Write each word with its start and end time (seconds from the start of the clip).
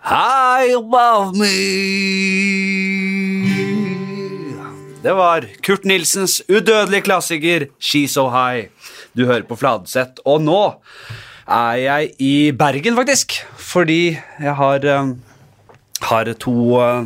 High 0.00 0.72
above 0.72 1.36
me. 1.36 1.56
Det 5.02 5.12
var 5.12 5.44
Kurt 5.60 5.84
Nilsens 5.84 6.40
udødelige 6.48 7.04
klassiker 7.04 7.66
She's 7.80 8.14
So 8.16 8.30
High. 8.32 8.70
Du 9.12 9.26
hører 9.28 9.44
på 9.44 9.56
Fladseth, 9.60 10.24
og 10.24 10.40
nå 10.40 10.62
er 11.44 11.76
jeg 11.82 12.10
i 12.18 12.52
Bergen, 12.52 12.96
faktisk. 12.96 13.36
Fordi 13.60 14.16
jeg 14.40 14.54
har, 14.56 14.86
um, 15.00 15.14
har 16.08 16.32
to 16.32 16.54
uh, 16.80 17.04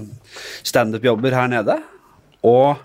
standup-jobber 0.62 1.34
her 1.34 1.50
nede. 1.50 1.78
Og 2.42 2.78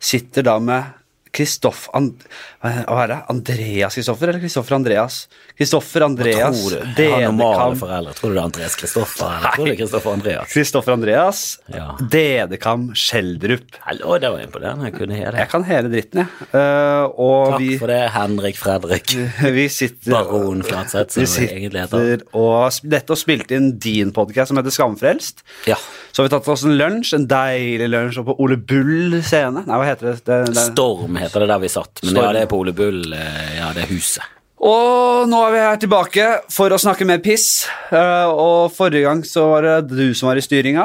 sitter 0.00 0.42
da 0.42 0.58
med 0.58 0.92
Kristoff 1.32 1.86
And 1.96 2.24
Hva 2.60 2.98
er 3.02 3.08
det? 3.08 3.18
Andreas 3.32 3.96
Kristoffer 3.96 4.28
eller 4.28 4.42
Kristoffer 4.42 4.76
Andreas? 4.76 5.22
Kristoffer 5.56 6.04
Andreas 6.04 6.58
Tror 6.60 6.74
du? 6.76 7.02
Jeg 7.02 7.12
har 7.12 7.32
normale 7.32 7.78
foreldre. 7.80 8.12
Tror 8.18 8.30
du 8.32 8.36
det 8.36 8.42
er 8.42 8.48
Andreas 8.50 8.76
Kristoffer? 8.76 9.30
Eller 9.38 9.56
tror 9.56 9.68
du 9.68 9.72
er 9.72 9.78
Kristoffer 9.80 10.12
Andreas? 10.12 10.52
Kristoffer 10.52 10.96
Andreas 10.96 11.40
Ja. 11.72 11.86
Dedekam 12.12 12.90
Skjeldrup. 12.98 13.78
Hallo, 13.86 14.18
det 14.20 14.32
var 14.34 14.44
imponerende. 14.44 14.90
Jeg 14.90 14.96
kunne 14.98 15.16
hele. 15.16 15.32
Jeg 15.40 15.50
kan 15.52 15.64
hele 15.68 15.92
dritten, 15.92 16.22
jeg. 16.22 16.48
Uh, 16.52 17.08
og 17.16 17.54
Takk 17.54 17.62
vi, 17.62 17.70
for 17.80 17.92
det, 17.94 18.00
Henrik 18.16 18.60
Fredrik. 18.60 19.16
vi 19.58 19.66
sitter 19.72 20.12
Baron 20.12 20.62
Flatseth, 20.66 21.16
som 21.16 21.24
vi 21.24 21.30
sitter, 21.32 21.56
egentlig 21.56 21.86
heter. 21.86 22.26
og 22.36 22.92
dette 22.92 23.16
og 23.16 23.20
spilte 23.20 23.56
inn 23.56 23.72
din 23.82 24.12
podcast 24.14 24.52
som 24.52 24.60
heter 24.60 24.74
Skamfrelst. 24.74 25.42
Ja. 25.70 25.80
Så 26.12 26.20
har 26.20 26.28
vi 26.28 26.34
tatt 26.34 26.52
oss 26.52 26.66
en 26.68 26.76
lunsj, 26.76 27.14
en 27.16 27.26
deilig 27.30 27.88
lunsj 27.88 28.20
på 28.26 28.36
Ole 28.44 28.58
Bull 28.60 29.18
scene. 29.24 29.64
Nei, 29.64 29.80
hva 29.80 29.88
heter 29.88 30.10
det? 30.10 30.16
det, 30.28 30.40
det. 30.52 30.66
Storm 30.72 31.16
heter 31.24 31.44
det 31.44 31.50
der 31.54 31.62
vi 31.62 31.70
satt. 31.72 32.02
Men 32.02 32.14
Storm. 32.14 32.24
ja, 32.26 32.32
det 32.36 32.44
er 32.46 32.50
på 32.52 32.60
Ole 32.62 32.72
Bull. 32.76 33.02
eh, 33.16 33.58
Ja, 33.58 33.72
det 33.76 33.84
er 33.86 33.92
huset. 33.94 34.22
Og 34.62 35.26
nå 35.26 35.38
er 35.48 35.50
vi 35.50 35.58
her 35.58 35.78
tilbake 35.82 36.24
for 36.54 36.70
å 36.70 36.78
snakke 36.78 37.02
mer 37.08 37.18
piss. 37.18 37.66
Eh, 37.90 38.28
og 38.30 38.70
forrige 38.76 39.08
gang 39.08 39.22
så 39.26 39.48
var 39.50 39.66
det 39.66 39.78
du 39.90 40.14
som 40.14 40.28
var 40.30 40.38
i 40.38 40.44
styringa, 40.44 40.84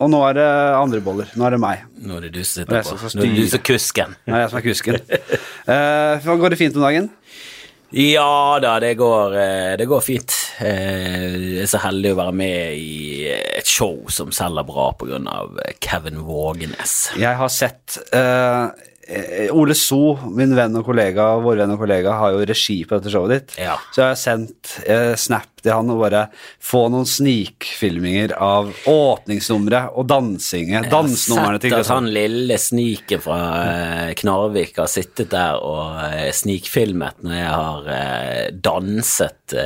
og 0.00 0.08
nå 0.10 0.20
er 0.30 0.38
det 0.38 0.46
andre 0.78 1.00
boller. 1.04 1.28
Nå 1.36 1.44
er 1.44 1.52
det 1.56 1.60
meg. 1.60 1.82
Nå 2.00 2.16
er 2.16 2.24
det 2.26 2.32
du 2.38 2.40
som 2.40 2.62
er 2.64 2.80
sitter 2.80 2.96
på. 2.96 3.10
Nå 3.18 3.26
er 3.26 3.34
det 3.34 3.36
du 3.36 3.50
som 3.52 3.58
er 3.60 3.66
kusken. 3.68 4.16
Nå 4.24 4.38
er 4.38 4.40
jeg 4.46 4.52
som 4.54 4.60
er 4.62 4.64
kusken. 4.64 5.02
Uh, 5.68 6.36
går 6.40 6.54
det 6.54 6.58
fint 6.62 6.78
om 6.80 6.86
dagen? 6.88 7.10
Ja 7.92 8.56
da, 8.64 8.78
det 8.80 8.94
går, 8.96 9.34
det 9.76 9.84
går 9.90 10.00
fint. 10.00 10.32
Jeg 10.62 11.58
er 11.60 11.68
så 11.68 11.82
heldig 11.84 12.14
å 12.14 12.18
være 12.22 12.32
med 12.32 12.78
i 12.80 13.26
et 13.28 13.68
show 13.68 14.06
som 14.08 14.32
selger 14.32 14.64
bra 14.64 14.86
pga. 14.96 15.20
Kevin 15.84 16.22
Vågenes. 16.24 17.10
Jeg 17.20 17.36
har 17.36 17.52
sett 17.52 17.98
Ole 19.52 19.76
So, 19.78 20.16
min 20.32 20.54
venn 20.56 20.76
og 20.78 20.86
kollega, 20.86 21.32
vår 21.44 21.62
venn 21.62 21.74
og 21.74 21.82
kollega, 21.82 22.16
har 22.20 22.34
jo 22.34 22.44
regi 22.48 22.78
på 22.88 22.98
dette 22.98 23.12
showet 23.12 23.34
ditt. 23.34 23.56
Ja. 23.60 23.76
Så 23.92 24.04
jeg 24.04 24.08
har 24.08 24.20
sendt 24.20 24.76
eh, 24.86 25.12
snap 25.20 25.51
til 25.62 25.74
han 25.74 25.90
og 25.92 26.00
bare 26.02 26.22
få 26.62 26.84
noen 26.92 27.08
snikfilminger 27.08 28.34
av 28.42 28.70
åpningsnummeret 28.90 29.96
og 29.98 30.08
dansinget. 30.10 30.90
Dansenumrene 30.92 31.60
til 31.62 31.72
Jeg 31.72 31.78
har 31.78 31.86
sett 31.86 31.92
at 31.92 32.00
han 32.00 32.10
lille 32.14 32.58
sniken 32.60 33.22
fra 33.22 33.40
eh, 33.62 34.14
Knarvik 34.18 34.80
har 34.82 34.90
sittet 34.90 35.32
der 35.34 35.60
og 35.62 36.00
eh, 36.08 36.30
snikfilmet 36.34 37.22
når 37.22 37.38
jeg 37.38 37.52
har 37.52 37.92
eh, 37.98 38.48
danset 38.62 39.56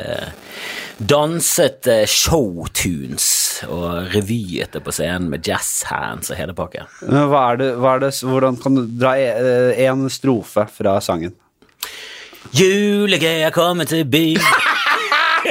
Danset 0.96 1.84
showtunes 2.08 3.26
og 3.68 4.14
revyet 4.14 4.72
det 4.72 4.80
på 4.84 4.94
scenen 4.96 5.28
med 5.28 5.44
jazzhands 5.44 6.32
og 6.32 6.38
hele 6.40 6.54
det, 8.00 8.14
hvordan 8.24 8.56
kan 8.62 8.78
du 8.78 8.86
dra 8.96 9.12
én 9.20 10.06
strofe 10.12 10.64
fra 10.72 10.96
sangen? 11.04 11.36
Julegøy 12.56 13.42
er 13.42 13.50
kommet 13.50 13.92
til 13.92 14.06
byen. 14.08 14.74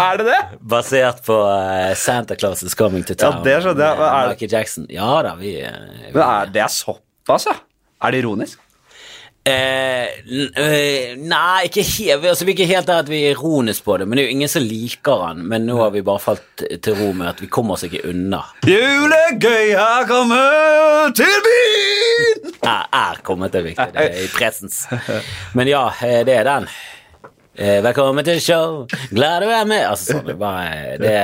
Er 0.00 0.16
det 0.16 0.24
det? 0.24 0.38
Basert 0.64 1.18
på 1.26 1.34
uh, 1.36 1.92
Santa 1.98 2.36
Claus 2.36 2.62
is 2.64 2.74
Coming 2.74 3.04
to 3.04 3.14
Town. 3.14 3.40
Ja, 3.40 3.44
det 3.44 3.62
skjønner 3.64 3.84
jeg. 3.84 3.98
Er? 4.06 4.28
Michael 4.32 4.52
Jackson. 4.54 4.86
Ja 4.88 5.22
da, 5.26 5.34
vi, 5.36 5.50
eh, 5.60 5.74
vi 6.06 6.12
Men 6.14 6.22
er 6.24 6.46
det 6.54 6.62
er 6.64 6.72
såpass, 6.72 7.46
ja? 7.50 7.56
Er 8.00 8.14
det 8.14 8.18
ironisk? 8.22 8.58
Eh, 9.40 10.20
eh, 10.60 11.16
nei, 11.16 11.64
ikke 11.64 11.80
helt, 11.80 12.26
altså, 12.28 12.44
vi 12.44 12.52
er 12.52 12.58
ikke 12.58 12.68
helt 12.68 12.88
der 12.90 12.98
at 13.00 13.08
vi 13.08 13.22
er 13.24 13.32
ironisk 13.32 13.86
på 13.86 13.96
det, 13.96 14.06
men 14.08 14.18
det 14.18 14.24
er 14.24 14.28
jo 14.28 14.36
ingen 14.36 14.52
som 14.52 14.64
liker 14.64 15.24
han. 15.24 15.40
Men 15.48 15.64
nå 15.68 15.78
har 15.80 15.94
vi 15.94 16.04
bare 16.04 16.22
falt 16.22 16.64
til 16.84 16.96
ro 16.98 17.10
med 17.16 17.30
at 17.32 17.40
vi 17.40 17.48
kommer 17.52 17.76
oss 17.76 17.86
ikke 17.88 18.02
unna. 18.10 18.42
Julegøy 18.68 19.72
har 19.78 20.08
kommet 20.08 21.16
til 21.20 21.36
byen! 21.48 22.54
Er, 22.60 22.88
er 22.92 23.20
kommet, 23.24 23.52
det 23.52 23.62
er 23.62 23.68
viktig. 23.70 23.92
Det 23.96 24.08
er 24.08 24.24
i 24.24 24.30
presens. 24.34 24.82
Men 25.56 25.72
ja, 25.72 25.86
det 26.00 26.36
er 26.36 26.48
den. 26.48 26.68
Eh, 27.54 27.82
velkommen 27.82 28.24
til 28.24 28.38
show, 28.40 28.84
glad 29.10 29.42
du 29.42 29.50
er 29.50 29.64
med. 29.66 29.82
Altså 29.90 30.14
sånn, 30.14 30.26
det 30.28 30.36
bare 30.38 30.98
Det 31.02 31.14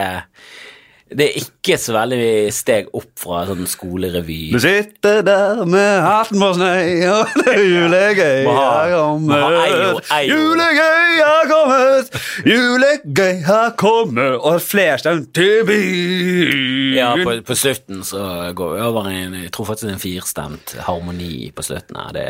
det 1.07 1.23
er 1.29 1.37
ikke 1.39 1.77
så 1.79 1.93
veldig 1.95 2.51
steg 2.51 2.89
opp 2.99 3.13
fra 3.23 3.45
sånn 3.47 3.63
skolerevy. 3.71 4.49
Du 4.51 4.59
sitter 4.59 5.21
der 5.23 5.61
med 5.69 6.01
hatten 6.03 6.41
på 6.43 6.49
snei, 6.57 6.97
og 7.15 7.31
det 7.39 7.53
er 7.53 7.61
julegøy 7.63 8.49
har 8.51 8.91
kommet. 8.91 10.09
Julegøy 10.27 11.21
har 11.23 11.47
kommet, 11.53 12.19
julegøy 12.51 13.39
har 13.47 13.71
kommet, 13.79 14.35
og 14.41 14.59
flerstemt 14.67 15.31
til 15.37 15.63
byen. 15.69 16.97
Ja, 16.97 17.13
på, 17.23 17.37
på 17.47 17.57
slutten 17.59 18.03
så 18.07 18.25
går 18.57 18.75
vi 18.75 18.83
over 18.87 19.07
en 19.11 19.35
Jeg 19.45 19.53
tror 19.55 19.69
faktisk 19.71 19.87
det 19.87 19.93
er 19.93 19.97
en 19.99 20.03
firstemt 20.03 20.75
harmoni 20.89 21.51
på 21.55 21.65
slutten 21.67 21.99
her. 22.01 22.11
Det, 22.17 22.27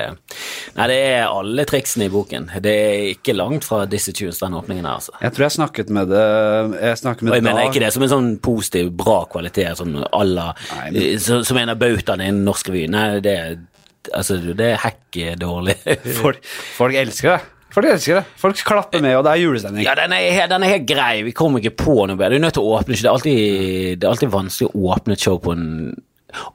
nei, 0.77 0.89
det 0.93 1.01
er 1.15 1.31
alle 1.31 1.65
triksene 1.69 2.11
i 2.11 2.13
boken. 2.13 2.51
Det 2.61 2.77
er 2.77 3.09
ikke 3.15 3.37
langt 3.37 3.65
fra 3.65 3.85
Dizzie 3.89 4.13
Tunes, 4.17 4.41
den 4.43 4.57
åpningen 4.59 4.85
her, 4.85 5.01
altså. 5.01 5.17
Jeg 5.23 5.33
tror 5.33 5.47
jeg 5.49 5.57
snakket 5.57 5.93
med 5.97 6.13
det 6.13 6.25
Jeg 6.83 7.01
snakket 7.01 7.25
Og 7.25 7.31
med 7.31 7.39
jeg 7.41 7.47
mener 7.49 7.63
Dag. 7.63 7.73
ikke 7.73 7.85
det 7.87 7.93
som 7.97 8.05
en 8.05 8.13
sånn 8.13 8.31
positiv, 8.67 8.91
bra 8.97 9.25
kvalitet, 9.31 9.77
sånn 9.79 9.97
à 10.05 10.23
la 10.27 10.53
Nei, 10.75 10.91
men- 10.91 11.03
eh, 11.03 11.17
så- 11.19 11.45
Som 11.45 11.57
en 11.59 11.69
av 11.71 11.79
bautaene 11.79 12.27
innen 12.29 12.45
norsk 12.45 12.69
revy. 12.69 12.89
Nei, 12.89 13.21
det 13.21 13.59
Altså, 14.15 14.37
det 14.55 14.61
er 14.61 14.77
hekk 14.77 15.37
dårlig. 15.37 15.75
Folk, 16.23 16.39
folk 16.77 16.95
elsker 16.95 17.37
det. 17.37 17.41
Folk 17.75 17.87
elsker 17.87 18.15
det. 18.21 18.25
Folk 18.39 18.55
klapper 18.65 19.03
med, 19.03 19.17
og 19.17 19.25
det 19.25 19.33
er 19.33 19.41
julestemning. 19.43 19.83
Ja, 19.85 19.95
den 19.97 20.13
er, 20.13 20.47
den 20.47 20.63
er 20.63 20.69
helt 20.69 20.87
grei. 20.87 21.25
Vi 21.25 21.33
kommer 21.33 21.59
ikke 21.59 21.75
på 21.77 22.07
noe 22.07 22.15
bedre. 22.17 22.31
Du 22.31 22.37
er 22.37 22.45
nødt 22.47 22.55
til 22.55 22.63
å 22.63 22.79
åpne 22.79 22.95
Det 22.95 23.03
er 23.05 23.11
alltid, 23.11 23.99
det 23.99 24.05
er 24.07 24.13
alltid 24.13 24.31
vanskelig 24.31 24.71
å 24.71 24.95
åpne 24.95 25.13
et 25.13 25.19
show 25.27 25.39
på 25.43 25.53
en 25.57 25.97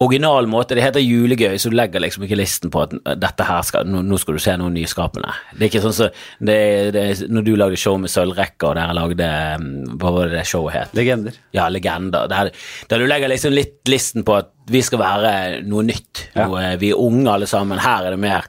original 0.04 0.48
måte. 0.52 0.76
Det 0.78 0.86
heter 0.86 1.04
julegøy, 1.04 1.58
så 1.62 1.72
du 1.72 1.78
legger 1.78 2.04
liksom 2.04 2.26
ikke 2.28 2.40
listen 2.40 2.74
på 2.74 2.84
at 2.86 2.96
uh, 2.98 3.16
dette 3.20 3.48
her 3.48 3.66
skal, 3.68 3.90
nå, 3.90 4.20
skal 4.22 4.38
du 4.38 4.44
se 4.44 4.56
noe 4.62 4.74
nyskapende. 4.74 5.34
Det 5.56 5.66
er 5.66 5.72
ikke 5.72 5.84
sånn 5.86 5.98
som 5.98 6.24
det, 6.40 6.60
det, 6.96 7.06
Når 7.32 7.48
du 7.48 7.54
lagde 7.60 7.80
show 7.80 7.98
med 8.02 8.14
sølvrekker, 8.14 8.72
og 8.72 8.80
dere 8.80 8.98
lagde 8.98 9.30
um, 9.60 9.70
Hva 10.02 10.16
var 10.16 10.32
det 10.32 10.40
det 10.40 10.48
showet 10.50 10.78
het? 10.78 10.96
Legender. 10.98 11.38
Ja, 11.56 11.68
legender. 11.72 12.30
Der, 12.32 12.52
der 12.92 13.02
du 13.02 13.10
legger 13.10 13.32
liksom 13.32 13.56
litt 13.56 13.80
listen 13.90 14.26
på 14.28 14.38
at 14.40 14.54
vi 14.72 14.82
skal 14.86 15.02
være 15.02 15.34
noe 15.68 15.84
nytt. 15.86 16.28
Ja. 16.36 16.48
Noe, 16.48 16.76
vi 16.82 16.94
er 16.94 17.02
unge 17.02 17.32
alle 17.34 17.50
sammen. 17.50 17.82
Her 17.82 18.08
er 18.08 18.16
det 18.16 18.22
mer 18.22 18.48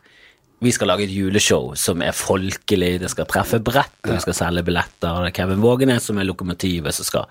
vi 0.63 0.73
skal 0.75 0.91
lage 0.93 1.07
et 1.07 1.13
juleshow 1.15 1.73
som 1.79 2.03
er 2.05 2.15
folkelig, 2.17 2.95
det 3.03 3.11
skal 3.13 3.29
treffe 3.31 3.61
bredt, 3.65 3.99
vi 4.07 4.19
skal 4.23 4.37
selge 4.37 4.65
billetter. 4.67 5.21
Det 5.25 5.33
er 5.33 5.37
Kevin 5.37 5.63
Vågenes 5.65 6.09
som 6.09 6.21
er 6.21 6.29
lokomotivet 6.29 6.95
som 6.95 7.09
skal 7.09 7.29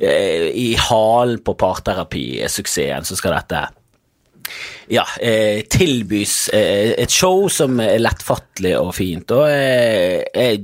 eh, 0.00 0.50
I 0.50 0.68
halen 0.88 1.42
på 1.46 1.56
parterapi-suksessen 1.58 3.06
så 3.06 3.18
skal 3.18 3.36
dette 3.38 3.66
ja, 4.88 5.02
eh, 5.20 5.64
tilbys 5.70 6.48
eh, 6.54 6.92
et 7.02 7.10
show 7.10 7.48
som 7.50 7.80
er 7.82 7.98
lettfattelig 7.98 8.76
og 8.78 8.92
fint. 8.94 9.32
Og 9.34 9.46
eh, 9.50 10.22
jeg, 10.30 10.60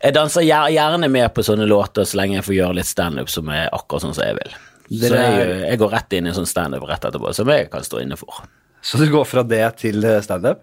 jeg 0.00 0.16
danser 0.16 0.46
gjerne 0.46 1.10
med 1.12 1.28
på 1.36 1.44
sånne 1.44 1.68
låter 1.68 2.08
så 2.08 2.20
lenge 2.20 2.38
jeg 2.38 2.48
får 2.48 2.58
gjøre 2.60 2.78
litt 2.78 2.90
standup 2.90 3.32
som 3.32 3.52
er 3.52 3.68
akkurat 3.68 4.06
sånn 4.06 4.16
som 4.16 4.24
jeg 4.24 4.38
vil. 4.40 4.56
Så 4.86 5.10
jeg, 5.10 5.50
jeg 5.64 5.80
går 5.82 5.92
rett 5.92 6.14
inn 6.14 6.30
i 6.30 6.36
sånn 6.36 6.48
standup 6.48 6.86
rett 6.86 7.04
etterpå, 7.08 7.32
som 7.34 7.50
jeg 7.50 7.68
kan 7.72 7.84
stå 7.84 8.00
inne 8.04 8.18
for. 8.20 8.46
Så 8.86 9.00
du 9.00 9.08
går 9.10 9.26
fra 9.26 9.42
det 9.42 9.64
til 9.82 10.04
eh, 10.06 10.22
standup? 10.24 10.62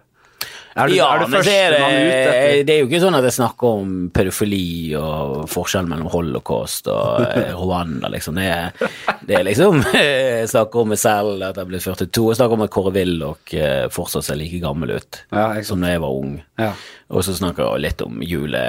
Er 0.74 0.90
du, 0.90 0.96
ja, 0.96 1.06
er 1.14 1.22
du 1.22 1.30
men 1.30 1.44
det 1.46 1.52
er 1.54 1.74
det, 1.74 2.62
det 2.66 2.74
er 2.74 2.80
jo 2.80 2.88
ikke 2.88 2.98
sånn 3.04 3.14
at 3.14 3.26
jeg 3.28 3.36
snakker 3.36 3.76
om 3.78 3.90
pedofili 4.14 4.94
og 4.98 5.44
forskjellen 5.50 5.92
mellom 5.92 6.08
holocaust 6.10 6.88
og 6.90 7.22
eh, 7.38 7.52
Rwanda, 7.54 8.10
liksom. 8.10 8.40
Det 8.40 8.48
er, 8.50 8.90
det 9.22 9.38
er 9.38 9.46
liksom 9.46 9.78
Jeg 9.94 10.50
snakker 10.50 10.82
om 10.82 10.90
meg 10.90 10.98
selv, 10.98 11.44
at 11.46 11.60
jeg 11.62 11.70
ble 11.70 11.80
42. 11.84 12.24
Jeg 12.32 12.40
snakker 12.40 12.58
om 12.58 12.64
at 12.66 12.74
Kåre 12.74 12.94
Willoch 12.96 13.54
eh, 13.54 13.86
fortsatt 13.94 14.26
ser 14.26 14.40
like 14.40 14.58
gammel 14.64 14.96
ut 14.96 15.20
Ja, 15.30 15.46
som 15.62 15.84
da 15.84 15.94
jeg 15.94 16.02
var 16.02 16.18
ung. 16.18 16.34
Ja. 16.58 16.72
Og 17.14 17.22
så 17.26 17.36
snakker 17.38 17.68
jeg 17.68 17.84
litt 17.86 18.02
om 18.02 18.18
jule... 18.26 18.64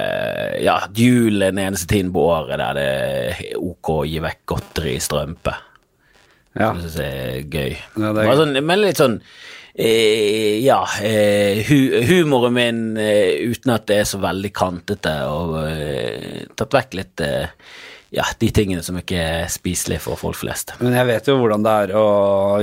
Ja, 0.62 0.78
jul 0.94 1.42
er 1.42 1.56
den 1.56 1.63
eneste 1.66 1.90
tiden 1.90 2.13
på 2.13 2.28
året 2.30 2.62
der 2.62 2.78
det 2.78 2.86
er 2.86 3.58
ok 3.58 3.94
å 3.96 4.04
gi 4.06 4.22
vekk 4.22 4.44
godteri 4.54 4.94
i 5.00 5.01
strømpe. 5.01 5.58
Ja. 6.56 6.69
Det 6.72 6.86
synes 6.86 7.01
jeg 7.01 7.25
er 7.25 7.42
gøy. 7.50 7.75
Ja, 7.98 8.13
det 8.13 8.22
er 8.22 8.30
gøy. 8.30 8.38
sånn, 8.44 8.58
men 8.63 8.84
litt 8.84 9.01
sånn 9.01 9.19
eh, 9.75 10.60
Ja, 10.63 10.81
eh, 11.04 11.62
hu, 11.68 12.01
humoren 12.07 12.54
min 12.56 12.98
eh, 12.98 13.44
uten 13.51 13.75
at 13.75 13.88
det 13.88 14.00
er 14.01 14.10
så 14.10 14.22
veldig 14.24 14.54
kantete, 14.56 15.16
og 15.30 15.57
eh, 15.68 16.45
tatt 16.56 16.80
vekk 16.80 16.98
litt 17.01 17.25
ja, 18.15 18.23
de 18.39 18.47
tingene 18.56 18.83
som 18.85 18.95
ikke 19.00 19.17
er 19.19 19.50
spiselige 19.51 20.00
for 20.06 20.15
folk 20.19 20.38
flest. 20.39 20.71
Men 20.79 20.94
jeg 20.95 21.07
vet 21.09 21.27
jo 21.27 21.35
hvordan 21.41 21.65
det 21.65 21.73
er 21.85 21.94
å 22.00 22.06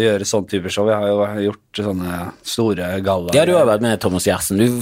gjøre 0.00 0.24
sånn 0.28 0.46
type 0.48 0.70
show. 0.72 0.88
Jeg 0.88 0.96
har 0.96 1.10
jo 1.12 1.50
gjort 1.50 1.80
sånne 1.82 2.16
store 2.44 2.88
gallaer. 3.04 3.36
Ja, 3.36 3.44
du 3.48 3.52
har 3.56 3.66
vært 3.68 3.84
med 3.84 4.00
Thomas 4.00 4.26
Gjertsen. 4.28 4.58
Du, 4.60 4.80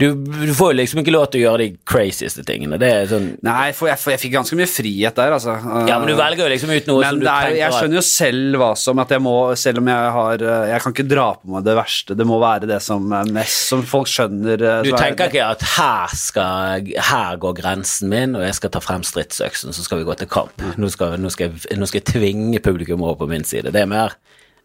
du, 0.00 0.06
du 0.46 0.52
får 0.54 0.72
jo 0.72 0.78
liksom 0.80 1.00
ikke 1.02 1.14
lov 1.14 1.26
til 1.30 1.42
å 1.42 1.44
gjøre 1.48 1.62
de 1.64 1.68
crazieste 1.86 2.42
tingene. 2.46 2.78
Det 2.80 2.90
er 2.90 3.08
sånn 3.10 3.28
Nei, 3.46 3.70
for 3.76 3.90
jeg, 3.90 3.98
for 4.02 4.14
jeg 4.14 4.22
fikk 4.24 4.34
ganske 4.38 4.58
mye 4.58 4.68
frihet 4.70 5.18
der, 5.18 5.34
altså. 5.36 5.54
Ja, 5.90 5.98
men 6.02 6.10
du 6.10 6.14
velger 6.18 6.44
jo 6.46 6.50
liksom 6.54 6.72
ut 6.74 6.88
noe 6.90 7.02
Men 7.04 7.10
som 7.16 7.20
du 7.22 7.26
er, 7.26 7.46
tenker 7.50 7.60
jeg 7.60 7.76
skjønner 7.78 8.00
jo 8.00 8.04
selv 8.06 8.58
hva 8.62 8.70
som 8.78 9.02
at 9.02 9.14
jeg 9.14 9.22
må 9.24 9.34
Selv 9.60 9.82
om 9.82 9.90
jeg 9.90 10.10
har 10.16 10.44
Jeg 10.72 10.82
kan 10.84 10.94
ikke 10.96 11.06
dra 11.10 11.26
på 11.40 11.52
meg 11.54 11.66
det 11.66 11.76
verste. 11.78 12.16
Det 12.18 12.26
må 12.28 12.38
være 12.42 12.68
det 12.70 12.80
som 12.84 13.06
mest 13.34 13.68
Som 13.70 13.82
folk 13.86 14.10
skjønner. 14.10 14.54
eh, 14.70 14.82
Du 14.86 14.92
er 14.94 14.98
tenker 15.04 15.30
ikke 15.30 15.46
at 15.54 15.66
her, 15.76 16.14
skal, 16.18 16.90
her 17.10 17.38
går 17.42 17.54
grensen 17.60 18.10
min, 18.12 18.34
og 18.38 18.44
jeg 18.46 18.56
skal 18.58 18.72
ta 18.74 18.82
frem 18.82 19.02
stridsøksen, 19.06 19.74
så 19.80 19.86
skal 19.88 20.02
vi 20.02 20.06
gå 20.08 20.14
til 20.20 20.28
kamp. 20.30 20.60
Nå 20.80 20.90
skal, 20.92 21.16
nå, 21.20 21.30
skal 21.32 21.48
jeg, 21.50 21.78
nå 21.80 21.88
skal 21.88 22.02
jeg 22.02 22.10
tvinge 22.12 22.60
publikum 22.64 23.02
over 23.06 23.16
på 23.22 23.28
min 23.32 23.44
side. 23.48 23.72
Det 23.72 23.80
er 23.82 23.88
mer 23.90 24.14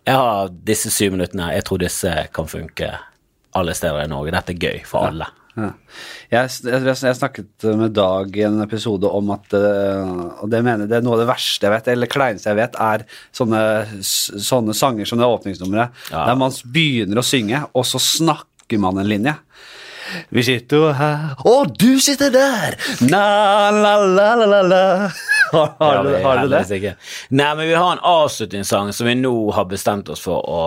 Jeg 0.06 0.20
har 0.22 0.52
disse 0.68 0.92
syv 0.94 1.16
minuttene, 1.16 1.48
jeg 1.56 1.64
tror 1.66 1.80
disse 1.82 2.12
kan 2.36 2.46
funke 2.52 2.92
alle 3.56 3.74
steder 3.74 4.04
i 4.04 4.12
Norge. 4.12 4.34
Dette 4.36 4.54
er 4.54 4.60
gøy 4.62 4.84
for 4.86 5.08
alle. 5.08 5.26
Ja. 5.56 5.70
Jeg, 6.34 6.50
jeg, 6.68 6.82
jeg 6.84 7.16
snakket 7.16 7.64
med 7.80 7.94
Dag 7.96 8.34
i 8.36 8.42
en 8.44 8.58
episode 8.66 9.08
om 9.08 9.30
at 9.32 9.54
eh, 9.56 10.10
Og 10.44 10.50
det 10.52 10.60
mener 10.68 10.90
det 10.92 10.98
er 10.98 11.06
noe 11.06 11.16
av 11.16 11.22
det 11.24 11.30
verste 11.30 11.64
jeg 11.64 11.72
vet, 11.72 11.88
eller 11.94 12.12
kleineste 12.12 12.52
jeg 12.52 12.60
vet, 12.60 12.76
er 12.76 13.06
sånne, 13.40 13.62
sånne 14.04 14.76
sanger 14.76 15.08
som 15.08 15.22
det 15.22 15.30
åpningsnummeret, 15.32 15.96
Ja. 16.12 16.26
der 16.28 16.36
man 16.44 16.52
begynner 16.76 17.22
å 17.22 17.26
synge, 17.26 17.64
og 17.72 17.88
så 17.88 18.02
snakker 18.04 18.84
man 18.84 19.00
en 19.00 19.08
linje. 19.08 19.38
Vi 20.30 20.44
sitter 20.46 20.82
jo 20.82 20.92
her, 20.98 21.34
og 21.48 21.74
du 21.80 22.00
sitter 22.04 22.34
der! 22.34 22.76
Na, 23.08 23.24
la, 23.74 23.96
la, 24.04 24.28
la, 24.40 24.46
la, 24.46 24.62
la. 24.62 24.84
Har, 25.56 25.76
har, 25.80 26.04
vi 26.04 26.20
har 26.24 26.40
du 26.42 26.50
det? 26.52 26.64
Ikke. 26.74 26.96
Nei, 27.38 27.52
men 27.56 27.68
vi 27.70 27.76
har 27.78 27.94
en 27.94 28.02
avslutningssang 28.04 28.90
som 28.98 29.08
vi 29.08 29.14
nå 29.16 29.32
har 29.56 29.68
bestemt 29.70 30.10
oss 30.12 30.24
for 30.26 30.42
å 30.42 30.64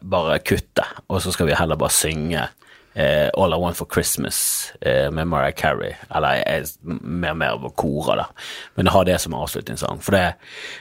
bare 0.00 0.40
kutte, 0.42 0.86
og 1.06 1.20
så 1.22 1.30
skal 1.34 1.50
vi 1.50 1.58
heller 1.58 1.78
bare 1.78 1.94
synge 1.94 2.46
eh, 2.94 3.28
All 3.34 3.54
I 3.54 3.60
Want 3.60 3.76
for 3.76 3.88
Christmas 3.90 4.72
eh, 4.80 5.10
med 5.10 5.28
Mariah 5.28 5.54
Carey. 5.54 5.94
Eller 6.14 6.40
jeg, 6.40 6.66
mer 6.82 7.34
og 7.34 7.40
mer 7.42 7.58
av 7.58 7.68
kora, 7.76 8.16
da. 8.22 8.26
Men 8.74 8.88
jeg 8.88 8.96
har 8.96 9.06
det 9.08 9.20
som 9.22 9.36
avslutningssang. 9.38 10.02
For 10.04 10.16
det, 10.16 10.24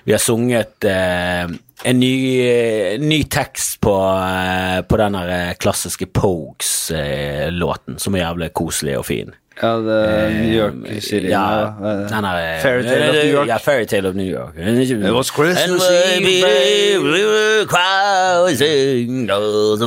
vi 0.07 0.15
har 0.15 0.23
sunget 0.23 0.87
eh, 0.89 1.53
en 1.83 1.99
ny, 1.99 2.15
eh, 2.45 2.99
ny 3.01 3.23
tekst 3.23 3.79
på, 3.81 3.95
eh, 3.97 4.81
på 4.81 4.97
den 4.97 5.15
eh, 5.15 5.53
klassiske 5.59 6.05
Pogues-låten, 6.13 7.99
som 7.99 8.15
er 8.15 8.27
jævlig 8.27 8.53
koselig 8.53 8.97
og 8.99 9.07
fin. 9.09 9.33
Ja, 9.61 9.77
det 9.77 9.97
New 10.33 10.49
York-serien. 10.49 11.29
Ja, 11.29 11.67
eh, 11.77 12.09
den 12.09 12.25
er 12.25 12.59
Fairytale 12.63 13.09
of 13.09 13.15
New 13.15 13.33
York. 13.33 13.47
Ja, 13.47 13.57
Fairytale 13.57 14.09
of 14.09 14.15
New 14.15 14.25
York. 14.25 14.55
It 14.57 15.13
was 15.13 15.29
Christmas 15.29 15.83
Eve, 15.89 17.67
crying 17.69 19.27
those. 19.27 19.79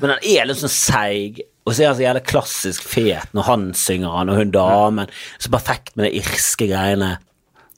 Men 0.00 0.10
han 0.10 0.18
er 0.22 0.48
litt 0.48 0.62
sånn 0.62 0.72
seig, 0.72 1.42
og 1.66 1.74
så 1.74 1.82
er 1.84 1.90
han 1.92 1.98
så 1.98 2.06
jævla 2.06 2.22
klassisk 2.26 2.86
fet 2.88 3.36
når 3.36 3.46
han 3.50 3.68
synger 3.78 4.16
han, 4.16 4.32
og 4.32 4.40
hun 4.40 4.50
damen. 4.54 5.12
Så 5.38 5.52
perfekt 5.52 5.92
med 5.96 6.08
de 6.08 6.16
irske 6.22 6.66
greiene. 6.70 7.18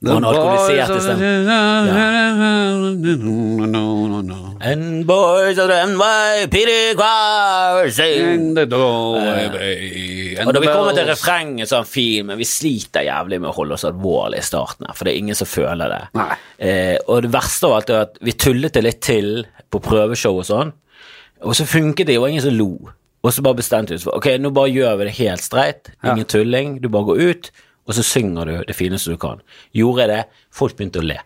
Og 0.04 0.14
han 0.18 0.24
alkoholiserte 0.28 1.00
stemmen. 1.00 1.48
And 4.64 5.06
boys 5.06 5.58
of 5.58 5.68
the 5.68 5.78
NYPD 5.86 6.70
choir 6.96 7.90
sing 7.92 8.56
Og 8.56 10.52
da 10.54 10.60
vi 10.60 10.66
kommer 10.70 10.92
til 10.96 11.06
refrenget, 11.08 11.68
så 11.68 11.76
er 11.76 11.82
han 11.82 11.88
fin, 11.90 12.26
men 12.28 12.38
vi 12.40 12.46
sliter 12.48 13.04
jævlig 13.06 13.40
med 13.42 13.50
å 13.50 13.56
holde 13.56 13.76
oss 13.76 13.84
alvorlig 13.88 14.40
i 14.40 14.46
starten, 14.46 14.86
her, 14.88 14.96
for 14.96 15.04
det 15.06 15.12
er 15.14 15.20
ingen 15.22 15.38
som 15.38 15.48
føler 15.50 15.92
det. 15.92 16.02
Eh, 16.58 16.96
og 17.06 17.22
det 17.26 17.32
verste 17.34 17.68
av 17.68 17.76
alt 17.78 17.92
er 17.92 18.00
at 18.06 18.18
vi 18.24 18.32
tullet 18.40 18.74
det 18.74 18.82
litt 18.86 19.02
til 19.04 19.28
på 19.70 19.80
prøveshow 19.84 20.40
og 20.40 20.48
sånn, 20.48 20.72
og 21.44 21.52
så 21.58 21.64
funket 21.68 22.08
det, 22.08 22.18
og 22.20 22.28
ingen 22.30 22.44
som 22.44 22.56
lo. 22.56 22.72
Og 23.24 23.32
så 23.32 23.44
bare 23.44 23.60
bestemte 23.60 23.92
vi 23.94 23.96
oss 24.00 24.04
for 24.08 24.16
ok, 24.18 24.26
nå 24.40 24.48
bare 24.54 24.72
gjør 24.72 24.98
vi 25.00 25.08
det 25.08 25.16
helt 25.20 25.44
streit, 25.44 25.82
ingen 26.04 26.28
tulling, 26.28 26.68
du 26.82 26.88
bare 26.92 27.08
går 27.12 27.22
ut, 27.30 27.44
og 27.84 27.96
så 27.96 28.04
synger 28.06 28.48
du 28.48 28.54
det 28.68 28.76
fineste 28.76 29.12
du 29.12 29.18
kan. 29.20 29.42
Gjorde 29.76 30.04
jeg 30.06 30.10
det, 30.14 30.22
folk 30.54 30.76
begynte 30.78 31.02
å 31.02 31.04
le. 31.04 31.18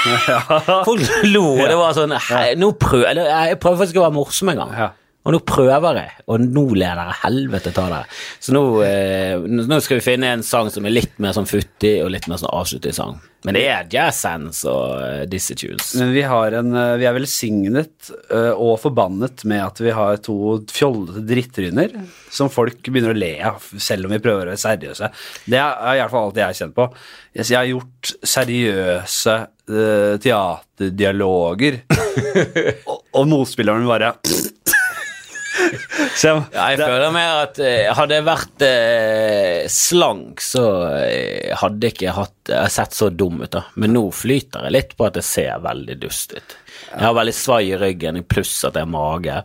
folk 0.88 1.02
lo, 1.28 1.44
og 1.58 1.66
det 1.68 1.76
var 1.76 1.96
sånn 1.96 2.14
«Hei, 2.30 2.54
nå 2.56 2.72
prøv, 2.80 3.04
eller, 3.10 3.28
Jeg 3.50 3.58
prøver 3.60 3.82
faktisk 3.82 4.00
å 4.00 4.06
være 4.06 4.16
morsom 4.16 4.52
engang. 4.54 4.72
Ja. 4.76 4.88
Og 5.20 5.34
nå 5.34 5.40
prøver 5.44 5.98
jeg, 6.00 6.14
og 6.32 6.44
nå 6.44 6.62
ler 6.80 6.96
dere 6.96 7.16
helvete 7.22 7.74
ta 7.76 7.88
dere. 7.92 8.20
Så 8.40 8.54
nå, 8.56 8.62
eh, 8.86 9.36
nå 9.40 9.80
skal 9.84 10.00
vi 10.00 10.06
finne 10.06 10.30
en 10.32 10.46
sang 10.46 10.70
som 10.72 10.86
er 10.88 10.96
litt 10.96 11.18
mer 11.20 11.36
sånn 11.36 11.48
futtig, 11.50 11.98
og 12.04 12.14
litt 12.14 12.28
mer 12.30 12.40
sånn 12.40 12.54
avslutningssang. 12.56 13.18
Men 13.46 13.56
det 13.56 13.62
er 13.72 13.86
jazz 13.88 14.18
hands 14.28 14.58
og 14.68 15.00
eh, 15.00 15.22
disse 15.30 15.54
tunes. 15.56 15.94
Men 15.96 16.10
vi, 16.12 16.24
har 16.28 16.56
en, 16.58 16.74
eh, 16.76 16.96
vi 17.00 17.06
er 17.08 17.16
velsignet 17.16 18.10
eh, 18.28 18.52
og 18.52 18.74
forbannet 18.82 19.46
med 19.48 19.62
at 19.64 19.80
vi 19.80 19.94
har 19.96 20.20
to 20.24 20.58
fjollete 20.68 21.24
drittryner 21.28 21.94
som 22.32 22.52
folk 22.52 22.82
begynner 22.84 23.14
å 23.14 23.20
le 23.20 23.32
av, 23.52 23.64
selv 23.80 24.08
om 24.08 24.12
vi 24.12 24.20
prøver 24.20 24.44
å 24.44 24.52
være 24.52 24.60
seriøse. 24.60 25.08
Det 25.48 25.60
er 25.60 25.94
i 25.94 26.02
hvert 26.02 26.12
fall 26.12 26.28
alt 26.28 26.42
jeg 26.42 26.48
har 26.50 26.58
kjent 26.60 26.76
på. 26.76 26.88
Jeg 27.40 27.56
har 27.56 27.70
gjort 27.70 28.12
seriøse 28.34 29.38
teaterdialoger, 30.20 31.76
og, 32.90 32.96
og 33.14 33.28
motspilleren 33.30 33.86
bare 33.86 34.16
Så 36.20 36.32
Ja, 36.52 36.66
jeg 36.70 36.78
det- 36.80 36.86
føler 36.88 37.12
mer 37.14 37.42
at 37.44 37.58
eh, 37.64 37.90
hadde 37.96 38.16
jeg 38.18 38.26
vært 38.26 38.64
eh, 38.66 39.66
slank, 39.72 40.40
så 40.44 40.64
eh, 41.00 41.52
hadde 41.60 41.86
jeg 41.88 41.96
ikke 41.96 42.14
hatt, 42.16 42.34
jeg 42.50 42.58
har 42.64 42.72
sett 42.74 42.96
så 42.96 43.10
dum 43.12 43.42
ut, 43.44 43.50
da. 43.54 43.64
Men 43.80 43.94
nå 43.96 44.06
flyter 44.14 44.66
jeg 44.66 44.76
litt 44.76 44.96
på 44.98 45.06
at 45.08 45.20
jeg 45.20 45.28
ser 45.28 45.60
veldig 45.64 45.98
dust 46.02 46.34
ut. 46.38 46.56
Jeg 46.90 47.04
har 47.06 47.14
veldig 47.14 47.34
svai 47.36 47.60
i 47.68 47.76
ryggen, 47.78 48.18
pluss 48.30 48.56
at 48.66 48.74
jeg 48.78 48.86
har 48.86 48.90
mage. 48.90 49.36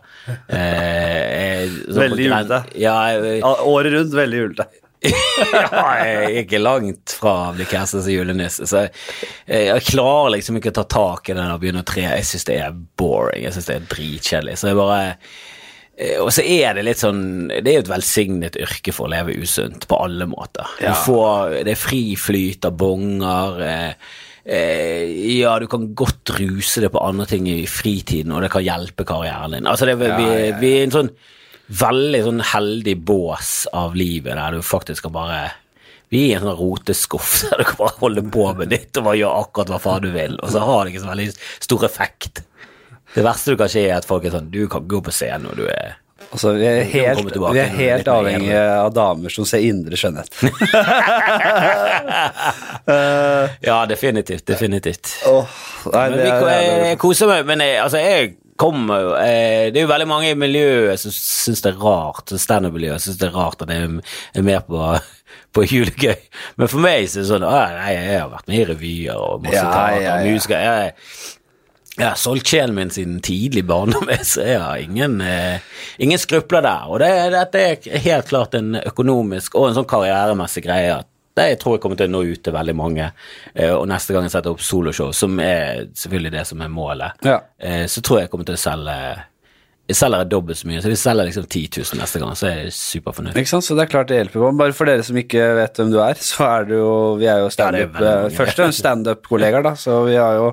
Eh, 0.48 1.22
jeg, 1.26 1.70
Veldig 2.00 2.26
julete. 2.26 2.62
Ja, 2.80 2.96
ja, 3.12 3.52
Året 3.68 3.92
rundt 3.94 4.14
veldig 4.16 4.42
julete. 4.42 4.68
ja, 5.06 5.82
jeg 6.00 6.14
er 6.24 6.36
ikke 6.40 6.58
langt 6.58 7.12
fra 7.20 7.32
å 7.50 7.54
bli 7.54 7.66
castet 7.68 8.02
som 8.02 8.10
julenisse, 8.10 8.64
så 8.66 8.80
jeg, 8.86 8.94
jeg 9.68 9.84
klarer 9.92 10.32
liksom 10.34 10.56
ikke 10.58 10.72
å 10.72 10.78
ta 10.80 10.86
tak 10.96 11.28
i 11.30 11.36
den 11.36 11.52
og 11.52 11.60
begynne 11.62 11.84
å 11.84 11.86
tre. 11.86 12.06
Jeg 12.08 12.26
syns 12.26 12.46
det 12.48 12.56
er 12.64 12.74
boring, 12.98 13.44
jeg 13.44 13.54
syns 13.54 13.68
det 13.68 13.76
er 13.76 13.86
dritkjedelig. 13.92 14.56
Så 14.58 14.72
jeg 14.72 14.78
bare 14.80 14.96
eh, 15.12 15.36
Og 16.20 16.28
så 16.34 16.42
er 16.44 16.76
det 16.76 16.82
litt 16.84 17.00
sånn 17.00 17.48
Det 17.48 17.70
er 17.70 17.78
jo 17.78 17.82
et 17.86 17.88
velsignet 17.88 18.58
yrke 18.60 18.92
for 18.92 19.06
å 19.06 19.12
leve 19.14 19.32
usunt 19.40 19.86
på 19.88 19.96
alle 19.96 20.26
måter. 20.28 20.68
Du 20.76 20.90
får, 21.06 21.62
det 21.64 21.72
er 21.72 21.80
fri 21.80 22.02
flyt 22.20 22.68
av 22.68 22.74
bonger. 22.76 23.62
Eh, 23.64 24.10
eh, 24.44 25.14
ja, 25.38 25.54
du 25.56 25.64
kan 25.72 25.88
godt 25.96 26.34
ruse 26.36 26.84
det 26.84 26.92
på 26.92 27.00
andre 27.00 27.24
ting 27.30 27.48
i 27.48 27.62
fritiden, 27.64 28.34
og 28.36 28.44
det 28.44 28.52
kan 28.52 28.66
hjelpe 28.66 29.08
karrieren 29.08 29.56
din. 29.56 29.70
Altså, 29.70 29.88
det, 29.88 29.96
vi, 30.02 30.12
vi, 30.20 30.28
vi 30.60 30.74
er 30.74 30.84
en 30.84 30.96
sånn 30.98 31.10
veldig 31.66 32.22
sånn 32.22 32.42
heldig 32.52 32.96
bås 33.06 33.52
av 33.74 33.96
livet 33.98 34.36
der 34.38 34.54
du 34.54 34.62
faktisk 34.62 35.08
kan 35.08 35.14
bare 35.16 35.38
Vi 36.12 36.20
er 36.28 36.28
i 36.28 36.34
en 36.36 36.44
sånn 36.46 36.60
roteskuff 36.60 37.32
der 37.48 37.62
du 37.62 37.64
kan 37.66 37.80
bare 37.80 38.00
holde 38.02 38.22
på 38.30 38.44
med 38.58 38.70
ditt 38.70 38.94
og 39.00 39.08
bare 39.08 39.20
gjøre 39.22 39.46
akkurat 39.46 39.72
hva 39.72 39.80
faen 39.82 40.04
du 40.04 40.12
vil, 40.14 40.36
og 40.38 40.52
så 40.54 40.62
har 40.62 40.84
det 40.84 40.94
ikke 40.94 41.06
så 41.06 41.10
veldig 41.10 41.30
stor 41.66 41.88
effekt. 41.88 42.44
Det 43.14 43.22
verste 43.24 43.54
du 43.54 43.60
kan 43.60 43.70
skje, 43.70 43.86
er 43.90 44.00
at 44.00 44.08
folk 44.08 44.26
er 44.26 44.34
sånn 44.34 44.50
Du 44.52 44.66
kan 44.70 44.84
gå 44.88 44.98
på 45.04 45.14
scenen 45.14 45.46
når 45.48 45.62
du 45.62 45.64
er 45.70 45.94
Altså, 46.32 46.52
vi 46.58 46.64
er 46.66 46.82
helt, 46.90 47.36
vi 47.38 47.60
er 47.60 47.68
helt 47.76 48.08
avhengige 48.10 48.62
av 48.80 48.88
damer 48.96 49.30
som 49.30 49.46
ser 49.46 49.62
indre 49.66 49.98
skjønnhet. 50.00 50.32
Ja, 53.66 53.86
definitivt. 53.88 54.46
Definitivt. 54.46 55.10
Oh, 55.26 55.46
nei, 55.92 56.04
Men 56.10 56.18
vi, 56.20 56.26
jeg, 56.28 56.98
koser 57.02 57.30
meg, 57.30 57.46
men 57.48 57.62
jeg, 57.64 57.78
altså, 57.82 57.98
jeg 58.02 58.34
kommer 58.56 59.16
eh, 59.20 59.68
Det 59.72 59.80
er 59.80 59.84
jo 59.84 59.90
veldig 59.90 60.06
mange 60.08 60.30
i 60.32 60.38
miljøet 60.38 61.00
som 61.02 61.12
syns 61.12 61.60
det 61.64 61.74
er 61.74 61.80
rart, 61.82 62.32
standup-miljøet 62.40 63.04
syns 63.04 63.18
det 63.20 63.28
er 63.28 63.34
rart 63.36 63.64
at 63.64 63.72
jeg 63.74 63.90
er 64.38 64.46
med 64.46 64.68
på, 64.68 64.82
på 65.56 65.66
julegøy. 65.66 66.14
Men 66.60 66.70
for 66.72 66.84
meg 66.84 67.08
så 67.10 67.20
er 67.20 67.26
det 67.26 67.30
sånn 67.32 67.48
«Å, 67.48 67.56
Nei, 67.76 67.90
jeg 67.96 68.20
har 68.22 68.30
vært 68.32 68.48
med 68.50 68.60
i 68.62 68.68
revyer 68.70 69.18
og 69.18 69.44
masse 69.44 69.58
Ja, 69.58 69.66
teater 69.66 70.00
ja, 70.06 70.14
og 70.14 70.30
ja. 70.30 70.36
musiker. 70.36 70.64
Jeg, 70.70 71.35
jeg 71.96 72.06
har 72.08 72.16
solgt 72.20 72.50
sjelen 72.52 72.74
min 72.76 72.90
siden 72.92 73.20
tidlig 73.24 73.64
barndom, 73.66 74.08
så 74.22 74.44
jeg 74.44 74.60
har 74.60 74.76
ingen, 74.82 75.20
eh, 75.24 75.60
ingen 75.98 76.18
skrupler 76.20 76.62
der. 76.66 76.86
Og 76.92 77.00
det, 77.00 77.10
dette 77.32 77.62
er 77.66 78.00
helt 78.06 78.28
klart 78.28 78.54
en 78.58 78.74
økonomisk 78.82 79.54
og 79.56 79.70
en 79.70 79.78
sånn 79.78 79.88
karrieremessig 79.88 80.64
greie. 80.68 80.98
at 81.00 81.08
det 81.36 81.50
jeg 81.50 81.58
tror 81.60 81.74
jeg 81.76 81.80
kommer 81.84 81.98
til 82.00 82.08
å 82.08 82.12
nå 82.14 82.20
ut 82.32 82.40
til 82.46 82.54
veldig 82.54 82.74
mange, 82.78 83.10
eh, 83.54 83.72
og 83.76 83.86
neste 83.90 84.14
gang 84.16 84.24
jeg 84.24 84.32
setter 84.32 84.54
opp 84.54 84.62
soloshow, 84.64 85.10
som 85.12 85.34
er 85.44 85.82
selvfølgelig 85.92 86.32
det 86.32 86.44
som 86.48 86.62
er 86.64 86.70
målet, 86.72 87.12
Ja. 87.28 87.40
eh, 87.60 87.84
så 87.92 88.00
tror 88.00 88.18
jeg 88.20 88.24
jeg 88.28 88.30
kommer 88.32 88.46
til 88.48 88.56
å 88.56 88.62
selge 88.62 88.96
selger 89.94 90.24
jeg 90.24 90.30
dobbelt 90.32 90.58
så 90.58 90.66
mye, 90.66 90.80
så 90.82 90.90
de 90.90 90.96
selger 90.98 91.28
liksom 91.28 91.44
10 91.46 91.60
000 91.78 92.00
neste 92.00 92.18
gang, 92.18 92.32
så 92.34 92.46
er 92.48 92.54
jeg 92.64 92.72
superfornøyd. 92.74 93.36
Ikke 93.38 93.52
sant, 93.52 93.66
så 93.66 93.76
det 93.78 93.84
er 93.84 93.90
klart 93.92 94.08
det 94.10 94.16
hjelper 94.18 94.42
på. 94.42 94.48
Bare 94.58 94.74
for 94.74 94.90
dere 94.90 95.04
som 95.06 95.18
ikke 95.20 95.44
vet 95.60 95.78
hvem 95.78 95.92
du 95.92 96.00
er, 96.02 96.18
så 96.30 96.46
er 96.48 96.66
du 96.66 96.74
jo 96.74 96.94
Vi 97.20 97.28
er 97.30 97.44
jo 97.44 97.52
standup 97.54 97.94
Ja, 97.94 98.00
Først 98.00 98.02
er 98.02 98.16
mange. 98.16 98.36
Først 98.40 98.58
fremst 98.58 98.82
standup-kollegaer, 98.82 99.62
da, 99.62 99.74
så 99.78 100.00
vi 100.08 100.16
har 100.18 100.40
jo 100.40 100.48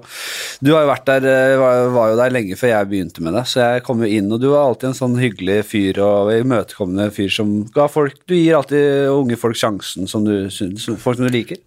Du 0.61 0.73
har 0.75 0.85
jo 0.85 0.91
vært 0.91 1.09
der, 1.09 1.25
eh, 1.31 1.55
var, 1.57 2.11
jo 2.11 2.19
der 2.19 2.35
lenge 2.35 2.57
før 2.59 2.73
jeg 2.75 2.89
begynte 2.91 3.25
med 3.25 3.33
det, 3.39 3.45
så 3.49 3.63
jeg 3.63 3.85
kom 3.87 4.05
jo 4.05 4.11
inn, 4.19 4.29
og 4.29 4.43
du 4.43 4.49
var 4.51 4.67
alltid 4.67 4.91
en 4.91 4.99
sånn 4.99 5.17
hyggelig 5.21 5.57
fyr 5.71 6.01
og 6.05 6.29
imøtekommende 6.35 7.09
fyr 7.15 7.33
som 7.33 7.55
ga 7.73 7.87
folk 7.89 8.21
Du 8.29 8.35
gir 8.37 8.59
alltid 8.59 9.09
unge 9.13 9.39
folk 9.39 9.57
sjansen 9.57 10.09
som 10.09 10.27
du 10.27 10.35
syns 10.53 10.85
Folk 11.01 11.17
som 11.17 11.25
du 11.25 11.33
liker. 11.33 11.57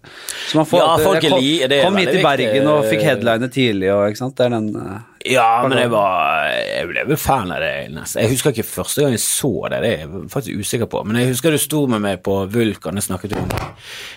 Så 0.47 0.61
man 0.61 0.67
får 0.69 0.79
Ja, 0.79 0.87
alltid, 0.93 1.09
folk 1.09 1.21
jeg 1.21 1.31
kom, 1.31 1.41
veldig 1.41 1.69
det, 1.73 1.83
kom 1.83 1.99
hit 1.99 2.13
til 2.15 2.23
Bergen 2.23 2.71
og 2.71 2.87
fikk 2.87 3.03
headline 3.03 3.51
tidlig 3.51 3.91
og 3.91 4.07
ikke 4.07 4.23
sant. 4.23 4.37
Det 4.37 4.47
er 4.47 4.55
den 4.55 4.71
eh, 4.79 4.97
Ja, 5.31 5.67
men 5.67 5.77
jeg 5.77 5.91
var 5.91 6.47
Jeg 6.49 6.87
ble 6.89 7.03
vel 7.09 7.19
fan 7.19 7.51
av 7.51 7.61
det. 7.63 7.71
nesten. 7.93 8.21
Jeg 8.23 8.31
husker 8.35 8.53
ikke 8.55 8.67
første 8.67 9.03
gang 9.03 9.15
jeg 9.15 9.23
så 9.23 9.51
det, 9.71 9.81
det 9.83 9.91
er 9.93 10.03
jeg 10.05 10.29
faktisk 10.33 10.61
usikker 10.63 10.91
på. 10.91 11.03
Men 11.07 11.21
jeg 11.21 11.31
husker 11.33 11.51
du 11.51 11.61
sto 11.61 11.85
med 11.87 12.03
meg 12.03 12.21
på 12.25 12.37
Vulkan, 12.53 12.99
jeg 12.99 13.07
snakket 13.07 13.37
om 13.39 13.49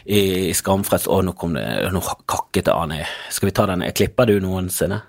i, 0.07 0.21
i 0.51 0.53
Skamfrelst. 0.57 1.09
Å, 1.11 1.21
nå 1.27 1.35
kom 1.39 1.57
det 1.59 1.67
Nå 1.95 2.03
kakket 2.27 2.69
det 2.71 2.75
an. 2.75 2.95
Skal 3.31 3.51
vi 3.51 3.57
ta 3.57 3.67
den? 3.71 3.87
Jeg 3.89 3.97
Klipper 4.01 4.31
du 4.31 4.39
noensinne? 4.41 5.03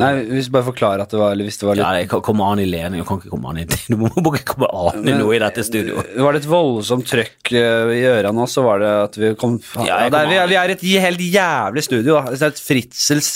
Nei, 0.00 0.10
hvis 0.30 0.46
du 0.48 0.54
bare 0.54 0.66
forklarer 0.68 1.02
at 1.02 1.12
det 1.12 1.18
var 1.18 1.34
eller 1.34 1.48
hvis 1.48 1.58
det 1.60 1.66
var 1.66 1.78
litt 1.78 1.84
Ja, 1.84 1.92
det 1.98 2.22
kommer 2.26 2.52
an 2.52 2.62
i 2.62 2.66
ledning. 2.68 3.02
Du 3.02 3.08
kan 3.08 3.20
ikke 3.20 3.32
komme 3.32 3.50
an 3.52 3.60
i 3.60 3.66
Du 3.90 3.96
må 3.98 4.10
ikke 4.38 4.54
komme 4.54 4.68
an 4.70 5.08
i 5.08 5.14
noe 5.18 5.36
i 5.36 5.40
dette 5.42 5.64
studioet. 5.66 6.12
Var 6.14 6.36
det 6.36 6.42
et 6.44 6.48
voldsomt 6.50 7.08
trøkk 7.10 7.52
eh, 7.58 7.92
i 7.98 8.02
ørene, 8.10 8.34
nå, 8.38 8.46
så 8.50 8.64
var 8.66 8.82
det 8.82 8.90
at 9.06 9.18
vi 9.20 9.32
kom 9.40 9.58
Ja, 9.82 10.02
jeg 10.04 10.14
det 10.14 10.22
kom 10.22 10.32
vi, 10.32 10.38
er, 10.38 10.50
vi 10.52 10.58
er 10.60 10.74
et 10.76 10.84
helt 11.06 11.24
jævlig 11.26 11.86
studio. 11.86 12.18
da. 12.20 12.50
Et 12.50 12.62
Fritzels, 12.70 13.30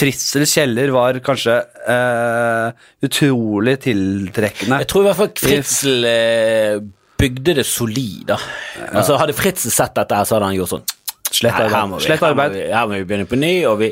Fritzels 0.00 0.54
kjeller 0.56 0.94
var 0.94 1.20
kanskje 1.26 1.58
eh, 1.96 2.86
utrolig 3.06 3.78
tiltrekkende. 3.86 4.82
Jeg 4.84 4.92
tror 4.92 5.04
i 5.04 5.10
hvert 5.10 5.20
fall 5.22 5.32
Fritzel 5.42 6.10
eh, 6.10 6.78
bygde 7.20 7.58
det 7.60 7.66
solid, 7.66 8.26
da. 8.30 8.38
Altså, 8.92 9.16
hadde 9.20 9.36
Fritzel 9.36 9.74
sett 9.74 9.96
dette, 9.96 10.14
her, 10.14 10.28
så 10.28 10.36
hadde 10.36 10.52
han 10.52 10.58
gjort 10.60 10.76
sånn 10.76 10.86
Slett 11.36 11.52
Her- 11.56 11.68
her 11.68 11.76
arbeid. 11.76 12.06
her 12.06 12.34
må 12.34 12.52
vi- 12.54 12.66
Her 12.72 12.86
må 12.86 12.98
vi 13.00 13.04
begynne 13.10 13.28
på 13.30 13.38
ny, 13.40 13.52
og 13.68 13.78
vi 13.82 13.90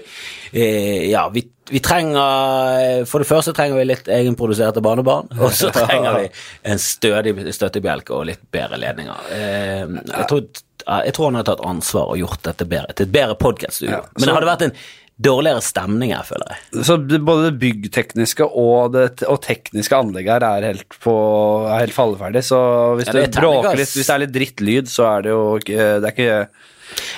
eh, 0.52 1.10
Ja, 1.10 1.26
vi, 1.34 1.42
vi 1.70 1.80
trenger 1.84 3.04
For 3.10 3.22
det 3.24 3.28
første 3.28 3.54
trenger 3.56 3.78
vi 3.80 3.84
litt 3.90 4.08
egenproduserte 4.08 4.82
barnebarn, 4.84 5.28
og 5.38 5.50
så 5.52 5.70
trenger 5.78 6.18
vi 6.22 6.28
en 6.72 6.78
stødig 6.82 7.36
støttebjelke 7.56 8.10
og 8.16 8.26
litt 8.32 8.42
bedre 8.54 8.78
ledninger. 8.80 9.30
Eh, 9.32 9.86
jeg, 10.10 10.26
tror, 10.30 10.44
jeg 11.04 11.14
tror 11.16 11.30
han 11.32 11.40
har 11.40 11.48
tatt 11.52 11.64
ansvar 11.64 12.12
og 12.12 12.20
gjort 12.20 12.42
dette 12.50 12.66
bedre, 12.68 12.92
til 12.94 13.08
et 13.08 13.14
bedre 13.14 13.38
podkaststudio. 13.40 13.96
Ja, 14.00 14.04
Men 14.18 14.28
det 14.28 14.36
hadde 14.38 14.52
vært 14.52 14.66
en 14.68 14.76
dårligere 15.24 15.62
stemning 15.62 16.10
her, 16.10 16.24
føler 16.26 16.48
jeg. 16.50 16.84
Så 16.88 16.96
både 17.22 17.44
det 17.52 17.58
byggtekniske 17.62 18.48
og 18.50 18.92
det 18.96 19.22
og 19.30 19.40
tekniske 19.46 19.94
anlegget 19.94 20.42
her 20.42 20.46
er 20.58 20.66
helt, 20.72 20.96
på, 21.04 21.14
er 21.70 21.84
helt 21.84 21.94
falleferdig. 21.94 22.42
Så 22.42 22.58
hvis 22.98 23.06
Ja, 23.06 23.14
det, 23.20 23.28
det 23.30 23.38
er 23.38 23.44
bråker 23.44 23.78
litt, 23.78 23.92
hvis 23.94 24.08
det 24.10 24.14
er 24.16 24.22
litt 24.24 24.34
drittlyd, 24.34 24.90
så 24.90 25.06
er 25.12 25.22
det 25.28 25.30
jo 25.30 25.44
Det 25.62 25.78
er 25.78 26.10
ikke 26.10 26.40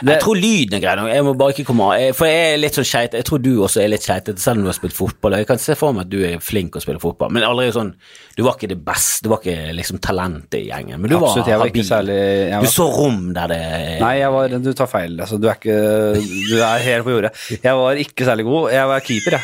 det, 0.02 0.12
Jeg 0.14 0.20
tror 0.22 0.36
lyden 0.36 0.74
er 0.78 0.80
grei 0.84 0.94
nok, 0.96 1.08
jeg 1.14 1.24
må 1.24 1.32
bare 1.38 1.52
ikke 1.54 1.64
komme 1.66 1.82
av. 1.88 2.00
Jeg- 2.00 2.14
For 2.16 2.26
jeg 2.26 2.52
er 2.54 2.56
litt 2.62 2.72
sånn 2.78 2.84
skeit, 2.86 3.12
jeg 3.12 3.24
tror 3.24 3.42
du 3.42 3.50
også 3.62 3.82
er 3.82 3.88
litt 3.88 4.02
skeitete, 4.06 4.38
selv 4.38 4.58
om 4.58 4.62
du 4.64 4.70
har 4.70 4.78
spilt 4.78 4.92
fotball. 4.96 5.36
Jeg 5.38 5.46
kan 5.46 5.58
se 5.58 5.74
for 5.74 5.92
meg 5.92 6.06
at 6.06 6.10
du 6.10 6.18
er 6.24 6.38
flink 6.38 6.76
å 6.76 6.80
spille 6.82 7.00
fotball, 7.00 7.30
men 7.30 7.42
aldri 7.42 7.70
sånn 7.72 7.94
Du 8.36 8.42
var 8.44 8.54
ikke 8.58 8.68
det 8.68 8.84
beste, 8.84 9.22
du 9.24 9.30
var 9.30 9.38
ikke 9.40 9.72
liksom 9.74 9.98
talentet 9.98 10.58
i 10.60 10.68
gjengen, 10.68 11.00
men 11.00 11.08
du 11.10 11.16
Absolutt, 11.16 11.46
var 11.48 11.66
habil. 11.66 11.82
særlig 11.84 12.50
var, 12.52 12.60
Du 12.62 12.68
så 12.68 12.86
rom 12.92 13.32
der 13.32 13.46
det 13.48 14.00
Nei, 14.00 14.20
var, 14.28 14.48
du 14.48 14.72
tar 14.74 14.86
feil. 14.86 15.16
Altså, 15.20 15.40
du 15.40 15.48
er 15.48 15.54
ikke 15.54 16.48
Du 16.50 16.56
er 16.60 16.78
helt 16.78 17.04
på 17.04 17.10
jordet. 17.16 17.32
Jeg 17.62 17.74
var 17.74 17.94
ikke 17.96 18.24
særlig 18.26 18.44
god. 18.44 18.70
Jeg 18.72 18.86
var 18.86 19.00
keeper, 19.00 19.30
jeg. 19.32 19.40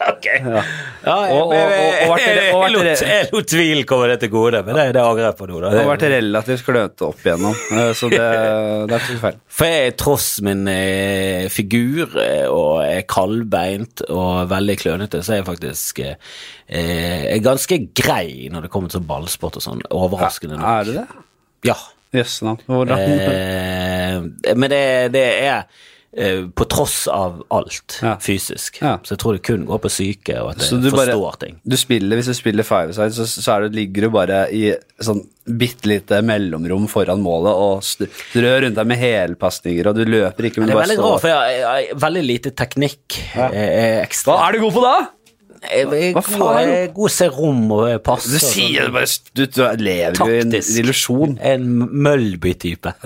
Ok. 0.12 0.24
Ja. 0.26 0.62
Ja, 1.04 1.14
jeg, 1.26 1.32
Og- 1.36 1.52
og- 1.52 1.52
og- 1.52 2.10
og 2.12 2.18
jeg, 2.22 3.26
lot, 3.32 3.46
tvil 3.46 3.82
komme 3.86 4.08
det 4.10 4.16
til 4.22 4.30
gode, 4.32 4.62
men 4.66 4.74
det, 4.78 4.86
det 4.96 5.02
angrer 5.02 5.28
jeg 5.28 5.36
på 5.38 5.46
nå. 5.50 5.60
Det 5.62 5.70
har 5.78 5.88
vært 5.90 6.04
relativt 6.10 6.64
klønete 6.66 7.06
opp 7.06 7.20
igjennom, 7.22 7.54
eh, 7.76 7.92
så 7.98 8.10
det, 8.10 8.18
det 8.90 8.96
er 8.96 9.04
ikke 9.04 9.20
feil. 9.22 9.38
For 9.58 9.70
jeg, 9.70 9.94
tross 10.02 10.28
min 10.46 10.64
eh, 10.72 11.46
figur 11.54 12.16
eh, 12.22 12.46
og 12.50 12.82
er 12.86 13.04
kaldbeint 13.10 14.02
og 14.08 14.48
veldig 14.50 14.78
klønete, 14.82 15.22
så 15.22 15.36
er 15.36 15.42
jeg 15.42 15.48
faktisk 15.52 16.02
eh, 16.06 16.16
er 16.72 17.42
ganske 17.44 17.78
grei 17.94 18.48
når 18.50 18.66
det 18.66 18.72
kommer 18.74 18.90
til 18.90 19.04
ballsport 19.06 19.60
og 19.60 19.66
sånn. 19.68 19.84
Overraskende 19.92 20.58
nok. 20.58 20.66
Er 20.80 20.88
det 20.90 20.98
det? 21.02 21.06
Ja. 21.70 21.78
Jøss 22.12 22.40
navn. 22.44 22.58
Hvordan? 22.68 22.98
Eh, 23.22 24.54
men 24.58 24.68
det, 24.72 24.82
det 25.14 25.22
er 25.46 25.62
eh, 26.16 26.42
på 26.52 26.64
tross 26.68 27.06
av 27.08 27.42
alt 27.50 27.98
Ja. 28.02 28.16
fysisk. 28.20 28.78
Ja. 28.82 28.98
Så 29.02 29.14
jeg 29.14 29.18
tror 29.22 29.32
det 29.38 29.42
kun 29.42 29.64
går 29.66 29.78
på 29.80 29.90
syke, 29.90 30.36
og 30.42 30.50
at 30.52 30.58
jeg 30.66 30.82
du 30.82 30.90
bare- 30.90 31.06
forstår 31.14 31.38
ting. 31.40 31.60
Du 31.66 31.76
spiller, 31.76 32.16
Hvis 32.16 32.26
du 32.26 32.34
spiller 32.34 32.62
five-side, 32.62 33.12
så, 33.16 33.24
så 33.26 33.56
er 33.56 33.60
det, 33.68 33.72
ligger 33.74 34.02
du 34.02 34.10
bare 34.10 34.42
i 34.52 34.74
sånn 35.00 35.24
bitte 35.48 35.86
lite 35.90 36.20
mellomrom 36.22 36.86
foran 36.88 37.20
målet 37.22 37.52
og 37.56 37.80
strør 37.82 38.62
rundt 38.62 38.76
deg 38.76 38.86
med 38.86 38.98
helpasninger, 38.98 39.86
og 39.88 39.96
du 39.96 40.04
løper 40.04 40.44
ikke, 40.50 40.58
men 40.62 40.68
Det 40.68 40.76
er 40.76 40.78
bare 40.78 40.86
veldig 40.88 41.02
rart, 41.02 41.20
for 41.20 41.28
jeg 41.28 41.64
har 41.64 41.94
veldig 42.04 42.24
lite 42.26 42.50
teknikk. 42.54 43.18
Ekstra 43.34 44.36
Hva 44.38 44.48
er 44.48 44.52
du 44.52 44.60
god 44.66 44.72
på 44.76 44.82
da? 44.84 44.94
Er 45.62 45.86
Hva 45.86 46.18
god, 46.18 46.26
faen? 46.26 46.68
jeg 46.68 46.78
er 46.88 46.96
å 46.98 47.08
se 47.14 47.26
rom 47.30 47.60
og 47.76 47.84
passe. 48.02 48.32
Du 48.32 48.38
sånn. 48.42 48.50
sier 48.50 48.88
det 48.88 48.92
bare 48.96 49.06
Du, 49.38 49.42
du 49.46 49.60
lever 49.78 50.18
jo 50.18 50.26
i 50.26 50.40
en 50.42 50.56
illusjon. 50.58 51.36
En 51.38 51.68
Mølby-type. 52.02 52.90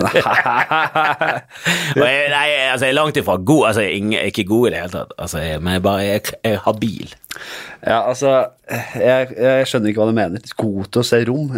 Nei, 1.97 2.47
altså, 2.71 2.85
jeg 2.87 2.91
er 2.91 2.97
langt 2.97 3.19
ifra 3.21 3.37
god. 3.37 3.67
Altså, 3.71 3.85
jeg 3.85 4.01
er 4.21 4.31
ikke 4.31 4.47
god 4.49 4.67
i 4.69 4.71
det 4.73 4.81
hele 4.81 4.93
tatt, 4.95 5.13
altså, 5.17 5.43
jeg, 5.43 5.61
men 5.63 5.77
jeg, 5.77 5.83
bare, 5.85 6.07
jeg, 6.07 6.23
jeg 6.43 6.55
er 6.57 6.63
habil. 6.65 7.13
Ja, 7.85 7.99
altså 8.09 8.33
jeg, 8.71 9.35
jeg 9.37 9.69
skjønner 9.69 9.91
ikke 9.93 10.01
hva 10.03 10.09
du 10.11 10.17
mener. 10.17 10.49
God 10.57 10.89
til 10.91 11.03
å 11.03 11.07
se 11.11 11.21
rom. 11.29 11.53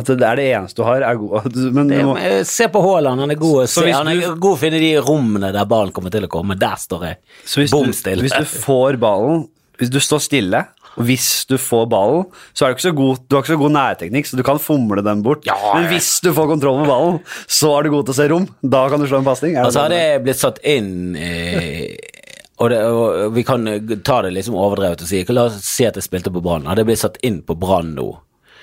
At 0.00 0.06
det 0.06 0.22
er 0.22 0.38
det 0.38 0.44
eneste 0.54 0.78
du 0.78 0.84
har, 0.86 1.02
er 1.02 1.16
god 1.18 1.56
Men 1.74 1.88
Det, 1.90 1.96
må, 2.06 2.12
men 2.14 2.44
se 2.46 2.68
på 2.70 2.78
Haaland, 2.84 3.24
han 3.24 3.32
er 3.34 3.38
god 3.40 3.56
å 3.64 3.64
Så 3.68 3.82
Han 3.90 4.06
er 4.12 4.20
du- 4.22 4.36
god 4.38 4.54
å 4.54 4.60
finne 4.60 4.78
de 4.78 4.90
rommene 5.02 5.50
der 5.54 5.66
ballen 5.66 5.90
kommer 5.94 6.12
til 6.14 6.26
å 6.28 6.30
komme. 6.30 6.54
Der 6.58 6.76
står 6.78 7.08
jeg. 7.08 7.16
Bom 7.72 7.90
stille. 7.94 8.22
hvis 8.22 8.36
du 8.38 8.46
får 8.62 8.98
ballen 9.02 9.48
Hvis 9.80 9.90
du 9.92 9.98
står 10.04 10.22
stille, 10.22 10.60
og 10.98 11.06
hvis 11.08 11.28
du 11.48 11.56
får 11.60 11.86
ballen, 11.90 12.26
så 12.52 12.66
er 12.66 12.72
du 12.72 12.76
ikke 12.76 12.88
så 12.88 12.94
god 12.98 13.20
Du 13.24 13.36
har 13.36 13.44
ikke 13.44 13.54
så 13.54 13.60
god 13.60 13.74
nærteknikk, 13.76 14.28
så 14.28 14.38
du 14.38 14.44
kan 14.46 14.60
fomle 14.62 15.04
den 15.06 15.22
bort. 15.24 15.46
Ja, 15.48 15.56
Men 15.74 15.88
hvis 15.92 16.12
du 16.24 16.32
får 16.36 16.50
kontroll 16.50 16.80
med 16.82 16.90
ballen, 16.90 17.20
så 17.48 17.72
er 17.78 17.86
du 17.86 17.94
god 17.94 18.08
til 18.08 18.16
å 18.16 18.18
se 18.18 18.28
rom. 18.32 18.48
Da 18.60 18.84
kan 18.92 19.00
du 19.00 19.08
slå 19.08 19.22
en 19.22 19.28
pasning. 19.28 19.58
Og 19.62 19.72
så 19.72 19.84
har 19.84 19.92
det 19.92 20.00
hadde 20.00 20.14
jeg 20.14 20.24
blitt 20.26 20.40
satt 20.40 20.60
inn 20.66 20.90
eh, 21.16 21.96
og, 22.60 22.66
det, 22.70 22.80
og 22.84 23.34
vi 23.36 23.44
kan 23.46 23.68
eh, 23.70 23.94
ta 24.04 24.20
det 24.26 24.34
liksom 24.36 24.58
overdrevet 24.60 25.04
og 25.04 25.08
si 25.08 25.22
La 25.32 25.46
oss 25.48 25.62
si 25.64 25.86
at 25.88 25.96
jeg 25.96 26.06
spilte 26.06 26.32
på 26.34 26.42
Brann. 26.44 26.68
Hadde 26.68 26.84
jeg 26.84 26.90
blitt 26.92 27.04
satt 27.04 27.20
inn 27.26 27.40
på 27.46 27.56
Brann 27.60 27.94
nå, 27.96 28.08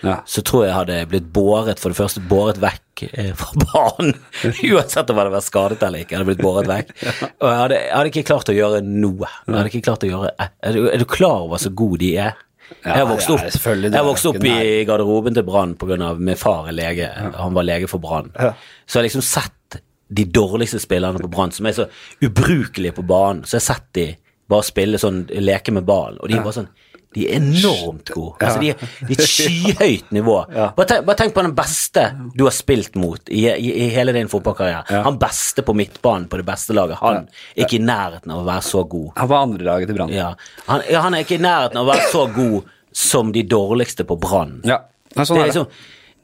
Ja. 0.05 0.19
så 0.29 0.43
tror 0.45 0.67
jeg 0.67 0.75
hadde 0.75 0.97
blitt 1.09 1.29
båret 1.33 1.79
for 1.81 1.89
det 1.89 1.97
første 1.97 2.21
båret 2.29 2.59
vekk 2.61 3.03
eh, 3.07 3.31
fra 3.37 3.63
banen. 3.65 4.13
Uansett 4.43 5.09
om 5.09 5.17
jeg 5.17 5.23
hadde 5.23 5.35
vært 5.37 5.47
skadet 5.47 5.85
eller 5.87 6.03
ikke. 6.03 6.15
Jeg 6.15 6.21
hadde 6.21 6.29
blitt 6.31 6.43
båret 6.45 6.69
vekk. 6.69 6.91
Og 7.41 7.47
jeg 7.49 7.61
hadde, 7.63 7.79
jeg 7.81 7.95
hadde 7.95 8.11
ikke 8.13 8.27
klart 8.31 8.51
å 8.53 8.57
gjøre 8.57 8.81
noe. 8.85 9.31
Jeg 9.47 9.57
hadde 9.57 9.71
ikke 9.71 9.85
klart 9.89 10.05
å 10.05 10.11
gjøre 10.11 10.33
Er 10.37 10.75
du, 10.77 10.83
er 10.91 11.01
du 11.01 11.07
klar 11.09 11.47
over 11.47 11.61
så 11.61 11.73
god 11.73 11.97
de 12.03 12.11
er? 12.27 12.43
Ja, 12.83 12.97
jeg 12.99 13.07
vokste 13.07 13.35
opp, 13.37 13.45
jeg 13.79 14.03
vokste 14.03 14.31
opp 14.33 14.43
i 14.43 14.83
garderoben 14.83 15.35
til 15.37 15.45
Brann 15.47 15.77
pga. 15.79 16.09
min 16.19 16.35
far 16.35 16.67
er 16.67 16.75
lege. 16.75 17.07
Han 17.37 17.55
var 17.55 17.63
lege 17.63 17.87
for 17.87 18.03
Brann. 18.03 18.27
Så 18.35 18.97
jeg 18.97 18.99
har 18.99 19.07
liksom 19.07 19.23
sett 19.23 19.79
de 20.07 20.25
dårligste 20.25 20.79
spillerne 20.83 21.19
på 21.19 21.29
Brann, 21.31 21.51
som 21.55 21.65
er 21.65 21.75
så 21.77 21.87
ubrukelige 22.23 22.95
på 22.97 23.05
banen. 23.07 23.45
Så 23.47 23.57
jeg 23.57 23.63
har 23.63 23.67
sett 23.69 23.87
de 23.95 24.07
bare 24.47 24.63
spille 24.67 24.99
sånn, 24.99 25.25
leke 25.43 25.73
med 25.75 25.87
ballen, 25.87 26.19
og 26.21 26.29
de 26.31 26.37
ja. 26.37 26.43
bare 26.43 26.61
sånn 26.61 26.69
de 27.17 27.25
er 27.25 27.39
enormt 27.39 28.12
gode. 28.13 28.36
Altså, 28.45 28.62
de, 28.62 28.74
de 29.07 29.15
er 29.15 29.17
et 29.17 29.25
skyhøyt 29.25 30.12
nivå. 30.13 30.38
Bare, 30.77 30.86
tenk, 30.89 31.05
bare 31.07 31.17
tenk 31.17 31.33
på 31.33 31.43
den 31.45 31.55
beste 31.57 32.03
du 32.38 32.43
har 32.45 32.53
spilt 32.55 32.97
mot 33.00 33.31
i, 33.33 33.43
i, 33.50 33.71
i 33.86 33.89
hele 33.95 34.13
din 34.15 34.29
fotballkarriere. 34.31 35.01
Han 35.07 35.17
beste 35.21 35.65
på 35.65 35.74
midtbanen 35.77 36.27
på 36.29 36.39
det 36.39 36.45
beste 36.47 36.75
laget. 36.77 37.00
Han 37.01 37.24
er 37.25 37.65
ikke 37.65 37.79
i 37.79 37.83
nærheten 37.83 38.33
av 38.33 38.43
å 38.43 38.47
være 38.47 38.65
så 38.67 38.83
god. 38.89 39.09
Han 39.17 39.31
var 39.31 39.45
andrelaget 39.47 39.89
til 39.89 39.97
Brann. 39.97 40.13
Ja. 40.13 40.31
Han, 40.67 40.86
han 40.93 41.17
er 41.17 41.25
ikke 41.25 41.39
i 41.39 41.43
nærheten 41.43 41.81
av 41.81 41.88
å 41.88 41.91
være 41.91 42.09
så 42.13 42.25
god 42.36 42.74
som 42.97 43.33
de 43.33 43.43
dårligste 43.47 44.05
på 44.09 44.17
Brann. 44.21 44.59
Ja, 44.67 44.81
sånn 45.17 45.38
Det 45.38 45.41
er 45.41 45.51
liksom, 45.51 45.69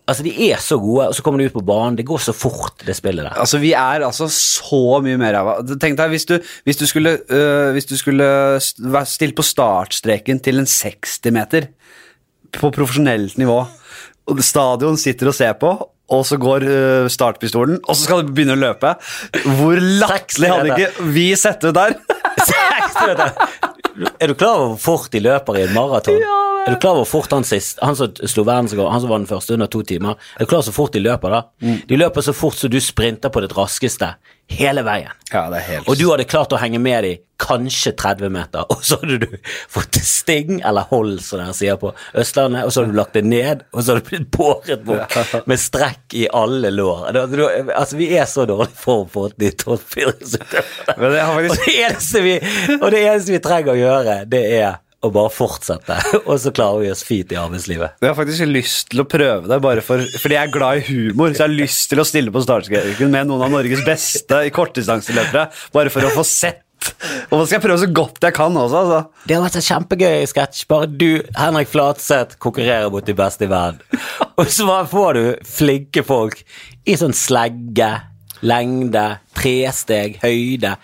altså, 0.08 0.24
de 0.26 0.34
er 0.52 0.60
så 0.62 0.78
gode, 0.82 1.08
og 1.10 1.16
så 1.16 1.24
kommer 1.26 1.40
de 1.44 1.48
ut 1.50 1.56
på 1.56 1.64
banen. 1.66 1.96
Det 2.00 2.06
går 2.10 2.22
så 2.26 2.34
fort, 2.36 2.84
det 2.86 2.96
spillet 2.98 3.26
der. 3.26 3.38
Altså, 3.40 3.60
vi 3.62 3.72
er 3.78 4.04
altså 4.06 4.28
så 4.32 4.82
mye 5.06 5.18
mer 5.22 5.38
av 5.40 5.54
Tenk 5.80 5.98
deg 6.00 6.14
hvis 6.14 6.26
du, 6.30 6.36
hvis 6.68 6.80
du 6.82 6.86
skulle, 6.90 7.18
øh, 7.30 7.72
hvis 7.76 7.88
du 7.90 7.96
skulle 8.00 8.28
st- 8.64 9.06
stilt 9.14 9.36
på 9.38 9.46
startstreken 9.48 10.40
til 10.44 10.60
en 10.62 10.66
60-meter 10.70 11.70
på 12.54 12.70
profesjonelt 12.76 13.38
nivå, 13.42 13.64
stadion 14.46 14.98
sitter 14.98 15.32
og 15.32 15.36
ser 15.36 15.54
på, 15.60 15.72
og 16.14 16.26
så 16.28 16.38
går 16.38 16.64
øh, 16.68 17.08
startpistolen, 17.10 17.80
og 17.88 17.96
så 17.96 18.04
skal 18.06 18.22
du 18.28 18.34
begynne 18.36 18.54
å 18.58 18.60
løpe. 18.60 18.92
Hvor 19.58 19.80
latterlig 19.82 20.52
hadde 20.52 20.76
ikke 20.76 21.08
vi 21.16 21.30
sett 21.40 21.64
ut 21.66 21.74
der? 21.76 21.96
Er 24.20 24.28
du 24.28 24.34
klar 24.34 24.56
over 24.58 24.72
hvor 24.74 24.80
fort 24.82 25.12
de 25.14 25.20
løper 25.22 25.60
i 25.60 25.64
en 25.68 25.74
maraton? 25.76 26.18
er 26.64 26.72
du 26.74 26.80
klar 26.82 26.96
over 26.96 27.04
hvor 27.04 27.22
fort 27.22 27.34
han 27.36 27.44
sist 27.46 27.78
Han 27.84 27.96
som 28.00 28.14
slo 28.26 28.46
verdensrekord, 28.48 28.90
han 28.94 29.02
som 29.04 29.12
var 29.12 29.20
den 29.22 29.28
første 29.30 29.54
under 29.54 29.70
to 29.70 29.84
timer 29.86 30.16
Er 30.34 30.46
du 30.46 30.50
klar 30.50 30.62
over 30.64 30.70
så 30.70 30.74
fort 30.76 30.96
de 30.96 31.02
løper, 31.04 31.30
da? 31.36 31.42
De 31.90 32.00
løper 32.00 32.26
så 32.26 32.34
fort 32.34 32.58
som 32.58 32.72
du 32.74 32.80
sprinter 32.82 33.30
på 33.34 33.44
ditt 33.44 33.54
raskeste 33.58 34.14
hele 34.52 34.84
veien. 34.86 35.12
Ja, 35.32 35.48
det 35.50 35.62
er 35.64 35.70
helt 35.70 35.90
Og 35.90 35.98
du 35.98 36.08
hadde 36.12 36.26
klart 36.30 36.54
å 36.54 36.60
henge 36.62 36.82
med 36.82 37.06
dem 37.08 37.22
kanskje 37.44 37.92
30 38.00 38.30
meter, 38.32 38.64
og 38.72 38.84
så 38.86 38.96
hadde 39.02 39.18
du 39.26 39.38
fått 39.76 39.98
sting, 40.00 40.62
eller 40.64 40.88
hold, 40.94 41.18
som 41.26 41.42
dere 41.42 41.56
sier 41.58 41.80
på 41.82 41.92
Østlandet, 42.20 42.64
og 42.64 42.72
så 42.72 42.84
hadde 42.84 42.94
du 42.94 43.00
lagt 43.02 43.18
det 43.18 43.24
ned, 43.28 43.66
og 43.74 43.82
så 43.82 43.94
hadde 43.94 44.04
du 44.04 44.12
blitt 44.12 44.30
båret 44.32 44.86
bort 44.88 45.18
med 45.50 45.60
strekk 45.60 46.16
i 46.22 46.28
alle 46.32 46.72
lår. 46.72 47.10
Altså, 47.74 48.00
vi 48.00 48.12
er 48.16 48.30
så 48.30 48.46
dårlig 48.50 48.72
form 48.80 49.10
for 49.12 49.34
at 49.34 49.40
de 49.42 49.52
det 51.02 51.26
har 51.26 51.34
Og 51.34 51.42
faktisk 51.42 51.66
det 51.66 51.76
eneste 51.82 52.24
vi, 52.24 52.38
og 52.80 52.88
det 52.94 53.04
eneste 53.04 53.36
vi 53.36 53.44
trenger 53.44 53.74
å 53.74 53.80
gjøre, 53.82 54.18
det 54.30 54.44
er 54.62 54.80
å 55.04 55.12
bare 55.14 55.32
fortsette, 55.34 55.98
og 56.30 56.36
så 56.40 56.54
klarer 56.56 56.86
vi 56.86 56.92
oss 56.94 57.04
fint 57.06 57.32
i 57.34 57.40
arbeidslivet. 57.40 58.00
jeg 58.00 58.10
har 58.10 58.18
faktisk 58.18 58.48
lyst 58.50 58.92
til 58.94 59.04
å 59.04 59.08
prøve 59.10 59.50
det, 59.52 59.60
bare 59.64 59.84
for, 59.86 60.04
fordi 60.22 60.38
jeg 60.38 60.48
er 60.48 60.54
glad 60.54 60.82
i 60.82 60.86
humor. 60.90 61.34
Så 61.34 61.44
jeg 61.44 61.50
har 61.50 61.56
lyst 61.56 61.90
til 61.92 62.02
å 62.04 62.08
stille 62.08 62.34
på 62.34 62.44
startstreken 62.44 63.12
med 63.12 63.30
noen 63.30 63.48
av 63.48 63.54
Norges 63.54 63.84
beste 63.86 64.46
i 64.48 64.54
kortdistanseløpere, 64.54 65.50
bare 65.76 65.94
for 65.94 66.08
å 66.08 66.14
få 66.14 66.26
sett. 66.28 66.62
Og 67.32 67.38
nå 67.38 67.44
skal 67.46 67.58
jeg 67.58 67.64
prøve 67.64 67.80
så 67.80 67.90
godt 67.96 68.26
jeg 68.28 68.36
kan 68.36 68.58
også, 68.60 68.80
altså. 68.82 69.28
Det 69.28 69.38
har 69.38 69.44
vært 69.46 69.60
en 69.60 69.68
kjempegøy 69.68 70.26
sketsj. 70.32 70.64
Bare 70.72 70.90
du, 70.92 71.10
Henrik 71.38 71.72
Flatseth, 71.72 72.40
konkurrerer 72.44 72.92
mot 72.92 73.06
de 73.08 73.16
beste 73.18 73.48
i 73.48 73.52
verden. 73.52 73.84
Og 74.40 74.50
så 74.52 74.68
får 74.92 75.20
du 75.20 75.24
flinke 75.48 76.04
folk 76.08 76.42
i 76.90 76.98
sånn 77.00 77.16
slegge, 77.16 77.92
lengde, 78.44 79.06
tresteg, 79.38 80.20
høyde. 80.24 80.76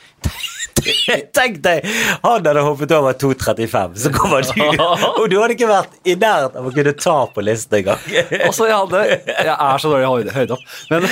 Tenk 1.38 1.60
deg, 1.66 1.86
han 2.24 2.46
hadde 2.46 2.64
hoppet 2.66 2.94
over 2.96 3.18
2,35, 3.20 3.98
så 4.06 4.12
kommer 4.16 4.46
du 4.46 4.64
Og 5.20 5.26
du 5.32 5.38
hadde 5.42 5.56
ikke 5.58 5.70
vært 5.70 6.00
i 6.10 6.16
nærheten 6.20 6.62
av 6.62 6.70
å 6.70 6.74
kunne 6.76 6.96
ta 7.00 7.18
på 7.34 7.46
listen 7.46 7.80
engang. 7.82 8.02
Altså, 8.50 8.66
jeg, 8.70 8.76
hadde, 8.78 9.06
jeg 9.30 9.54
er 9.56 9.82
så 9.84 9.92
dårlig 9.92 10.32
i 10.32 10.36
høyde, 10.40 10.58
opp. 10.58 10.76
Men 10.90 11.08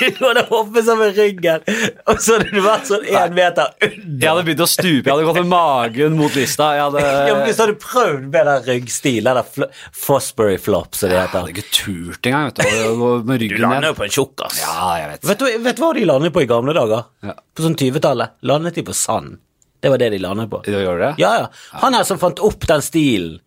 Du 0.00 0.22
hadde 0.24 0.46
hoppet 0.48 0.86
sammen 0.86 1.10
ryggen, 1.12 1.64
og 2.08 2.20
så 2.24 2.38
hadde 2.38 2.54
du 2.54 2.62
vært 2.64 2.86
sånn 2.88 3.02
én 3.04 3.34
meter 3.36 3.74
jeg 3.84 4.24
hadde 4.30 4.44
begynt 4.46 4.62
å 4.64 4.68
stupe. 4.70 5.02
Jeg 5.04 5.12
hadde 5.12 5.26
gått 5.26 5.40
med 5.42 5.50
magen 5.50 6.14
mot 6.16 6.32
lista. 6.36 6.70
Jeg 6.76 6.86
hadde, 6.86 7.02
Ja, 7.04 7.34
men 7.36 7.42
Hvis 7.44 7.58
du 7.58 7.62
hadde 7.66 7.74
prøvd 7.82 8.22
med 8.32 8.48
den 8.48 8.62
ryggstilen, 8.64 9.28
eller 9.34 9.44
fl- 9.44 9.68
Fosbury 9.96 10.56
flop, 10.60 10.96
som 10.96 11.12
det 11.12 11.18
jeg 11.18 11.30
hadde 11.34 11.52
ikke 11.52 11.66
turt 11.68 12.28
engang, 12.30 12.48
vet 12.48 12.62
du. 12.62 13.04
Med 13.28 13.42
ryggen 13.44 13.60
Du 13.60 13.64
lander 13.66 13.90
jo 13.90 13.98
på 14.00 14.06
en 14.06 14.14
tjukkas. 14.16 14.56
Ja, 14.62 14.88
jeg 15.02 15.10
vet. 15.12 15.28
Vet, 15.34 15.42
du, 15.44 15.58
vet 15.68 15.76
du 15.80 15.84
hva 15.84 15.92
de 15.98 16.06
landet 16.08 16.34
på 16.36 16.44
i 16.46 16.48
gamle 16.48 16.76
dager? 16.80 17.04
Ja. 17.28 17.36
På 17.36 17.66
sånn 17.66 17.76
20-tallet? 17.80 18.38
Landet 18.48 18.80
de 18.80 18.86
på 18.88 18.96
sand. 19.00 19.38
Det 19.80 19.88
var 19.92 20.00
det 20.02 20.10
de 20.12 20.18
landet 20.20 20.50
på. 20.52 20.60
Gjør 20.68 20.98
det? 21.00 21.14
Ja, 21.22 21.32
ja. 21.40 21.46
Han 21.80 21.96
her 21.96 22.04
som 22.04 22.20
fant 22.20 22.40
opp 22.44 22.66
den 22.68 22.82
stilen, 22.84 23.38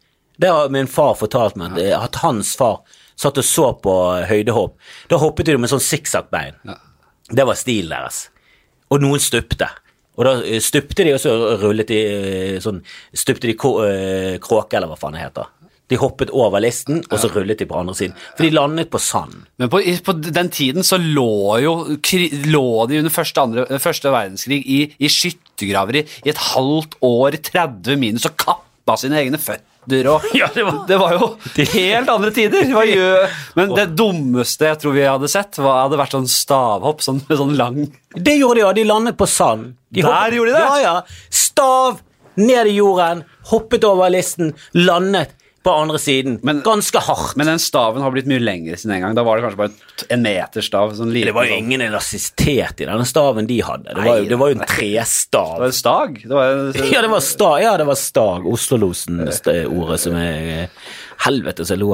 det 0.41 0.49
har 0.49 0.71
min 0.73 0.89
far 0.89 1.13
fortalt 1.19 1.55
meg, 1.61 1.77
at- 1.93 2.15
hans 2.23 2.55
far 2.57 2.79
satt 3.15 3.37
og 3.37 3.45
så 3.45 3.67
på 3.83 3.93
høydehopp. 4.25 4.73
Da 5.09 5.19
hoppet 5.21 5.45
de 5.45 5.57
med 5.61 5.69
sånn 5.69 5.83
sikksakkbein. 5.83 6.57
Ja. 6.65 6.79
Det 7.29 7.45
var 7.45 7.55
stilen 7.55 7.93
deres. 7.93 8.27
Og 8.89 9.01
noen 9.01 9.21
stupte. 9.21 9.69
Og 10.17 10.25
da 10.27 10.33
eh, 10.45 10.59
stupte 10.61 11.05
de, 11.05 11.13
og 11.15 11.21
så 11.21 11.33
rullet 11.61 11.89
de 11.89 11.99
eh, 12.01 12.59
sånn 12.61 12.81
Stupte 13.13 13.47
de 13.49 13.53
eh, 13.55 14.39
kråke, 14.43 14.77
eller 14.77 14.89
hva 14.91 14.97
faen 14.99 15.15
det 15.17 15.23
heter. 15.23 15.47
De 15.91 15.97
hoppet 15.99 16.31
over 16.33 16.61
listen, 16.63 17.01
og 17.11 17.19
så 17.19 17.29
rullet 17.33 17.59
de 17.59 17.65
på 17.69 17.75
andre 17.77 17.93
siden. 17.97 18.13
For 18.37 18.45
de 18.45 18.53
landet 18.55 18.89
på 18.93 19.01
sand. 19.03 19.33
Men 19.61 19.69
på, 19.69 19.81
på 20.05 20.13
den 20.23 20.49
tiden 20.53 20.85
så 20.85 20.97
lå 20.97 21.59
jo 21.61 21.73
lå 22.49 22.65
de 22.89 23.01
under 23.01 23.13
første, 23.13 23.41
andre, 23.43 23.79
første 23.83 24.13
verdenskrig 24.13 24.61
i, 24.63 24.79
i 24.97 25.09
skyttergraver 25.57 25.95
i, 26.01 26.03
i 26.25 26.29
et 26.31 26.37
halvt 26.53 26.95
år, 27.01 27.37
30 27.43 27.97
minus, 27.99 28.25
og 28.25 28.35
kappa 28.37 28.97
sine 28.97 29.19
egne 29.21 29.37
føtter. 29.39 30.07
Og, 30.07 30.21
Ja, 30.33 30.47
det 30.53 30.63
var- 30.63 30.85
det 30.87 30.97
var 30.99 31.11
jo 31.17 31.27
helt 31.73 32.09
andre 32.09 32.31
tider. 32.31 32.63
Hva 32.71 32.85
jo, 32.87 33.27
men 33.55 33.73
det 33.75 33.95
dummeste 33.99 34.65
jeg 34.69 34.79
tror 34.79 34.93
vi 34.93 35.03
hadde 35.03 35.27
sett, 35.29 35.57
var, 35.59 35.83
hadde 35.89 35.99
vært 35.99 36.15
sånn 36.15 36.27
stavhopp. 36.31 37.01
Sånn, 37.03 37.19
sånn 37.27 37.55
lang 37.57 37.91
Det 38.15 38.37
gjorde 38.39 38.55
de, 38.55 38.63
ja. 38.63 38.71
de 38.73 38.83
landet 38.87 39.17
på 39.17 39.27
sand. 39.27 39.75
De 39.91 40.01
Der 40.01 40.07
hoppet- 40.09 40.33
gjorde 40.37 40.53
de 40.53 40.57
det? 40.57 40.63
Ja, 40.63 40.77
ja. 40.81 41.01
Stav 41.29 41.99
ned 42.37 42.67
i 42.67 42.77
jorden, 42.79 43.23
hoppet 43.51 43.83
over 43.83 44.09
listen, 44.09 44.53
landet 44.73 45.31
på 45.63 45.71
andre 45.71 45.97
siden. 45.99 46.39
Men- 46.43 46.61
Ganske 46.61 46.99
hardt. 46.99 47.35
Men 47.37 47.47
den 47.47 47.59
staven 47.59 48.01
har 48.03 48.11
blitt 48.11 48.27
mye 48.27 48.39
lengre 48.43 48.75
siden 48.77 48.95
en 48.95 49.01
gang. 49.01 49.15
Da 49.15 49.23
var 49.23 49.37
det 49.39 49.43
kanskje 49.45 49.57
bare 49.57 49.71
en 50.09 50.21
meter 50.21 50.61
stav. 50.61 50.91
Sånn 50.97 51.11
liten, 51.13 51.27
det 51.31 51.33
var 51.33 51.45
jo 51.45 51.53
sånn- 51.53 51.63
ingen 51.65 51.81
elastisitet 51.81 52.81
i 52.81 52.85
denne 52.85 53.05
staven 53.05 53.47
de 53.47 53.59
hadde. 53.61 53.85
Det 53.93 53.95
var, 53.95 54.03
Nei, 54.19 54.25
det 54.27 54.37
var 54.39 54.47
jo 54.51 54.57
en 54.59 54.59
det 54.59 54.67
var 54.67 54.75
trestav. 54.75 55.63
en 55.63 55.71
stag. 55.71 56.21
Det 56.23 56.29
var, 56.35 56.73
Ja, 56.93 57.01
det 57.01 57.09
var 57.09 57.19
stag. 57.21 57.61
Ja, 57.63 57.77
det 57.77 57.85
var 57.87 57.95
stag. 57.95 58.45
Oslo-losen-ordet 58.45 59.99
som 59.99 60.15
er 60.15 60.69
Helvete, 61.23 61.65
så 61.67 61.75
lo 61.79 61.91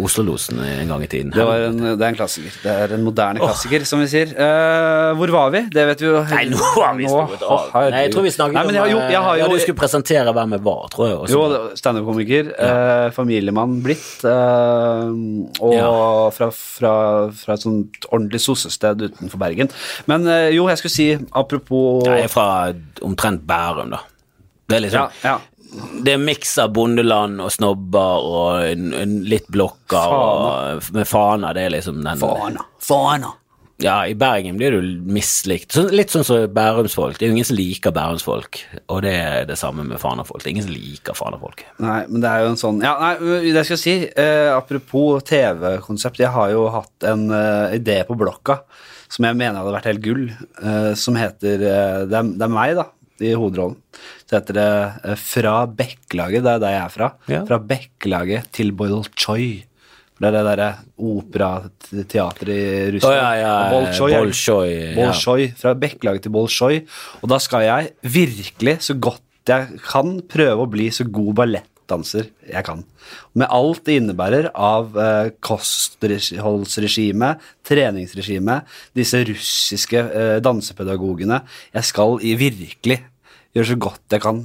Oslo-losen 0.00 0.58
en 0.64 0.88
gang 0.90 1.02
i 1.04 1.08
tiden. 1.10 1.30
Det, 1.34 1.44
var 1.46 1.66
en, 1.68 1.76
det 1.84 2.02
er 2.02 2.08
en 2.08 2.18
klassiker. 2.18 2.54
Det 2.64 2.72
er 2.72 2.94
en 2.96 3.04
moderne 3.06 3.42
klassiker, 3.42 3.84
som 3.88 4.00
vi 4.02 4.08
sier. 4.10 4.32
Uh, 4.34 5.12
hvor 5.18 5.30
var 5.34 5.52
vi? 5.54 5.60
Det 5.72 5.84
vet 5.90 6.02
vi 6.02 6.08
jo. 6.08 6.22
Nei, 6.32 6.44
nå 6.50 6.60
har 6.78 6.96
vi 6.98 7.06
snakket 7.10 7.44
av. 7.46 7.68
Nei, 7.92 8.02
jeg 8.06 8.14
tror 8.14 8.26
vi 8.26 8.32
snakket 8.34 8.58
Nei, 8.58 8.64
men 8.70 8.78
jeg 8.78 8.82
har 8.82 8.90
jo, 8.92 8.98
jeg 9.12 9.20
har 9.20 9.30
om 9.30 9.38
jo 9.38 9.44
Ja, 9.44 9.50
du 9.52 9.62
skulle 9.62 9.78
presentere 9.80 10.34
hvem 10.36 10.56
jeg 10.56 10.64
var, 10.66 10.82
tror 10.94 11.08
jeg. 11.10 11.18
også. 11.20 11.36
Jo, 11.36 11.76
standup-komiker. 11.82 12.50
Eh, 12.66 13.06
familiemann 13.16 13.78
blitt. 13.84 14.08
Eh, 14.24 15.14
og 15.60 15.76
Ja. 15.76 15.92
fra, 16.34 16.50
fra, 16.50 16.94
fra 17.36 17.54
et 17.56 17.64
sånt 17.66 18.08
ordentlig 18.10 18.40
sossested 18.42 19.06
utenfor 19.10 19.38
Bergen. 19.42 19.70
Men 20.10 20.26
eh, 20.26 20.50
jo, 20.56 20.66
jeg 20.72 20.80
skulle 20.82 20.96
si, 20.96 21.08
apropos 21.36 22.06
Jeg 22.08 22.26
er 22.26 22.32
fra 22.32 22.48
omtrent 23.06 23.46
Bærum, 23.46 23.90
da. 23.94 24.02
Det 24.66 24.80
er 24.80 24.82
liksom 24.82 25.04
ja, 25.22 25.30
ja. 25.36 25.36
Det 26.04 26.14
er 26.14 26.22
miks 26.22 26.56
av 26.62 26.72
bondeland 26.76 27.40
og 27.44 27.50
snobber 27.52 28.28
og 28.28 28.68
en, 28.68 28.92
en 28.96 29.16
litt 29.28 29.48
blokker 29.52 30.14
og 30.18 30.92
med 30.96 31.08
fana. 31.08 31.52
Det 31.56 31.66
er 31.66 31.74
liksom 31.78 32.04
den 32.04 32.22
Fana. 32.22 32.64
Fana. 32.82 33.34
Ja, 33.82 34.06
i 34.08 34.14
Bergen 34.16 34.56
blir 34.56 34.72
du 34.72 34.92
mislikt. 35.12 35.74
Så, 35.76 35.82
litt 35.92 36.12
sånn 36.12 36.24
som 36.24 36.46
bærumsfolk. 36.56 37.18
Det 37.18 37.26
er 37.26 37.28
jo 37.30 37.36
ingen 37.36 37.48
som 37.48 37.58
liker 37.58 37.92
bærumsfolk, 37.92 38.62
og 38.88 39.02
det 39.04 39.12
er 39.20 39.48
det 39.50 39.58
samme 39.60 39.84
med 39.84 40.00
fanafolk. 40.00 40.40
Det 40.40 40.48
er 40.48 40.54
ingen 40.54 40.64
som 40.64 40.72
liker 40.72 41.18
fanafolk. 41.18 41.60
Nei, 41.84 41.98
men 42.08 42.24
det 42.24 42.30
er 42.30 42.44
jo 42.44 42.54
en 42.54 42.60
sånn 42.60 42.80
Ja, 42.84 42.94
nei, 43.02 43.42
det 43.52 43.66
jeg 43.68 43.80
si 43.80 43.96
eh, 44.08 44.48
Apropos 44.54 45.24
TV-konsept 45.28 46.22
Jeg 46.22 46.32
har 46.32 46.52
jo 46.54 46.66
hatt 46.72 47.06
en 47.08 47.28
eh, 47.34 47.76
idé 47.76 47.98
på 48.08 48.16
blokka 48.16 48.62
Som 49.12 49.28
jeg 49.28 49.36
mener 49.36 49.60
hadde 49.60 49.74
vært 49.74 49.88
helt 49.90 50.04
gull 50.04 50.24
eh, 50.30 50.92
Som 50.96 51.18
heter 51.20 51.60
eh, 51.60 52.00
det, 52.08 52.16
er, 52.16 52.32
det 52.32 52.46
er 52.46 52.52
meg 52.52 52.76
da 52.78 52.86
I 53.20 53.34
hovedrollen 53.36 53.76
Så 54.26 54.40
heter 54.40 54.56
det 54.58 54.68
eh, 55.06 55.18
Fra 55.22 55.54
Bekkelaget 55.70 56.42
Det 56.42 56.52
er 56.56 56.62
der 56.62 56.74
jeg 56.74 56.82
er 56.82 56.92
fra 56.94 57.08
Ja. 57.30 57.44
Fra 57.46 57.58
Bekkelaget 57.62 58.50
til 58.56 58.72
Bolshoi 58.76 59.48
Det 60.16 60.26
er 60.30 60.34
det 60.34 60.44
der 60.58 60.80
opera-teater 60.96 62.50
i 62.50 62.60
Russland 62.96 63.12
Oh, 63.12 63.18
ja, 63.20 63.30
ja, 63.42 63.54
Bolshoi 63.74 64.10
Bolshoi, 64.16 64.72
ja. 64.72 64.94
Bolshoi, 64.96 65.46
fra 65.60 65.74
Bekkelaget 65.76 66.22
til 66.24 66.32
Bolshoi. 66.32 66.78
Og 67.20 67.28
da 67.30 67.38
skal 67.42 67.66
jeg 67.66 67.90
virkelig, 68.02 68.78
så 68.88 68.96
godt 68.96 69.22
jeg 69.46 69.78
kan, 69.84 70.16
prøve 70.26 70.64
å 70.64 70.70
bli 70.72 70.88
så 70.90 71.04
god 71.04 71.34
ballettdanser 71.38 72.30
jeg 72.48 72.64
kan. 72.66 72.80
Med 73.38 73.46
alt 73.52 73.84
det 73.86 73.98
innebærer 74.00 74.48
av 74.56 74.96
eh, 74.98 75.28
kostholdsregime, 75.44 77.34
treningsregime, 77.66 78.56
disse 78.96 79.20
russiske 79.28 80.00
eh, 80.00 80.38
dansepedagogene. 80.42 81.42
Jeg 81.76 81.84
skal 81.92 82.18
i 82.26 82.34
virkelig 82.40 82.98
gjøre 83.56 83.72
så 83.72 83.80
godt 83.88 84.16
jeg 84.16 84.24
kan 84.24 84.44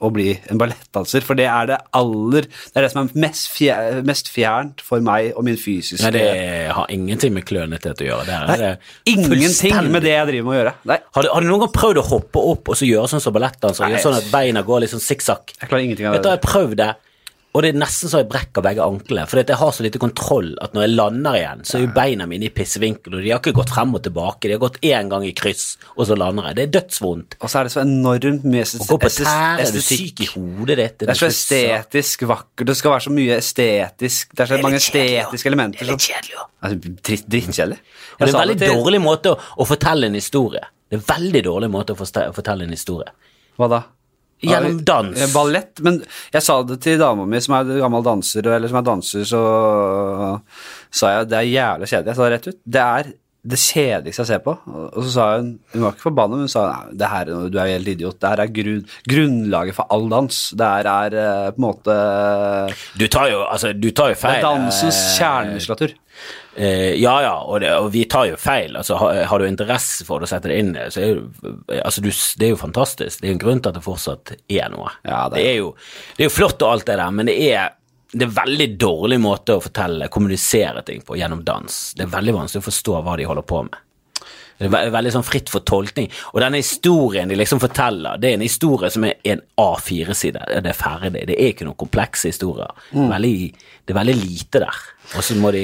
å 0.00 0.08
bli 0.12 0.30
en 0.48 0.56
ballettdanser, 0.60 1.24
for 1.24 1.36
det 1.36 1.44
er 1.50 1.66
det 1.68 1.76
aller 1.96 2.46
Det 2.48 2.78
er 2.78 2.86
det 2.86 2.90
som 2.92 3.02
er 3.02 3.20
mest, 3.20 3.50
fjer, 3.52 3.98
mest 4.08 4.30
fjernt 4.32 4.80
for 4.84 5.04
meg 5.04 5.34
og 5.36 5.44
min 5.44 5.58
fysiske 5.60 6.08
Nei, 6.08 6.12
det 6.14 6.70
har 6.72 6.88
ingenting 6.94 7.34
med 7.36 7.44
klønethet 7.48 8.00
å 8.00 8.06
gjøre. 8.06 8.24
Det 8.24 8.36
er, 8.38 8.46
Nei, 8.48 8.56
det 8.62 9.12
ingenting 9.12 9.92
med 9.92 10.06
det 10.06 10.14
jeg 10.14 10.30
driver 10.30 10.48
med 10.48 10.54
å 10.54 10.58
gjøre. 10.60 10.74
Har 10.88 11.26
du, 11.26 11.30
har 11.34 11.44
du 11.44 11.50
noen 11.50 11.64
gang 11.66 11.74
prøvd 11.76 12.00
å 12.00 12.06
hoppe 12.14 12.46
opp 12.54 12.72
og 12.72 12.80
så 12.80 12.88
gjøre 12.88 13.12
sånn 13.12 13.24
som 13.26 13.36
ballettdansere? 13.36 14.00
Sånn 14.00 14.16
at 14.16 14.32
beina 14.32 14.64
går 14.64 14.86
litt 14.86 14.94
sånn 14.94 15.04
sikksakk? 15.04 15.52
jeg 15.58 15.68
klarer 15.68 15.84
ingenting 15.84 16.08
av 16.08 16.16
Vet 16.16 16.24
du, 16.24 16.32
jeg 16.32 16.44
prøvde 16.46 16.80
det, 16.80 16.90
og 17.50 17.64
det 17.64 17.72
er 17.72 17.78
nesten 17.80 18.06
så 18.12 18.20
jeg 18.20 18.28
brekker 18.30 18.62
begge 18.62 18.84
anklene. 18.84 19.24
For 19.26 19.40
jeg 19.42 19.56
har 19.58 19.72
så 19.74 19.82
lite 19.82 19.98
kontroll 19.98 20.52
at 20.62 20.74
når 20.76 20.84
jeg 20.84 20.92
lander 20.94 21.34
igjen, 21.38 21.64
så 21.66 21.78
er 21.78 21.82
jo 21.82 21.88
beina 21.96 22.26
mine 22.30 22.46
i 22.46 22.52
pissevinkel, 22.54 23.16
og 23.18 23.24
de 23.24 23.32
har 23.32 23.40
ikke 23.42 23.54
gått 23.56 23.72
frem 23.74 23.96
og 23.98 24.04
tilbake. 24.04 24.46
De 24.46 24.54
har 24.54 24.62
gått 24.62 24.78
én 24.86 25.10
gang 25.10 25.26
i 25.26 25.32
kryss, 25.34 25.64
og 25.96 26.06
så 26.06 26.14
lander 26.20 26.46
jeg. 26.50 26.58
Det 26.60 26.64
er 26.68 26.72
dødsvondt. 26.78 27.36
Og 27.42 27.50
så 27.50 27.58
er 27.58 27.66
det 27.66 27.74
så 27.74 27.82
enormt 27.82 28.46
mye 28.46 28.62
Å 28.62 28.86
gå 28.92 29.00
på 29.02 29.12
tær, 29.16 29.64
er 29.64 29.74
du 29.74 29.80
syk 29.82 30.22
i 30.22 30.30
hodet 30.30 30.78
ditt? 30.78 30.96
Det 31.02 31.10
er 31.10 31.20
så 31.24 31.30
estetisk 31.32 32.26
vakkert. 32.30 32.66
Det 32.70 32.78
skal 32.78 32.94
være 32.94 33.06
så 33.08 33.14
mye 33.18 33.38
estetisk 33.42 34.30
Det 34.36 34.46
er 34.46 34.52
så 34.54 34.62
mange 34.62 34.78
estetiske 34.84 35.50
elementer. 35.50 35.82
Det 35.82 35.88
er 35.88 35.94
litt 35.96 36.06
kjedelig, 36.06 36.34
jo. 36.38 36.46
Altså, 36.62 36.96
drittkjedelig. 37.10 37.80
Det 38.20 38.28
er 38.28 38.30
en 38.30 38.40
veldig 38.44 38.58
til- 38.62 38.76
dårlig 38.78 39.00
måte 39.02 39.34
å, 39.34 39.40
å 39.58 39.66
fortelle 39.66 40.06
en 40.06 40.14
historie. 40.22 40.62
Det 40.86 40.98
er 40.98 41.02
en 41.02 41.08
veldig 41.16 41.42
dårlig 41.50 41.70
måte 41.74 41.94
å 41.98 41.98
fortelle 42.34 42.62
en 42.66 42.78
historie. 42.78 43.10
Hva 43.58 43.68
da? 43.74 43.82
Gjennom 44.40 44.84
dans. 44.88 45.16
Ja, 45.20 45.28
Ballett. 45.34 45.80
Men 45.84 46.00
jeg 46.32 46.44
sa 46.44 46.60
det 46.64 46.80
til 46.84 47.00
dama 47.00 47.26
mi, 47.28 47.40
som 47.44 47.58
er 47.58 47.74
gammel 47.82 48.04
danser, 48.06 48.46
eller 48.46 48.70
som 48.70 48.80
er 48.80 48.86
danser, 48.86 49.26
så 49.28 49.40
sa 50.90 51.16
jeg 51.16 51.30
det 51.30 51.40
er 51.40 51.50
jævlig 51.50 51.90
kjedelig. 51.90 52.12
Jeg 52.12 52.18
sa 52.20 52.24
det 52.28 52.32
rett 52.36 52.48
ut. 52.50 52.60
Det 52.64 52.86
er 52.86 53.12
det 53.40 53.56
kjedeligste 53.56 54.20
jeg 54.20 54.28
ser 54.28 54.42
på. 54.44 54.52
Og 54.68 54.98
så 55.06 55.10
sa 55.14 55.26
hun 55.38 55.54
Hun 55.72 55.84
var 55.86 55.94
ikke 55.94 56.06
forbanna, 56.08 56.36
men 56.36 56.44
hun 56.44 56.52
sa 56.52 56.66
nei, 56.68 56.96
det 57.00 57.08
her, 57.08 57.30
du 57.48 57.56
er 57.56 57.72
helt 57.72 57.88
idiot. 57.88 58.18
Det 58.20 58.32
her 58.32 58.42
er 58.44 58.52
grunn, 58.58 58.82
grunnlaget 59.08 59.76
for 59.78 59.88
all 59.94 60.08
dans. 60.12 60.40
Det 60.52 60.68
her 60.74 60.90
er 60.92 61.16
eh, 61.22 61.48
på 61.56 61.62
en 61.62 61.66
måte 61.66 61.96
Du 63.00 63.06
tar 63.08 63.30
jo, 63.32 63.40
altså, 63.46 63.72
du 63.72 63.90
tar 63.96 64.12
jo 64.12 64.18
Det 64.20 64.36
er 64.36 64.44
dansens 64.44 65.00
eh, 65.00 65.16
kjernemuskulatur. 65.20 65.96
Eh, 66.56 66.94
ja, 66.98 67.12
ja, 67.22 67.34
og, 67.46 67.60
det, 67.62 67.70
og 67.78 67.90
vi 67.94 68.04
tar 68.10 68.26
jo 68.32 68.38
feil. 68.40 68.74
Altså, 68.76 68.96
har, 68.98 69.20
har 69.30 69.38
du 69.38 69.46
interesse 69.46 70.04
for 70.08 70.22
å 70.22 70.28
sette 70.28 70.50
det 70.50 70.58
inn, 70.62 70.72
så 70.90 71.00
er 71.04 71.20
det, 71.20 71.80
altså, 71.84 72.02
du, 72.02 72.10
det 72.10 72.48
er 72.48 72.54
jo 72.54 72.58
fantastisk. 72.60 73.20
Det 73.20 73.28
er 73.28 73.34
jo 73.34 73.36
en 73.38 73.44
grunn 73.44 73.60
til 73.62 73.70
at 73.70 73.78
det 73.78 73.84
fortsatt 73.86 74.32
er 74.50 74.72
noe. 74.74 74.90
Ja, 75.06 75.26
det 75.30 75.38
det, 75.38 75.44
er 75.52 75.60
jo, 75.60 75.68
det 76.16 76.24
er 76.26 76.30
jo 76.30 76.34
flott 76.34 76.64
og 76.66 76.72
alt 76.74 76.88
det 76.90 76.98
der, 76.98 77.12
men 77.14 77.30
det 77.30 77.36
er 77.52 77.76
det 78.10 78.24
er 78.26 78.32
veldig 78.34 78.64
dårlig 78.82 79.20
måte 79.22 79.54
å 79.54 79.60
fortelle, 79.62 80.08
kommunisere 80.10 80.80
ting 80.82 80.98
på 81.06 81.14
gjennom 81.14 81.44
dans. 81.46 81.76
Det 81.94 82.02
er 82.02 82.10
veldig 82.10 82.32
vanskelig 82.40 82.64
å 82.64 82.66
forstå 82.66 82.96
hva 83.06 83.12
de 83.20 83.26
holder 83.28 83.44
på 83.46 83.60
med. 83.68 83.76
Det 84.58 84.66
er 84.66 84.72
ve- 84.74 84.90
veldig 84.92 85.12
sånn 85.14 85.24
fritt 85.24 85.48
for 85.48 85.62
tolkning. 85.62 86.08
Og 86.34 86.40
denne 86.42 86.58
historien 86.58 87.30
de 87.30 87.38
liksom 87.38 87.62
forteller, 87.62 88.18
det 88.20 88.32
er 88.32 88.34
en 88.40 88.42
historie 88.44 88.90
som 88.90 89.06
er 89.06 89.14
en 89.30 89.40
A4-side. 89.62 90.42
Det 90.66 90.72
er 90.72 90.76
ferdig. 90.76 91.22
Det 91.30 91.36
er 91.38 91.52
ikke 91.54 91.68
noen 91.70 91.78
komplekse 91.80 92.28
historier. 92.34 92.74
Veldig, 92.90 93.32
det 93.86 93.94
er 93.94 94.00
veldig 94.02 94.16
lite 94.24 94.64
der. 94.66 94.82
Og 95.14 95.22
så 95.30 95.38
må 95.38 95.54
de 95.54 95.62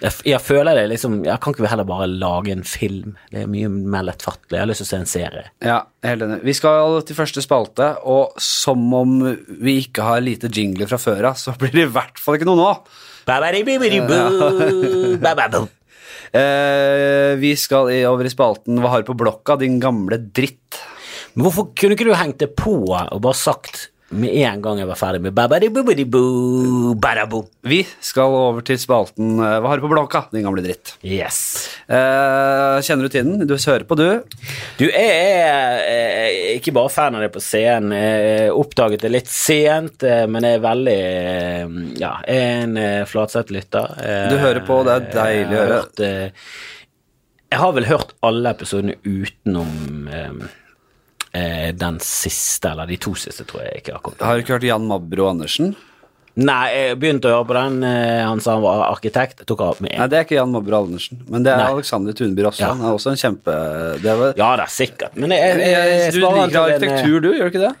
jeg, 0.00 0.14
jeg 0.30 0.40
føler 0.40 0.78
det 0.78 0.86
liksom 0.94 1.18
Jeg 1.26 1.40
kan 1.42 1.52
ikke 1.52 1.68
heller 1.68 1.88
bare 1.88 2.06
lage 2.08 2.54
en 2.54 2.64
film? 2.64 3.16
Det 3.32 3.42
er 3.42 3.50
mye 3.50 3.68
mer 3.68 4.06
lettfattelig. 4.08 4.56
Jeg 4.56 4.62
har 4.62 4.70
lyst 4.70 4.82
til 4.82 4.88
å 4.88 4.90
se 4.90 5.00
en 5.00 5.10
serie. 5.10 5.42
Ja, 5.64 5.80
helt 6.06 6.24
enig. 6.26 6.38
Vi 6.46 6.54
skal 6.56 6.96
til 7.06 7.18
første 7.18 7.44
spalte, 7.44 7.90
og 8.08 8.38
som 8.40 8.86
om 8.96 9.18
vi 9.60 9.76
ikke 9.84 10.06
har 10.06 10.24
lite 10.24 10.48
jingler 10.52 10.88
fra 10.90 11.00
før 11.00 11.32
av, 11.32 11.40
så 11.40 11.52
blir 11.60 11.74
det 11.76 11.84
i 11.88 11.92
hvert 11.92 12.20
fall 12.20 12.38
ikke 12.38 12.48
noe 12.48 12.60
nå. 12.60 12.70
Eh, 16.30 17.32
vi 17.42 17.48
skal 17.58 17.88
over 18.06 18.22
i 18.22 18.30
spalten 18.30 18.76
Hva 18.78 18.92
har 18.92 19.02
du 19.02 19.08
på 19.08 19.16
blokka, 19.18 19.56
din 19.58 19.80
gamle 19.82 20.14
dritt? 20.30 20.78
Men 21.34 21.42
hvorfor 21.42 21.72
kunne 21.74 21.96
ikke 21.96 22.06
du 22.06 22.12
hengt 22.14 22.38
det 22.38 22.52
på 22.54 22.76
og 22.86 23.22
bare 23.24 23.34
sagt 23.34 23.88
med 24.10 24.32
en 24.42 24.58
gang 24.64 24.78
jeg 24.80 24.88
var 24.90 24.98
ferdig 24.98 25.20
med 25.22 25.30
ba-ba-di-bo-bo-di-boo. 25.36 27.44
Vi 27.70 27.76
skal 28.02 28.32
over 28.34 28.62
til 28.66 28.78
spalten 28.80 29.36
eh, 29.38 29.58
Hva 29.62 29.68
har 29.70 29.76
du 29.78 29.84
på 29.84 29.90
blokka, 29.92 30.20
din 30.32 30.42
gamle 30.46 30.62
dritt? 30.64 30.86
Yes. 31.06 31.36
Eh, 31.86 32.80
kjenner 32.86 33.04
du 33.06 33.10
tiden? 33.14 33.34
Du 33.46 33.54
hører 33.54 33.84
på, 33.86 33.94
du? 34.00 34.08
Du, 34.80 34.84
jeg 34.88 35.10
er 35.44 35.78
eh, 35.86 36.58
ikke 36.58 36.74
bare 36.76 36.90
fan 36.92 37.14
av 37.18 37.22
det 37.24 37.30
på 37.34 37.42
scenen. 37.44 37.92
Jeg 37.94 38.50
oppdaget 38.56 39.00
det 39.06 39.12
litt 39.14 39.30
sent, 39.30 39.98
eh, 40.06 40.24
men 40.30 40.40
jeg 40.48 40.54
er 40.58 40.66
veldig 40.66 40.98
eh, 40.98 41.64
Ja, 42.02 42.12
jeg 42.26 42.38
er 42.40 42.46
en 42.66 42.74
flatsett 43.06 43.18
Flatseth-lytter. 43.20 43.86
Eh, 44.00 44.28
Du 44.32 44.36
hører 44.40 44.62
på, 44.66 44.74
det 44.86 44.92
er 44.96 45.02
deilig 45.14 45.54
å 45.54 45.56
høre. 45.68 45.80
eh, 46.06 46.28
Jeg 47.50 47.58
har 47.62 47.72
vel 47.76 47.86
hørt 47.90 48.10
alle 48.26 48.48
episodene 48.56 48.94
utenom 49.04 49.70
eh, 51.32 51.70
den 51.76 51.98
siste, 52.04 52.70
eller 52.72 52.86
de 52.90 52.96
to 53.00 53.14
siste, 53.18 53.44
tror 53.48 53.62
jeg 53.66 53.82
ikke. 53.82 53.94
akkurat. 53.98 54.20
Har 54.26 54.36
du 54.36 54.42
ikke 54.44 54.56
hørt 54.58 54.66
Jan 54.68 54.86
Mabro 54.88 55.28
Andersen? 55.30 55.74
Nei, 56.40 56.70
jeg 56.72 56.96
begynte 57.02 57.26
å 57.26 57.32
høre 57.40 57.46
på 57.48 57.54
den. 57.56 57.82
eh, 57.84 58.22
Han 58.24 58.38
sa 58.40 58.54
han 58.54 58.62
var 58.62 58.84
arkitekt. 58.86 59.40
Jeg 59.42 59.48
tok 59.50 59.60
av 59.66 59.80
med 59.82 59.96
Nei, 59.98 60.06
det 60.08 60.16
er 60.20 60.24
ikke 60.24 60.36
Jan 60.38 60.52
Mabro 60.54 60.78
Andersen, 60.84 61.18
men 61.28 61.42
det 61.44 61.52
er 61.52 61.58
Nei. 61.64 61.70
Alexander 61.74 62.12
Tunby 62.16 62.44
Rossland. 62.46 62.70
Ja. 62.70 62.78
Han 62.78 62.86
er 62.92 62.96
også 62.96 63.10
en 63.10 63.20
kjempe... 63.20 63.56
Det 64.00 64.14
var, 64.22 64.34
Ja, 64.38 64.50
det 64.56 64.64
er 64.68 64.72
sikkert. 64.72 65.16
Men 65.18 65.34
jeg, 65.34 65.58
jeg, 65.58 65.70
jeg, 65.74 65.98
jeg 66.04 66.12
du 66.14 66.20
liker 66.20 66.60
arkitektur, 66.62 67.16
en, 67.16 67.16
eh, 67.16 67.20
du, 67.26 67.30
gjør 67.34 67.50
du 67.50 67.52
ikke 67.52 67.64
det? 67.66 67.72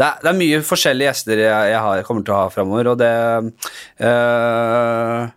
Det 0.00 0.06
er, 0.06 0.16
det 0.24 0.30
er 0.32 0.38
mye 0.40 0.62
forskjellige 0.64 1.10
gjester 1.10 1.42
jeg, 1.44 1.76
har, 1.84 2.02
kommer 2.08 2.24
til 2.24 2.32
å 2.32 2.38
ha 2.40 2.48
framover, 2.54 2.88
og 2.94 2.98
det 3.02 3.10
eh, 4.00 5.28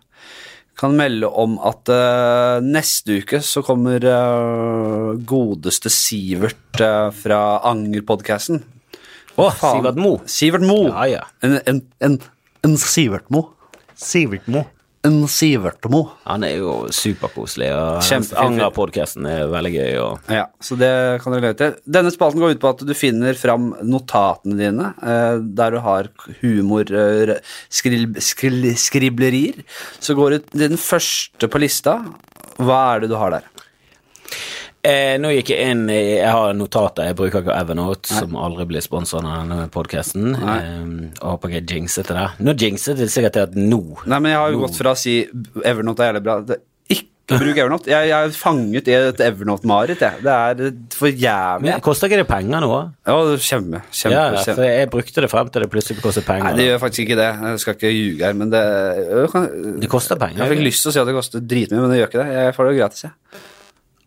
kan 0.78 0.94
melde 0.98 1.28
om 1.30 1.56
at 1.62 1.90
uh, 1.92 2.58
neste 2.64 3.20
uke 3.22 3.40
så 3.44 3.62
kommer 3.66 4.02
uh, 4.02 5.14
godeste 5.22 5.92
Sivert 5.92 6.80
uh, 6.82 7.10
fra 7.14 7.40
Anger-podkasten. 7.70 8.62
Å, 9.34 9.48
Sivert 9.58 9.98
Mo. 9.98 10.16
Sivert 10.30 10.66
Mo. 10.66 10.80
Ja, 10.90 11.06
ja. 11.10 11.22
En, 11.46 11.58
en, 11.66 11.82
en, 12.04 12.18
en 12.66 12.76
Sivert 12.80 13.30
Mo. 13.34 13.48
Sivert 13.98 14.46
Mo. 14.50 14.64
En 15.04 15.18
Sivertmo. 15.28 16.00
Han 16.24 16.46
er 16.46 16.54
jo 16.62 16.74
superkoselig, 16.94 17.68
og. 17.76 17.98
Anger-podkasten 18.40 19.26
er 19.28 19.50
veldig 19.52 19.72
gøy. 19.74 19.90
Og 20.00 20.32
Ja, 20.32 20.46
så 20.64 20.78
det 20.80 21.20
kan 21.20 21.36
dere 21.36 21.52
til. 21.58 21.74
Denne 21.84 22.12
spalten 22.14 22.40
går 22.40 22.54
ut 22.54 22.62
på 22.62 22.72
at 22.72 22.84
du 22.88 22.94
finner 22.96 23.36
fram 23.36 23.74
notatene 23.84 24.56
dine, 24.56 24.94
eh, 25.04 25.36
der 25.44 25.76
du 25.76 25.80
har 25.84 26.08
humor, 26.40 26.88
eh. 26.88 27.36
Så 30.00 30.16
går 30.16 30.30
du 30.30 30.38
til 30.38 30.68
den 30.68 30.78
første 30.80 31.48
på 31.52 31.60
lista. 31.60 31.98
Hva 32.56 32.96
er 32.96 33.00
det 33.04 33.10
du 33.12 33.16
har 33.20 33.30
der? 33.36 33.44
Eh, 34.84 35.14
nå 35.20 35.30
gikk 35.34 35.50
jeg 35.54 35.70
inn 35.74 35.86
i 35.92 35.98
Jeg 36.20 36.30
har 36.30 36.52
notater. 36.56 37.08
Jeg 37.10 37.16
bruker 37.18 37.42
ikke 37.44 37.56
Evernote, 37.56 38.12
som 38.12 38.36
aldri 38.40 38.66
blir 38.70 38.84
sponsa 38.84 39.18
av 39.20 39.24
denne 39.26 39.66
podkasten. 39.74 40.34
Eh, 40.36 40.84
og 41.22 41.34
håper 41.36 41.50
ikke 41.54 41.60
jeg 41.62 41.70
jinxet 41.80 42.12
det. 42.12 42.28
Nå 42.44 42.54
jinxet 42.60 43.00
det 43.00 43.10
sikkert 43.12 43.34
til 43.38 43.48
at 43.48 43.56
nå 43.58 43.82
Nei, 44.06 44.18
men 44.20 44.30
jeg 44.34 44.40
har 44.42 44.52
jo 44.54 44.62
gått 44.66 44.78
fra 44.78 44.92
å 44.94 44.98
si 45.00 45.20
Evernote 45.64 46.04
er 46.04 46.12
jævlig 46.12 46.24
bra 46.28 46.38
det, 46.52 46.60
Ikke 46.94 47.38
bruk 47.40 47.56
Evernote. 47.62 47.88
Jeg, 47.88 48.10
jeg 48.10 48.28
er 48.28 48.34
fanget 48.36 48.88
i 48.92 48.96
et 48.98 49.20
Evernote-mareritt, 49.24 50.02
jeg. 50.04 50.20
Det 50.26 50.34
er 50.34 50.74
for 50.92 51.08
jævlig. 51.08 51.70
Men 51.70 51.80
Koster 51.86 52.10
ikke 52.10 52.18
det 52.20 52.26
penger 52.28 52.60
nå? 52.66 52.68
Ja, 53.08 53.14
kjempe, 53.40 53.80
kjempe, 53.88 54.12
Ja, 54.12 54.26
kjempe. 54.42 54.58
for 54.60 54.66
jeg 54.68 54.90
brukte 54.92 55.24
det 55.24 55.30
frem 55.32 55.48
til 55.54 55.64
det 55.64 55.70
plutselig 55.72 56.04
kostet 56.04 56.26
penger. 56.28 56.50
Nei, 56.50 56.58
det 56.60 56.66
gjør 56.68 56.82
faktisk 56.84 57.06
ikke 57.06 57.16
det. 57.22 57.30
Jeg 57.48 57.64
skal 57.64 57.78
ikke 57.78 57.94
ljuge 57.96 58.28
her, 58.28 58.36
men 58.36 58.52
det 58.52 58.60
jeg 58.60 59.24
jeg, 59.24 59.80
Det 59.86 59.90
koster 59.96 60.20
penger. 60.20 60.44
Jeg 60.44 60.52
fikk 60.52 60.64
lyst 60.68 60.84
til 60.84 60.92
å 60.92 60.94
si 60.98 61.00
at 61.00 61.08
det 61.08 61.16
koster 61.16 61.40
dritmye, 61.54 61.80
men 61.80 61.94
det 61.94 62.02
gjør 62.02 62.12
ikke 62.12 62.22
det. 62.26 62.38
Jeg 62.44 62.56
får 62.60 62.68
det 62.70 62.78
gratis, 62.82 63.06
jeg. 63.08 63.42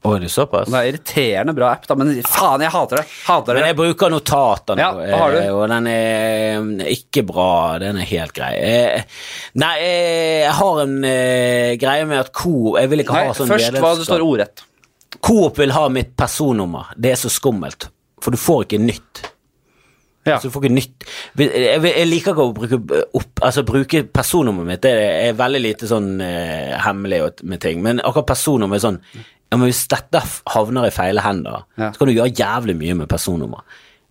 Det 0.03 0.29
såpass? 0.29 0.69
Det 0.69 0.77
er 0.77 0.87
irriterende 0.91 1.53
bra 1.57 1.71
app, 1.73 1.87
da, 1.89 1.95
men 1.97 2.11
faen, 2.23 2.61
jeg 2.63 2.71
hater 2.71 3.01
det. 3.01 3.05
Hater 3.25 3.57
Men 3.57 3.63
det. 3.63 3.69
jeg 3.71 3.77
bruker 3.79 4.11
notater 4.13 4.77
nå, 4.77 4.85
Ja, 5.09 5.21
eh, 5.41 5.49
og 5.51 5.65
den 5.71 5.89
er 5.91 6.59
eh, 6.61 6.91
ikke 6.93 7.25
bra. 7.27 7.49
Den 7.81 7.99
er 7.99 8.07
helt 8.07 8.35
grei. 8.37 8.51
Eh, 8.61 9.21
Nei, 9.57 9.73
jeg 9.81 10.53
har 10.59 10.81
en 10.85 10.97
greie 11.81 12.07
med 12.07 12.21
at 12.21 12.31
Coop 12.35 12.77
Jeg 12.77 12.91
vil 12.91 13.03
ikke 13.03 13.17
Nei, 13.17 13.23
ha 13.31 13.37
sånn 13.37 13.49
først 13.49 13.79
hva 13.81 13.95
det 13.97 14.07
står 14.07 14.25
ordrett. 14.25 14.63
Coop 15.23 15.57
vil 15.59 15.73
ha 15.73 15.87
mitt 15.89 16.13
personnummer. 16.19 16.93
Det 16.95 17.15
er 17.15 17.19
så 17.19 17.31
skummelt, 17.33 17.89
for 18.21 18.35
du 18.35 18.39
får 18.39 18.67
ikke 18.67 18.83
nytt. 18.83 19.25
Ja. 20.27 20.37
Så 20.39 20.49
du 20.49 20.51
får 20.51 20.65
ikke 20.65 20.75
nytt 20.75 21.05
jeg, 21.39 22.07
liker 22.09 22.33
ikke 22.33 22.43
å 22.43 22.51
bruke 22.51 22.79
opp 23.15 23.43
Altså 23.47 23.63
bruke 23.63 24.01
personnummeret 24.11 24.67
mitt. 24.67 24.81
Det 24.83 24.91
er 25.29 25.37
veldig 25.39 25.61
lite 25.63 25.87
sånn 25.87 26.17
eh, 26.23 26.73
hemmelig 26.83 27.21
med 27.47 27.61
ting. 27.63 27.79
Men 27.85 28.01
akkurat 28.03 28.27
personnummer 28.33 28.75
er 28.75 28.83
sånn 28.83 28.99
ja, 29.51 29.57
men 29.57 29.67
Hvis 29.69 29.87
dette 29.87 30.21
havner 30.53 30.87
i 30.87 30.91
feile 30.91 31.21
hender, 31.23 31.63
Ja. 31.77 31.91
så 31.91 31.97
kan 31.99 32.07
du 32.07 32.13
gjøre 32.13 32.33
jævlig 32.35 32.75
mye 32.77 32.95
med 32.95 33.07
personnummer. 33.07 33.61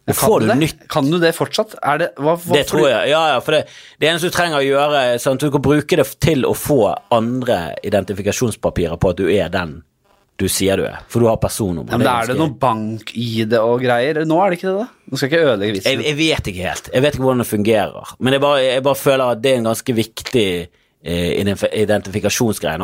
Ja, 0.06 0.12
Kan 0.14 0.28
får 0.30 0.40
du 0.40 0.46
du 0.46 0.52
det? 0.52 0.58
nytt 0.60 0.88
Kan 0.88 1.10
du 1.10 1.18
det 1.18 1.34
fortsatt? 1.34 1.74
Er 1.82 1.98
det, 1.98 2.08
hva, 2.16 2.36
hva, 2.38 2.54
det 2.54 2.66
tror 2.68 2.86
jeg. 2.88 3.08
Ja, 3.10 3.34
ja, 3.34 3.40
for 3.40 3.52
det, 3.56 3.66
det 3.98 4.08
eneste 4.08 4.30
du 4.30 4.36
trenger 4.36 4.60
å 4.60 4.64
gjøre, 4.64 5.00
er 5.14 5.18
sånn 5.18 5.36
du 5.42 5.50
kan 5.50 5.60
bruke 5.60 5.96
det 5.98 6.06
til 6.20 6.44
å 6.46 6.54
få 6.54 6.94
andre 7.10 7.74
identifikasjonspapirer 7.84 8.96
på 9.02 9.10
at 9.10 9.16
du 9.16 9.26
er 9.28 9.48
den 9.50 9.82
du 10.38 10.44
sier 10.52 10.76
du 10.76 10.84
er. 10.84 10.98
For 11.08 11.20
du 11.24 11.26
har 11.30 11.38
personnummer. 11.40 11.88
Ja, 11.90 11.96
men 11.96 12.04
Det 12.06 12.12
Er 12.12 12.26
det 12.26 12.36
ganske- 12.36 12.38
noe 12.38 12.58
bank-ID 12.60 13.52
og 13.58 13.80
greier? 13.80 14.14
Nå 14.26 14.36
er 14.44 14.50
det 14.50 14.58
ikke 14.60 14.68
det, 14.68 14.78
da. 14.84 14.88
Nå 15.10 15.16
skal 15.16 15.30
jeg 15.30 15.38
ikke 15.38 15.46
ødelegge 15.48 15.72
jeg, 15.72 15.74
vitsen. 15.98 16.04
jeg 16.04 16.16
vet 16.16 16.44
ikke 16.52 16.68
helt. 16.68 16.90
Jeg 16.92 17.02
vet 17.02 17.14
ikke 17.14 17.24
hvordan 17.24 17.38
det 17.38 17.46
fungerer. 17.48 18.14
Men 18.20 18.32
jeg 18.34 18.40
bare, 18.42 18.58
jeg 18.62 18.82
bare 18.82 18.94
føler 18.94 19.30
at 19.32 19.40
det 19.42 19.52
er 19.52 19.56
en 19.56 19.64
ganske 19.64 19.94
viktig 19.96 20.68
eh, 21.06 21.32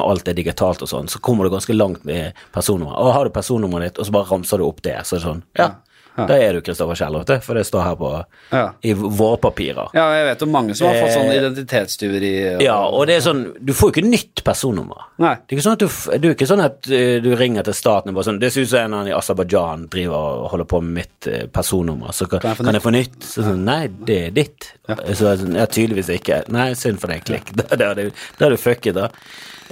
og 0.02 0.11
alt 0.11 0.28
er 0.30 0.37
digitalt 0.38 0.82
og 0.85 0.90
sånn. 0.90 1.11
Så 1.11 1.20
kommer 1.24 1.44
du 1.44 1.52
ganske 1.54 1.74
langt 1.74 2.04
med 2.08 2.38
personnummer. 2.54 2.94
Og 2.98 3.14
har 3.16 3.26
du 3.26 3.35
personnummeret 3.35 3.92
ditt, 3.92 4.02
og 4.02 4.08
så 4.08 4.14
bare 4.14 4.30
ramser 4.30 4.62
du 4.62 4.66
opp 4.68 4.82
det, 4.87 4.98
så 5.02 5.16
er 5.16 5.20
det 5.20 5.26
sånn 5.26 5.42
Ja, 5.58 5.68
da 6.16 6.37
er 6.37 6.53
du 6.53 6.61
Kristoffer 6.61 6.94
Kjell. 6.98 7.40
For 7.42 7.55
det 7.55 7.64
står 7.66 7.83
her 7.87 7.96
på 7.96 8.11
Ja. 8.53 8.72
i 8.85 8.92
våre 8.92 9.38
papirer. 9.40 9.88
Ja, 9.94 10.11
jeg 10.12 10.27
vet 10.27 10.42
om 10.42 10.51
mange 10.53 10.75
som 10.77 10.88
har 10.88 10.94
fått 11.01 11.14
sånn 11.16 11.31
Eh, 11.33 11.38
identitetstyveri. 11.40 12.57
og- 12.57 12.62
Ja, 12.62 12.77
og 12.87 13.07
det 13.07 13.16
er 13.16 13.20
sånn 13.31 13.42
Du 13.64 13.72
får 13.72 13.92
jo 13.92 14.01
ikke 14.03 14.11
nytt 14.11 14.44
personnummer. 14.44 15.01
Nei. 15.18 15.35
Det 15.46 15.53
er 15.53 15.57
ikke 15.57 15.66
sånn 15.68 15.72
at 15.72 15.79
du, 15.79 16.18
du, 16.18 16.35
ikke 16.35 16.46
sånn 16.46 16.64
at 16.64 16.90
eh, 16.90 17.20
du 17.20 17.35
ringer 17.37 17.62
til 17.64 17.72
staten 17.75 18.09
og 18.11 18.14
bare 18.14 18.25
sånn 18.25 18.38
Det 18.40 18.53
ser 18.53 18.62
ut 18.62 18.68
som 18.68 18.79
en 18.79 18.85
eller 18.92 18.96
annen 19.03 19.12
i 19.12 19.18
Aserbajdsjan 19.18 19.88
driver 19.88 20.14
og 20.16 20.51
holder 20.51 20.64
på 20.66 20.83
med 20.83 20.92
mitt 21.07 21.27
eh, 21.33 21.46
personnummer, 21.46 22.09
så 22.12 22.29
kan, 22.29 22.40
Kan 22.40 22.72
jeg 22.75 22.83
få 22.83 22.92
nytt? 22.92 23.18
Så 23.20 23.42
sånn, 23.44 23.64
Nei, 23.64 23.87
det 23.88 24.27
er 24.27 24.31
ditt. 24.31 24.72
Så 24.88 25.33
er 25.33 25.37
sånn, 25.37 25.55
ja, 25.57 25.66
tydeligvis 25.66 26.09
ikke. 26.20 26.48
Nei, 26.51 26.72
synd 26.75 26.98
for 27.01 27.07
deg, 27.09 27.25
klikk. 27.25 27.53
Da 27.79 28.46
er 28.46 28.51
du 28.51 28.57
fucket, 28.57 28.94
da. 28.94 29.09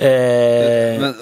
Eh, 0.01 0.97
Men 1.01 1.13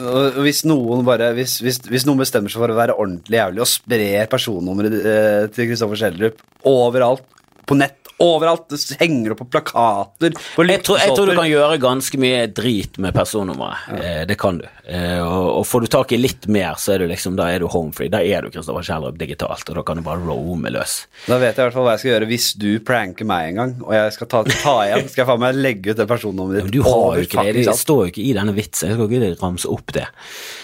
hvis 0.44 0.60
noen 0.68 1.02
bare 1.06 1.32
hvis, 1.34 1.56
hvis, 1.64 1.80
hvis 1.88 2.04
noen 2.06 2.20
bestemmer 2.22 2.52
seg 2.52 2.62
for 2.62 2.70
å 2.70 2.76
være 2.78 2.94
ordentlig 2.94 3.40
jævlig 3.40 3.64
og 3.64 3.70
sprer 3.70 4.28
personnummeret 4.30 4.94
eh, 5.02 5.46
til 5.54 5.70
Kristoffer 5.72 5.98
Schjelderup 5.98 6.38
overalt, 6.68 7.24
på 7.68 7.76
nett, 7.78 8.09
overalt, 8.18 8.66
det 8.72 8.96
henger 8.98 9.35
opp 9.35 9.42
på 9.44 9.46
plakater 9.52 10.33
på 10.35 10.64
jeg, 10.66 10.83
tror, 10.87 10.98
jeg 10.98 11.14
tror 11.14 11.31
du 11.31 11.37
kan 11.38 11.46
gjøre 11.46 11.76
ganske 11.83 12.18
mye 12.18 12.46
drit 12.50 12.98
med 12.98 13.14
personnummeret. 13.14 13.92
Eh, 13.94 14.22
det 14.26 14.35
kan 14.40 14.59
du. 14.59 14.64
Eh, 14.90 15.20
og, 15.22 15.61
og 15.61 15.66
får 15.68 15.85
du 15.85 15.90
tak 15.92 16.14
i 16.16 16.18
litt 16.18 16.48
mer, 16.50 16.74
så 16.83 16.96
er 16.96 17.04
du 17.04 17.12
liksom, 17.12 17.37
da 17.38 17.46
er 17.52 17.62
du 17.62 17.68
home 17.70 17.94
free. 17.94 18.11
Da 18.11 18.18
er 18.24 18.42
du 18.42 18.50
Kristoffer 18.54 18.87
Kjellrup 18.88 19.20
digitalt, 19.20 19.62
og 19.70 19.78
da 19.78 19.85
kan 19.87 20.00
du 20.00 20.07
bare 20.07 20.24
roame 20.24 20.72
løs. 20.74 20.96
Da 21.28 21.38
vet 21.38 21.52
jeg 21.52 21.61
i 21.61 21.66
hvert 21.68 21.78
fall 21.78 21.87
hva 21.87 21.94
jeg 21.94 22.02
skal 22.02 22.12
gjøre 22.14 22.31
hvis 22.33 22.48
du 22.59 22.68
pranker 22.90 23.28
meg 23.28 23.52
en 23.52 23.62
gang, 23.62 23.76
og 23.87 23.94
jeg 23.94 24.16
skal 24.18 24.33
ta, 24.35 24.42
ta 24.50 24.74
igjen. 24.88 25.07
Skal 25.12 25.22
jeg 25.22 25.31
faen 25.31 25.44
meg 25.44 25.62
legge 25.62 25.94
ut 25.94 26.02
det 26.02 26.09
personnummeret 26.11 26.66
Men 26.66 26.74
ditt 26.74 26.81
du 26.81 26.88
har 26.88 26.98
over 26.98 27.22
jo 27.22 27.28
ikke 27.31 27.46
det. 27.52 27.64
Det 27.70 27.78
står 27.85 28.02
jo 28.02 28.12
ikke 28.16 28.26
i 28.26 28.35
denne 28.40 28.57
vitsen. 28.59 28.90
Jeg 28.90 28.98
skal 28.98 29.14
ikke 29.14 29.33
ramse 29.44 29.70
opp 29.78 29.94
det. 29.94 30.09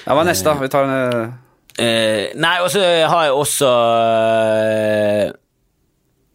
Ja, 0.04 0.12
hva 0.12 0.26
er 0.26 0.30
neste? 0.32 0.58
Vi 0.64 0.74
tar 0.74 0.90
en 0.90 1.32
Eh, 1.74 2.30
nei, 2.38 2.58
og 2.62 2.68
så 2.70 2.78
har 3.10 3.24
jeg 3.26 3.34
også 3.34 3.68
eh, 3.68 5.32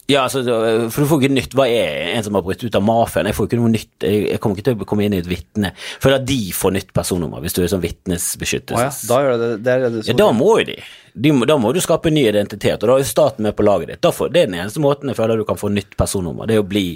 Ja, 0.09 0.23
altså, 0.25 0.41
for 0.89 1.03
du 1.03 1.09
får 1.09 1.21
ikke 1.21 1.35
nytt. 1.35 1.51
Hva 1.57 1.67
er 1.69 2.15
en 2.15 2.23
som 2.25 2.33
har 2.33 2.41
brutt 2.45 2.63
ut 2.63 2.77
av 2.77 2.81
mafiaen? 2.85 3.27
Jeg 3.29 3.37
får 3.37 3.49
ikke 3.49 3.59
noe 3.59 3.73
nytt. 3.75 3.91
Jeg, 4.01 4.39
kommer 4.41 4.57
ikke 4.57 4.71
til 4.71 4.79
å 4.81 4.87
komme 4.89 5.05
inn 5.05 5.13
i 5.13 5.19
et 5.21 5.29
vitne. 5.29 5.69
For 6.01 6.09
da 6.13 6.17
de 6.17 6.39
får 6.55 6.73
nytt 6.73 6.95
personnummer, 6.97 7.43
hvis 7.43 7.53
du 7.53 7.61
er 7.61 7.69
sånn 7.69 7.85
Å 7.85 8.81
ja, 8.81 8.89
da 9.11 9.19
gjør 9.21 9.37
det 9.37 9.49
det. 9.51 9.75
det 9.83 9.91
du 9.93 9.99
Ja, 10.09 10.17
da 10.23 10.31
må 10.33 10.49
jo 10.57 10.65
de. 10.71 10.79
de 11.13 11.35
da 11.51 11.59
må 11.61 11.73
du 11.75 11.81
skape 11.83 12.09
en 12.09 12.17
ny 12.17 12.25
identitet, 12.25 12.81
og 12.81 12.89
da 12.89 12.97
er 12.97 13.05
jo 13.05 13.11
staten 13.11 13.45
med 13.45 13.57
på 13.57 13.67
laget 13.67 13.93
ditt. 13.93 14.09
Får, 14.17 14.33
det 14.33 14.41
er 14.41 14.49
den 14.49 14.57
eneste 14.63 14.81
måten 14.81 15.13
jeg 15.13 15.19
føler 15.19 15.37
du 15.37 15.45
kan 15.45 15.61
få 15.61 15.69
nytt 15.73 15.93
personnummer. 15.99 16.49
Det 16.49 16.57
er 16.57 16.65
å 16.65 16.69
bli 16.73 16.87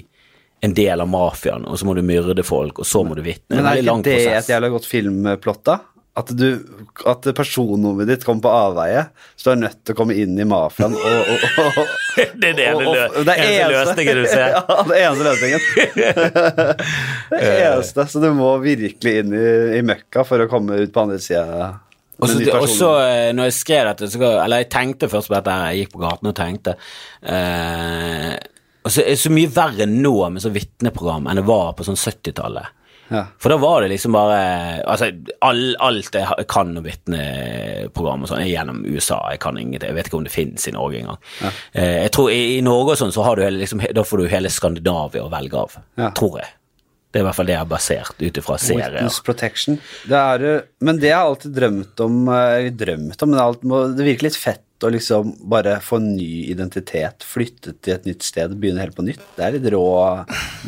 en 0.63 0.73
del 0.73 1.03
av 1.03 1.09
mafiaen, 1.11 1.67
og 1.69 1.77
så 1.77 1.85
må 1.85 1.93
du 1.97 2.01
myrde 2.07 2.45
folk, 2.47 2.81
og 2.81 2.87
så 2.87 3.03
må 3.05 3.17
du 3.19 3.21
vitne. 3.21 3.59
Men 3.59 3.67
er 3.67 3.81
ikke 3.83 3.97
det 4.07 4.19
det 4.23 4.37
et 4.39 4.53
jævla 4.55 4.73
godt 4.73 4.89
filmplott, 4.89 5.65
da? 5.67 5.81
At, 6.13 6.29
du, 6.37 6.45
at 7.09 7.25
personnummeret 7.33 8.05
ditt 8.11 8.25
kommer 8.27 8.43
på 8.45 8.49
avveie, 8.53 8.99
så 9.33 9.47
du 9.47 9.51
er 9.55 9.61
nødt 9.63 9.79
til 9.81 9.95
å 9.95 9.97
komme 9.97 10.13
inn 10.21 10.35
i 10.37 10.45
mafiaen 10.45 10.93
og, 10.93 11.31
og, 11.33 11.45
og, 11.63 11.79
og 11.81 11.95
Det 12.43 12.51
er 12.51 12.59
eneste 12.67 12.85
og- 12.85 12.93
lø- 12.93 13.23
det 13.27 13.33
er 13.33 13.41
eneste 13.47 13.71
løsningen 13.79 14.19
du 14.19 14.27
ser. 14.29 14.53
Ja, 14.53 14.75
det 14.91 14.99
eneste 14.99 15.23
løsningen. 15.31 16.83
det 17.33 17.41
eneste, 17.63 18.05
så 18.13 18.21
du 18.21 18.29
må 18.37 18.51
virkelig 18.61 19.15
inn 19.23 19.33
i, 19.33 19.47
i 19.79 19.81
møkka 19.89 20.21
for 20.27 20.43
å 20.45 20.47
komme 20.51 20.77
ut 20.83 20.93
på 20.93 21.01
andre 21.07 21.17
sida. 21.23 21.71
Og 22.21 22.29
så, 22.69 22.91
eh, 23.01 23.31
når 23.35 23.49
jeg 23.49 23.55
skrev 23.57 23.89
dette, 23.89 24.11
så, 24.13 24.21
eller 24.45 24.61
jeg 24.61 24.69
tenkte 24.71 25.09
først 25.11 25.31
på 25.31 25.35
dette, 25.39 25.55
jeg 25.73 25.81
gikk 25.81 25.95
på 25.97 26.03
gaten 26.05 26.29
og 26.29 26.35
tenkte 26.37 26.75
eh, 27.25 28.35
og 28.83 28.91
så 28.91 29.01
er 29.01 29.13
det 29.15 29.19
så 29.23 29.31
mye 29.33 29.49
verre 29.55 29.85
nå 29.89 30.11
med 30.29 30.43
sånn 30.43 30.53
vitneprogram 30.55 31.25
enn 31.31 31.39
det 31.39 31.45
var 31.47 31.69
på 31.77 31.85
sånn 31.87 31.95
70-tallet. 31.99 32.69
Ja. 33.09 33.25
For 33.41 33.51
da 33.51 33.57
var 33.61 33.83
det 33.83 33.91
liksom 33.91 34.15
bare 34.15 34.37
Altså, 34.89 35.09
all, 35.43 35.75
alt 35.83 36.15
jeg 36.15 36.47
kan 36.49 36.71
om 36.79 36.85
vitneprogram 36.85 38.23
og 38.23 38.31
sånn, 38.31 38.41
er 38.43 38.51
gjennom 38.51 38.81
USA. 38.87 39.19
Jeg 39.33 39.41
kan 39.43 39.59
ingenting. 39.59 39.91
Jeg 39.91 39.97
vet 39.97 40.09
ikke 40.09 40.19
om 40.21 40.25
det 40.27 40.33
finnes 40.33 40.67
i 40.69 40.73
Norge 40.75 41.01
engang. 41.01 41.21
Eh, 41.73 42.03
jeg 42.05 42.13
tror 42.15 42.31
i, 42.33 42.41
I 42.57 42.65
Norge 42.65 42.95
og 42.95 43.01
sånn, 43.03 43.13
så 43.15 43.25
har 43.27 43.37
du 43.37 43.45
hele, 43.45 43.61
liksom, 43.61 43.83
da 43.95 44.05
får 44.07 44.23
du 44.23 44.31
hele 44.31 44.51
Skandinavia 44.53 45.25
å 45.25 45.31
velge 45.33 45.63
av. 45.65 45.79
Ja. 45.99 46.11
Tror 46.17 46.39
jeg. 46.41 46.51
Det 47.13 47.19
er 47.19 47.27
i 47.27 47.27
hvert 47.27 47.37
fall 47.37 47.45
det 47.45 47.53
jeg 47.53 47.61
har 47.61 47.69
basert 47.69 48.21
ut 48.23 48.37
ifra 48.41 48.55
serier. 48.57 48.95
Witness 48.95 49.19
protection. 49.21 49.75
Det 50.09 50.17
er, 50.17 50.63
men 50.81 50.97
det 50.97 51.11
har 51.13 51.19
jeg 51.19 51.33
alltid 51.33 51.57
drømt 51.59 52.01
om, 52.07 52.21
eh, 52.33 52.71
drømt 52.73 53.25
om 53.25 53.29
men 53.29 53.37
det, 53.37 53.43
alt, 53.43 53.67
det 53.99 54.07
virker 54.07 54.31
litt 54.31 54.39
fett 54.39 54.63
å 54.83 54.91
liksom 54.93 55.33
bare 55.49 55.77
få 55.83 55.99
en 56.01 56.09
ny 56.17 56.45
identitet, 56.51 57.25
flytte 57.27 57.75
til 57.83 57.95
et 57.95 58.07
nytt 58.07 58.25
sted, 58.25 58.55
begynne 58.59 58.83
helt 58.83 58.95
på 58.97 59.05
nytt. 59.05 59.21
Det 59.37 59.45
er 59.45 59.55
litt 59.57 59.69
rå 59.73 59.85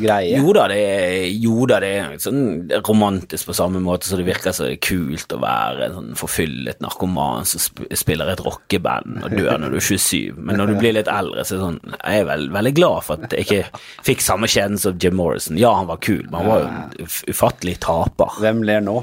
greie. 0.01 0.39
Jo 0.39 0.53
da, 0.55 0.67
det 0.71 0.79
er, 0.79 1.27
jo 1.31 1.67
da, 1.69 1.79
det 1.83 1.91
er 1.99 2.15
sånn 2.21 2.71
romantisk 2.85 3.49
på 3.49 3.57
samme 3.57 3.81
måte 3.83 4.09
så 4.09 4.19
det 4.19 4.27
virker 4.27 4.55
så 4.55 4.69
kult 4.83 5.35
å 5.35 5.41
være 5.41 5.89
en 5.89 5.97
sånn 5.99 6.13
forfyllet 6.19 6.81
narkoman 6.83 7.47
som 7.49 7.61
sp 7.61 7.87
spiller 7.95 8.29
et 8.31 8.41
rockeband 8.43 9.23
og 9.25 9.33
dør 9.35 9.59
når 9.61 9.75
du 9.75 9.77
er 9.79 9.85
27, 9.87 10.37
men 10.37 10.59
når 10.59 10.71
du 10.71 10.79
blir 10.79 10.95
litt 10.97 11.09
eldre, 11.11 11.45
så 11.45 11.55
er 11.55 11.59
det 11.59 11.65
sånn 11.65 11.95
Jeg 11.95 12.21
er 12.21 12.27
vel, 12.29 12.47
veldig 12.53 12.73
glad 12.77 13.05
for 13.07 13.25
at 13.25 13.35
jeg 13.35 13.47
ikke 13.47 13.83
fikk 14.05 14.23
samme 14.25 14.49
kjennelse 14.51 14.89
som 14.89 14.99
Jim 15.01 15.15
Morrison. 15.17 15.59
Ja, 15.59 15.73
han 15.79 15.89
var 15.89 16.01
kul, 16.03 16.23
men 16.29 16.39
han 16.39 16.49
var 16.49 16.63
jo 16.63 16.71
en 16.71 17.13
ufattelig 17.33 17.79
taper. 17.85 18.39
Hvem 18.43 18.63
ler 18.67 18.83
nå? 18.85 18.99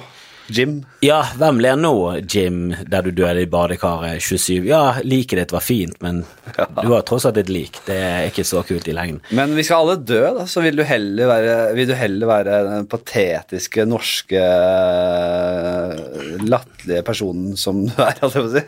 Jim? 0.53 0.83
Ja, 1.03 1.23
hvem 1.41 1.59
ler 1.65 1.77
nå, 1.81 1.93
Jim, 2.31 2.75
der 2.91 3.03
du 3.07 3.11
døde 3.17 3.41
i 3.43 3.47
badekaret 3.51 4.21
27? 4.23 4.67
Ja, 4.69 4.83
liket 5.03 5.39
ditt 5.41 5.53
var 5.55 5.61
fint, 5.65 5.97
men 6.05 6.17
du 6.55 6.91
har 6.93 7.03
tross 7.09 7.25
alt 7.29 7.39
et 7.41 7.49
lik. 7.53 7.79
Det 7.87 7.97
er 7.97 8.27
ikke 8.29 8.45
så 8.47 8.63
kult 8.69 8.89
i 8.89 8.93
lengden. 8.95 9.21
Men 9.35 9.55
vi 9.59 9.63
skal 9.67 9.79
alle 9.87 9.97
dø, 10.03 10.21
da, 10.39 10.45
så 10.51 10.59
vil 10.65 10.77
du 10.79 10.85
heller 10.87 11.27
være, 11.31 11.55
vil 11.79 11.89
du 11.91 11.95
heller 11.99 12.27
være 12.31 12.53
den 12.69 12.87
patetiske, 12.93 13.81
norske, 13.91 14.43
latterlige 16.47 17.03
personen 17.07 17.57
som 17.59 17.85
du 17.87 17.93
er, 18.03 18.15
holdt 18.23 18.35
jeg 18.37 18.43
på 18.43 18.49
å 18.49 18.53
si. 18.53 18.63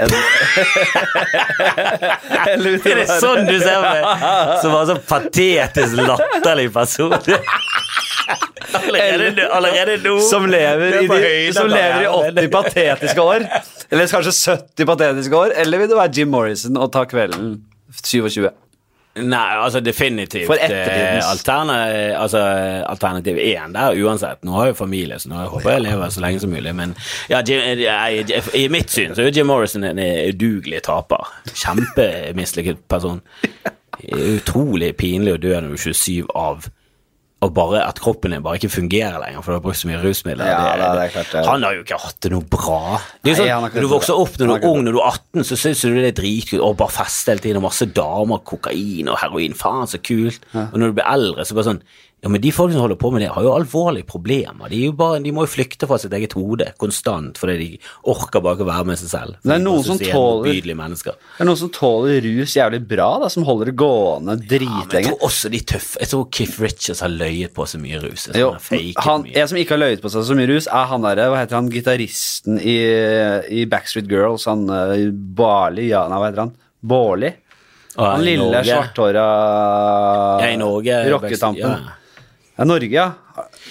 En- 0.00 0.10
Eller 2.50 2.72
Er 2.74 2.78
det 2.80 2.84
være- 3.08 3.20
sånn 3.22 3.46
du 3.48 3.56
ser 3.60 3.80
meg? 3.84 4.04
Som 4.62 4.70
var 4.74 4.84
sånn 4.90 5.02
patetisk 5.08 5.94
latterlig 6.04 6.68
person? 6.74 7.12
Allerede, 8.70 9.42
allerede 9.50 9.96
nå 10.04 10.12
Som 10.22 10.44
lever, 10.46 10.92
i 11.00 11.02
de, 11.02 11.06
høyden 11.30 11.56
som 11.56 11.70
lever 11.70 12.06
i 12.06 12.08
80 12.32 12.50
patetiske 12.54 13.26
år. 13.26 13.46
Eller 13.90 14.10
kanskje 14.10 14.34
70 14.56 14.90
patetiske 14.90 15.44
år. 15.44 15.54
Eller 15.62 15.82
vil 15.82 15.92
du 15.92 15.96
være 15.98 16.12
Jim 16.20 16.34
Morrison 16.34 16.78
og 16.80 16.90
ta 16.94 17.06
kvelden 17.10 17.56
27? 18.02 18.50
Nei, 19.18 19.56
altså 19.58 19.80
definitivt 19.82 20.46
For 20.46 20.60
eh, 20.62 21.18
altså, 22.20 22.38
Alternativ 22.86 23.40
én 23.42 23.74
der 23.74 23.98
uansett. 24.04 24.44
Nå 24.46 24.54
har 24.54 24.70
jeg 24.70 24.76
familie, 24.78 25.18
så 25.18 25.32
nå 25.32 25.40
håper 25.50 25.74
jeg 25.74 25.84
lever 25.88 26.12
så 26.14 26.22
lenge 26.22 26.42
som 26.44 26.54
mulig. 26.54 26.74
Men 26.78 26.94
ja, 27.32 27.42
Jim, 27.42 27.82
jeg, 27.82 28.42
i 28.54 28.68
mitt 28.70 28.94
syn 28.94 29.16
så 29.16 29.24
er 29.24 29.34
Jim 29.34 29.50
Morrison 29.50 29.84
en 29.88 29.98
udugelig 29.98 30.84
taper. 30.86 31.26
Kjempemislykket 31.50 32.84
person. 32.90 33.18
Utrolig 34.14 34.94
pinlig 34.96 35.34
å 35.34 35.42
dø 35.42 35.56
når 35.56 35.74
du 35.74 35.74
er 35.74 35.88
27 35.90 36.30
av 36.38 36.70
og 37.40 37.54
bare 37.56 37.80
at 37.88 37.98
kroppen 38.04 38.34
din 38.34 38.42
bare 38.44 38.58
ikke 38.58 38.68
fungerer 38.68 39.16
lenger, 39.22 39.40
for 39.40 39.52
du 39.52 39.56
har 39.56 39.62
brukt 39.64 39.78
så 39.80 39.88
mye 39.88 40.00
rusmidler. 40.02 40.44
Ja, 40.44 40.74
det 40.76 40.88
det 41.00 41.12
klart 41.14 41.30
det 41.32 41.38
er- 41.40 41.48
Han 41.48 41.62
har 41.62 41.72
jo 41.74 41.82
ikke 41.84 41.98
hatt 42.02 42.20
det 42.20 42.32
noe 42.32 42.42
bra. 42.44 43.00
Det 43.24 43.32
er 43.32 43.36
jo 43.36 43.44
Nei, 43.44 43.48
sånn, 43.48 43.74
Når 43.74 43.80
du 43.80 43.88
vokser 43.88 44.18
opp 44.20 44.36
når 44.36 44.46
du 44.46 44.54
er 44.54 44.68
ung, 44.70 44.84
når 44.84 44.92
du 44.92 44.98
er 45.00 45.08
18, 45.08 45.40
så 45.48 45.56
syns 45.56 45.80
du 45.80 45.94
det 45.94 46.18
er 46.18 46.22
dritkult 46.22 46.60
å 46.60 46.76
bare 46.76 46.90
feste 46.92 47.32
hele 47.32 47.40
tiden, 47.40 47.56
og 47.56 47.62
masse 47.70 47.86
damer, 47.86 48.38
kokain 48.44 49.08
og 49.08 49.16
heroin, 49.18 49.54
faen 49.54 49.88
så 49.88 49.96
kult. 50.02 50.40
Og 50.54 50.74
når 50.76 50.92
du 50.92 50.92
blir 51.00 51.08
eldre, 51.08 51.40
så 51.48 51.54
bare 51.54 51.64
sånn 51.72 51.82
Ja, 52.22 52.28
men 52.28 52.40
de 52.44 52.50
folk 52.52 52.72
som 52.74 52.82
holder 52.82 52.98
på 53.00 53.08
med 53.14 53.22
det, 53.22 53.30
har 53.32 53.42
jo 53.46 53.54
alvorlige 53.56 54.04
problemer. 54.04 54.68
De, 54.68 54.76
jo 54.84 54.92
bare, 54.92 55.22
de 55.24 55.30
må 55.32 55.46
jo 55.46 55.48
flykte 55.54 55.86
fra 55.88 55.96
sitt 55.96 56.12
eget 56.12 56.34
hode 56.36 56.66
konstant, 56.76 57.38
fordi 57.40 57.54
de 57.56 57.68
orker 58.12 58.42
bare 58.44 58.58
ikke 58.58 58.66
å 58.66 58.68
være 58.68 58.84
med 58.90 58.98
seg 59.00 59.08
selv. 59.08 59.38
Det 59.40 59.54
er 59.54 59.62
noen 59.64 59.82
som 59.86 59.96
er 59.96 60.10
tåler- 60.12 60.50
Det 61.38 61.40
er 61.40 61.48
noen 61.48 61.56
som 61.56 61.70
tåler 61.72 62.20
rus 62.26 62.54
jævlig 62.58 62.82
bra, 62.90 63.06
da, 63.22 63.28
som 63.32 63.46
holder 63.48 63.70
det 63.70 63.76
gående 63.80 64.34
Ja, 64.36 64.36
men 64.36 64.48
jeg 64.50 64.60
dritlenge. 64.60 65.06
tror 65.08 65.24
også 65.30 65.50
de 65.50 65.60
tøffe 65.60 65.96
Jeg 66.00 66.08
tror 66.12 66.28
Keith 66.30 66.60
Richards 66.60 67.00
har 67.00 67.08
løyet 67.08 67.54
på 67.56 67.64
så 67.66 67.80
mye 67.80 68.02
rus. 68.04 68.28
Jo, 68.36 68.50
Han 68.98 69.22
mye. 69.24 69.36
en 69.40 69.48
som 69.48 69.56
ikke 69.58 69.70
har 69.78 69.78
løyet 69.86 70.00
på 70.04 70.10
seg 70.12 70.22
så 70.28 70.36
mye 70.36 70.48
rus, 70.52 70.66
er 70.68 70.86
han 70.92 71.00
derre, 71.00 71.30
hva 71.32 71.38
heter 71.40 71.56
han, 71.56 71.70
gitaristen 71.70 72.60
i, 72.60 72.76
i 73.62 73.64
Backstreet 73.64 74.08
Girls, 74.12 74.44
han 74.44 74.66
Barli 74.66 75.10
Barley, 75.10 75.88
ja, 75.88 76.06
nei, 76.08 76.18
hva 76.20 76.28
heter 76.28 76.44
han? 76.44 76.52
Bårli? 76.84 77.32
Han 77.96 78.20
lille 78.24 78.60
svarthåra 78.76 79.24
rocketampen. 81.10 81.60
Ja. 81.60 81.96
Ja, 82.60 82.66
Norge, 82.68 82.92
ja. 82.92 83.06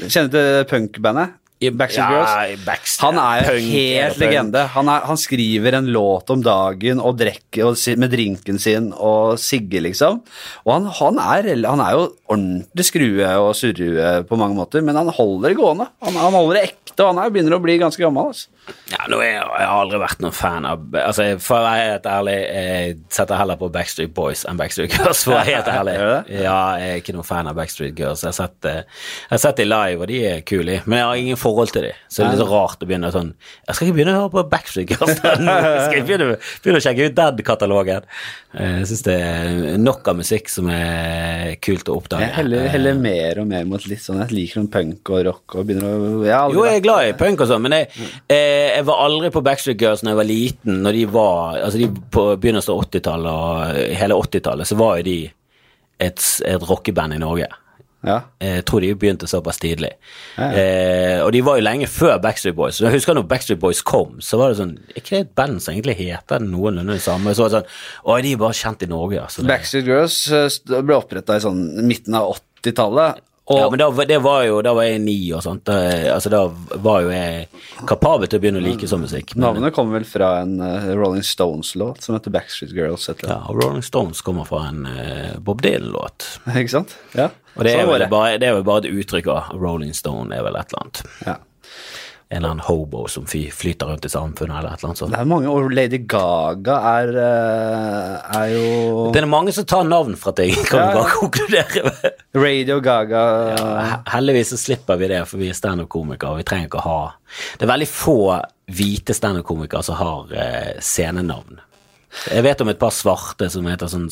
Kjenner 0.01 0.31
du 0.33 0.65
punkbandet? 0.69 1.35
I- 1.61 1.69
Backstreet 1.75 2.07
ja, 2.07 2.15
Girls? 2.15 2.53
i 2.53 2.65
Backstreet- 2.65 3.03
Han 3.03 3.17
er 3.19 3.43
jo 3.43 3.59
helt 3.59 4.13
punk? 4.15 4.21
legende. 4.23 4.61
Han, 4.73 4.87
er, 4.89 5.01
han 5.09 5.17
skriver 5.19 5.75
en 5.75 5.89
låt 5.91 6.29
om 6.31 6.41
dagen 6.41 7.01
og 7.03 7.17
drikker 7.19 7.75
med 7.99 8.09
drinken 8.13 8.57
sin 8.57 8.93
og 8.95 9.37
sigger, 9.37 9.83
liksom. 9.83 10.21
Og 10.65 10.71
han, 10.73 10.87
han, 11.01 11.19
er, 11.19 11.49
han 11.67 11.83
er 11.83 11.97
jo 11.97 12.05
ordentlig 12.31 12.85
skrue 12.87 13.27
og 13.43 13.51
surrue 13.59 14.23
på 14.23 14.39
mange 14.39 14.55
måter, 14.55 14.81
men 14.81 14.95
han 14.95 15.11
holder 15.11 15.49
det 15.51 15.59
gående. 15.59 15.89
Han, 16.01 16.15
han 16.15 16.33
holder 16.39 16.61
det 16.61 16.63
ekte, 16.71 17.03
og 17.03 17.11
han 17.11 17.21
er, 17.25 17.29
begynner 17.35 17.59
å 17.59 17.61
bli 17.61 17.77
ganske 17.77 18.01
gammel. 18.07 18.31
Altså. 18.31 18.47
Ja, 18.89 19.05
nå 19.11 19.19
er 19.21 19.27
jeg, 19.29 19.41
jeg 19.43 19.67
har 19.69 19.81
aldri 19.83 19.99
vært 20.01 20.21
noen 20.23 20.33
fan 20.33 20.65
av 20.65 20.95
Altså, 20.97 21.25
For 21.43 21.59
å 21.59 21.65
være 21.65 21.83
helt 21.91 22.07
ærlig, 22.09 22.35
jeg 22.41 22.95
setter 23.13 23.37
heller 23.39 23.59
på 23.61 23.69
Backstreet 23.73 24.13
Boys 24.17 24.45
enn 24.49 24.57
Backstreet 24.57 24.95
Girls. 24.97 25.23
For 25.27 25.35
å 25.35 25.37
være 25.39 25.53
helt 25.55 25.69
ærlig 25.73 25.95
Ja, 26.47 26.55
jeg 26.81 26.89
er 26.95 27.01
ikke 27.03 27.13
noen 27.17 27.27
fan 27.29 27.49
av 27.51 27.55
Backstreet 27.59 27.95
Girls. 27.99 28.23
Jeg 28.25 28.31
har 28.33 28.37
sett, 28.39 28.65
eh, 28.69 28.79
jeg 28.81 29.33
har 29.35 29.43
sett 29.45 29.61
de 29.61 29.67
live, 29.69 30.01
og 30.01 30.07
de 30.11 30.19
er 30.31 30.41
kule, 30.49 30.79
men 30.85 30.99
jeg 31.01 31.07
har 31.09 31.21
ingen 31.23 31.39
forhold 31.39 31.73
til 31.75 31.85
de. 31.89 31.93
Så 32.09 32.23
det 32.23 32.29
er 32.31 32.37
litt 32.39 32.51
rart 32.51 32.81
å 32.85 32.89
begynne 32.89 33.11
sånn 33.13 33.31
Jeg 33.67 33.75
skal 33.77 33.87
ikke 33.89 33.97
begynne 33.99 34.15
å 34.17 34.21
høre 34.23 34.33
på 34.37 34.45
Backstreet 34.55 34.93
Girls. 34.95 35.15
Jeg 35.19 35.85
skal 35.85 36.05
begynne, 36.09 36.29
begynne 36.63 36.81
å 36.81 36.85
sjekke 36.87 37.09
ut 37.11 37.17
Dead-katalogen. 37.19 38.09
Eh, 38.57 38.75
Jeg 38.79 38.89
syns 38.89 39.05
det 39.05 39.17
er 39.21 39.77
nok 39.81 40.07
av 40.09 40.17
musikk 40.23 40.49
som 40.49 40.69
er 40.73 41.55
kult 41.63 41.89
å 41.91 41.99
oppdage. 42.01 42.25
Jeg 42.25 42.35
heller, 42.39 42.65
Eh, 42.65 42.71
heller 42.73 42.97
mer 42.99 43.39
og 43.43 43.47
mer 43.49 43.63
mot 43.69 43.83
litt 43.87 44.01
sånn 44.03 44.19
Jeg 44.23 44.33
liker 44.35 44.59
sånn 44.59 44.69
punk 44.73 45.09
og 45.13 45.21
rock 45.29 45.55
og 45.59 45.67
begynner 45.69 45.93
å 45.93 46.25
jeg 46.25 46.55
Jo, 46.55 46.63
jeg 46.67 46.79
er 46.79 46.83
glad 46.83 47.07
i 47.07 47.13
punk 47.19 47.43
og 47.45 47.47
sånn, 47.51 47.61
men 47.63 47.75
jeg, 47.77 47.87
eh, 48.27 48.58
jeg 48.75 48.85
var 48.87 49.01
aldri 49.05 49.29
på 49.33 49.41
Backstreet 49.45 49.81
Girls 49.81 50.03
når 50.03 50.13
jeg 50.13 50.19
var 50.21 50.27
liten. 50.29 50.81
Når 50.85 50.97
de 50.99 51.05
var 51.13 51.57
Altså, 51.63 51.77
de 51.81 51.87
på 52.13 52.27
begynnelsen 52.39 52.73
av 52.75 52.83
80-tallet 52.85 53.31
og 53.31 53.95
hele 54.01 54.17
80-tallet, 54.19 54.69
så 54.69 54.77
var 54.79 54.99
jo 55.01 55.07
de 55.09 55.17
et, 55.99 56.27
et 56.47 56.69
rockeband 56.69 57.13
i 57.17 57.19
Norge. 57.19 57.47
ja. 58.07 58.19
Jeg 58.39 58.63
tror 58.69 58.79
de 58.79 58.93
begynte 58.95 59.27
såpass 59.27 59.57
tidlig. 59.59 59.89
Ja, 60.37 60.45
ja. 60.47 60.61
Eh, 60.61 61.23
og 61.25 61.33
de 61.35 61.41
var 61.43 61.57
jo 61.59 61.65
lenge 61.65 61.87
før 61.91 62.15
Backstreet 62.23 62.55
Boys. 62.55 62.79
Jeg 62.79 62.93
husker 62.95 63.17
når 63.17 63.25
Backstreet 63.27 63.59
Boys 63.59 63.81
kom, 63.83 64.21
så 64.23 64.39
var 64.39 64.53
det 64.53 64.61
sånn 64.61 64.77
Er 64.87 65.01
ikke 65.01 65.17
det 65.17 65.23
et 65.25 65.33
band 65.35 65.59
som 65.61 65.73
egentlig 65.73 65.97
heter 65.99 66.39
noenlunde 66.45 66.95
det 66.95 67.03
samme? 67.03 67.33
Så 67.35 67.43
var 67.43 67.51
det 67.51 67.59
sånn 67.59 68.07
Å, 68.07 68.15
de 68.23 68.31
er 68.37 68.39
bare 68.45 68.55
kjent 68.61 68.85
i 68.87 68.89
Norge, 68.93 69.19
altså. 69.25 69.43
Backstreet 69.49 69.89
Girls 69.91 70.19
eh, 70.31 70.79
ble 70.79 70.95
oppretta 70.95 71.35
i 71.35 71.43
sånn 71.43 71.59
midten 71.89 72.15
av 72.15 72.31
80-tallet. 72.37 73.19
Og 73.49 73.57
ja, 73.57 73.65
men 73.73 73.79
da, 73.81 73.87
det 74.05 74.17
var 74.21 74.43
jo, 74.45 74.59
da 74.61 74.75
var 74.77 74.85
jeg 74.85 74.99
ni 75.01 75.15
og 75.33 75.41
sånt. 75.41 75.63
Da, 75.65 75.73
altså, 76.13 76.29
da 76.29 76.43
var 76.85 77.01
jo 77.01 77.09
jeg 77.09 77.47
kapabel 77.89 78.29
til 78.29 78.37
å 78.37 78.43
begynne 78.43 78.61
å 78.61 78.65
like 78.67 78.85
sånn 78.91 79.01
musikk. 79.01 79.33
men- 79.35 79.47
Navnet 79.47 79.73
kommer 79.73 79.97
vel 79.97 80.05
fra 80.05 80.27
en 80.43 80.59
uh, 80.61 80.85
Rolling 80.93 81.25
Stones-låt 81.25 82.05
som 82.05 82.13
heter 82.13 82.29
Backstreet 82.35 82.75
Girls. 82.77 83.09
Ja, 83.25 83.39
og 83.49 83.57
Rolling 83.63 83.81
Stones 83.81 84.21
kommer 84.21 84.45
fra 84.45 84.67
en 84.69 84.85
uh, 84.85 85.39
Bob 85.41 85.63
Dylan-låt. 85.65 86.27
Ikke 86.61 86.69
sant? 86.75 86.93
Ja. 87.17 87.31
Og 87.57 87.65
det 87.65 87.73
Sånn 87.73 87.81
er, 87.87 87.89
vel 87.89 88.03
det. 88.05 88.09
bare, 88.13 88.37
det 88.37 88.47
er 88.51 88.53
vel 88.59 88.67
bare 88.69 88.85
et 88.85 88.93
uttrykk 89.01 89.31
av 89.33 89.49
Rolling 89.57 89.95
Stone 89.97 90.29
er 90.37 90.45
vel 90.45 90.55
et 90.61 90.69
eller 90.69 90.85
annet. 90.85 91.01
Ja. 91.25 91.35
En 92.31 92.37
eller 92.37 92.49
annen 92.49 92.65
hobo 92.67 93.07
som 93.09 93.25
flyter 93.25 93.85
rundt 93.89 94.05
i 94.05 94.09
samfunnet, 94.09 94.59
eller 94.59 94.69
et 94.75 94.77
eller 94.83 94.89
annet 94.91 94.97
sånt. 95.01 95.13
Det 95.15 95.17
er 95.19 95.29
mange, 95.31 95.49
og 95.49 95.71
Lady 95.73 95.97
Gaga 96.05 96.75
er, 96.91 97.09
eh, 97.17 98.35
er 98.37 98.51
jo 98.53 99.07
Det 99.15 99.23
er 99.23 99.25
mange 99.25 99.53
som 99.55 99.65
tar 99.65 99.83
navn 99.87 100.13
fra 100.15 100.31
ting, 100.37 100.53
kan 100.69 100.79
Ja, 100.79 100.91
du 100.91 100.99
bare 100.99 101.15
konkludere 101.15 101.83
med. 101.87 102.11
Radio 102.37 102.79
Gaga 102.85 103.23
ja, 103.57 104.01
Heldigvis 104.13 104.53
så 104.53 104.59
slipper 104.61 104.99
vi 105.01 105.07
det, 105.09 105.23
for 105.27 105.41
vi 105.41 105.49
er 105.49 105.57
standup-komikere, 105.57 106.35
og 106.35 106.37
vi 106.37 106.45
trenger 106.45 106.69
ikke 106.69 106.83
å 106.83 106.85
ha 106.85 107.01
Det 107.57 107.65
er 107.65 107.73
veldig 107.73 107.89
få 107.89 108.17
hvite 108.77 109.17
standup-komikere 109.17 109.81
som 109.89 109.97
har 109.97 110.29
eh, 110.37 110.77
scenenavn. 110.85 111.57
Jeg 112.31 112.43
vet 112.43 112.61
om 112.61 112.69
et 112.71 112.79
par 112.79 112.93
svarte 112.93 113.49
som 113.53 113.67
heter 113.69 113.89
sånn 113.91 114.07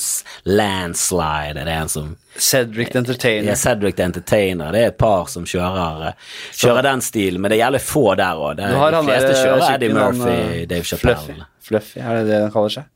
Landslide, 0.45 1.61
er 1.63 1.67
det 1.67 1.73
en 1.73 1.91
som 1.91 2.11
Cedric 2.37 2.91
the 2.91 2.99
Ja, 2.99 3.01
Entertainer. 3.01 3.55
Cedric 3.57 3.95
the 3.97 4.05
Entertainer, 4.05 4.71
det 4.71 4.83
er 4.83 4.91
et 4.91 4.99
par 4.99 5.25
som 5.31 5.47
kjører, 5.49 6.11
eh, 6.11 6.35
kjører 6.53 6.85
den 6.85 7.01
stilen, 7.01 7.41
men 7.41 7.53
det 7.53 7.57
gjelder 7.57 7.81
få 7.81 8.05
der 8.19 8.37
òg. 8.37 8.61
De 8.61 9.01
fleste 9.07 9.33
kjører 9.33 9.63
eh, 9.63 9.73
Eddie 9.73 9.95
Murphy, 9.95 10.29
han, 10.29 10.53
eh, 10.53 10.67
Dave 10.69 10.85
Chappelle. 10.85 11.47
Fluffy, 11.67 11.99
er 11.99 12.21
det 12.21 12.29
det 12.29 12.43
han 12.45 12.53
kaller 12.53 12.77
seg? 12.77 12.93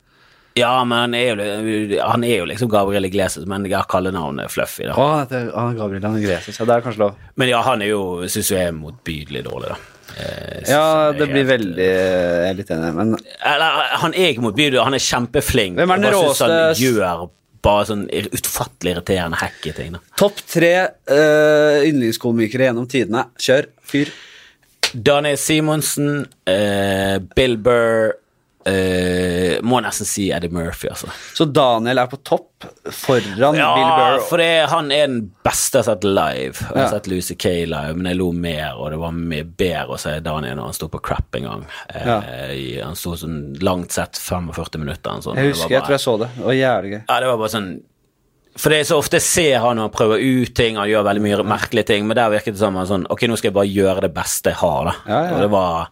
Ja, 0.59 0.83
men 0.83 0.97
han 0.97 1.13
er 1.15 1.29
jo, 1.29 1.99
han 2.03 2.23
er 2.27 2.41
jo 2.41 2.45
liksom 2.49 2.69
Gabriel 2.69 3.07
Iglesias, 3.07 3.45
men 3.47 3.65
jeg 3.65 3.77
har 3.77 3.87
kallenavnet 3.89 4.51
Fluffy, 4.51 4.83
da. 4.89 4.97
Å, 4.99 5.23
det 5.29 5.45
er 5.45 5.53
ah, 5.55 5.71
Gabriel 5.77 6.03
Iglesias, 6.19 6.59
Ja, 6.59 6.67
det 6.67 6.75
er 6.75 6.85
kanskje 6.85 7.05
lov. 7.05 7.15
Men 7.39 7.51
ja, 7.51 7.61
han 7.65 7.81
er 7.81 7.93
jo, 7.93 8.03
syns 8.27 8.51
jeg 8.51 8.67
er 8.67 8.75
motbydelig 8.75 9.45
dårlig, 9.47 9.71
da. 9.71 9.79
Eh, 10.17 10.63
Ja, 10.69 11.11
det 11.15 11.27
blir 11.31 11.45
veldig 11.47 11.85
Jeg 11.85 12.49
er 12.49 12.57
litt 12.57 12.71
enig, 12.73 12.93
men 12.95 13.13
Eller, 13.45 13.77
han 14.03 14.13
er 14.13 14.31
ikke 14.33 14.43
motbydelig, 14.45 14.83
han 14.83 14.93
er 14.97 15.03
kjempeflink. 15.05 15.77
Hvem 15.79 15.93
er 15.95 16.01
den 16.03 16.13
råeste- 16.13 16.49
Han 16.49 16.75
gjør 16.75 17.29
bare 17.61 17.85
sånn 17.85 18.07
utfattelig 18.09 18.95
irriterende 18.95 19.37
hacky 19.37 19.71
ting, 19.77 19.95
topp 20.17 20.39
tre 20.49 20.71
uh, 21.11 21.83
yndlingskomikere 21.85 22.65
gjennom 22.71 22.87
tidene. 22.89 23.27
Kjør. 23.37 23.67
Fyr. 23.85 24.09
Daniel 24.97 25.37
Simonsen, 25.37 26.25
uh, 26.49 27.19
Bill 27.37 27.57
Burr 27.57 28.15
eh, 28.69 29.59
Må 29.63 29.79
nesten 29.83 30.05
si 30.07 30.29
Eddie 30.33 30.49
Murphy, 30.53 30.89
altså. 30.91 31.09
Så 31.37 31.45
Daniel 31.53 31.97
er 32.01 32.07
på 32.11 32.19
topp 32.23 32.65
foran 32.93 33.55
Ja, 33.57 33.71
Bill 33.75 33.89
Burr. 33.97 34.19
for 34.29 34.37
det, 34.41 34.49
han 34.69 34.91
er 34.93 35.07
den 35.07 35.21
beste 35.45 35.79
jeg 35.79 35.85
har 35.85 35.95
sett 35.95 36.03
live. 36.05 36.59
Jeg 36.61 36.67
har 36.75 36.83
Ja. 36.83 36.89
sett 36.89 37.07
Lucy 37.07 37.35
Kay 37.35 37.65
live, 37.65 37.95
men 37.97 38.05
jeg 38.11 38.17
lo 38.19 38.31
mer, 38.31 38.73
og 38.77 38.91
det 38.91 38.99
var 39.01 39.11
mye 39.17 39.43
bedre 39.45 39.95
å 39.95 39.99
se 39.99 40.19
Daniel 40.19 40.55
når 40.59 40.63
han 40.69 40.73
sto 40.77 40.87
på 40.87 41.01
crap 41.01 41.35
en 41.35 41.43
gang. 41.43 41.65
Eh, 41.89 42.05
Ja. 42.05 42.19
i, 42.51 42.79
han 42.81 42.95
sto 42.95 43.15
sånn 43.15 43.55
langt 43.61 43.91
sett 43.91 44.13
45 44.17 44.79
minutter. 44.79 45.11
Sånn, 45.21 45.35
Jeg 45.35 45.53
husker, 45.53 45.69
bare, 45.69 45.77
jeg 45.79 45.83
tror 45.83 45.97
jeg 45.97 46.05
så 46.05 46.17
det. 46.19 46.29
Det 46.37 46.45
var 46.45 46.53
jævlig 46.53 46.91
gøy. 46.91 47.03
Ja, 47.09 47.19
det 47.19 47.27
var 47.27 47.37
bare 47.37 47.49
sånn 47.49 47.81
For 48.57 48.69
det 48.69 48.79
er 48.81 48.83
så 48.83 48.97
ofte 48.99 49.13
jeg 49.15 49.21
ser 49.21 49.59
han 49.63 49.77
når 49.77 49.81
han 49.87 49.91
prøver 49.91 50.19
ut 50.19 50.53
ting, 50.53 50.75
han 50.75 50.89
gjør 50.89 51.05
veldig 51.07 51.21
mye 51.23 51.43
merkelige 51.47 51.85
ting, 51.87 52.05
men 52.05 52.17
der 52.17 52.29
virket 52.29 52.51
det 52.53 52.57
som 52.59 52.75
han 52.75 52.85
sånn 52.85 53.05
Ok, 53.09 53.21
nå 53.21 53.37
skal 53.37 53.47
jeg 53.47 53.53
bare 53.55 53.71
gjøre 53.71 54.01
det 54.01 54.13
beste 54.13 54.49
jeg 54.51 54.55
har, 54.59 54.83
da. 54.85 54.93
Ja, 55.07 55.23
ja. 55.23 55.35
Og 55.35 55.39
det 55.41 55.49
var 55.51 55.87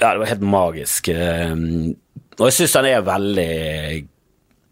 Ja, 0.00 0.12
det 0.14 0.20
var 0.22 0.30
helt 0.30 0.44
magisk. 0.46 1.08
eh, 1.08 1.54
Og 2.38 2.44
jeg 2.50 2.58
syns 2.60 2.74
han 2.78 2.86
er 2.90 3.02
veldig 3.06 4.06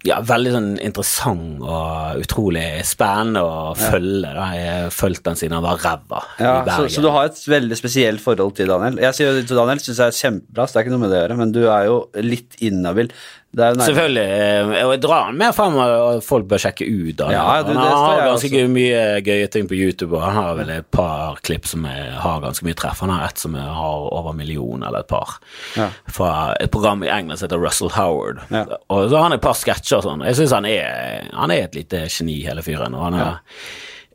ja, 0.04 0.18
veldig 0.20 0.50
sånn 0.52 0.66
interessant 0.84 1.62
og 1.64 2.18
utrolig 2.20 2.64
spennende 2.84 3.40
å 3.40 3.70
følge. 3.78 4.34
Da. 4.36 4.48
Jeg 4.52 4.66
har 4.82 4.90
fulgt 4.92 5.22
den 5.24 5.38
siden 5.40 5.54
han 5.56 5.64
var 5.64 5.78
ræva 5.80 6.18
Ja, 6.36 6.50
i 6.58 6.58
så, 6.58 6.64
Bergen. 6.66 6.90
så 6.92 7.00
du 7.06 7.08
har 7.14 7.30
et 7.30 7.40
veldig 7.48 7.78
spesielt 7.80 8.20
forhold 8.20 8.52
til 8.58 8.68
Daniel. 8.68 8.98
Jeg 9.00 9.16
sier 9.16 9.30
jo 9.32 9.46
til 9.48 9.56
Daniel 9.56 9.80
syns 9.80 10.02
jeg 10.02 10.12
er 10.12 10.18
kjempebra, 10.18 10.66
så 10.68 10.74
det 10.76 10.82
er 10.82 10.84
ikke 10.84 10.92
noe 10.98 11.04
med 11.06 11.14
det 11.14 11.18
å 11.18 11.22
gjøre, 11.24 11.38
men 11.40 11.54
du 11.56 11.62
er 11.64 11.86
jo 11.88 11.96
litt 12.20 12.58
inhabil. 12.68 13.08
Selvfølgelig. 13.54 14.24
eh, 14.24 14.84
Og 14.84 14.92
jeg 14.94 15.00
drar 15.02 15.24
han 15.28 15.36
mer 15.38 15.52
frem, 15.52 15.76
og 15.78 16.22
folk 16.26 16.46
bør 16.50 16.58
sjekke 16.64 16.86
ut. 16.88 17.16
Da. 17.16 17.30
Ja, 17.30 17.62
det- 17.62 17.76
han 17.76 17.76
har 17.76 18.20
ganske 18.26 18.50
også. 18.50 18.68
mye 18.70 19.20
gøye 19.22 19.50
ting 19.50 19.68
på 19.68 19.74
YouTube, 19.78 20.12
og 20.16 20.22
han 20.22 20.34
har 20.34 20.54
vel 20.56 20.70
et 20.70 20.90
par 20.90 21.36
klipp 21.42 21.66
som 21.66 21.84
har 21.84 22.40
ganske 22.40 22.64
mye 22.64 22.74
treff. 22.74 23.00
Han 23.00 23.10
har 23.10 23.28
et 23.28 23.38
som 23.38 23.54
har 23.54 24.08
over 24.12 24.30
en 24.30 24.36
million, 24.36 24.82
eller 24.82 24.98
et 25.00 25.08
par, 25.08 25.38
Ja. 25.76 25.90
fra 26.08 26.54
et 26.60 26.70
program 26.70 27.02
i 27.04 27.08
England 27.08 27.38
som 27.38 27.48
heter 27.48 27.62
Russell 27.62 27.90
Howard. 27.90 28.40
Ja. 28.50 28.64
Og 28.90 29.10
så 29.10 29.16
har 29.16 29.22
han 29.24 29.32
et 29.32 29.40
par 29.42 29.54
sketsjer 29.54 29.98
og 29.98 30.04
sånn. 30.04 30.24
Jeg 30.24 30.34
syns 30.36 30.52
han, 30.52 30.64
han 30.64 31.50
er 31.50 31.64
et 31.64 31.74
lite 31.74 32.06
geni, 32.08 32.42
hele 32.44 32.62
fyren. 32.62 32.94
Og 32.94 33.04
han 33.04 33.14
er, 33.14 33.38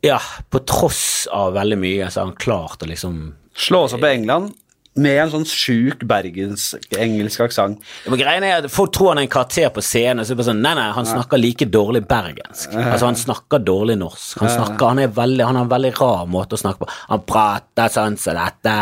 ja. 0.04 0.20
på 0.52 0.66
tross 0.66 1.28
av 1.32 1.54
veldig 1.54 1.78
mye, 1.78 2.06
så 2.12 2.22
har 2.22 2.26
han 2.28 2.36
klart 2.36 2.80
å 2.84 2.88
liksom 2.88 3.34
Slå 3.60 3.84
oss 3.84 3.94
opp 3.94 4.04
i 4.04 4.14
England 4.16 4.54
med 4.98 5.20
en 5.22 5.32
sånn 5.32 5.46
sjuk 5.48 6.02
bergensk-engelsk 6.10 7.44
aksent. 7.46 7.86
Ja, 8.06 8.18
er 8.34 8.48
at 8.58 8.68
Folk 8.74 8.92
tror 8.96 9.14
han 9.14 9.22
er 9.22 9.28
en 9.28 9.32
karakter 9.32 9.70
på 9.74 9.84
scenen. 9.86 10.26
Så 10.26 10.34
er 10.34 10.36
det 10.36 10.42
bare 10.42 10.50
sånn, 10.50 10.62
nei, 10.66 10.74
nei, 10.80 10.90
Han 10.98 11.08
snakker 11.08 11.42
like 11.42 11.70
dårlig 11.70 12.04
bergensk. 12.10 12.74
Altså 12.74 13.06
Han 13.06 13.20
snakker 13.20 13.64
dårlig 13.64 13.98
norsk. 14.02 14.42
Han 14.42 14.50
snakker, 14.50 14.86
han, 14.88 15.04
veldig, 15.22 15.46
han 15.46 15.60
har 15.60 15.68
en 15.68 15.74
veldig 15.76 15.94
rar 16.02 16.28
måte 16.28 16.58
å 16.58 16.64
snakke 16.64 16.84
på. 16.84 16.92
Han 17.14 17.26
prater 17.30 17.94
sånn 17.94 18.20
som 18.20 18.40
dette, 18.40 18.76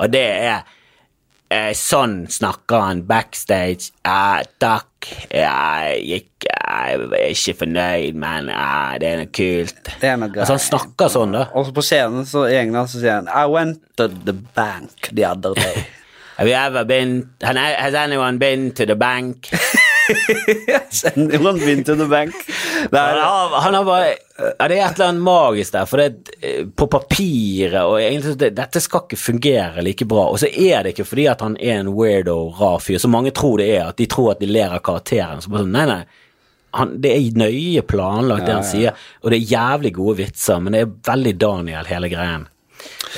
og 0.00 0.12
det 0.12 0.26
er 0.26 0.62
eh, 1.50 1.72
Sånn 1.76 2.24
snakker 2.30 2.86
han 2.86 3.04
backstage. 3.08 3.92
Eh, 4.06 4.40
takk. 4.62 4.89
Jeg, 5.32 6.00
gikk, 6.04 6.46
jeg 6.46 6.96
er 6.96 7.30
ikke 7.30 7.54
fornøyd, 7.62 8.18
men 8.20 8.50
ja, 8.52 8.98
det 9.00 9.08
er 9.08 9.22
noe 9.22 9.30
kult. 9.34 9.92
Det 10.02 10.10
er 10.10 10.18
noe. 10.20 10.32
Altså 10.34 10.56
Han 10.58 10.64
snakker 10.66 11.12
sånn, 11.12 11.36
da. 11.36 11.46
Og 11.56 11.68
så 11.68 11.76
på 11.76 11.84
scenen 11.86 12.28
så 12.28 12.44
i 12.50 12.58
England 12.60 12.92
så 12.92 13.00
sier 13.02 13.20
han 13.20 13.30
I 13.32 13.46
went 13.50 13.80
to 14.00 14.08
the 14.10 14.36
bank 14.56 15.10
the 15.12 15.26
other 15.28 15.56
day. 15.58 15.86
Have 16.40 16.48
you 16.48 16.56
ever 16.56 16.84
been 16.88 17.28
Has 17.42 17.94
anyone 17.94 18.38
been 18.38 18.70
to 18.72 18.86
the 18.86 18.96
bank? 18.96 19.50
yes, 20.68 21.04
anyone 21.12 21.58
been 21.58 21.84
to 21.84 21.96
the 21.96 22.06
bank? 22.06 22.34
Det 22.90 22.98
Han 22.98 23.74
har, 23.74 23.84
bare 23.84 24.08
ja, 24.58 24.68
Det 24.68 24.78
er 24.78 24.86
et 24.86 24.94
eller 24.94 25.08
annet 25.08 25.22
magisk 25.22 25.74
der, 25.74 25.88
for 25.88 26.00
det, 26.00 26.36
er 26.40 26.70
på 26.76 26.86
papiret 26.90 27.82
og 27.82 27.98
egentlig, 28.00 28.36
det, 28.40 28.52
Dette 28.56 28.80
skal 28.80 29.04
ikke 29.04 29.20
fungere 29.20 29.84
like 29.84 30.06
bra. 30.08 30.28
Og 30.30 30.40
så 30.40 30.48
er 30.48 30.84
det 30.84 30.94
ikke 30.94 31.08
fordi 31.08 31.26
at 31.32 31.44
han 31.44 31.58
er 31.60 31.82
en 31.82 31.92
weirdo, 31.96 32.38
rar 32.60 32.80
fyr, 32.82 32.98
som 33.02 33.12
mange 33.14 33.34
tror 33.36 33.60
det 33.60 33.68
er. 33.74 33.90
At 33.90 34.00
de 34.00 34.08
tror 34.10 34.34
at 34.34 34.42
de 34.42 34.48
ler 34.50 34.72
av 34.72 34.82
karakteren. 34.86 35.42
Så 35.42 35.52
bare 35.52 35.66
sånn, 35.66 35.76
nei, 35.76 35.86
nei. 35.90 36.02
Han, 36.78 36.94
det 37.02 37.10
er 37.16 37.38
nøye 37.38 37.82
planlagt, 37.82 38.46
det 38.46 38.54
han 38.54 38.66
sier, 38.66 38.98
og 39.24 39.32
det 39.32 39.40
er 39.40 39.52
jævlig 39.56 39.90
gode 39.96 40.20
vitser, 40.20 40.60
men 40.62 40.76
det 40.76 40.84
er 40.84 40.92
veldig 41.08 41.32
Daniel, 41.42 41.88
hele 41.88 42.10
greien. 42.12 42.46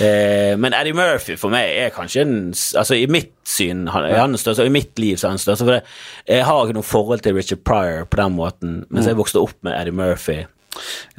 Eh, 0.00 0.54
men 0.56 0.72
Eddie 0.72 0.96
Murphy 0.96 1.34
for 1.36 1.52
meg 1.52 1.68
er 1.82 1.90
kanskje 1.92 2.22
en 2.24 2.36
Altså 2.52 2.96
I 2.96 3.04
mitt 3.12 3.34
syn 3.44 3.84
han, 3.92 4.06
han 4.08 4.32
den 4.32 4.40
største, 4.40 4.64
og 4.64 4.70
i 4.70 4.72
mitt 4.72 4.96
liv 5.02 5.18
så 5.20 5.26
er 5.28 5.34
han 5.34 5.40
den 5.40 5.44
største. 5.44 5.66
For 5.66 5.76
det, 5.76 5.82
jeg 6.30 6.46
har 6.48 6.64
ikke 6.64 6.78
noe 6.78 6.86
forhold 6.86 7.24
til 7.26 7.36
Richard 7.36 7.62
Pryor 7.66 8.06
på 8.08 8.20
den 8.22 8.36
måten, 8.38 8.74
mens 8.88 9.10
jeg 9.10 9.18
vokste 9.18 9.42
opp 9.42 9.58
med 9.66 9.76
Eddie 9.76 9.96
Murphy. 9.96 10.38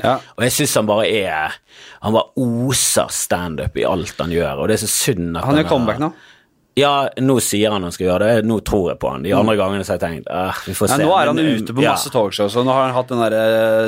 ja. 0.02 0.16
Og 0.36 0.48
jeg 0.48 0.56
syns 0.56 0.74
han 0.80 0.88
bare 0.90 1.06
er 1.06 1.60
Han 2.02 2.16
bare 2.16 2.32
oser 2.42 3.12
standup 3.14 3.78
i 3.78 3.86
alt 3.86 4.18
han 4.18 4.34
gjør, 4.34 4.64
og 4.64 4.68
det 4.68 4.80
er 4.80 4.86
så 4.88 4.90
synd 4.90 5.38
at 5.38 5.46
Han 5.46 5.60
gjør 5.62 5.70
comeback 5.70 6.02
nå. 6.02 6.10
Ja, 6.76 7.10
nå 7.22 7.36
sier 7.44 7.70
han 7.70 7.84
han 7.86 7.94
skal 7.94 8.08
gjøre 8.08 8.28
det, 8.28 8.46
nå 8.50 8.56
tror 8.66 8.88
jeg 8.94 9.00
på 9.02 9.12
han. 9.14 9.26
De 9.26 9.34
andre 9.38 9.54
gangene 9.60 9.86
så 9.86 9.94
har 9.94 10.00
jeg 10.00 10.04
tenkt 10.08 10.32
ah, 10.34 10.58
vi 10.66 10.74
får 10.78 10.90
Ja, 10.90 10.98
nå 11.04 11.12
er 11.14 11.30
han 11.30 11.38
Men, 11.38 11.50
ute 11.62 11.76
på 11.76 11.84
ja. 11.86 11.94
masse 11.94 12.10
talkshows, 12.14 12.56
nå 12.66 12.74
har 12.74 12.88
han 12.88 12.96
hatt 12.96 13.12
den 13.14 13.22
derre 13.22 13.44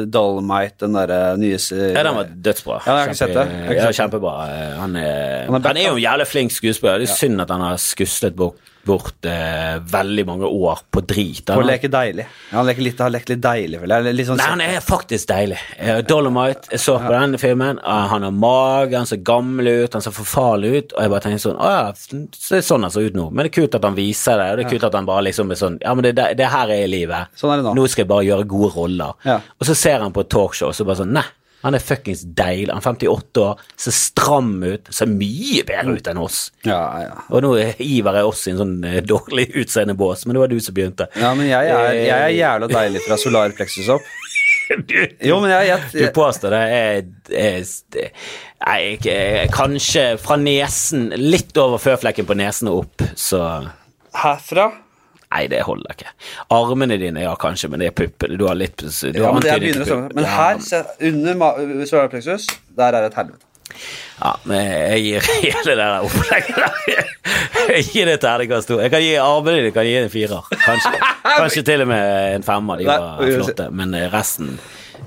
Dolmite, 0.05 0.77
den 0.85 0.97
derre 0.99 1.19
nye 1.41 1.57
Ja, 1.57 2.03
den 2.05 2.19
var 2.19 2.29
dødsbra. 2.49 2.77
Ja, 2.85 2.99
jeg 2.99 2.99
har 2.99 3.09
ikke 3.09 3.21
sett 3.23 3.33
det. 3.33 3.47
Ikke 3.63 3.79
ja, 3.79 3.87
sett 3.89 4.01
kjempebra. 4.03 4.35
Han 4.83 4.99
er, 5.01 5.47
Han 5.49 5.57
er 5.57 5.67
han 5.71 5.81
er 5.81 5.87
jo 5.89 5.97
en 5.97 6.03
jævlig 6.05 6.29
flink 6.29 6.53
skuespiller. 6.53 7.01
Det 7.01 7.09
er 7.09 7.17
synd 7.17 7.41
at 7.41 7.53
han 7.55 7.65
har 7.65 7.81
skuslet 7.81 8.37
bort, 8.37 8.61
bort 8.85 9.25
eh, 9.29 9.75
veldig 9.91 10.25
mange 10.27 10.49
år 10.49 10.81
på 10.93 11.01
drit. 11.05 11.49
Han 11.49 11.61
har- 11.61 11.67
leke 11.73 11.89
deilig. 11.91 12.25
Ja, 12.51 12.57
han 12.57 12.67
leker 12.69 12.85
litt, 12.85 12.99
har 12.99 13.13
lekt 13.13 13.29
litt 13.29 13.41
deilig, 13.43 13.81
vel? 13.81 13.93
Sånn 14.25 14.37
Nei, 14.37 14.47
han 14.47 14.61
er 14.61 14.79
faktisk 14.85 15.29
deilig. 15.29 15.59
Uh, 15.79 16.01
Dolomite, 16.01 16.69
jeg 16.71 16.79
så 16.81 16.97
på 17.01 17.11
den 17.13 17.37
filmen. 17.41 17.79
Uh, 17.83 18.07
Han 18.15 18.23
har 18.23 18.31
mage, 18.31 18.95
han 18.95 19.05
ser 19.09 19.17
gammel 19.25 19.67
ut, 19.67 19.93
han 19.93 20.01
ser 20.01 20.11
forfarlig 20.15 20.73
ut. 20.77 20.93
Og 20.95 21.01
jeg 21.01 21.13
bare 21.13 21.25
tenker 21.25 21.43
sånn 21.43 21.59
Å 21.61 21.71
ja, 21.75 21.93
så 21.95 22.57
er 22.57 22.65
sånn 22.65 22.85
han 22.87 22.91
ser 22.93 23.09
ut 23.09 23.17
nå. 23.17 23.29
Men 23.31 23.45
det 23.45 23.51
er 23.53 23.61
kult 23.61 23.75
at 23.75 23.83
han 23.83 23.95
viser 23.97 24.37
det. 24.41 24.49
Og 24.51 24.57
det 24.57 24.65
er 24.65 24.73
kult 24.75 24.87
at 24.89 24.93
han 24.99 25.05
bare 25.05 25.25
liksom 25.29 25.51
er 25.51 25.59
sånn 25.59 25.79
Ja, 25.81 25.93
men 25.93 26.03
det, 26.07 26.15
det, 26.15 26.29
det 26.37 26.51
her 26.51 26.69
er 26.69 26.87
livet. 26.91 27.33
Sånn 27.37 27.53
er 27.53 27.61
det 27.61 27.67
nå. 27.69 27.75
Nå 27.77 27.87
skal 27.89 28.05
jeg 28.05 28.11
bare 28.13 28.27
gjøre 28.29 28.47
gode 28.47 28.73
roller. 28.75 29.13
Ja. 29.25 29.39
Og 29.59 29.67
så 29.67 29.75
ser 29.77 29.99
han 30.05 30.13
på 30.15 30.25
et 30.25 30.29
talkshow, 30.29 30.69
og 30.69 30.77
så 30.77 30.85
bare 30.87 31.03
sånn 31.03 31.13
Nei. 31.15 31.25
Han 31.65 31.75
er 31.77 31.81
fuckings 31.83 32.21
deilig. 32.37 32.69
Han 32.69 32.81
er 32.81 32.85
58 32.85 33.41
år, 33.41 33.63
ser 33.81 33.95
stram 33.97 34.53
ut, 34.63 34.91
ser 34.93 35.09
mye 35.09 35.65
bedre 35.67 35.97
ut 35.97 36.09
enn 36.11 36.21
oss. 36.21 36.39
Ja, 36.67 36.79
ja. 37.01 37.15
Og 37.33 37.41
nå 37.45 37.55
hiver 37.57 37.83
Ivar 37.95 38.19
er 38.21 38.29
oss 38.29 38.45
i 38.45 38.53
en 38.53 38.61
sånn 38.61 38.75
dårlig 39.09 39.47
utseende 39.63 39.95
bås, 39.97 40.25
men 40.25 40.37
det 40.37 40.43
var 40.43 40.53
du 40.53 40.59
som 40.61 40.77
begynte. 40.77 41.09
ja, 41.17 41.33
men 41.37 41.49
jeg 41.49 41.73
er, 41.73 41.97
jeg 41.97 42.19
er 42.29 42.35
jævla 42.35 42.69
deilig 42.69 43.01
fra 43.07 43.17
solar 43.21 43.55
plexus 43.57 43.89
opp. 43.97 44.05
Jo, 45.21 45.35
men 45.43 45.51
jeg, 45.51 45.75
Du 45.93 45.99
jeg, 45.99 46.13
påstår 46.15 46.55
det 46.55 47.99
Nei, 48.65 48.95
kanskje 49.53 50.05
fra 50.17 50.39
nesen 50.41 51.11
Litt 51.19 51.53
over 51.61 51.77
føflekken 51.81 52.25
på 52.25 52.37
nesen 52.39 52.71
og 52.71 52.79
opp, 52.85 53.05
så 53.13 53.43
Herfra 54.15 54.71
Nei, 55.35 55.47
det 55.51 55.63
holder 55.67 55.91
ikke. 55.97 56.11
Armene 56.55 56.95
dine, 57.01 57.23
ja, 57.25 57.33
kanskje, 57.39 57.67
men 57.71 57.81
det 57.83 57.89
er 57.91 57.95
puppene. 57.97 58.37
Du 58.39 58.45
har 58.47 58.55
litt 58.55 58.77
du 58.79 58.87
Ja, 58.87 59.33
men 59.35 59.43
det 59.43 59.57
begynner 59.59 59.83
å 59.83 59.89
stemme. 59.89 60.13
Men 60.15 60.23
ja, 60.23 60.29
her, 60.31 60.93
under 61.09 61.35
ma- 61.41 61.55
der 62.77 62.85
er 62.95 63.01
det 63.01 63.09
et 63.11 63.19
helvete. 63.19 63.41
Ja, 64.21 64.31
men 64.47 64.61
jeg 64.69 65.01
gir 65.03 65.25
hele 65.43 65.63
det 65.65 65.75
der 65.81 66.05
opplegget 66.05 66.55
der 66.55 67.73
Jeg 67.75 67.83
gir 67.89 68.05
det 68.07 68.19
terningkast 68.23 68.69
to. 68.69 68.77
Jeg 68.79 68.93
kan 68.93 69.03
gi 69.03 69.15
armene 69.19 69.57
dine 69.59 69.73
kan 69.75 69.87
gi 69.89 69.97
en 69.99 70.09
firer. 70.13 70.47
Kanskje, 70.63 70.93
kanskje 71.41 71.65
til 71.67 71.83
og 71.83 71.89
med 71.91 72.35
en 72.37 72.45
femmer. 72.47 72.79
De 72.79 72.87
var 72.87 73.19
flotte. 73.25 73.67
Men 73.75 73.95
resten 74.13 74.53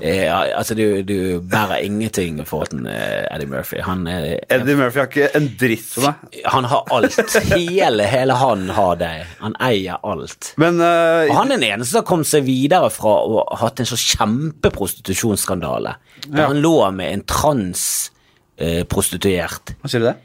eh, 0.00 0.56
Altså, 0.58 0.74
du, 0.78 1.02
du 1.02 1.40
bærer 1.40 1.76
ingenting 1.86 2.44
til 2.46 2.86
eh, 2.86 3.34
Eddie 3.34 3.48
Murphy. 3.50 3.76
Han, 3.84 4.06
er, 4.10 4.36
Eddie 4.50 4.76
Murphy 4.78 4.98
har 5.00 5.06
ikke 5.10 5.30
en 5.38 5.48
dritt 5.60 5.88
for 5.94 6.00
meg. 6.08 6.14
han 6.54 6.64
har 6.70 6.82
alt. 6.94 7.18
Hele, 7.52 8.02
hele 8.08 8.32
han 8.38 8.68
har 8.76 8.94
det. 9.00 9.12
Han 9.40 9.54
eier 9.60 9.96
alt. 10.02 10.52
Men 10.60 10.74
uh, 10.80 11.26
Og 11.28 11.34
han 11.40 11.50
er 11.50 11.54
den 11.58 11.68
eneste 11.72 11.90
som 11.92 11.98
har 12.02 12.08
kommet 12.10 12.26
seg 12.30 12.42
videre 12.46 12.90
fra 12.94 13.14
å 13.24 13.26
ha 13.48 13.56
hatt 13.64 13.80
en 13.82 13.86
så 13.90 13.96
kjempeprostitusjonsskandale. 14.04 15.92
Der 16.28 16.40
Ja. 16.42 16.46
han 16.52 16.62
lå 16.64 16.76
med 16.94 17.08
en 17.12 17.22
transprostituert. 17.28 19.66
Hva 19.82 19.88
sier 19.90 20.00
du 20.04 20.08
det? 20.12 20.18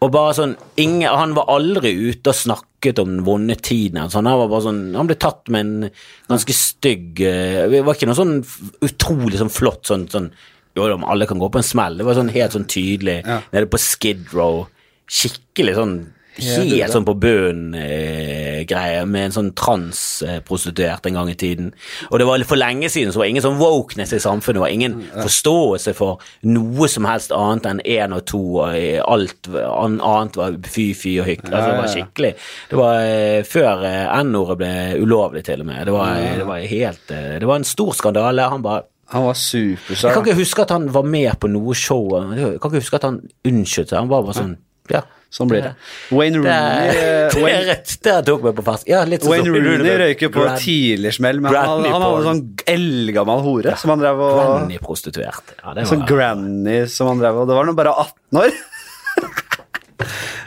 og 0.00 0.08
bare 0.14 0.32
sånn 0.32 0.54
ingen, 0.80 1.12
Han 1.12 1.34
var 1.36 1.44
aldri 1.52 1.90
ute 1.92 2.30
og 2.32 2.36
snakket 2.36 2.69
om 2.98 3.08
den 3.16 3.24
vonde 3.24 3.54
tiden. 3.54 3.98
hans. 4.00 4.14
Han, 4.14 4.24
var 4.24 4.48
bare 4.48 4.62
sånn, 4.62 4.94
han 4.96 5.06
ble 5.06 5.16
tatt 5.20 5.48
med 5.48 5.60
en 5.60 5.90
ganske 6.28 6.52
stygg 6.56 7.20
eh, 7.20 7.68
Det 7.68 7.82
var 7.84 7.94
ikke 7.94 8.08
noe 8.08 8.18
sånn 8.18 8.38
utrolig 8.82 9.38
sånn 9.38 9.52
flott 9.52 9.84
sånn, 9.86 10.08
sånn 10.08 10.30
Jo 10.76 10.86
da, 10.88 10.96
alle 11.10 11.26
kan 11.26 11.38
gå 11.38 11.48
på 11.50 11.58
en 11.60 11.66
smell. 11.66 11.98
Det 11.98 12.04
var 12.06 12.14
sånn 12.14 12.32
helt 12.32 12.52
sånn 12.56 12.68
tydelig 12.70 13.20
Ja. 13.26 13.40
nede 13.52 13.66
på 13.66 13.78
Skid 13.78 14.32
Row. 14.32 14.66
Skikkelig 15.10 15.74
sånn 15.76 15.94
Helt 16.40 16.94
sånn 16.94 17.06
på 17.06 17.14
bunnen-greie, 17.20 19.04
med 19.06 19.28
en 19.28 19.34
sånn 19.34 19.52
transprostituert 19.58 21.06
en 21.08 21.18
gang 21.20 21.30
i 21.32 21.36
tiden. 21.38 21.72
Og 22.10 22.20
det 22.20 22.28
var 22.28 22.44
for 22.48 22.60
lenge 22.60 22.90
siden 22.92 23.12
så 23.12 23.20
var 23.20 23.28
det 23.28 23.34
ingen 23.34 23.46
sånn 23.46 23.60
wokeness 23.60 24.14
i 24.16 24.22
samfunnet. 24.22 24.58
Det 24.60 24.64
var 24.64 24.74
ingen 24.74 24.96
forståelse 25.14 25.94
for 25.96 26.24
noe 26.48 26.88
som 26.90 27.08
helst 27.08 27.34
annet 27.36 27.68
enn 27.70 27.82
én 27.84 28.16
og 28.16 28.24
to, 28.30 28.42
og 28.60 28.76
alt 29.14 29.50
annet 29.50 30.38
var 30.40 30.58
fy-fy 30.66 31.16
og 31.22 31.28
hykk. 31.30 31.44
Altså, 31.50 31.66
det 31.66 31.80
var 31.80 31.92
skikkelig. 31.94 32.32
Det 32.70 32.80
var 32.80 33.02
eh, 33.04 33.40
før 33.46 33.84
eh, 33.88 34.20
N-ordet 34.20 34.58
ble 34.60 34.72
ulovlig, 35.00 35.44
til 35.46 35.64
og 35.64 35.68
med. 35.70 35.84
Det 35.88 35.94
var, 35.94 36.24
det 36.40 36.48
var 36.48 36.64
helt 36.72 37.14
eh, 37.14 37.36
Det 37.40 37.48
var 37.48 37.60
en 37.60 37.68
stor 37.68 37.92
skandale. 37.96 38.48
Han 38.52 38.64
bare 38.64 38.86
Han 39.10 39.24
var 39.26 39.34
jeg 39.34 40.14
kan 40.14 40.22
ikke 40.22 40.38
huske 40.38 40.62
at 40.62 40.70
han 40.70 40.84
var 40.94 41.02
med 41.02 41.32
på 41.42 41.48
noe 41.50 41.74
show. 41.74 42.12
Jeg 42.30 42.60
kan 42.62 42.70
ikke 42.70 42.78
huske 42.78 42.98
at 43.00 43.06
han 43.08 43.16
unnskyldte 43.42 43.90
seg. 43.90 43.98
Han 43.98 44.10
var 44.12 44.22
bare 44.22 44.36
sånn 44.38 44.52
Ja. 44.92 45.02
Sånn 45.30 45.46
blir 45.46 45.62
det. 45.62 45.70
Wayne 46.10 46.40
Det, 46.42 46.50
Rooney, 46.50 46.88
det 46.90 47.42
det, 47.44 47.58
rett, 47.68 47.92
det 48.02 48.14
tok 48.26 48.42
meg 48.48 48.56
på 48.58 48.64
fast. 48.66 48.88
Ja, 48.90 49.04
litt 49.06 49.22
sånn 49.22 49.30
Wayne 49.30 49.52
Rooney 49.62 49.92
røyker 50.02 50.32
på 50.34 50.42
Brad- 50.42 50.58
tidlig 50.58 51.12
smell, 51.14 51.38
men 51.44 51.54
han, 51.54 51.84
han 51.86 52.02
hadde 52.02 52.24
sånn 52.26 52.40
eldgammel 52.72 53.44
hore 53.44 53.76
som 53.78 53.92
han 53.94 54.02
drev 54.02 54.18
og 54.26 54.34
Granny-prostituert. 54.40 55.54
Ja, 55.62 55.76
det 55.78 55.86
Sånn 55.86 56.02
granny 56.08 56.80
som 56.90 57.12
han 57.12 57.22
drev 57.22 57.38
og 57.44 57.46
Det 57.52 57.54
var 57.60 57.70
nå 57.70 57.76
bare 57.78 57.94
18 58.02 58.42
år. 58.42 58.58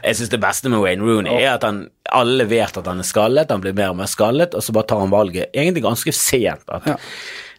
Jeg 0.03 0.17
syns 0.19 0.31
det 0.33 0.39
beste 0.43 0.67
med 0.71 0.81
Wayne 0.83 1.05
Rooney 1.05 1.37
er 1.45 1.53
at 1.53 1.63
han 1.63 1.83
alle 2.11 2.43
vet 2.49 2.75
at 2.81 2.87
han 2.89 2.99
er 2.99 3.07
skallet, 3.07 3.51
han 3.53 3.61
blir 3.63 3.75
mer 3.77 3.93
og 3.93 3.99
mer 4.01 4.09
skallet, 4.11 4.55
og 4.57 4.63
så 4.65 4.73
bare 4.75 4.89
tar 4.89 4.99
han 4.99 5.13
valget 5.13 5.53
egentlig 5.55 5.83
ganske 5.85 6.11
sent. 6.17 6.65
At, 6.67 6.87
Ja. 6.89 6.97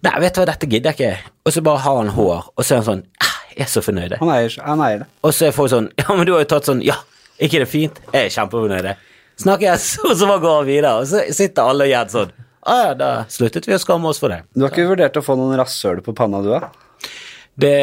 Nei, 0.04 0.18
vet 0.20 0.34
du 0.36 0.42
hva, 0.42 0.46
dette 0.50 0.68
gidder 0.68 0.92
jeg 0.92 0.98
ikke. 0.98 1.30
Og 1.48 1.54
så 1.54 1.62
bare 1.64 1.80
har 1.86 1.96
han 2.02 2.10
hår, 2.12 2.50
og 2.52 2.60
så 2.66 2.74
er 2.74 2.82
han 2.82 2.88
sånn 2.90 3.04
«Ah, 3.24 3.33
er 3.60 3.70
så 3.70 3.82
fornøyd. 3.84 4.16
Han 4.20 4.30
eier, 4.34 4.54
han 4.66 4.84
eier 4.84 5.02
det. 5.04 5.08
Og 5.24 5.34
så 5.34 5.48
er 5.48 5.56
folk 5.56 5.72
sånn 5.72 5.90
Ja, 6.02 6.14
men 6.14 6.26
du 6.28 6.34
har 6.36 6.44
jo 6.44 6.50
tatt 6.54 6.68
sånn 6.70 6.82
Ja, 6.84 6.96
ikke 7.42 7.62
det 7.64 7.68
fint? 7.70 8.00
Jeg 8.12 8.28
er 8.30 8.34
kjempefornøyd. 8.34 8.90
Snakkes! 9.42 9.88
Og 10.06 10.14
så 10.18 10.28
bare 10.30 10.42
går 10.44 10.56
han 10.60 10.68
videre, 10.68 10.94
og 11.00 11.08
så 11.10 11.24
sitter 11.34 11.70
alle 11.72 11.88
igjen 11.90 12.12
sånn 12.12 12.32
Å 12.64 12.78
ja, 12.80 12.94
da 12.98 13.10
sluttet 13.32 13.68
vi 13.68 13.76
å 13.76 13.80
skamme 13.82 14.08
oss 14.10 14.22
for 14.22 14.32
det. 14.32 14.42
Du 14.54 14.64
har 14.64 14.72
ikke 14.72 14.88
vurdert 14.88 15.18
å 15.20 15.24
få 15.24 15.36
noen 15.38 15.58
rasshøl 15.60 16.02
på 16.04 16.14
panna, 16.16 16.40
du, 16.44 16.52
da? 16.54 16.70
Det 17.54 17.74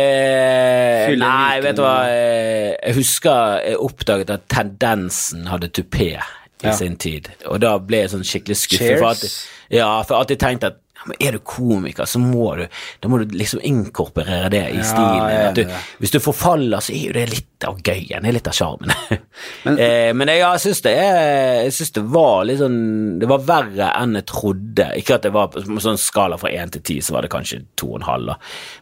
Fyller 1.07 1.21
Nei, 1.23 1.59
vet 1.63 1.77
du 1.77 1.83
hva 1.85 1.95
eh, 2.11 2.73
Jeg 2.75 2.97
husker 2.97 3.61
jeg 3.63 3.77
oppdaget 3.79 4.33
at 4.35 4.47
tendensen 4.51 5.45
hadde 5.47 5.69
tupé 5.71 6.17
i 6.63 6.67
Ja. 6.67 6.75
sin 6.77 6.95
tid, 6.97 7.29
og 7.47 7.59
da 7.61 7.77
ble 7.79 8.03
jeg 8.03 8.09
sånn 8.13 8.23
skikkelig 8.27 8.57
skuffet. 8.67 8.99
For 8.99 9.11
at, 9.15 9.47
ja, 9.71 9.89
for 10.03 10.15
jeg 10.15 10.19
alltid 10.25 10.39
tenkt 10.39 10.63
at 10.63 10.77
ja, 11.01 11.07
men 11.09 11.17
er 11.25 11.31
du 11.33 11.39
komiker, 11.39 12.05
så 12.05 12.19
må 12.21 12.51
du 12.59 12.67
Da 13.01 13.09
må 13.09 13.17
du 13.17 13.31
liksom 13.35 13.59
inkorporere 13.65 14.51
det 14.53 14.59
i 14.69 14.75
Ja, 14.77 14.83
stilen. 14.83 15.53
du, 15.55 15.63
hvis 15.99 16.11
du 16.13 16.19
forfaller, 16.19 16.77
så 16.77 16.93
er 16.93 17.07
jo 17.07 17.13
det 17.13 17.23
litt 17.31 17.65
av 17.65 17.79
gøyen. 17.81 18.21
Det 18.21 18.29
er 18.29 18.35
litt 18.35 18.47
av 18.47 18.53
sjarmen. 18.53 18.93
Men- 19.65 19.79
eh, 19.79 20.13
men 20.13 20.27
jeg, 20.27 20.37
ja, 20.43 20.51
jeg 20.53 20.61
syns 20.61 20.81
det 20.85 20.93
Jeg 20.93 21.71
synes 21.73 21.91
det 21.93 22.03
var 22.13 22.45
litt 22.45 22.59
sånn 22.59 23.17
Det 23.19 23.27
var 23.27 23.39
verre 23.39 23.89
enn 23.97 24.13
jeg 24.19 24.25
trodde. 24.29 24.91
Ikke 25.01 25.15
at 25.15 25.23
det 25.23 25.33
var 25.33 25.47
på 25.47 25.63
sånn 25.81 25.97
skala 25.97 26.37
fra 26.37 26.49
én 26.53 26.69
til 26.71 26.81
ti, 26.81 26.99
så 27.01 27.13
var 27.17 27.21
det 27.25 27.31
kanskje 27.31 27.63
to 27.75 27.87
og 27.95 28.01
en 28.01 28.05
halv. 28.05 28.25
da. 28.27 28.35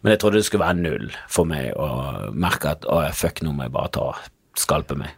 Men 0.03 0.11
jeg 0.11 0.19
trodde 0.19 0.34
det 0.41 0.45
skulle 0.49 0.65
være 0.67 0.82
null 0.84 1.09
for 1.30 1.45
meg 1.45 1.71
å 1.80 2.34
merke 2.36 2.71
at 2.75 2.82
å, 2.84 2.99
fuck, 3.13 3.39
nå 3.43 3.53
må 3.55 3.63
jeg 3.63 3.71
bare 3.71 3.91
ta 3.95 4.13
skalpe 4.57 4.97
meg. 4.97 5.15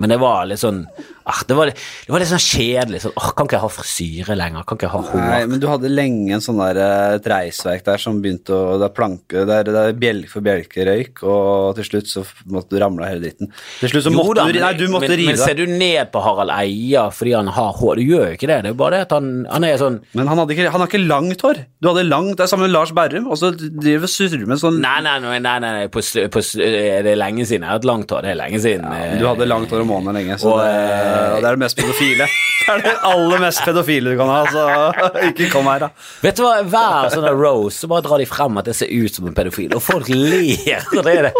Men 0.00 0.14
det 0.14 0.20
var 0.22 0.48
litt 0.48 0.62
sånn 0.62 0.84
ah, 1.28 1.42
det, 1.46 1.54
var, 1.54 1.70
det 1.70 2.12
var 2.12 2.22
litt 2.22 2.30
sånn 2.30 2.42
kjedelig. 2.42 3.02
Sånn, 3.04 3.14
ah, 3.20 3.30
kan 3.36 3.48
ikke 3.48 3.58
jeg 3.58 3.64
ha 3.64 3.70
frisyre 3.72 4.36
lenger? 4.38 4.64
Kan 4.68 4.78
ikke 4.78 4.88
jeg 4.88 4.94
ha 4.94 5.02
hår? 5.10 5.22
Nei, 5.22 5.40
men 5.50 5.62
du 5.62 5.66
hadde 5.70 5.90
lenge 5.92 6.36
en 6.36 6.44
sånn 6.44 6.60
der, 6.62 6.80
eh, 6.82 7.16
et 7.18 7.28
reisverk 7.32 7.84
der 7.86 8.02
som 8.02 8.22
begynte 8.24 8.54
å 8.56 8.78
Det 8.78 8.88
er 8.88 8.94
planke, 8.94 9.44
det 9.48 9.58
er, 9.60 9.68
det 9.68 9.82
er 9.82 9.98
bjelke 9.98 10.32
for 10.32 10.46
bjelkerøyk, 10.46 11.22
og 11.28 11.78
til 11.78 11.88
slutt 11.88 12.10
så 12.10 12.24
måtte 12.48 12.74
du 12.74 12.80
ramle 12.82 13.04
av 13.04 13.12
hele 13.12 13.24
dritten. 13.26 13.52
Til 13.82 13.92
slutt 13.92 14.06
så 14.06 14.12
Jo 14.14 14.20
måtte 14.20 14.38
da, 14.40 14.46
du 14.48 14.60
Nei, 14.62 14.72
du 14.78 14.86
måtte 14.92 15.10
men, 15.10 15.20
rive 15.20 15.34
men 15.34 15.40
ser 15.42 15.58
du 15.58 15.64
ned 15.70 16.12
på 16.12 16.22
Harald 16.24 16.52
Eia 16.54 17.08
fordi 17.14 17.34
han 17.36 17.50
har 17.54 17.76
hår? 17.78 18.00
Du 18.00 18.14
gjør 18.14 18.24
jo 18.32 18.38
ikke 18.38 18.50
det. 18.50 18.60
Det 18.64 18.70
er 18.70 18.74
jo 18.74 18.80
bare 18.80 18.96
det 18.96 19.06
at 19.08 19.14
han, 19.16 19.30
han 19.50 19.66
er 19.68 19.78
sånn 19.80 20.00
Men 20.18 20.30
han, 20.30 20.42
ikke, 20.48 20.68
han 20.72 20.84
har 20.84 20.90
ikke 20.90 21.02
langt 21.04 21.44
hår. 21.44 21.62
Du 21.78 21.90
hadde 21.90 22.06
langt, 22.08 22.36
Det 22.38 22.46
er 22.46 22.50
sammen 22.50 22.68
med 22.68 22.74
Lars 22.74 22.94
Berrum, 22.96 23.28
og 23.32 23.38
så 23.40 23.52
driver 23.54 24.10
surrer 24.10 24.46
med 24.48 24.60
sånn 24.62 24.80
Nei, 24.82 24.98
nei, 25.04 25.18
nei, 25.22 25.38
nei, 25.44 25.56
nei, 25.64 25.86
på, 25.92 26.02
på, 26.02 26.42
eh, 26.62 26.98
det 27.04 27.12
er 27.12 27.20
lenge 27.20 27.46
siden. 27.48 27.66
Jeg 27.66 27.72
har 27.72 27.80
hatt 27.80 27.88
langt 27.88 28.12
hår. 28.14 28.24
Det 28.24 28.32
er 28.32 28.40
lenge 28.40 28.62
siden. 28.62 28.86
Ja, 28.88 29.18
Du 29.18 29.26
hadde 29.28 29.48
langt 29.50 29.72
hår 29.74 29.84
om 29.88 29.94
måneden 29.96 30.20
lenge, 30.20 30.38
så 30.42 30.52
Og, 30.52 30.60
det, 30.60 30.74
eh, 30.76 31.40
det 31.40 31.48
er 31.48 31.56
det 31.58 31.64
mest 31.64 31.80
pedofile. 31.80 32.28
Det 32.68 32.74
er 32.74 32.80
det 32.84 32.90
aller 33.08 33.40
mest 33.40 33.62
pedofile 33.64 34.10
du 34.12 34.18
kan 34.18 34.28
ha, 34.28 34.40
så 34.52 34.64
ikke 35.30 35.46
kom 35.54 35.64
her, 35.70 35.86
da. 35.86 35.88
Vet 36.20 36.36
du 36.36 36.42
hva, 36.44 36.58
Hver 36.68 37.06
sånn 37.14 37.24
rose, 37.38 37.78
så 37.80 37.88
bare 37.88 38.04
drar 38.04 38.20
de 38.20 38.26
frem 38.28 38.58
at 38.60 38.66
jeg 38.68 38.76
ser 38.82 38.90
ut 38.92 39.14
som 39.16 39.28
en 39.30 39.36
pedofil, 39.38 39.72
og 39.72 39.80
folk 39.80 40.10
ler. 40.12 40.82
Og 40.92 41.00
det 41.06 41.14
er 41.14 41.28
det. 41.30 41.32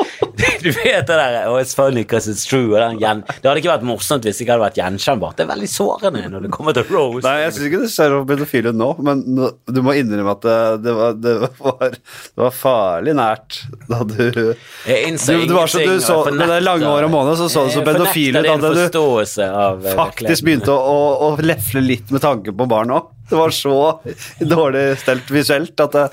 Du 0.62 0.70
vet 0.72 1.04
det 1.04 1.18
der 1.18 1.36
oh, 1.50 1.58
It's 1.60 1.74
funny 1.76 2.04
because 2.06 2.30
it's 2.32 2.46
true. 2.48 2.72
Gjen, 2.96 3.20
det 3.28 3.44
hadde 3.44 3.60
ikke 3.60 3.72
vært 3.74 3.84
morsomt 3.84 4.24
hvis 4.24 4.38
det 4.38 4.46
ikke 4.46 4.54
hadde 4.54 4.64
vært 4.70 4.78
gjenkjennbart. 4.80 5.36
Det 5.36 5.44
er 5.44 5.50
veldig 5.52 5.68
sårende 5.68 6.24
når 6.32 6.46
det 6.46 6.52
kommer 6.54 6.78
til 6.78 6.88
rose. 6.94 7.24
Nei, 7.26 7.34
jeg 7.42 7.52
syns 7.58 7.68
ikke 7.68 7.82
du 7.82 7.88
ser 7.92 8.14
så 8.14 8.22
pedofil 8.32 8.70
ut 8.70 8.78
nå, 8.80 8.88
men 9.10 9.22
du 9.68 9.82
må 9.84 9.98
innrømme 10.00 10.32
at 10.38 10.46
det, 10.48 10.56
det, 10.86 10.96
var, 11.02 11.18
det, 11.26 11.34
var, 11.60 11.84
det 11.98 12.44
var 12.46 12.56
farlig 12.56 13.16
nært 13.18 13.60
da 13.90 14.00
du 14.06 14.24
Jeg 14.24 15.04
innser 15.10 15.42
Du- 15.42 15.46
du 15.52 15.54
var 15.58 15.68
så- 15.68 15.84
du 15.84 16.00
så- 16.00 16.24
det 16.32 16.62
lange 16.64 16.88
året 16.88 17.04
og 17.10 17.12
måneden, 17.18 17.36
så 17.36 17.50
så 17.52 17.66
du 17.68 17.74
så 17.74 17.82
Jeg 17.82 17.88
pedofil 17.92 18.27
ut, 18.36 18.62
da 18.62 18.68
du 18.68 19.84
eh, 19.84 19.94
faktisk 19.96 20.44
begynte 20.46 20.74
å, 20.74 20.78
å, 20.78 21.28
å 21.28 21.30
lefle 21.40 21.82
litt 21.84 22.10
med 22.14 22.22
tanken 22.24 22.56
på 22.58 22.66
barn 22.70 22.92
òg. 22.94 23.14
Det 23.28 23.36
var 23.36 23.52
så 23.52 24.00
dårlig 24.40 24.84
stelt 25.02 25.30
visuelt 25.30 25.80
at 25.84 25.92
det, 25.92 26.04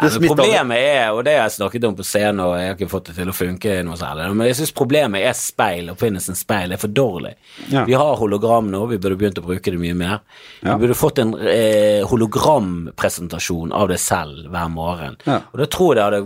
det 0.00 0.08
ja, 0.10 0.20
problemet 0.26 0.80
er, 0.80 1.12
og 1.14 1.20
det 1.26 1.36
har 1.36 1.44
jeg 1.46 1.54
snakket 1.60 1.86
om 1.86 1.94
på 1.94 2.06
scenen, 2.06 2.42
og 2.42 2.56
jeg 2.58 2.66
har 2.66 2.74
ikke 2.74 2.90
fått 2.90 3.12
det 3.12 3.14
til 3.20 3.30
å 3.30 3.36
funke 3.36 3.76
noe 3.86 3.98
særlig, 4.00 4.26
men 4.34 4.48
jeg 4.50 4.58
syns 4.58 4.74
problemet 4.74 5.26
er 5.28 5.36
speil. 5.38 5.92
Oppfinnelsen 5.94 6.38
speil 6.38 6.74
er 6.74 6.82
for 6.82 6.90
dårlig. 6.90 7.36
Ja. 7.70 7.84
Vi 7.86 7.94
har 7.94 8.18
hologram 8.18 8.72
nå, 8.72 8.82
vi 8.90 8.98
burde 8.98 9.20
begynt 9.20 9.38
å 9.38 9.46
bruke 9.46 9.70
det 9.70 9.78
mye 9.78 9.94
mer. 9.98 10.18
Ja. 10.64 10.74
Vi 10.74 10.80
burde 10.82 10.98
fått 10.98 11.22
en 11.22 11.36
eh, 11.38 12.02
hologrampresentasjon 12.10 13.74
av 13.74 13.92
det 13.94 14.00
selv 14.02 14.50
hver 14.50 14.74
morgen. 14.74 15.20
Og 15.30 15.62
da 15.62 15.70
tror 15.70 15.94
jeg 15.94 16.00
det 16.00 16.08
hadde 16.08 16.24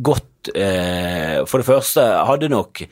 gått 0.00 0.52
eh, 0.54 1.40
For 1.44 1.60
det 1.60 1.68
første 1.68 2.04
hadde 2.24 2.48
nok 2.52 2.84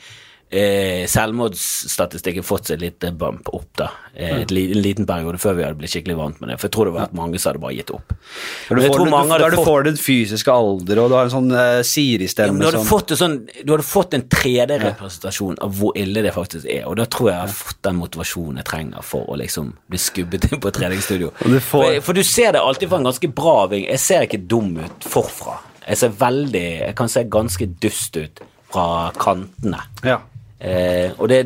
eh, 0.51 1.05
selvmordsstatistikken 1.11 2.45
fått 2.47 2.71
seg 2.71 2.81
litt 2.83 3.05
bump 3.19 3.49
opp, 3.53 3.69
da. 3.79 3.89
Eh, 4.15 4.43
et 4.43 4.53
en 4.53 4.81
liten 4.83 5.07
periode 5.09 5.41
før 5.41 5.57
vi 5.59 5.65
hadde 5.67 5.79
blitt 5.81 5.93
skikkelig 5.93 6.17
vant 6.19 6.41
med 6.41 6.51
det. 6.51 6.59
For 6.61 6.69
jeg 6.69 6.75
tror 6.77 6.89
det 6.89 6.95
var 6.97 7.13
mange 7.17 7.41
som 7.41 7.51
hadde 7.53 7.63
bare 7.63 7.77
gitt 7.77 7.93
opp. 7.95 8.15
Og 8.15 8.79
du 8.79 8.83
får, 8.85 9.05
du, 9.05 9.35
du, 9.45 9.57
du 9.57 9.65
får 9.69 9.87
din 9.89 10.01
fysiske 10.01 10.55
alder, 10.55 11.03
og 11.03 11.13
du 11.13 11.17
har 11.19 11.29
en 11.29 11.35
sånn 11.35 11.53
eh, 11.53 11.81
Siri-stemme 11.87 12.59
du, 12.59 12.69
hadde 12.69 13.19
sånn, 13.21 13.39
du 13.63 13.75
hadde 13.75 13.87
fått 13.87 14.17
en 14.19 14.27
3D-representasjon 14.33 15.61
av 15.65 15.77
hvor 15.79 15.97
ille 15.99 16.25
det 16.25 16.35
faktisk 16.37 16.69
er, 16.69 16.85
og 16.89 16.99
da 17.01 17.07
tror 17.09 17.31
jeg 17.31 17.37
jeg 17.37 17.45
har 17.47 17.57
fått 17.61 17.81
den 17.87 17.99
motivasjonen 18.01 18.63
jeg 18.63 18.71
trenger 18.73 19.07
for 19.07 19.29
å 19.29 19.39
liksom 19.39 19.73
bli 19.91 20.01
skubbet 20.03 20.49
inn 20.51 20.63
på 20.63 20.73
et 20.73 20.79
treningsstudio. 20.81 21.33
For, 21.69 22.01
for 22.05 22.17
du 22.17 22.25
ser 22.27 22.55
det 22.57 22.63
alltid 22.65 22.91
fra 22.91 23.01
en 23.03 23.09
ganske 23.11 23.31
bra 23.35 23.59
ving. 23.71 23.85
Jeg 23.89 24.03
ser 24.03 24.27
ikke 24.27 24.41
dum 24.51 24.73
ut 24.81 25.07
forfra. 25.07 25.59
Jeg 25.89 25.97
ser 26.03 26.11
veldig 26.21 26.65
Jeg 26.69 26.97
kan 26.99 27.09
se 27.09 27.23
ganske 27.33 27.69
dust 27.81 28.17
ut 28.19 28.43
fra 28.73 28.89
kantene. 29.17 29.81
Ja. 30.05 30.19
Eh, 30.59 31.13
og 31.19 31.29
det, 31.31 31.39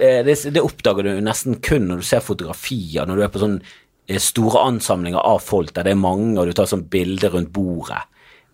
eh, 0.00 0.22
det, 0.24 0.36
det 0.52 0.64
oppdager 0.64 1.04
du 1.04 1.24
nesten 1.24 1.58
kun 1.60 1.90
når 1.90 2.00
du 2.00 2.06
ser 2.08 2.24
fotografier, 2.24 3.04
når 3.04 3.18
du 3.18 3.24
er 3.26 3.32
på 3.32 3.42
sånn 3.42 3.56
eh, 3.60 4.20
store 4.22 4.62
ansamlinger 4.70 5.20
av 5.20 5.42
folk 5.44 5.74
der 5.76 5.88
det 5.88 5.92
er 5.92 6.00
mange, 6.00 6.38
og 6.40 6.48
du 6.48 6.56
tar 6.56 6.70
sånn 6.70 6.86
bilde 6.92 7.32
rundt 7.34 7.52
bordet. 7.56 8.04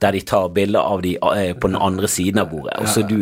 Der 0.02 0.16
de 0.16 0.24
tar 0.26 0.48
bilder 0.50 0.82
av 0.82 1.04
de 1.04 1.14
eh, 1.14 1.52
på 1.54 1.70
den 1.70 1.78
andre 1.78 2.10
siden 2.10 2.42
av 2.42 2.50
bordet, 2.50 2.80
og 2.82 2.90
så 2.90 3.04
er 3.04 3.10
du 3.12 3.20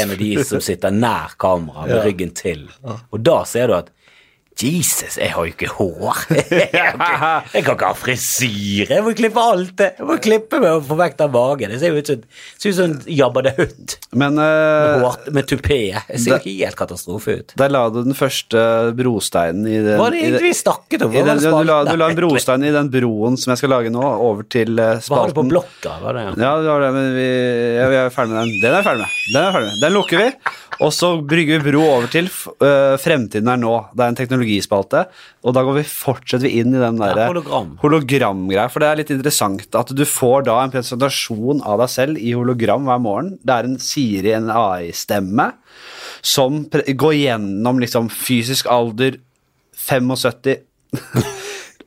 en 0.00 0.14
av 0.14 0.22
de 0.22 0.30
som 0.48 0.62
sitter 0.64 0.94
nær 0.96 1.34
kamera 1.42 1.84
med 1.90 2.06
ryggen 2.06 2.32
til. 2.38 2.64
Og 3.10 3.20
da 3.20 3.42
ser 3.48 3.68
du 3.68 3.76
at 3.82 3.92
Jesus, 4.62 5.16
jeg 5.18 5.32
har 5.32 5.46
jo 5.46 5.50
ikke 5.50 5.68
hår. 5.74 6.18
Jeg, 6.52 6.68
ikke, 6.70 7.30
jeg 7.56 7.64
kan 7.64 7.74
ikke 7.74 7.88
ha 7.88 7.96
frisyre. 7.98 8.86
Jeg 8.92 9.02
må 9.06 9.12
klippe 9.18 9.42
alt 9.42 9.72
det. 9.80 9.88
Jeg 9.98 10.06
må 10.06 10.16
klippe 10.22 10.60
meg 10.62 10.76
og 10.76 10.84
få 10.86 10.96
vekk 11.00 11.16
den 11.18 11.32
magen. 11.34 11.72
Det 11.72 11.80
ser 11.82 11.94
jo 11.94 12.02
ut 12.02 12.10
som 12.12 12.20
ser 12.62 12.70
ut 12.74 12.76
som 12.78 12.94
Jabba 13.10 13.42
the 13.46 13.52
Hutt 13.56 13.96
Men 14.12 14.36
med, 14.36 14.44
eh, 14.44 15.02
hår- 15.02 15.30
med 15.34 15.48
tupé. 15.50 15.78
Det 16.06 16.20
ser 16.22 16.36
jo 16.36 16.52
helt 16.60 16.78
katastrofe 16.78 17.38
ut. 17.40 17.54
der 17.58 17.72
la 17.72 17.82
du 17.90 18.02
den 18.04 18.14
første 18.18 18.62
brosteinen 18.98 19.66
i 19.66 19.78
den 19.82 19.98
Hva 19.98 20.06
er 20.10 20.14
det 20.16 20.22
egentlig 20.22 20.52
vi 20.52 20.54
snakket 20.60 21.06
om? 21.06 21.12
var 21.16 21.28
den, 21.32 21.42
du, 21.42 21.64
la, 21.72 21.78
du 21.88 21.96
la 21.98 22.10
en 22.12 22.18
brostein 22.20 22.64
i 22.68 22.72
den 22.76 22.90
broen 22.92 23.38
som 23.40 23.52
jeg 23.54 23.62
skal 23.62 23.72
lage 23.74 23.90
nå, 23.94 24.02
over 24.02 24.46
til 24.52 24.76
spalten. 24.76 25.08
Hva 25.10 25.20
har 25.24 25.32
du 25.34 25.38
på 25.40 25.46
blokka? 25.50 25.96
Var 26.02 26.18
det, 26.18 26.26
ja. 26.28 26.34
Ja, 26.44 26.52
det 26.62 26.70
var 26.70 26.86
det, 26.86 26.92
men 26.98 27.10
vi, 27.16 27.28
ja, 27.80 27.88
vi 27.92 28.00
er 28.04 28.14
ferdig 28.14 28.36
med 28.36 28.44
den. 28.46 28.60
Den 28.62 28.78
er 28.78 28.86
ferdig 28.86 29.04
med. 29.06 29.18
Den 29.32 29.42
er 29.42 29.56
ferdig 29.56 29.70
med. 29.72 29.80
Den 29.82 29.96
lukker 29.98 30.22
vi, 30.22 30.28
og 30.82 30.92
så 30.94 31.12
brygger 31.34 31.60
vi 31.62 31.72
bro 31.72 31.82
over 31.96 32.08
til 32.12 32.28
øh, 32.28 32.94
Fremtiden 33.02 33.48
er 33.52 33.60
nå. 33.60 33.74
Det 33.92 34.04
er 34.06 34.12
en 34.14 34.18
teknologispalte, 34.42 35.04
og 35.44 35.54
da 35.54 35.62
går 35.64 35.78
vi, 35.80 35.84
fortsetter 35.88 36.46
vi 36.48 36.60
inn 36.60 36.74
i 36.74 36.80
den 36.82 36.98
der 37.00 37.16
Ja, 37.16 37.26
hologram. 37.30 37.78
hologramgreia, 37.82 38.68
for 38.70 38.80
det 38.80 38.88
er 38.88 38.96
litt 39.00 39.10
interessant 39.14 39.74
at 39.74 39.92
du 39.94 40.04
får 40.04 40.44
da 40.46 40.58
en 40.64 40.70
presentasjon 40.72 41.62
av 41.64 41.78
deg 41.82 41.88
selv 41.92 42.18
i 42.18 42.32
hologram 42.34 42.84
hver 42.84 43.00
morgen. 43.00 43.38
Det 43.42 43.54
er 43.54 43.64
en 43.68 43.78
Siri, 43.78 44.32
en 44.34 44.50
AI-stemme, 44.50 45.52
som 46.22 46.64
går 46.70 47.14
gjennom 47.18 47.80
liksom 47.82 48.08
fysisk 48.10 48.66
alder 48.70 49.18
75 49.74 50.62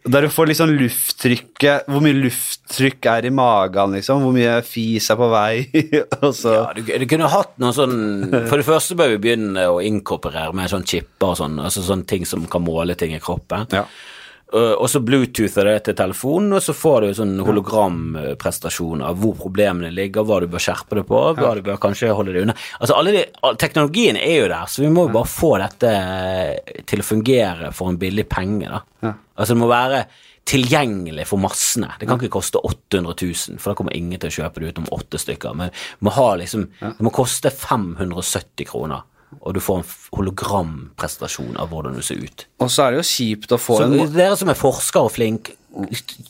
Der 0.05 0.21
du 0.21 0.29
får 0.29 0.51
liksom 0.51 0.69
lufttrykket 0.77 1.87
Hvor 1.89 2.03
mye 2.03 2.13
lufttrykk 2.17 3.07
er 3.09 3.25
i 3.25 3.31
magen, 3.33 3.95
liksom. 3.97 4.21
Hvor 4.21 4.35
mye 4.35 4.59
fis 4.65 5.09
er 5.09 5.17
på 5.19 5.29
vei. 5.31 5.65
Ja, 5.95 6.73
du, 6.77 6.81
du 6.85 7.05
kunne 7.09 7.29
hatt 7.31 7.55
noe 7.61 7.73
sånn 7.75 7.95
For 8.49 8.59
det 8.59 8.67
første 8.67 8.97
bør 8.99 9.15
vi 9.15 9.21
begynne 9.27 9.65
å 9.71 9.79
inkorporere 9.83 10.53
med 10.55 10.69
sånn 10.71 10.85
chipper 10.87 11.33
og 11.33 11.39
sånn, 11.39 11.57
altså 11.61 11.83
sånne 11.85 12.05
ting 12.09 12.27
som 12.29 12.45
kan 12.49 12.63
måle 12.65 12.97
ting 12.99 13.15
i 13.15 13.21
kroppen. 13.23 13.65
Ja. 13.73 13.85
Uh, 14.55 14.71
og 14.79 14.87
så 14.87 15.01
bluetoother 15.03 15.67
det 15.67 15.79
til 15.87 15.97
telefonen, 15.99 16.53
og 16.55 16.63
så 16.63 16.75
får 16.77 17.03
du 17.03 17.15
sånn 17.17 17.33
hologramprestasjon 17.43 19.01
av 19.03 19.17
hvor 19.19 19.33
problemene 19.39 19.89
ligger, 19.91 20.23
hva 20.23 20.37
du 20.39 20.47
bør 20.51 20.63
skjerpe 20.63 21.01
det 21.01 21.03
på, 21.09 21.23
hva 21.35 21.49
du 21.57 21.63
bør 21.65 21.81
kanskje 21.83 22.13
holde 22.15 22.35
det 22.35 22.45
unna. 22.45 22.55
Altså 22.79 22.95
alle 22.95 23.15
de, 23.17 23.23
Teknologien 23.59 24.19
er 24.19 24.37
jo 24.37 24.51
der, 24.53 24.69
så 24.71 24.85
vi 24.85 24.91
må 24.93 25.09
jo 25.09 25.15
bare 25.17 25.27
få 25.27 25.55
dette 25.59 25.91
eh, 25.91 26.79
til 26.87 27.03
å 27.03 27.07
fungere 27.07 27.73
for 27.75 27.91
en 27.91 27.99
billig 27.99 28.27
penge. 28.31 28.71
da. 28.71 29.11
Altså 29.35 29.51
Det 29.51 29.59
må 29.59 29.67
være 29.71 30.05
tilgjengelig 30.45 31.25
for 31.27 31.41
massene. 31.41 31.89
Det 31.99 32.07
kan 32.07 32.19
ikke 32.21 32.37
koste 32.37 32.61
800 32.61 33.15
000, 33.17 33.59
for 33.59 33.71
da 33.71 33.77
kommer 33.79 33.97
ingen 33.97 34.21
til 34.21 34.29
å 34.29 34.37
kjøpe 34.37 34.61
det 34.61 34.71
utenom 34.71 34.91
åtte 34.95 35.19
stykker. 35.21 35.57
Men 35.57 35.73
må, 36.05 36.13
ha 36.15 36.27
liksom, 36.39 36.67
det 36.85 37.05
må 37.05 37.11
koste 37.13 37.51
570 37.51 38.69
kroner, 38.69 39.03
og 39.41 39.55
du 39.55 39.61
får 39.63 39.81
en 39.81 39.87
hologramprestasjon 40.17 41.57
av 41.61 41.71
hvordan 41.71 41.97
du 41.97 42.03
ser 42.05 42.21
ut. 42.23 42.45
Og 42.63 42.71
så 42.71 42.85
er 42.85 42.95
det 42.95 43.03
jo 43.03 43.07
kjipt 43.11 43.55
å 43.55 43.59
få 43.61 43.79
Så 43.81 43.87
en 43.89 44.15
dere 44.15 44.37
som 44.39 44.51
er 44.51 44.59
forskere 44.59 45.09
og 45.09 45.15
flink, 45.15 45.53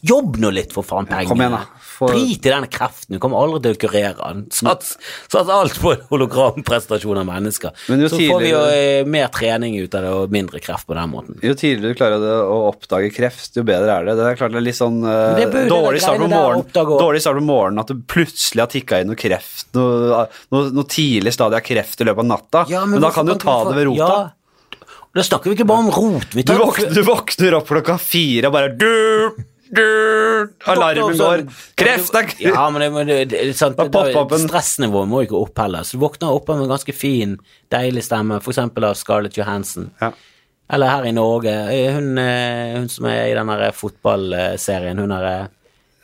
jobb 0.06 0.40
nå 0.42 0.52
litt 0.56 0.74
for 0.76 0.86
faen 0.86 1.08
pengene. 1.10 1.30
kom 1.30 1.44
igjen 1.44 1.56
da. 1.58 1.64
For- 1.96 2.12
Drit 2.12 2.46
i 2.46 2.52
den 2.52 2.68
kreften, 2.68 3.16
du 3.16 3.22
kommer 3.24 3.40
aldri 3.40 3.62
til 3.64 3.78
å 3.78 3.82
kurere 3.86 4.16
den. 4.20 4.46
Sats, 4.52 4.98
sats 5.32 5.52
alt 5.52 5.78
på 5.80 5.94
en 5.94 6.04
hologramprestasjon 6.10 7.22
av 7.22 7.28
mennesker. 7.30 7.72
Men 7.88 8.04
jo 8.04 8.10
Så 8.12 8.20
får 8.20 8.44
vi 8.44 8.52
jo 8.52 8.64
eh, 8.68 9.06
mer 9.08 9.30
trening 9.32 9.78
ut 9.80 9.96
av 9.96 10.04
det, 10.04 10.12
og 10.12 10.36
mindre 10.36 10.60
kreft 10.64 10.90
på 10.90 10.98
den 10.98 11.14
måten. 11.14 11.40
Jo 11.46 11.56
tidligere 11.56 11.96
du 11.96 12.00
klarer 12.02 12.26
å 12.44 12.58
oppdage 12.72 13.14
kreft, 13.16 13.56
jo 13.56 13.64
bedre 13.68 14.00
er 14.02 14.10
det. 14.10 14.18
Det 14.20 14.28
er 14.28 14.40
klart 14.42 14.56
det 14.56 14.60
er 14.60 14.68
litt 14.68 14.80
sånn 14.80 15.00
uh, 15.06 15.40
dårlig, 15.72 16.04
start 16.04 16.20
på 16.20 16.28
morgenen 16.28 17.46
morgen, 17.46 17.80
at 17.82 17.92
du 17.92 18.02
plutselig 18.10 18.64
har 18.64 18.72
tikka 18.72 19.02
inn 19.02 19.12
noe 19.12 19.20
kreft, 19.20 19.70
noe, 19.78 20.26
noe, 20.54 20.72
noe 20.76 20.90
tidlig 20.90 21.36
stadie 21.36 21.62
av 21.62 21.66
kreft 21.66 22.02
i 22.02 22.08
løpet 22.08 22.26
av 22.26 22.32
natta. 22.32 22.66
men, 22.90 23.00
da 23.04 23.12
kan 23.16 23.28
du 23.28 23.36
jo 23.36 23.40
ta 23.42 23.60
for... 23.62 23.72
det 23.72 23.80
ved 23.80 23.90
rota. 23.92 24.10
Ja, 24.10 24.45
da 25.16 25.24
snakker 25.24 25.52
vi 25.52 25.56
ikke 25.56 25.68
bare 25.70 25.86
om 25.86 25.92
rot. 25.96 26.34
Vi 26.36 26.44
Du, 26.44 26.54
våkner, 26.60 26.92
du 26.92 27.02
våkner 27.08 27.56
opp 27.56 27.70
klokka 27.72 27.96
fire 28.02 28.50
og 28.50 28.56
bare 28.58 28.74
du, 28.76 29.46
du, 29.72 29.86
Alarmen 30.68 31.16
går. 31.18 31.46
Kreft 31.80 32.18
er! 32.20 32.34
Ja, 32.44 32.66
men 32.70 32.84
det, 32.84 32.90
men 32.94 33.08
det, 33.08 33.20
det, 33.32 33.44
sant, 33.58 33.80
det, 33.80 34.12
en- 34.12 34.44
stressnivået 34.48 35.08
må 35.10 35.24
ikke 35.24 35.40
opp 35.40 35.64
heller. 35.64 35.88
Så 35.88 35.96
du 35.96 36.04
våkner 36.04 36.36
opp 36.36 36.52
med 36.52 36.66
en 36.66 36.74
ganske 36.76 36.96
fin, 36.96 37.38
deilig 37.72 38.04
stemme, 38.06 38.42
eksempel 38.44 38.90
av 38.92 39.00
Scarlett 39.00 39.40
Johansson. 39.40 39.88
Ja. 40.04 40.12
Eller 40.76 40.90
her 40.90 41.08
i 41.08 41.14
Norge, 41.16 41.54
eh, 41.72 41.94
hun, 41.96 42.18
eh, 42.18 42.76
hun 42.76 42.90
som 42.90 43.06
er 43.06 43.30
i 43.30 43.36
den 43.38 43.52
fotballserien, 43.78 45.00
hun 45.00 45.12
er 45.16 45.48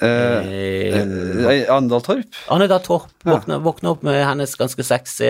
Eh, 0.02 0.96
hun, 0.98 1.46
eh, 1.52 1.66
Andal 1.70 2.02
Torp. 2.02 2.38
Andal 2.50 2.80
Torp. 2.82 3.12
Våkner, 3.24 3.60
våkner 3.62 3.92
opp 3.94 4.02
med 4.04 4.24
hennes 4.26 4.56
ganske 4.58 4.82
sexy, 4.84 5.28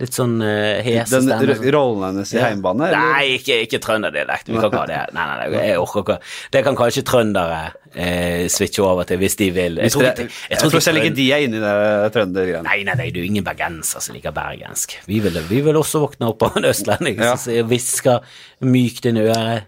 litt 0.00 0.12
sånn 0.16 0.34
uh, 0.44 0.80
hese 0.84 1.22
stemme. 1.22 1.38
Den 1.48 1.72
rollen 1.72 2.02
hennes 2.10 2.32
i 2.34 2.36
Ja. 2.36 2.50
heimbane? 2.50 2.88
eller? 2.90 2.98
Nei, 3.14 3.38
ikke, 3.38 3.56
ikke 3.64 3.80
trønderdialekt. 3.80 4.48
Vi 4.48 4.58
kan 4.60 4.68
ikke 4.68 4.82
ha 4.82 4.86
det. 4.90 4.98
Nei, 5.16 5.24
nei, 5.30 5.48
nei, 5.54 5.62
jeg 5.70 5.78
orker 5.80 6.04
ikke. 6.04 6.18
Det 6.52 6.62
kan 6.66 6.76
kanskje 6.76 7.04
trøndere 7.08 7.62
eh, 7.94 8.44
switche 8.52 8.84
over 8.84 9.08
til 9.08 9.18
hvis 9.24 9.36
de 9.40 9.48
vil. 9.56 9.80
Jeg 9.80 9.90
tror 9.96 10.04
ikke- 10.10 10.28
jeg 10.52 10.58
tror 10.60 10.80
selv 10.84 11.00
ikke 11.00 11.14
de 11.16 11.26
er 11.32 11.46
inne 11.48 11.56
i 11.56 11.64
det 11.64 12.12
trøndergreiene. 12.12 12.62
Nei, 12.68 12.82
nei, 12.84 12.94
nei, 13.00 13.08
det 13.10 13.22
er 13.24 13.30
ingen 13.32 13.44
bergenser 13.48 14.04
som 14.04 14.14
liker 14.14 14.36
bergensk. 14.36 14.98
Vi 15.08 15.20
vil, 15.24 15.32
vi 15.48 15.60
vil 15.64 15.74
også 15.80 16.04
våkne 16.04 16.28
opp 16.28 16.42
av 16.42 16.56
en 16.60 16.68
østlending 16.70 17.16
Ja. 17.24 17.36
som 17.36 17.52
hvisker 17.72 18.20
mykt 18.60 19.06
inn 19.08 19.16
i 19.16 19.28
øret. 19.32 19.64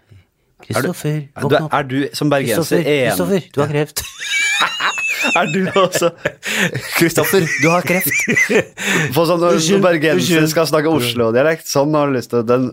Kristoffer, 0.67 1.19
våkn 1.43 1.53
du, 1.53 1.59
opp. 1.65 1.75
er 1.79 1.89
du 1.91 1.99
som 2.17 2.33
bergenser 2.33 2.63
Kristoffer, 2.63 2.91
enig 2.93 3.11
Kristoffer, 3.13 3.49
du 3.55 3.61
har 3.65 3.73
kreft. 3.75 4.05
Er 5.23 5.47
du 5.53 5.61
også 5.79 6.11
Kristoffer, 6.97 7.45
du 7.63 7.69
har 7.71 7.85
kreft. 7.87 8.11
På 9.15 9.25
sånn 9.29 9.41
når 9.43 9.59
Unnskyld, 9.59 9.83
bergensere 9.85 10.49
skal 10.51 10.69
snakke 10.69 10.91
Oslo-dialekt. 10.91 11.69
Sånn 11.71 11.95
har 11.97 12.11
du 12.11 12.17
lyst 12.17 12.33
til 12.33 12.45
den 12.49 12.69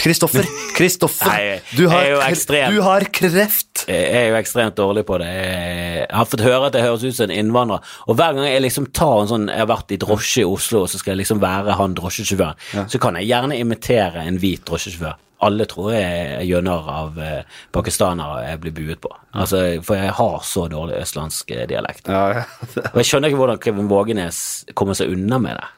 Kristoffer, 0.00 0.48
Kristoffer, 0.78 1.60
du, 1.76 1.84
du 1.84 2.80
har 2.86 3.06
kreft. 3.12 3.84
Jeg 3.90 4.10
er 4.16 4.28
jo 4.30 4.38
ekstremt 4.40 4.76
dårlig 4.80 5.04
på 5.08 5.20
det. 5.22 5.28
Jeg 5.30 6.10
har 6.16 6.28
fått 6.28 6.44
høre 6.44 6.70
at 6.70 6.78
jeg 6.78 6.88
høres 6.88 7.04
ut 7.04 7.16
som 7.16 7.28
en 7.28 7.36
innvandrer. 7.36 7.84
Og 8.08 8.18
hver 8.18 8.36
gang 8.36 8.48
jeg 8.48 8.64
liksom 8.64 8.90
tar 8.96 9.22
en 9.22 9.30
sånn 9.30 9.48
Jeg 9.50 9.62
har 9.62 9.70
vært 9.70 9.94
i 9.94 10.00
drosje 10.00 10.44
i 10.44 10.48
Oslo, 10.48 10.84
og 10.86 10.92
så 10.92 11.00
skal 11.00 11.14
jeg 11.14 11.22
liksom 11.24 11.40
være 11.42 11.76
han 11.80 11.96
drosjesjåføren, 11.98 12.86
så 12.90 13.00
kan 13.02 13.18
jeg 13.20 13.30
gjerne 13.30 13.60
imitere 13.60 14.24
en 14.26 14.40
hvit 14.40 14.64
drosjesjåfør. 14.68 15.18
Alle 15.40 15.64
tror 15.70 15.92
jeg 15.94 16.46
er 16.52 16.62
narr 16.66 16.88
av 16.92 17.18
eh, 17.24 17.42
pakistanere 17.72 18.42
jeg 18.50 18.60
blir 18.60 18.74
buet 18.76 19.00
på. 19.00 19.10
Altså, 19.32 19.62
for 19.86 19.96
jeg 19.96 20.12
har 20.18 20.38
så 20.44 20.66
dårlig 20.68 20.98
østlandsk 21.00 21.50
eh, 21.56 21.66
dialekt. 21.70 22.08
Ja, 22.12 22.26
ja. 22.42 22.46
Og 22.92 22.98
jeg 23.00 23.08
skjønner 23.08 23.30
ikke 23.32 23.40
hvordan 23.40 23.60
Kevin 23.64 23.88
Vågenes 23.88 24.40
kommer 24.76 24.98
seg 24.98 25.14
unna 25.14 25.38
med 25.40 25.56
det. 25.56 25.68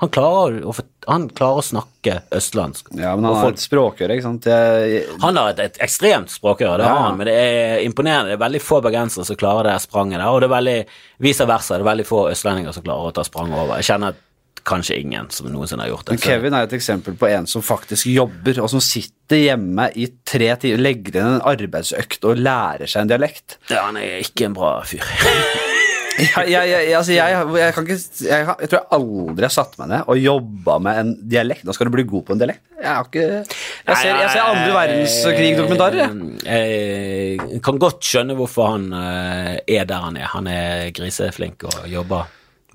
Han 0.00 0.08
klarer, 0.08 0.62
å, 0.64 0.72
han 1.12 1.26
klarer 1.36 1.58
å 1.60 1.64
snakke 1.66 2.14
østlandsk. 2.32 2.86
ja, 2.96 3.10
men 3.18 3.26
han 3.28 3.34
har 3.36 3.50
et 3.52 3.60
språkøre, 3.60 4.14
ikke 4.16 4.24
sant. 4.24 4.46
Jeg, 4.48 5.02
han 5.20 5.36
har 5.36 5.50
et, 5.52 5.58
et 5.66 5.82
ekstremt 5.84 6.32
språkøre, 6.32 6.78
det 6.80 6.86
Ja. 6.86 6.94
har 6.94 7.02
han, 7.10 7.18
men 7.20 7.28
det 7.28 7.34
er 7.36 7.82
imponerende. 7.84 8.30
Det 8.32 8.38
er 8.38 8.44
veldig 8.46 8.62
få 8.64 8.78
bergensere 8.86 9.26
som 9.28 9.36
klarer 9.36 9.68
det 9.68 9.74
spranget 9.84 10.16
der, 10.22 10.30
og 10.32 10.40
det 10.40 10.48
er 10.48 10.54
veldig 10.54 10.78
vice 11.26 11.44
versa. 11.50 11.76
Det 11.76 11.84
er 11.84 11.90
veldig 11.90 12.06
få 12.08 12.22
østlendinger 12.30 12.72
som 12.78 12.86
klarer 12.86 13.10
å 13.10 13.14
ta 13.18 13.26
spranget 13.28 13.58
over. 13.60 13.76
Jeg 13.82 13.90
kjenner 13.90 14.14
at 14.14 14.22
kanskje 14.68 14.98
ingen 15.00 15.30
som 15.34 15.48
noensinne 15.52 15.86
har 15.86 15.92
gjort 15.92 16.06
det. 16.08 16.16
men 16.16 16.22
Kevin 16.24 16.56
er 16.56 16.68
et 16.68 16.76
eksempel 16.78 17.16
på 17.18 17.28
en 17.30 17.48
som 17.50 17.64
faktisk 17.64 18.10
jobber, 18.10 18.60
og 18.62 18.70
som 18.72 18.82
sitter 18.84 19.44
hjemme 19.44 19.90
i 19.94 20.08
tre 20.26 20.52
timer, 20.60 20.84
legger 20.90 21.20
inn 21.20 21.34
en 21.36 21.48
arbeidsøkt 21.52 22.24
og 22.28 22.40
lærer 22.40 22.90
seg 22.90 23.04
en 23.04 23.12
dialekt. 23.14 23.60
Ja, 23.70 23.86
han 23.88 24.00
er 24.00 24.20
ikke 24.24 24.50
en 24.50 24.56
bra 24.58 24.78
fyr. 24.88 25.04
Jeg, 26.20 26.50
jeg, 26.50 26.68
jeg, 26.68 26.88
altså 26.98 27.14
jeg, 27.14 27.72
kan 27.72 27.86
ikke, 27.86 27.96
jeg, 28.26 28.68
tror 28.68 28.74
jeg 28.74 28.88
aldri 28.96 29.46
har 29.46 29.52
satt 29.54 29.76
meg 29.80 29.88
ned 29.92 30.10
og 30.10 30.18
jobba 30.20 30.74
med 30.82 30.98
en 31.00 31.12
dialekt. 31.32 31.64
Da 31.64 31.72
skal 31.72 31.88
du 31.88 31.94
bli 31.94 32.04
god 32.10 32.26
på 32.26 32.34
en 32.34 32.42
dialekt. 32.42 32.60
Jeg 32.76 32.88
har 32.90 33.06
ikke 33.06 33.22
Jeg 33.30 33.96
ser, 34.02 34.10
jeg 34.10 34.32
ser 34.34 34.42
andre 34.44 34.74
verdenskrig-dokumentarer. 34.74 36.02
jeg. 36.44 37.38
Jeg 37.54 37.62
kan 37.64 37.80
godt 37.80 38.04
skjønne 38.04 38.36
hvorfor 38.36 38.74
han 38.74 38.90
eh, 39.00 39.54
er 39.78 39.88
der 39.88 40.04
han 40.04 40.20
er. 40.20 40.28
Han 40.34 40.50
er 40.50 40.90
griseflink 40.96 41.64
og 41.70 41.88
jobber 41.88 42.28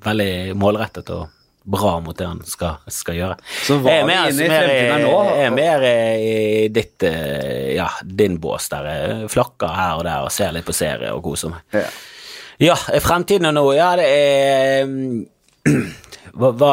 veldig 0.05 0.55
målrettet 0.57 1.13
og 1.13 1.27
bra 1.65 1.95
mot 2.03 2.17
det 2.17 2.27
han 2.29 2.41
skal, 2.45 2.75
skal 2.93 3.15
gjøre. 3.17 3.35
Så 3.65 3.79
var 3.81 3.91
Jeg 3.95 4.03
er 4.03 4.07
vi 4.07 4.15
inne 4.31 4.45
i 4.45 4.49
fremtiden 4.51 4.91
her 4.93 5.03
nå? 5.05 5.13
Jeg 5.33 5.45
er 5.49 5.53
mer 5.55 5.85
i 5.89 6.67
ditt 6.73 7.05
eh, 7.09 7.71
Ja, 7.75 7.87
din 8.05 8.37
bås 8.43 8.69
der. 8.69 8.89
Jeg 8.91 9.29
flakker 9.33 9.73
her 9.73 9.95
og 9.99 10.03
der 10.05 10.27
og 10.27 10.33
ser 10.35 10.53
litt 10.53 10.67
på 10.67 10.75
serie 10.77 11.13
og 11.15 11.23
koser 11.25 11.55
meg. 11.55 11.63
Ja. 11.73 11.85
Ja, 12.69 12.75
fremtiden 13.03 13.49
nå, 13.51 13.65
ja, 13.75 13.89
det 13.99 14.05
er 14.07 14.85
mm, 14.87 15.25
hva, 16.39 16.53
hva, 16.55 16.71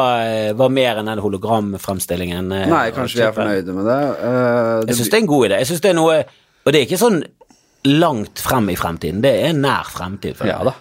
hva 0.55 0.69
mer 0.71 1.01
enn 1.01 1.09
den 1.11 1.23
hologramfremstillingen? 1.25 2.53
eh, 2.55 2.69
Nei, 2.71 2.85
kanskje 2.95 3.19
vi 3.19 3.25
er 3.27 3.35
fornøyde 3.35 3.75
med 3.75 3.89
det. 3.89 3.99
Jeg 4.23 4.87
det 4.91 4.97
syns 4.99 5.09
det 5.11 5.17
er 5.19 5.25
en 5.25 5.31
god 5.33 5.47
idé. 5.49 5.59
Jeg 5.63 5.71
synes 5.73 5.83
det 5.83 5.91
er 5.91 5.97
noe 5.99 6.17
Og 6.63 6.71
det 6.71 6.79
er 6.79 6.85
ikke 6.87 7.01
sånn 7.01 7.23
langt 7.83 8.39
frem 8.39 8.69
i 8.71 8.77
fremtiden, 8.79 9.19
det 9.25 9.33
er 9.49 9.57
nær 9.57 9.89
fremtid. 9.91 10.39
Ja 10.47 10.61
da. 10.63 10.71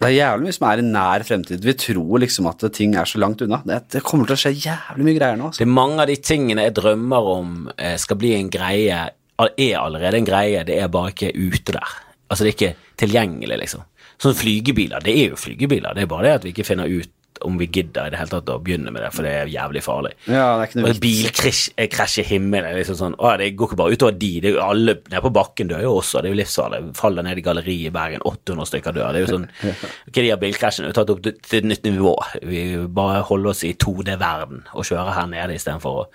Det 0.00 0.08
er 0.08 0.14
jævlig 0.16 0.48
mye 0.48 0.56
som 0.56 0.64
er 0.64 0.80
i 0.80 0.84
nær 0.86 1.22
fremtid. 1.28 1.64
Vi 1.64 1.74
tror 1.76 2.22
liksom 2.22 2.46
at 2.48 2.62
ting 2.72 2.94
er 2.96 3.08
så 3.08 3.20
langt 3.20 3.42
unna. 3.44 3.58
Det, 3.66 4.00
kommer 4.00 4.30
til 4.30 4.38
å 4.38 4.40
skje 4.40 4.52
jævlig 4.56 5.04
mye 5.04 5.16
greier 5.18 5.36
nå. 5.36 5.50
Altså. 5.50 5.60
Det 5.60 5.66
er 5.66 5.74
mange 5.76 6.00
av 6.00 6.08
de 6.08 6.16
tingene 6.24 6.64
jeg 6.64 6.76
drømmer 6.78 7.28
om 7.34 7.50
eh, 7.76 7.98
skal 8.00 8.16
bli 8.20 8.30
en 8.38 8.48
greie, 8.52 9.02
er 9.40 9.76
allerede 9.76 10.16
en 10.16 10.28
greie, 10.28 10.64
det 10.64 10.78
er 10.80 10.88
bare 10.92 11.12
ikke 11.12 11.34
ute 11.36 11.76
der. 11.76 11.98
Altså 12.30 12.46
det 12.46 12.50
er 12.50 12.56
ikke 12.56 12.96
tilgjengelig, 13.02 13.60
liksom. 13.66 13.84
Sånn 14.20 14.36
flygebiler, 14.36 15.04
det 15.04 15.16
er 15.16 15.34
jo 15.34 15.40
flygebiler, 15.40 15.92
det 15.96 16.06
er 16.06 16.08
bare 16.08 16.26
det 16.26 16.34
at 16.38 16.46
vi 16.48 16.54
ikke 16.54 16.68
finner 16.68 16.88
ut 16.88 17.12
om 17.46 17.58
vi 17.60 17.68
gidder 17.70 18.08
i 18.08 18.12
det 18.12 18.20
hele 18.20 18.32
tatt 18.34 18.50
å 18.52 18.58
begynne 18.62 18.92
med 18.92 19.02
det, 19.04 19.10
for 19.14 19.26
det 19.26 19.32
er 19.36 19.52
jævlig 19.52 19.82
farlig. 19.84 20.12
Ja, 20.26 20.56
det 20.58 20.64
er 20.66 20.70
ikke 20.70 20.80
noe 20.80 20.90
Og 20.90 21.00
bilkrasj 21.04 22.20
i 22.22 22.26
himmelen 22.28 22.76
liksom 22.78 22.98
sånn 22.98 23.16
Å, 23.18 23.32
det 23.40 23.50
går 23.58 23.70
ikke 23.70 23.78
bare 23.80 23.96
utover 23.96 24.16
de. 24.20 24.30
Det 24.42 24.50
er 24.50 24.56
jo 24.56 24.64
alle 24.64 24.96
nede 25.00 25.22
på 25.24 25.32
bakken 25.34 25.70
dør 25.70 25.84
jo 25.84 25.94
også. 26.00 26.20
Det 26.20 26.30
er 26.30 26.34
jo 26.34 26.40
livsfarlig. 26.40 26.80
Faller 26.98 27.26
ned 27.26 27.40
i 27.40 27.44
galleriet 27.46 27.90
i 27.90 27.94
Bergen, 27.94 28.24
800 28.26 28.70
stykker 28.70 28.96
dør. 28.96 29.12
Det 29.14 29.22
er 29.22 29.26
jo 29.26 29.32
sånn 29.34 29.48
Ok, 29.70 30.16
de 30.20 30.26
har 30.28 30.40
bilkrasjene 30.42 30.92
tatt 30.96 31.12
opp 31.14 31.22
til 31.24 31.58
et 31.60 31.68
nytt 31.70 31.86
nivå. 31.88 32.14
Vi 32.46 32.64
bare 33.00 33.22
holder 33.28 33.52
oss 33.54 33.64
i 33.66 33.72
2D-verden 33.80 34.64
og 34.74 34.86
kjører 34.88 35.14
her 35.16 35.30
nede 35.30 35.56
istedenfor 35.56 36.02
å 36.02 36.06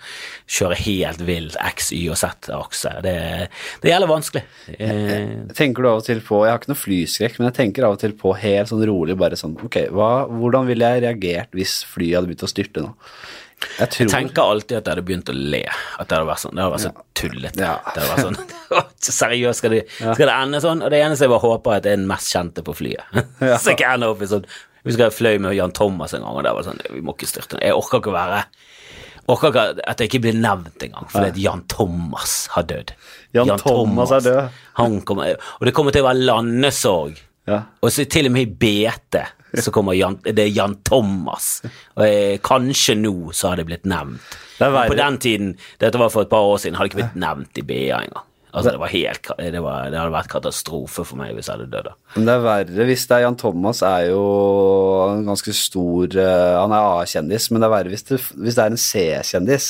kjøre 0.50 0.78
helt 0.84 1.22
vill 1.26 1.50
X, 1.72 1.90
Y 1.96 2.06
og 2.12 2.20
Z-akse. 2.20 2.96
Det, 3.06 3.16
det 3.82 3.92
gjelder 3.92 4.10
vanskelig. 4.10 4.44
Jeg 4.76 5.56
Tenker 5.56 5.82
du 5.82 5.88
av 5.90 6.00
og 6.00 6.06
til 6.06 6.20
på 6.24 6.42
Jeg 6.44 6.52
har 6.52 6.60
ikke 6.60 6.72
noe 6.72 6.80
flyskrekk, 6.80 7.38
men 7.38 7.48
jeg 7.48 7.56
tenker 7.60 7.86
av 7.86 7.96
og 7.96 8.02
til 8.02 8.14
på 8.18 8.34
helt 8.38 8.70
sånn 8.70 8.84
rolig 8.88 9.16
bare 9.18 9.38
sånn 9.38 9.56
Ok, 9.66 9.78
hva, 9.94 10.10
hvordan 10.30 10.68
vil 10.68 10.84
jeg 10.84 11.02
reagert 11.16 11.52
hvis 11.56 11.80
flyet 11.88 12.16
hadde 12.18 12.28
begynt 12.30 12.46
å 12.46 12.50
styrte 12.50 12.84
nå? 12.84 12.92
Jeg 13.78 13.88
tror 13.88 14.04
Jeg 14.04 14.12
tenker 14.12 14.42
alltid 14.52 14.76
at 14.76 14.84
jeg 14.84 14.92
hadde 14.92 15.04
begynt 15.08 15.30
å 15.32 15.34
le. 15.36 15.62
At 15.96 16.08
det 16.10 16.16
hadde 16.18 16.28
vært 16.28 16.42
sånn, 16.42 16.54
det 16.58 16.60
hadde 16.62 16.74
vært 16.76 16.84
så 16.84 17.04
tullete. 17.16 17.60
Ja. 17.64 17.74
Det 17.88 18.02
hadde 18.02 18.12
vært 18.12 18.26
sånn, 18.26 18.86
Seriøst, 19.16 19.58
skal, 19.62 19.70
det- 19.78 19.86
skal 19.96 20.28
det 20.28 20.34
ende 20.36 20.60
sånn? 20.60 20.82
Og 20.84 20.92
det 20.92 21.00
eneste 21.00 21.24
jeg 21.24 21.32
bare 21.32 21.44
håper, 21.46 21.72
er 21.72 21.80
at 21.80 21.86
det 21.86 21.92
er 21.94 22.00
den 22.02 22.08
mest 22.10 22.32
kjente 22.36 22.64
på 22.66 22.74
flyet. 22.76 23.16
så 23.40 23.70
jeg 23.72 23.78
ikke 23.78 23.92
ender 23.96 24.12
opp 24.12 24.22
i 24.22 24.28
sånn 24.30 24.44
Vi 24.86 24.94
skal 24.94 25.10
fløy 25.14 25.38
med 25.42 25.56
Jan 25.56 25.72
Thomas 25.74 26.12
en 26.14 26.22
gang, 26.26 26.36
og 26.36 26.44
det 26.44 26.52
var 26.58 26.66
sånn 26.68 26.82
Vi 26.92 27.00
må 27.02 27.16
ikke 27.16 27.30
styrte. 27.32 27.58
Jeg 27.64 27.74
orker 27.74 28.02
ikke 28.04 28.12
å 28.12 28.18
være 28.18 28.42
Orker 29.32 29.50
ikke 29.50 29.64
at 29.90 29.98
jeg 30.04 30.10
ikke 30.12 30.20
blir 30.28 30.36
nevnt 30.38 30.84
engang, 30.86 31.08
fordi 31.10 31.32
at 31.32 31.38
Jan 31.42 31.64
Thomas 31.72 32.34
har 32.52 32.62
dødd. 32.68 32.92
Jan 33.34 33.56
Thomas 33.58 34.12
er 34.14 34.22
død. 34.22 34.60
Han 34.78 35.00
kommer, 35.08 35.32
og 35.58 35.66
det 35.66 35.72
kommer 35.74 35.90
til 35.96 36.04
å 36.04 36.06
være 36.06 36.22
landesorg. 36.28 37.16
Ja. 37.50 37.64
Og 37.82 37.90
så 37.90 38.04
til 38.06 38.28
og 38.28 38.36
med 38.36 38.46
i 38.46 38.52
BT 38.62 39.18
så 39.64 39.72
kommer 39.74 39.96
Jan, 39.96 40.18
det 40.26 40.38
er 40.38 40.52
Jan 40.52 40.78
Thomas. 40.84 41.62
Og 41.96 42.04
eh, 42.06 42.36
kanskje 42.44 42.96
nå 43.00 43.32
så 43.36 43.52
har 43.52 43.56
det 43.62 43.66
blitt 43.70 43.84
nevnt. 43.88 44.38
Det 44.56 44.70
på 44.72 44.96
den 44.96 45.18
tiden, 45.20 45.50
dette 45.82 45.98
var 46.00 46.08
for 46.12 46.24
et 46.24 46.30
par 46.32 46.46
år 46.48 46.56
siden, 46.62 46.78
hadde 46.78 46.88
ikke 46.92 47.02
blitt 47.02 47.20
nevnt 47.20 47.58
i 47.60 47.66
BA 47.66 48.00
engang. 48.00 48.24
Altså, 48.56 48.70
det, 48.72 48.78
var 48.80 48.88
helt, 48.88 49.28
det, 49.52 49.60
var, 49.60 49.90
det 49.92 49.98
hadde 50.00 50.12
vært 50.14 50.30
katastrofe 50.32 51.02
for 51.04 51.18
meg 51.20 51.34
hvis 51.36 51.50
jeg 51.50 51.58
hadde 51.58 51.66
dødd. 51.74 51.90
Men 52.14 52.24
det 52.24 52.32
er 52.38 52.44
verre 52.46 52.86
hvis 52.88 53.02
det 53.10 53.16
er 53.18 53.24
Jan 53.26 53.36
Thomas 53.36 53.82
er 53.84 54.06
jo 54.08 54.22
en 55.10 55.26
ganske 55.28 55.52
stor 55.52 56.16
eh, 56.16 56.54
Han 56.56 56.72
er 56.72 56.86
A-kjendis, 57.02 57.50
men 57.52 57.60
det 57.60 57.68
er 57.68 57.74
verre 57.74 57.92
hvis 57.92 58.06
det, 58.08 58.20
hvis 58.32 58.56
det 58.56 58.64
er 58.64 58.72
en 58.72 58.80
C-kjendis. 58.80 59.66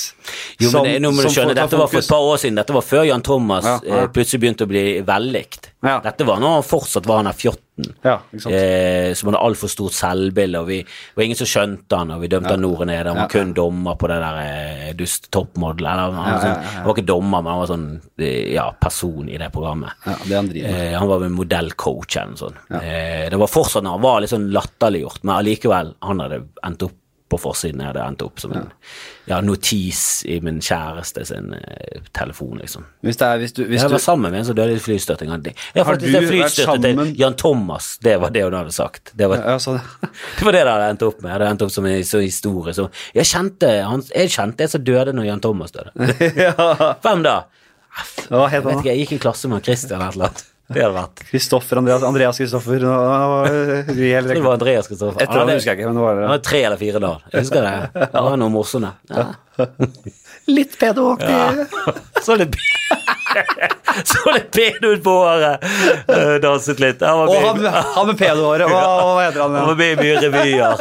Jo, 0.62 0.70
som- 0.70 0.86
men 0.86 0.92
det, 0.92 1.02
nå 1.02 1.10
må 1.16 1.26
du 1.26 1.32
skjønne, 1.34 1.56
dette 1.58 1.80
var 1.82 1.90
for 1.90 1.98
et 2.04 2.12
par 2.14 2.28
år 2.30 2.38
siden. 2.44 2.60
Dette 2.62 2.76
var 2.78 2.86
før 2.86 3.02
Jan 3.10 3.26
Thomas 3.26 3.66
Ja, 3.66 3.74
ja. 3.82 4.04
eh, 4.04 4.08
plutselig 4.14 4.44
begynte 4.44 4.68
å 4.68 4.70
bli 4.70 4.84
vellikt. 5.10 5.72
Ja. 5.82 5.98
Dette 6.06 6.28
var 6.30 6.38
når 6.46 6.60
han 6.60 6.68
fortsatt 6.70 7.10
var 7.10 7.24
han 7.24 7.32
er 7.32 7.34
14. 7.34 7.58
Ja. 8.02 8.14
Eh, 8.48 9.10
som 9.14 9.28
hadde 9.28 9.40
altfor 9.44 9.68
stort 9.68 9.92
selvbilde, 9.92 10.62
og 10.62 10.68
vi 10.70 10.78
det 10.80 11.16
var 11.18 11.24
ingen 11.26 11.36
som 11.36 11.48
skjønte 11.50 11.98
han, 12.00 12.10
og 12.14 12.22
vi 12.22 12.30
dømte 12.32 12.54
han 12.54 12.62
nord 12.64 12.80
og 12.86 12.88
ned. 12.88 13.06
Han 13.10 13.18
var 13.18 13.26
Ja, 13.26 13.32
kun 13.34 13.52
dommer 13.56 13.98
på 14.00 14.08
det 14.08 14.16
der 14.22 14.38
eh, 14.42 14.92
dust 14.96 15.28
toppmodell. 15.34 15.84
Eller, 15.86 16.10
han, 16.16 16.16
Ja, 16.16 16.32
ja, 16.32 16.40
sånn, 16.40 16.54
ja, 16.54 16.62
ja. 16.62 16.74
han 16.78 16.86
var 16.88 16.96
ikke 16.96 17.06
dommer, 17.12 17.42
men 17.42 17.52
han 17.52 17.60
var 17.60 17.70
sånn 17.72 17.86
eh, 18.18 18.52
ja, 18.54 18.66
person 18.80 19.28
i 19.28 19.36
det 19.40 19.50
programmet. 19.52 19.92
Ja, 20.06 20.16
det 20.24 20.36
han. 20.40 20.52
Eh, 20.56 20.94
han 20.98 21.08
var 21.08 21.24
med 21.26 21.36
modellcoach 21.36 22.16
eller 22.16 22.32
noe 22.32 22.42
sånt. 22.46 22.62
Eh, 22.80 23.26
det 23.30 23.40
var 23.44 23.52
fortsatt 23.52 23.84
når 23.84 23.98
han 23.98 24.06
var 24.08 24.20
litt 24.24 24.32
sånn 24.32 24.48
latterliggjort, 24.56 25.20
men 25.24 25.36
allikevel, 25.36 25.94
han 26.00 26.24
hadde 26.24 26.42
endt 26.64 26.88
opp 26.88 26.96
på 27.28 27.38
forsiden. 27.42 27.80
Jeg 27.82 27.90
hadde 27.90 28.04
endt 28.06 28.22
opp 28.22 28.38
som 28.38 28.52
en 28.54 28.68
ja, 29.26 29.40
notis 29.42 30.22
i 30.30 30.36
min 30.44 30.60
kjæreste 30.62 31.24
sin 31.26 31.54
eh, 31.56 32.04
telefon, 32.14 32.60
liksom. 32.62 32.86
Hvis 33.02 33.18
det 33.18 33.26
er 33.26 33.42
hvis 33.42 33.56
du, 33.56 33.64
hvis 33.66 33.80
Jeg 33.82 33.90
du 33.90 33.96
var 33.96 34.04
sammen 34.04 34.30
med 34.30 34.40
en 34.40 34.48
som 34.50 34.58
døde 34.58 34.76
i 34.76 34.82
flystyrting. 34.82 35.32
det. 35.42 35.56
Ja, 35.74 35.82
Har 35.82 35.94
faktisk, 35.94 36.12
du 36.12 36.20
det 36.20 36.30
flystyrtet 36.30 36.86
til 36.86 37.20
Jan 37.20 37.34
Thomas, 37.34 37.98
det 37.98 38.16
var 38.22 38.30
det 38.30 38.44
hun 38.46 38.54
hadde 38.54 38.72
sagt. 38.72 39.10
Det 39.18 39.28
var, 39.32 39.42
ja, 39.42 39.58
sånn. 39.58 39.80
det 40.38 40.46
var 40.46 40.54
det 40.54 40.64
det 40.64 40.72
hadde 40.76 40.90
endt 40.94 41.06
opp 41.08 41.20
med. 41.20 41.30
Det 41.30 41.34
hadde 41.34 41.52
endt 41.56 41.66
opp 41.66 41.74
som 41.74 41.90
en 41.90 42.04
så 42.06 42.22
historie. 42.22 42.76
Så 42.78 42.88
jeg 43.16 43.30
kjente 43.32 43.72
han, 43.82 44.06
jeg 44.14 44.34
kjente 44.38 44.66
en 44.66 44.74
som 44.76 44.86
døde 44.86 45.16
når 45.16 45.30
Jan 45.32 45.42
Thomas 45.42 45.74
døde. 45.74 45.90
ja. 46.46 46.54
Hvem 47.02 47.26
da? 47.26 47.40
Jeg 48.28 48.62
vet 48.62 48.76
ikke, 48.76 48.92
jeg 48.92 49.02
gikk 49.02 49.16
i 49.16 49.24
klasse 49.26 49.48
med 49.50 49.64
Christian 49.66 49.98
eller 49.98 50.12
et 50.12 50.20
eller 50.20 50.30
annet. 50.30 50.52
Det 50.66 50.82
hadde 50.82 50.96
vært. 50.96 51.20
Kristoffer 51.30 51.78
Andreas 51.78 52.02
Andreas 52.02 52.40
Kristoffer. 52.40 52.82
nå 52.82 52.94
det 53.94 54.40
var 54.42 54.56
Andreas 54.56 54.88
Kristoffer. 54.90 55.22
Etter 55.22 55.38
han 55.38 55.52
husker 55.54 55.70
jeg 55.72 55.78
ikke, 55.78 55.92
men 55.92 56.00
det 56.00 56.06
var 56.06 56.22
Han 56.26 56.34
det. 56.34 56.42
tre 56.48 56.62
eller 56.66 56.80
fire 56.80 57.02
dager. 57.04 57.22
Jeg 57.32 57.44
husker 57.46 57.68
det. 57.68 57.74
Det 58.16 58.24
var 58.26 58.36
noe 58.42 58.50
morsomme. 58.56 58.90
Ja. 59.12 59.28
Litt 60.46 60.78
pedoaktig. 60.78 61.30
Ja. 61.30 61.66
Så 62.26 62.36
litt 62.38 62.54
Så 64.06 64.20
litt 64.34 64.50
pen 64.54 64.84
ut 64.84 65.00
på 65.02 65.10
håret. 65.10 65.64
Eh, 66.12 66.34
Danset 66.42 66.78
litt. 66.82 67.00
Han 67.02 67.18
var 67.18 67.30
Og 67.32 67.46
han, 67.46 67.64
han 67.96 68.06
med 68.10 68.18
pedohåret, 68.20 68.68
hva, 68.70 68.82
hva 69.02 69.24
heter 69.24 69.42
han? 69.42 69.56
han 69.56 69.66
var 69.72 69.78
med 69.80 69.90
i 69.94 69.96
mye 70.04 70.20
revyer. 70.22 70.74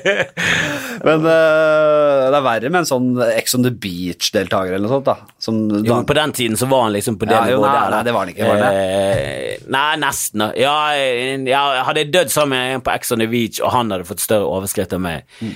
Men 1.06 1.24
uh, 1.24 2.28
det 2.30 2.36
er 2.38 2.44
verre 2.44 2.70
med 2.70 2.82
en 2.82 2.88
sånn 2.88 3.08
Ex 3.32 3.54
on 3.56 3.64
the 3.66 3.72
Beach-deltaker 3.72 4.74
eller 4.76 4.84
noe 4.86 4.92
sånt, 4.98 5.08
da. 5.08 5.16
Som 5.42 5.60
Jo, 5.86 5.98
på 6.06 6.16
den 6.18 6.34
tiden 6.36 6.60
så 6.60 6.68
var 6.70 6.86
han 6.86 6.94
liksom 6.96 7.18
på 7.20 7.28
det 7.30 7.36
Ja, 7.38 7.42
nivået 7.48 7.66
nei, 7.66 7.74
der. 7.80 7.90
nei, 7.96 8.02
det 8.06 8.14
var 8.16 8.26
han 8.26 8.32
ikke, 8.34 8.52
var 8.52 8.62
det? 8.62 8.70
Eh, 8.76 9.66
nei, 9.76 9.88
nesten. 10.04 10.46
Ja, 10.60 10.76
jeg, 10.98 11.42
jeg 11.48 11.84
hadde 11.88 12.04
jeg 12.04 12.12
dødd 12.14 12.32
sammen 12.36 12.56
med 12.58 12.78
en 12.78 12.84
på 12.86 12.94
Ex 12.94 13.12
on 13.16 13.24
the 13.24 13.28
Beach, 13.32 13.60
og 13.64 13.72
han 13.74 13.90
hadde 13.96 14.06
fått 14.08 14.22
større 14.24 14.48
overskritt 14.48 14.92
enn 14.96 15.06
meg, 15.08 15.26
Mm. 15.40 15.54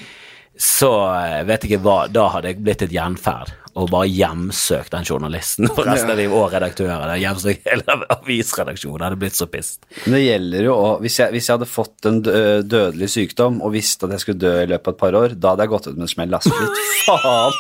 Så 0.56 0.92
eh, 1.18 1.42
vet 1.48 1.64
jeg 1.64 1.74
ikke 1.74 1.84
hva 1.86 1.96
Da 2.12 2.28
hadde 2.34 2.52
jeg 2.52 2.62
blitt 2.62 2.84
et 2.86 2.94
gjenferd 2.94 3.54
og 3.74 3.90
bare 3.90 4.08
hjemsøkt 4.10 4.92
den 4.94 5.06
journalisten 5.08 5.70
for 5.74 5.86
resten 5.88 6.12
av 6.12 6.18
livet, 6.20 6.36
og 6.38 6.52
redaktøren. 6.54 7.10
Hjemsøkt 7.18 7.66
hele 7.68 7.96
avisredaksjonen. 8.14 9.06
Hadde 9.06 9.18
blitt 9.20 9.38
så 9.38 9.48
pissed. 9.50 9.82
Men 10.04 10.18
det 10.18 10.22
gjelder 10.24 10.68
jo 10.68 10.76
òg 10.78 11.04
hvis 11.04 11.18
hvis 11.34 11.48
jeg 11.48 11.54
hadde 11.56 11.68
fått 11.70 12.08
en 12.08 12.20
dødelig 12.22 13.08
sykdom 13.12 13.60
og 13.64 13.72
visste 13.74 14.06
at 14.06 14.14
jeg 14.16 14.24
skulle 14.24 14.42
dø 14.42 14.52
i 14.62 14.68
løpet 14.70 14.90
av 14.90 14.94
et 14.94 15.00
par 15.00 15.18
år, 15.18 15.34
da 15.38 15.54
hadde 15.54 15.66
jeg 15.66 15.72
gått 15.72 15.88
ut 15.88 15.96
med 15.96 16.06
en 16.06 16.12
smell. 16.12 16.36
Altså. 16.38 16.52
Faen! 17.04 17.58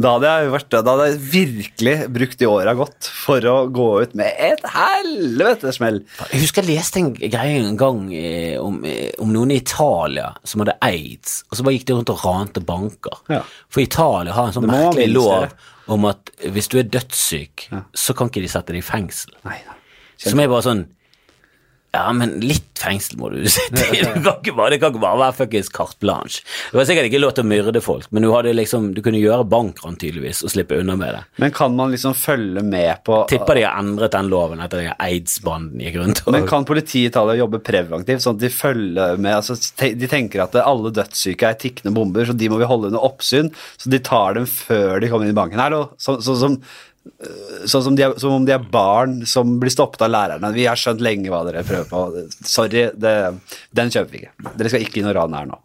Da 0.00 0.14
hadde 0.16 0.32
jeg 0.32 0.52
vært, 0.54 0.70
da 0.74 0.94
hadde 0.94 1.08
jeg 1.08 1.20
virkelig 1.34 1.94
brukt 2.14 2.40
de 2.40 2.48
åra 2.50 2.74
godt 2.78 3.08
for 3.24 3.48
å 3.50 3.56
gå 3.72 3.88
ut 4.04 4.16
med 4.18 4.40
et 4.48 4.64
helvete 4.74 5.72
smell. 5.74 6.02
Jeg 6.32 6.44
husker 6.44 6.64
jeg 6.64 6.78
leste 6.78 7.00
en 7.00 7.12
greie 7.16 7.60
en 7.62 7.78
gang 7.80 8.04
eh, 8.14 8.56
om, 8.60 8.80
eh, 8.88 9.12
om 9.22 9.32
noen 9.34 9.54
i 9.54 9.60
Italia 9.62 10.30
som 10.44 10.64
hadde 10.64 10.76
aids, 10.84 11.42
og 11.48 11.58
så 11.58 11.66
bare 11.66 11.78
gikk 11.78 11.88
de 11.90 11.98
rundt 11.98 12.14
og 12.14 12.24
rante 12.24 12.64
banker. 12.64 13.22
Ja. 13.32 13.42
For 13.72 13.84
Italia 13.84 14.36
har 14.36 14.50
en 14.50 14.56
sånn 14.58 14.68
merkelig 14.70 15.10
lov. 15.14 15.53
Om 15.92 16.06
at 16.08 16.30
hvis 16.54 16.68
du 16.72 16.78
er 16.80 16.88
dødssyk, 16.88 17.68
så 17.94 18.16
kan 18.16 18.30
ikke 18.30 18.42
de 18.44 18.50
sette 18.50 18.72
deg 18.72 18.80
i 18.80 18.86
fengsel. 18.86 19.34
Nei, 19.44 19.58
nei. 19.66 19.80
Som 20.24 20.40
er 20.40 20.48
bare 20.48 20.64
sånn 20.64 20.84
Ja, 21.94 22.08
men 22.16 22.32
litt 22.42 22.70
fengsel 22.84 23.16
må 23.20 23.30
du 23.32 23.44
sitte 23.48 23.86
i. 23.94 24.00
Du 24.02 24.20
kan 24.24 24.40
ikke 24.42 24.54
bare, 24.56 24.72
det 24.74 24.80
kan 24.82 24.92
ikke 24.92 25.02
bare 25.04 25.20
være 25.20 25.36
fuckings 25.38 25.70
carte 25.72 25.96
blanche. 26.02 26.42
Det 26.72 26.76
var 26.80 26.88
sikkert 26.88 27.08
ikke 27.08 27.20
lov 27.22 27.34
til 27.36 27.44
å 27.46 27.48
myrde 27.48 27.80
folk, 27.84 28.08
men 28.12 28.26
du, 28.26 28.30
liksom, 28.58 28.88
du 28.96 29.00
kunne 29.04 29.20
gjøre 29.22 29.46
bankran 29.48 29.96
tydeligvis 30.00 30.42
og 30.44 30.52
slippe 30.52 30.78
unna 30.82 30.96
med 31.00 31.14
det. 31.16 31.22
Men 31.44 31.54
kan 31.54 31.76
man 31.78 31.94
liksom 31.94 32.16
følge 32.18 32.64
med 32.66 33.04
på 33.06 33.20
Tipper 33.30 33.60
de 33.60 33.64
har 33.68 33.78
endret 33.80 34.12
den 34.16 34.28
loven 34.32 34.62
etter 34.64 34.90
at 34.90 35.00
aids-banden 35.06 35.80
gikk 35.84 36.00
rundt. 36.02 36.22
og- 36.26 36.32
Men 36.34 36.48
kan 36.50 36.66
politiet 36.68 37.04
i 37.06 37.12
Italia 37.12 37.38
jobbe 37.40 37.62
preventivt, 37.64 38.22
sånn 38.24 38.34
at 38.36 38.44
de 38.44 38.48
følger 38.52 39.18
med 39.18 39.34
altså, 39.38 39.54
De 40.04 40.08
tenker 40.10 40.42
at 40.42 40.54
alle 40.64 40.90
dødssyke 40.90 41.48
er 41.48 41.54
tikkende 41.54 41.94
bomber, 41.94 42.24
så 42.26 42.36
de 42.36 42.48
må 42.50 42.58
vi 42.58 42.64
holde 42.68 42.90
under 42.90 43.00
oppsyn. 43.06 43.52
Så 43.78 43.88
de 43.90 43.98
tar 44.04 44.34
dem 44.34 44.46
før 44.50 45.00
de 45.00 45.08
kommer 45.08 45.24
inn 45.28 45.36
i 45.36 45.40
banken. 45.40 45.58
Hallo, 45.62 45.90
så, 45.98 46.18
så, 46.22 46.36
som, 46.38 46.56
øh, 46.58 46.93
sånn 47.68 47.84
som, 47.84 47.96
de 47.96 48.06
er, 48.06 48.16
som 48.20 48.34
om 48.36 48.46
de 48.46 48.54
er 48.56 48.64
barn 48.72 49.20
som 49.28 49.58
blir 49.60 49.72
stoppet 49.72 50.02
av 50.06 50.12
lærerne. 50.12 50.52
Vi 50.56 50.66
har 50.68 50.78
skjønt 50.80 51.04
lenge 51.04 51.32
hva 51.32 51.44
dere 51.48 51.64
prøver 51.66 51.88
på. 51.90 52.26
Sorry, 52.48 52.88
det, 52.96 53.14
den 53.76 53.92
kjøper 53.92 54.12
vi 54.12 54.24
ikke. 54.24 54.52
Dere 54.54 54.72
skal 54.72 54.84
ikke 54.86 55.00
inn 55.00 55.10
og 55.12 55.16
rane 55.18 55.40
her 55.40 55.48
nå. 55.52 55.60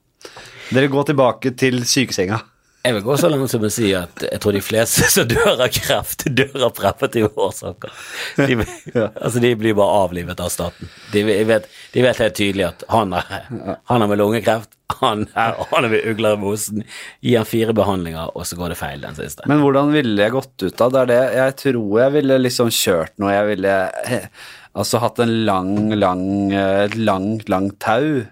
Dere 0.70 0.92
går 0.92 1.12
tilbake 1.12 1.54
til 1.58 1.84
sykesenga. 1.88 2.42
Jeg 2.80 2.96
vil 2.96 3.04
gå 3.04 3.16
så 3.20 3.28
langt 3.28 3.52
som 3.52 3.64
å 3.68 3.70
si 3.74 3.90
at 3.98 4.24
jeg 4.24 4.40
tror 4.40 4.56
de 4.56 4.62
fleste 4.64 5.08
som 5.12 5.28
dør 5.28 5.66
av 5.66 5.68
kreft, 5.76 6.24
dør 6.32 6.70
av 6.70 6.76
preventive 6.78 7.32
årsaker. 7.36 7.92
De, 8.40 8.56
altså 9.24 9.44
de 9.44 9.52
blir 9.60 9.76
bare 9.76 10.04
avlivet 10.06 10.40
av 10.40 10.52
staten. 10.54 10.92
De 11.12 11.26
vet, 11.28 11.68
de 11.94 12.06
vet 12.06 12.22
helt 12.24 12.38
tydelig 12.40 12.70
at 12.70 12.86
han 12.94 13.18
er, 13.20 13.50
han 13.92 14.06
er 14.06 14.12
med 14.12 14.22
lungekreft, 14.22 14.72
han 15.00 15.28
er, 15.38 15.58
han 15.72 15.86
er 15.86 15.92
med 15.94 16.08
ugler 16.10 16.36
i 16.36 16.42
mosen. 16.42 16.84
Gi 17.24 17.36
han 17.38 17.48
fire 17.48 17.76
behandlinger, 17.78 18.32
og 18.36 18.48
så 18.48 18.58
går 18.60 18.74
det 18.74 18.80
feil 18.80 19.06
den 19.06 19.18
siste. 19.18 19.46
Men 19.50 19.62
hvordan 19.64 19.94
ville 19.94 20.18
jeg 20.22 20.36
gått 20.36 20.66
ut 20.66 20.84
av 20.86 20.94
det? 20.94 21.02
er 21.02 21.12
det 21.12 21.38
Jeg 21.38 21.56
tror 21.64 22.02
jeg 22.02 22.16
ville 22.18 22.40
liksom 22.42 22.74
kjørt 22.74 23.16
noe. 23.22 23.34
Jeg 23.36 23.50
ville 23.54 23.78
eh, 24.10 24.28
altså 24.74 25.02
hatt 25.04 25.22
en 25.24 25.34
lang, 25.48 25.74
lang, 25.96 26.26
eh, 26.52 26.84
et 26.88 26.98
langt, 27.00 27.50
langt 27.52 27.80
tau 27.84 28.26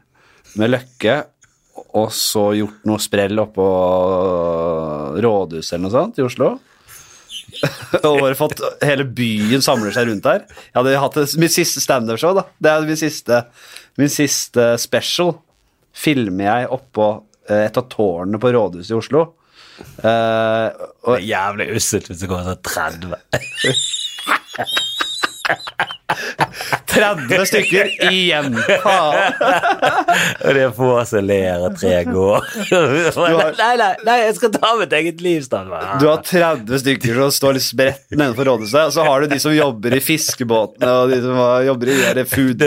med 0.57 0.73
løkke, 0.73 1.19
og 1.97 2.09
så 2.13 2.49
gjort 2.57 2.87
noe 2.89 3.01
sprell 3.01 3.37
oppå 3.41 3.67
rådhuset 5.21 5.75
eller 5.75 5.85
noe 5.85 5.93
sånt 5.93 6.19
i 6.19 6.25
Oslo. 6.25 6.55
og 8.05 8.19
bare 8.19 8.37
fått 8.37 8.61
hele 8.85 9.05
byen 9.17 9.63
samler 9.63 9.93
seg 9.95 10.09
rundt 10.09 10.25
der. 10.25 10.45
Jeg 10.69 10.77
hadde 10.81 11.01
hatt 11.01 11.19
mitt 11.41 11.53
siste 11.53 11.81
standup-show, 11.83 12.35
da. 12.37 12.47
Det 12.59 12.71
er 12.73 12.87
min 12.89 12.99
siste, 12.99 13.43
min 14.01 14.11
siste 14.11 14.73
special. 14.81 15.37
Filmer 15.97 16.45
jeg 16.47 16.71
oppå 16.77 17.07
eh, 17.49 17.65
et 17.65 17.79
av 17.79 17.85
tårnene 17.91 18.39
på 18.41 18.53
rådhuset 18.55 18.93
i 18.93 18.99
Oslo. 18.99 19.21
Uh, 19.77 20.73
og 21.05 21.11
Det 21.11 21.19
er 21.19 21.27
jævlig 21.27 21.67
usselt 21.77 22.07
hvis 22.09 22.23
det 22.23 22.29
kommer 22.31 22.47
sånn 22.49 22.63
30. 22.65 23.13
30 26.87 27.45
stykker 27.49 27.89
igjen. 28.11 28.55
Faen. 28.83 29.33
Og 30.43 30.55
det 30.55 30.63
er 30.63 30.71
få 30.75 30.89
som 31.07 31.25
ler, 31.27 31.65
og 31.67 31.75
tre 31.77 31.99
går. 32.07 32.47
Nei, 33.57 33.73
nei, 33.79 33.89
nei, 34.07 34.17
jeg 34.23 34.35
skal 34.39 34.53
ta 34.55 34.71
mitt 34.79 34.93
eget 34.97 35.21
liv, 35.23 35.41
Stanley. 35.45 35.83
Du 36.01 36.07
har 36.09 36.23
30 36.25 36.81
stykker 36.83 37.19
som 37.21 37.33
står 37.35 37.57
litt 37.57 37.65
spredt 37.67 38.15
nedenfor 38.15 38.49
rådhuset, 38.49 38.79
og 38.87 38.95
så 38.95 39.05
har 39.07 39.23
du 39.23 39.31
de 39.33 39.39
som 39.43 39.53
jobber 39.55 39.97
i 39.97 40.01
fiskebåtene, 40.03 40.89
og 41.03 41.13
de 41.13 41.19
som 41.23 41.41
jobber 41.67 41.91
i 41.93 41.97
de 41.99 42.13
der 42.19 42.29
food, 42.31 42.63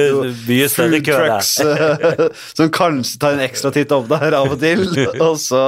food 0.77 0.97
trucks, 1.07 1.53
eh, 1.65 2.27
som 2.55 2.71
kanskje 2.75 3.21
tar 3.23 3.37
en 3.37 3.45
ekstra 3.47 3.73
titt 3.75 3.93
opp 3.97 4.09
der 4.11 4.37
av 4.39 4.55
og 4.55 4.59
til, 4.63 4.85
og 5.27 5.37
så, 5.43 5.65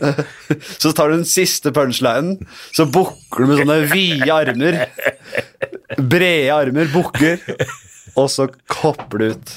eh, 0.00 0.22
så 0.80 0.92
tar 0.96 1.12
du 1.12 1.18
den 1.18 1.28
siste 1.28 1.72
punchlinen, 1.76 2.38
så 2.76 2.88
bukker 2.88 3.44
du 3.44 3.50
med 3.50 3.62
sånne 3.62 3.78
vide 3.92 4.30
armer, 4.32 4.78
brede 5.96 6.52
armer, 6.54 6.86
bukker, 6.92 7.25
og 8.20 8.28
så 8.32 8.48
du 8.48 9.24
ut. 9.26 9.56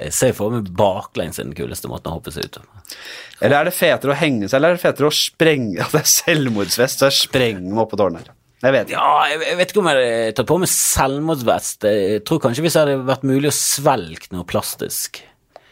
Jeg 0.00 0.14
ser 0.14 0.32
for 0.34 0.50
meg 0.50 0.70
baklengs 0.74 1.38
er 1.38 1.46
den 1.46 1.54
kuleste 1.56 1.90
måten 1.90 2.10
å 2.10 2.16
hoppe 2.16 2.32
seg 2.34 2.48
ut 2.48 2.58
av. 2.58 2.96
Eller 3.40 3.60
er 3.60 3.68
det 3.68 3.76
fetere 3.76 4.14
å 4.14 4.18
henge 4.18 4.48
seg, 4.48 4.58
eller 4.58 4.74
er 4.74 4.78
det 4.78 4.82
fetere 4.82 5.10
å 5.10 5.14
sprenge, 5.14 5.78
at 5.84 5.94
det 5.94 6.02
er 6.02 6.10
selvmordsvest, 6.10 7.02
så 7.02 7.10
jeg 7.10 7.18
sprenger 7.28 7.68
meg 7.68 7.84
opp 7.84 7.92
på 7.94 8.00
tårnet 8.00 8.24
her. 8.24 8.34
Jeg 8.64 8.72
vet. 8.72 8.92
Ja, 8.94 9.06
jeg 9.28 9.42
jeg 9.44 9.58
vet 9.58 9.72
ikke 9.72 9.82
om 9.82 9.88
jeg 9.90 9.98
hadde 10.00 10.36
tatt 10.38 10.48
på 10.48 10.58
meg 10.62 10.70
selvmordsvest. 10.72 11.86
Jeg 11.86 12.22
tror 12.26 12.40
kanskje 12.42 12.64
hvis 12.64 12.76
det 12.76 12.82
hadde 12.82 13.08
vært 13.12 13.26
mulig 13.28 13.50
å 13.50 13.56
svelge 13.56 14.30
noe 14.32 14.46
plastisk, 14.48 15.20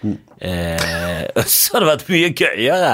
eh, 0.05 1.25
så 1.57 1.75
hadde 1.75 1.87
det 1.87 1.91
vært 1.91 2.13
mye 2.13 2.35
gøyere. 2.37 2.93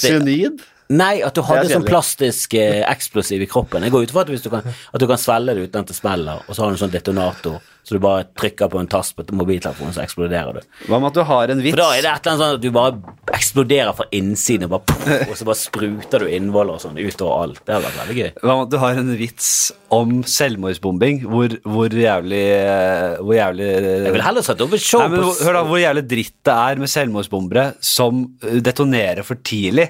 Cyanid? 0.00 0.64
Nei, 0.94 1.18
at 1.26 1.34
du 1.34 1.42
hadde 1.42 1.66
sånn 1.70 1.86
plastisk 1.86 2.54
eh, 2.54 2.82
eksplosiv 2.86 3.42
i 3.42 3.48
kroppen. 3.50 3.82
Jeg 3.86 3.94
går 3.94 4.06
ut 4.06 4.12
fra 4.14 4.22
at, 4.22 4.30
du 4.30 4.50
kan, 4.52 4.66
at 4.66 5.02
du 5.02 5.06
kan 5.10 5.18
svelge 5.18 5.56
det 5.56 5.64
uten 5.66 5.82
at 5.82 5.88
det 5.90 5.96
smeller, 5.98 6.44
og 6.46 6.54
så 6.54 6.62
har 6.62 6.70
du 6.70 6.76
en 6.76 6.84
sånn 6.84 6.92
detonator, 6.94 7.56
så 7.86 7.94
du 7.94 8.02
bare 8.02 8.24
trykker 8.38 8.70
på 8.70 8.78
en 8.78 8.88
tast 8.90 9.14
på 9.14 9.22
mobiltelefonen, 9.34 9.94
så 9.94 10.02
eksploderer 10.02 10.58
du. 10.58 10.76
Hva 10.86 10.98
med 11.02 11.12
at 11.12 11.18
du 11.18 11.24
har 11.26 11.52
en 11.54 11.62
vits? 11.62 11.74
For 11.74 11.82
da 11.82 11.88
er 11.94 12.02
det 12.06 12.12
et 12.12 12.26
eller 12.26 12.32
annet 12.32 12.42
sånn 12.42 12.56
at 12.56 12.62
du 12.62 12.70
bare 12.74 13.36
eksploderer 13.38 13.98
fra 13.98 14.06
innsiden, 14.18 14.66
og, 14.66 14.72
bare, 14.76 14.86
puff, 14.90 15.30
og 15.30 15.38
så 15.38 15.48
bare 15.50 15.60
spruter 15.60 16.24
du 16.24 16.30
innvoller 16.38 16.78
og 16.78 16.82
sånn 16.82 16.98
utover 16.98 17.44
alt. 17.44 17.60
Det 17.62 17.76
hadde 17.76 17.86
vært 17.86 18.00
veldig 18.04 18.16
gøy. 18.20 18.30
Hva 18.42 18.56
med 18.56 18.64
at 18.66 18.72
du 18.74 18.78
har 18.82 19.02
en 19.02 19.12
vits 19.22 19.50
om 19.94 20.16
selvmordsbombing? 20.36 21.22
Hvor, 21.30 21.58
hvor 21.66 21.94
jævlig 21.94 22.42
eh, 22.56 23.20
Hvor 23.22 23.36
jævlig 23.36 23.68
Jeg 23.68 24.14
vil 24.16 24.24
heller 24.26 24.46
sette 24.46 24.66
opp 24.66 24.74
et 24.74 24.82
show 24.82 25.04
Nei, 25.04 25.12
men, 25.12 25.22
på 25.22 25.46
Hør 25.46 25.54
da, 25.56 25.62
Hvor 25.68 25.78
jævlig 25.80 26.02
dritt 26.10 26.34
det 26.46 26.56
er 26.56 26.82
med 26.82 26.90
selvmordsbombere 26.90 27.68
som 27.86 28.24
eh, 28.42 28.58
detonerer 28.66 29.22
for 29.26 29.38
tidlig. 29.46 29.86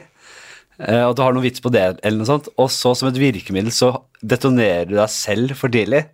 Eh, 0.78 1.02
og 1.06 1.16
du 1.16 1.22
har 1.24 1.34
noen 1.34 1.46
vits 1.46 1.62
på 1.64 1.72
det, 1.72 1.86
eller 2.02 2.20
noe 2.20 2.28
sånt. 2.28 2.50
Og 2.60 2.70
så 2.72 2.92
som 2.98 3.08
et 3.10 3.20
virkemiddel 3.20 3.72
så 3.74 3.92
detonerer 4.20 4.88
du 4.90 4.96
deg 4.98 5.12
selv 5.12 5.56
for 5.58 5.72
tidlig. 5.72 6.04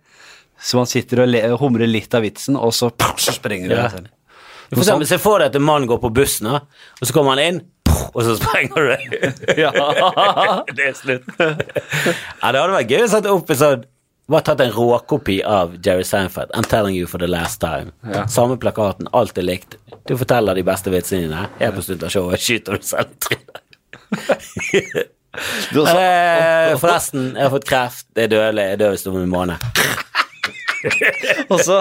Så 0.63 0.79
man 0.79 0.87
sitter 0.87 1.25
og 1.25 1.59
humrer 1.59 1.89
litt 1.89 2.13
av 2.15 2.23
vitsen, 2.23 2.55
og 2.55 2.71
så, 2.75 2.91
så 3.19 3.35
sprenger 3.35 3.71
du 3.71 3.75
deg 3.75 3.95
selv. 3.97 4.11
For 4.73 4.81
eksempel, 4.81 5.07
Se 5.09 5.19
for 5.21 5.41
deg 5.41 5.51
at 5.51 5.59
en 5.59 5.65
mann 5.65 5.87
går 5.89 5.99
på 6.01 6.11
bussen, 6.15 6.47
og 6.49 7.03
så 7.03 7.13
kommer 7.13 7.35
han 7.35 7.43
inn, 7.43 7.63
og 8.13 8.21
så 8.25 8.37
sprenger 8.39 8.87
du. 8.87 9.17
Ja. 9.63 9.73
det 10.77 10.91
er 10.91 10.95
slutt. 10.97 11.27
ja, 11.37 12.47
det 12.47 12.61
hadde 12.61 12.77
vært 12.77 12.93
gøy 12.93 13.03
å 13.03 13.09
sette 13.11 13.33
opp 13.33 13.51
en 13.53 13.59
sånn 13.59 13.83
bare 14.31 14.45
tatt 14.47 14.61
en 14.63 14.71
råkopi 14.71 15.41
av 15.43 15.73
Jerry 15.83 16.05
Seinfeld. 16.07 16.51
I'm 16.55 16.63
telling 16.63 16.95
you 16.95 17.07
for 17.07 17.19
the 17.19 17.27
last 17.27 17.59
time. 17.61 17.91
Ja. 18.07 18.23
Samme 18.31 18.55
plakaten, 18.57 19.09
alt 19.11 19.37
er 19.37 19.43
likt. 19.43 19.75
Du 20.07 20.15
forteller 20.17 20.55
de 20.55 20.63
beste 20.63 20.93
vitsene 20.93 21.27
dine. 21.27 21.41
Helt 21.59 21.75
på 21.75 21.83
slutten 21.83 22.07
av 22.07 22.15
showet 22.15 22.45
skyter 22.45 22.79
du 22.79 22.87
selv 22.87 23.11
i 23.11 23.19
trynet. 23.27 23.62
Eh, 25.73 26.77
Forresten, 26.77 27.31
jeg 27.33 27.41
har 27.41 27.53
fått 27.53 27.65
kreft. 27.65 28.05
Det 28.13 28.27
er 28.27 28.33
dødelig. 28.35 28.67
Jeg 28.73 28.81
dør 28.83 28.93
hvis 28.93 29.07
om 29.09 29.17
en 29.17 29.31
måned. 29.31 29.69
Og 31.47 31.59
så 31.63 31.77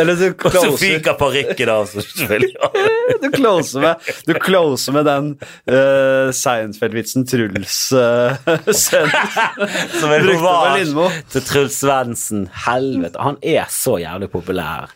Eller 0.00 0.16
du 0.16 0.30
Og 0.48 0.54
så 0.54 0.70
fyker 0.80 1.16
parykken 1.18 1.68
av. 1.68 1.90
Du 3.22 3.30
closer 3.32 3.80
med, 3.80 4.08
du 4.26 4.34
closer 4.40 4.92
med 4.96 5.06
den 5.08 5.28
uh, 5.70 6.32
Seinfeld-vitsen 6.34 7.26
Truls 7.28 7.92
uh, 7.96 8.34
Som 10.00 10.12
en 10.12 10.26
Lindmo. 10.26 11.08
til 11.32 11.44
Truls 11.46 11.80
Svendsen. 11.82 12.46
Helvete, 12.66 13.20
han 13.22 13.38
er 13.42 13.68
så 13.72 13.98
jævlig 14.02 14.30
populær 14.32 14.90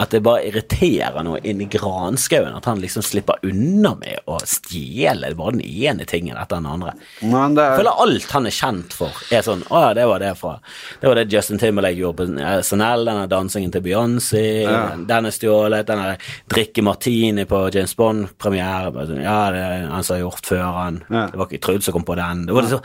at 0.00 0.10
det 0.14 0.20
bare 0.22 0.44
irriterer 0.46 1.24
noe 1.26 1.40
inni 1.42 1.66
granskauen 1.66 2.54
at 2.54 2.64
han 2.70 2.78
liksom 2.80 3.02
slipper 3.02 3.40
unna 3.42 3.94
med 3.98 4.20
å 4.30 4.36
stjele 4.46 5.32
bare 5.34 5.56
den 5.56 5.64
ene 5.66 6.06
tingen 6.06 6.36
etter 6.38 6.56
den 6.60 6.66
andre. 6.70 6.92
Men 7.22 7.56
det 7.56 7.64
Jeg 7.64 7.72
er, 7.72 7.78
føler 7.80 8.02
alt 8.04 8.30
han 8.36 8.46
er 8.46 8.54
kjent 8.54 8.92
for, 8.94 9.10
er 9.34 9.42
sånn 9.42 9.64
Å 9.68 9.80
ja, 9.88 9.94
det 9.98 10.06
var 10.06 10.22
det 10.22 10.30
fra 10.38 10.52
Det 11.00 11.08
var 11.10 11.18
det 11.18 11.26
Justin 11.32 11.58
Timberlake 11.58 11.98
gjorde 11.98 12.16
på 12.28 12.62
SNL, 12.62 13.04
denne 13.10 13.26
dansingen 13.28 13.72
til 13.74 13.82
Beyoncé, 13.82 14.44
Ja. 14.62 14.94
den- 14.96 15.26
er 15.26 15.30
stjålet, 15.34 15.86
den 15.86 15.98
der 15.98 16.16
drikke 16.48 16.82
martini 16.82 17.44
på 17.44 17.64
James 17.74 17.94
Bond-premiere 17.94 18.92
sånn, 19.06 19.22
Ja, 19.22 19.50
det 19.50 19.58
er 19.58 19.88
han 19.90 20.02
som 20.04 20.16
har 20.16 20.22
gjort 20.30 20.46
før 20.46 20.72
han. 20.72 21.02
Ja. 21.10 21.26
Det 21.26 21.36
var 21.36 21.46
ikke 21.46 21.60
Trude 21.60 21.82
som 21.82 21.92
kom 21.92 22.04
på 22.04 22.14
den. 22.16 22.46
Det 22.46 22.54
var 22.54 22.62
liksom 22.62 22.82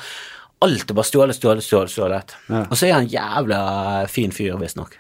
Alt 0.64 0.90
er 0.90 0.94
bare 0.96 1.04
stjålet, 1.04 1.36
stjålet, 1.36 1.62
stjålet. 1.62 1.90
stjålet. 1.92 2.36
Ja. 2.50 2.62
Og 2.72 2.78
så 2.80 2.88
er 2.88 2.94
han 2.94 3.08
jævla 3.10 4.08
fin 4.08 4.32
fyr, 4.32 4.56
visstnok. 4.58 4.96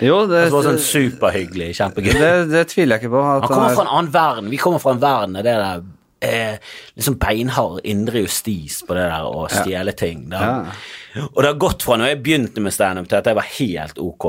Jo, 0.00 0.26
det, 0.26 0.44
Det 0.46 0.52
var 0.54 0.62
sånn 0.68 0.78
superhyggelig, 0.80 1.72
kjempegøy. 1.76 2.12
det, 2.16 2.30
det 2.50 2.62
tviler 2.72 2.96
jeg 2.96 3.04
ikke 3.04 3.12
på. 3.16 3.22
Han 3.28 3.42
kommer 3.48 3.74
fra 3.76 3.82
en 3.84 3.92
annen 3.98 4.12
verden. 4.14 4.50
Vi 4.50 4.56
kommer 4.62 4.78
fra 4.82 4.94
en 4.96 5.02
verden 5.02 5.34
der 5.36 5.42
det 5.42 5.56
der 5.60 5.82
eh, 6.22 6.56
liksom 6.96 7.18
beinhard 7.18 7.80
indre 7.84 8.22
justis 8.24 8.80
på 8.86 8.94
det 8.94 9.08
der 9.10 9.26
å 9.26 9.48
stjele 9.50 9.92
ting. 9.92 10.28
Det 10.30 10.38
har- 10.38 10.72
Og 11.34 11.42
det 11.42 11.48
har 11.50 11.58
gått 11.60 11.82
fra 11.82 11.96
når 12.00 12.08
jeg 12.14 12.22
begynte 12.22 12.60
med 12.64 12.72
standup 12.72 13.08
til 13.08 13.16
at 13.18 13.26
jeg 13.26 13.34
var 13.36 13.48
helt 13.58 13.98
ok. 13.98 14.26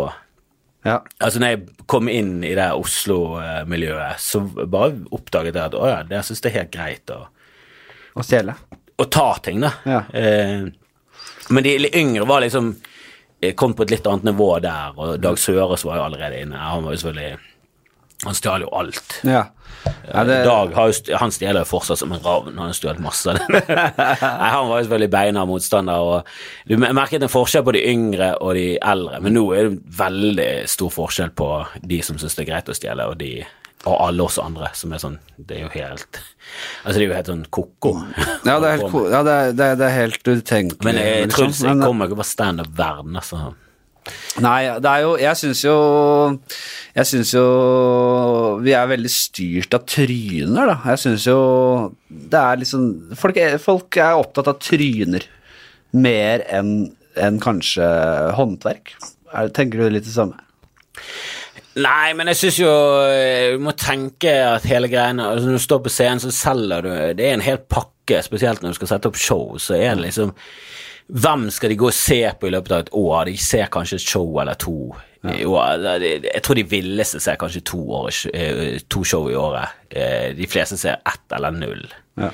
ja. 0.85 0.97
Altså 1.21 1.39
når 1.39 1.47
jeg 1.53 1.85
kom 1.87 2.09
inn 2.09 2.43
i 2.43 2.55
det 2.55 2.65
Oslo-miljøet, 2.75 4.19
så 4.19 4.41
bare 4.67 4.97
oppdaget 5.15 5.55
jeg 5.55 5.63
at 5.63 5.73
å 5.79 5.87
ja, 5.87 5.99
jeg 6.09 6.25
syns 6.27 6.41
det 6.43 6.51
er 6.51 6.57
helt 6.59 6.71
greit 6.73 7.13
å, 7.15 7.21
Å 8.19 8.23
stjele. 8.25 8.55
å 8.99 9.05
ta 9.09 9.29
ting, 9.41 9.61
da. 9.63 9.71
Ja. 9.85 10.01
Eh, 10.13 10.65
men 11.49 11.63
de 11.63 11.77
yngre 11.97 12.25
var 12.27 12.41
liksom 12.43 12.75
kom 13.59 13.73
på 13.75 13.83
et 13.85 13.91
litt 13.97 14.07
annet 14.07 14.31
nivå 14.31 14.49
der, 14.63 14.93
og 14.97 15.17
Dag 15.23 15.39
Søres 15.41 15.85
var 15.87 15.99
jo 15.99 16.05
allerede 16.07 16.39
inne. 16.43 16.59
Han 16.59 16.85
var 16.85 16.95
jo 16.95 17.03
selvfølgelig 17.03 17.49
Han 18.23 18.37
stjal 18.37 18.63
jo 18.63 18.69
alt. 18.71 19.17
Ja. 19.27 19.41
Ja, 19.83 20.23
det, 20.23 20.37
Dag 20.45 20.71
jo, 20.71 21.15
han 21.19 21.31
stjeler 21.33 21.65
jo 21.65 21.67
fortsatt 21.67 21.99
som 21.99 22.13
en 22.15 22.21
ravn. 22.23 22.53
Han 22.55 22.69
har 22.69 22.77
stjålet 22.77 23.01
masse. 23.03 23.33
Nei, 23.43 24.49
han 24.53 24.69
var 24.69 24.77
jo 24.77 24.85
selvfølgelig 24.85 25.09
beina 25.11 25.43
motstander. 25.49 26.05
Og 26.07 26.69
du 26.69 26.77
merket 26.79 27.25
en 27.25 27.31
forskjell 27.31 27.65
på 27.67 27.73
de 27.75 27.81
yngre 27.91 28.29
og 28.39 28.53
de 28.55 28.77
eldre, 28.79 29.19
men 29.23 29.35
nå 29.35 29.43
er 29.51 29.67
det 29.67 29.97
veldig 29.99 30.47
stor 30.71 30.93
forskjell 30.93 31.33
på 31.35 31.49
de 31.83 31.99
som 32.05 32.21
syns 32.21 32.37
det 32.37 32.45
er 32.45 32.51
greit 32.53 32.71
å 32.71 32.77
stjele, 32.77 33.09
og 33.11 33.19
de 33.19 33.33
og 33.83 33.97
alle 33.99 34.23
oss 34.23 34.37
andre 34.39 34.69
som 34.77 34.93
er 34.95 35.01
sånn 35.01 35.17
Det 35.35 35.57
er 35.57 35.65
jo 35.65 35.71
helt 35.73 36.19
Altså, 36.83 36.93
det 36.95 37.01
er 37.01 37.07
jo 37.07 37.15
helt 37.17 37.31
sånn 37.31 37.43
ko-ko. 37.51 37.91
ja, 38.47 38.55
det 38.61 38.69
er 38.69 38.77
helt, 38.77 38.95
ja, 39.11 39.19
det 39.25 39.33
er, 39.33 39.51
det 39.57 39.65
er, 39.65 39.75
det 39.79 39.87
er 39.87 39.93
helt 39.95 40.27
utenkelig. 40.27 40.85
Men 40.87 40.99
jeg, 40.99 41.25
liksom. 41.25 41.35
Truls, 41.35 41.61
jeg 41.65 41.81
kommer 41.81 42.09
ikke 42.09 42.19
fra 42.19 42.27
standup-verden, 42.29 43.19
altså. 43.19 43.41
Nei, 44.43 44.61
det 44.83 44.89
er 44.89 45.03
jo 45.05 45.11
Jeg 45.21 45.39
syns 45.39 45.61
jo 45.63 45.75
Jeg 46.91 47.07
syns 47.07 47.29
jo 47.31 47.43
Vi 48.65 48.73
er 48.75 48.89
veldig 48.91 49.11
styrt 49.11 49.77
av 49.77 49.85
tryner, 49.87 50.73
da. 50.73 50.75
Jeg 50.91 51.03
syns 51.05 51.27
jo 51.29 51.37
det 52.13 52.39
er 52.39 52.59
liksom 52.61 53.15
folk 53.17 53.37
er, 53.41 53.55
folk 53.61 53.97
er 53.97 54.19
opptatt 54.19 54.51
av 54.51 54.59
tryner 54.61 55.23
mer 55.93 56.43
enn 56.49 56.93
en 57.21 57.39
kanskje 57.41 57.85
håndverk. 58.37 58.93
Er, 59.33 59.49
tenker 59.53 59.81
du 59.81 59.93
litt 59.93 60.05
det 60.05 60.13
samme? 60.13 60.37
Nei, 61.81 62.13
men 62.13 62.29
jeg 62.29 62.37
syns 62.37 62.57
jo 62.61 62.69
eh, 63.09 63.55
Du 63.55 63.63
må 63.65 63.71
tenke 63.73 64.29
at 64.45 64.67
hele 64.69 64.89
greiene 64.91 65.25
altså 65.25 65.47
Når 65.49 65.57
du 65.57 65.63
står 65.63 65.79
på 65.87 65.89
scenen, 65.93 66.21
så 66.21 66.29
selger 66.35 66.85
du 66.85 66.91
Det 67.17 67.25
er 67.25 67.33
en 67.33 67.41
hel 67.45 67.57
pakke, 67.65 68.19
spesielt 68.21 68.61
når 68.61 68.75
du 68.75 68.77
skal 68.77 68.91
sette 68.91 69.09
opp 69.09 69.17
show, 69.17 69.55
så 69.57 69.73
er 69.79 69.95
det 69.97 70.03
liksom 70.09 70.35
Hvem 71.23 71.47
skal 71.51 71.73
de 71.73 71.79
gå 71.81 71.89
og 71.89 71.95
se 71.97 72.19
på 72.39 72.47
i 72.47 72.53
løpet 72.53 72.71
av 72.77 72.83
et 72.85 72.93
år? 72.95 73.25
De 73.27 73.33
ser 73.41 73.67
kanskje 73.73 73.97
et 73.99 74.05
show 74.13 74.37
eller 74.41 74.55
to 74.61 74.75
Ja. 75.23 75.33
Jeg 76.03 76.41
tror 76.43 76.55
de 76.59 76.63
villeste 76.67 77.19
ser 77.23 77.37
kanskje 77.39 77.61
to, 77.63 77.79
år, 77.95 78.09
eh, 78.33 78.77
to 78.91 79.03
show 79.07 79.29
i 79.31 79.35
året. 79.39 79.71
Eh, 79.89 80.33
De 80.35 80.47
fleste 80.51 80.75
ser 80.79 80.97
ett 81.07 81.35
eller 81.35 81.51
null. 81.55 81.85
Ja. 82.19 82.29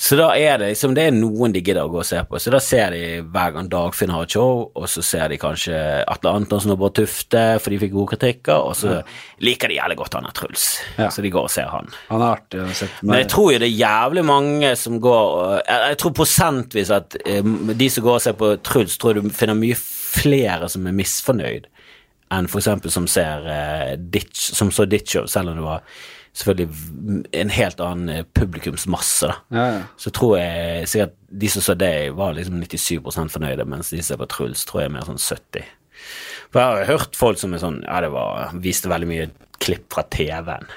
Så 0.00 0.16
da 0.16 0.30
er 0.32 0.56
det 0.56 0.70
liksom 0.70 0.94
Det 0.96 1.02
er 1.06 1.12
noen 1.12 1.52
de 1.52 1.60
gidder 1.60 1.84
å 1.84 1.90
gå 1.92 1.98
og 2.00 2.06
se 2.08 2.22
på. 2.24 2.38
Så 2.40 2.52
da 2.52 2.60
ser 2.64 2.94
de 2.94 3.20
hver 3.20 3.50
gang 3.52 3.66
Dagfinn 3.68 4.12
har 4.14 4.24
et 4.24 4.32
show, 4.32 4.62
og 4.72 4.86
så 4.88 5.02
ser 5.04 5.28
de 5.28 5.36
kanskje 5.40 5.76
Atle 6.08 6.32
Antonsen 6.38 6.72
og 6.72 6.78
Bård 6.80 6.94
Tufte, 6.96 7.42
for 7.60 7.68
de 7.68 7.80
fikk 7.82 7.92
gode 7.92 8.14
kritikker, 8.14 8.64
og 8.64 8.78
så 8.80 9.02
liker 9.44 9.68
de 9.68 9.76
jævlig 9.76 9.98
godt 10.00 10.16
han 10.16 10.28
er 10.30 10.36
Truls. 10.38 10.64
Ja. 10.96 11.10
Så 11.12 11.20
de 11.20 11.32
går 11.34 11.50
og 11.50 11.52
ser 11.52 11.68
han. 11.68 11.90
Han 12.08 12.24
er 12.24 12.32
artig 12.38 12.62
å 12.64 12.68
sette 12.78 13.04
Men 13.04 13.20
jeg 13.20 13.28
tror 13.34 13.52
jo 13.52 13.58
det 13.60 13.68
er 13.68 13.76
jævlig 13.76 14.24
mange 14.30 14.70
som 14.80 14.96
går 15.04 15.36
Jeg, 15.66 15.98
tror 16.00 16.14
prosentvis 16.16 16.92
at 16.96 17.18
eh, 17.20 17.52
de 17.82 17.90
som 17.92 18.06
går 18.06 18.16
og 18.16 18.24
ser 18.24 18.38
på 18.40 18.54
Truls, 18.64 18.96
tror 18.96 19.20
du 19.20 19.28
finner 19.36 19.58
mye 19.58 19.76
flere 19.76 20.70
som 20.72 20.88
er 20.88 20.96
misfornøyd, 20.96 21.68
enn 22.32 22.48
for 22.48 22.62
eksempel 22.62 22.94
som 22.94 23.04
ser 23.10 23.44
eh, 23.52 23.92
Ditch, 24.00 24.48
som 24.56 24.72
så 24.72 24.88
Ditch, 24.88 25.18
selv 25.28 25.52
om 25.52 25.60
det 25.60 25.68
var 25.68 25.84
selvfølgelig 26.36 27.24
en 27.42 27.52
helt 27.54 27.82
annen 27.84 28.12
eh, 28.12 28.26
publikumsmasse, 28.38 29.30
da. 29.30 29.36
Ja, 29.56 29.66
ja. 29.74 29.82
Så 30.00 30.12
tror 30.14 30.36
jeg 30.38 30.88
sikkert 30.90 31.16
de 31.42 31.50
som 31.50 31.64
så 31.64 31.76
deg, 31.78 32.14
var 32.18 32.36
liksom 32.36 32.60
97 32.62 33.30
fornøyde, 33.34 33.66
mens 33.68 33.92
de 33.94 34.02
som 34.02 34.16
er 34.16 34.24
på 34.24 34.30
Truls, 34.34 34.64
tror 34.68 34.82
jeg 34.82 34.90
er 34.90 34.96
mer 34.98 35.08
sånn 35.08 35.20
70 35.20 35.66
For 36.50 36.60
jeg 36.62 36.68
har 36.70 36.90
hørt 36.90 37.18
folk 37.18 37.38
som 37.38 37.52
er 37.54 37.60
sånn 37.62 37.82
Ja, 37.84 37.98
det 38.00 38.08
var 38.14 38.54
Viste 38.64 38.88
veldig 38.90 39.08
mye 39.10 39.26
klipp 39.60 39.90
fra 39.92 40.06
TV-en. 40.08 40.70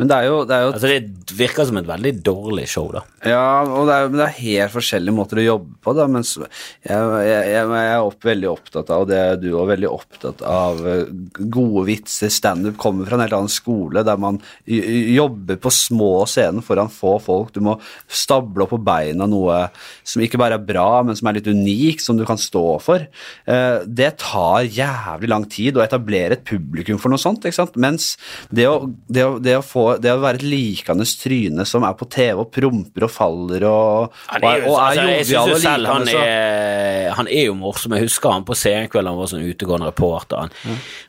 Men 0.00 0.08
det 0.08 0.16
er 0.16 0.28
jo, 0.30 0.36
det 0.48 0.56
er 0.56 0.64
jo 0.64 0.70
Altså, 0.70 0.88
det 0.88 1.36
virker 1.36 1.66
som 1.68 1.78
et 1.80 1.88
veldig 1.88 2.12
dårlig 2.24 2.66
show, 2.72 2.86
da. 2.94 3.02
Ja, 3.28 3.62
og 3.66 3.88
det 3.88 3.96
er, 3.96 4.08
men 4.08 4.20
det 4.20 4.26
er 4.26 4.38
helt 4.38 4.72
forskjellige 4.72 5.16
måter 5.16 5.40
å 5.42 5.44
jobbe 5.44 5.76
på, 5.84 5.94
da. 5.98 6.06
Mens 6.10 6.32
jeg, 6.38 6.46
jeg, 6.88 7.50
jeg, 7.52 7.66
er 7.80 8.06
opp, 8.06 8.18
veldig 8.24 8.48
opptatt 8.50 8.92
av, 8.94 9.04
og 9.04 9.10
det 9.10 9.18
er 9.20 9.40
du 9.42 9.48
òg, 9.52 9.66
veldig 9.74 9.90
opptatt 9.90 10.44
av 10.46 10.80
eh, 10.88 11.04
gode 11.52 11.84
vitser. 11.90 12.32
Standup 12.32 12.78
kommer 12.80 13.08
fra 13.08 13.18
en 13.18 13.24
helt 13.26 13.36
annen 13.36 13.52
skole, 13.52 14.04
der 14.06 14.20
man 14.20 14.40
jobber 14.66 15.60
på 15.60 15.72
små 15.74 16.12
scener 16.30 16.64
foran 16.64 16.92
få 16.92 17.16
folk. 17.22 17.52
Du 17.54 17.60
må 17.64 17.76
stable 18.06 18.64
opp 18.64 18.72
på 18.74 18.80
beina 18.86 19.28
noe 19.28 19.66
som 20.06 20.22
ikke 20.24 20.40
bare 20.40 20.56
er 20.56 20.64
bra, 20.64 21.02
men 21.06 21.18
som 21.18 21.28
er 21.30 21.38
litt 21.38 21.50
unik, 21.50 22.00
som 22.02 22.18
du 22.18 22.24
kan 22.28 22.40
stå 22.40 22.64
for. 22.82 23.04
Eh, 23.44 23.78
Det 23.84 24.12
tar 24.22 24.68
jævlig 24.70 25.30
lang 25.30 25.46
tid 25.50 25.76
å 25.76 25.84
etablere 25.84 26.38
et 26.38 26.46
publikum 26.46 26.98
for 27.00 27.12
noe 27.12 27.20
sånt, 27.20 27.44
ikke 27.44 27.60
sant. 27.60 27.76
Mens 27.80 28.14
det 28.54 28.68
å, 28.70 28.88
det 29.10 29.26
å, 29.26 29.36
det 29.42 29.49
å, 29.58 29.62
få, 29.64 29.84
det 30.02 30.12
å 30.14 30.20
være 30.22 30.40
et 30.40 30.44
likende 30.46 31.04
tryne 31.20 31.64
som 31.66 31.84
er 31.88 31.94
på 31.98 32.06
TV 32.12 32.38
og 32.44 32.50
promper 32.54 33.06
og 33.06 33.10
faller 33.10 33.64
og, 33.68 34.14
Han 34.30 34.44
er 34.46 34.60
jo, 34.62 34.70
og 34.70 34.78
altså, 34.80 35.04
jeg 35.10 35.26
synes 35.26 35.32
jovial 35.34 35.50
jo 35.50 35.54
og 35.54 35.60
selv 35.64 35.90
han 35.90 36.08
er, 36.14 37.10
han 37.18 37.28
er 37.28 37.44
jo 37.48 37.54
morsom. 37.58 37.94
Jeg 37.96 38.06
husker 38.06 38.30
han 38.36 38.44
på 38.46 38.54
Senkveld, 38.56 39.08
han 39.10 39.18
var 39.18 39.30
sånn 39.32 39.46
utegående 39.48 39.90
reporter. 39.90 40.50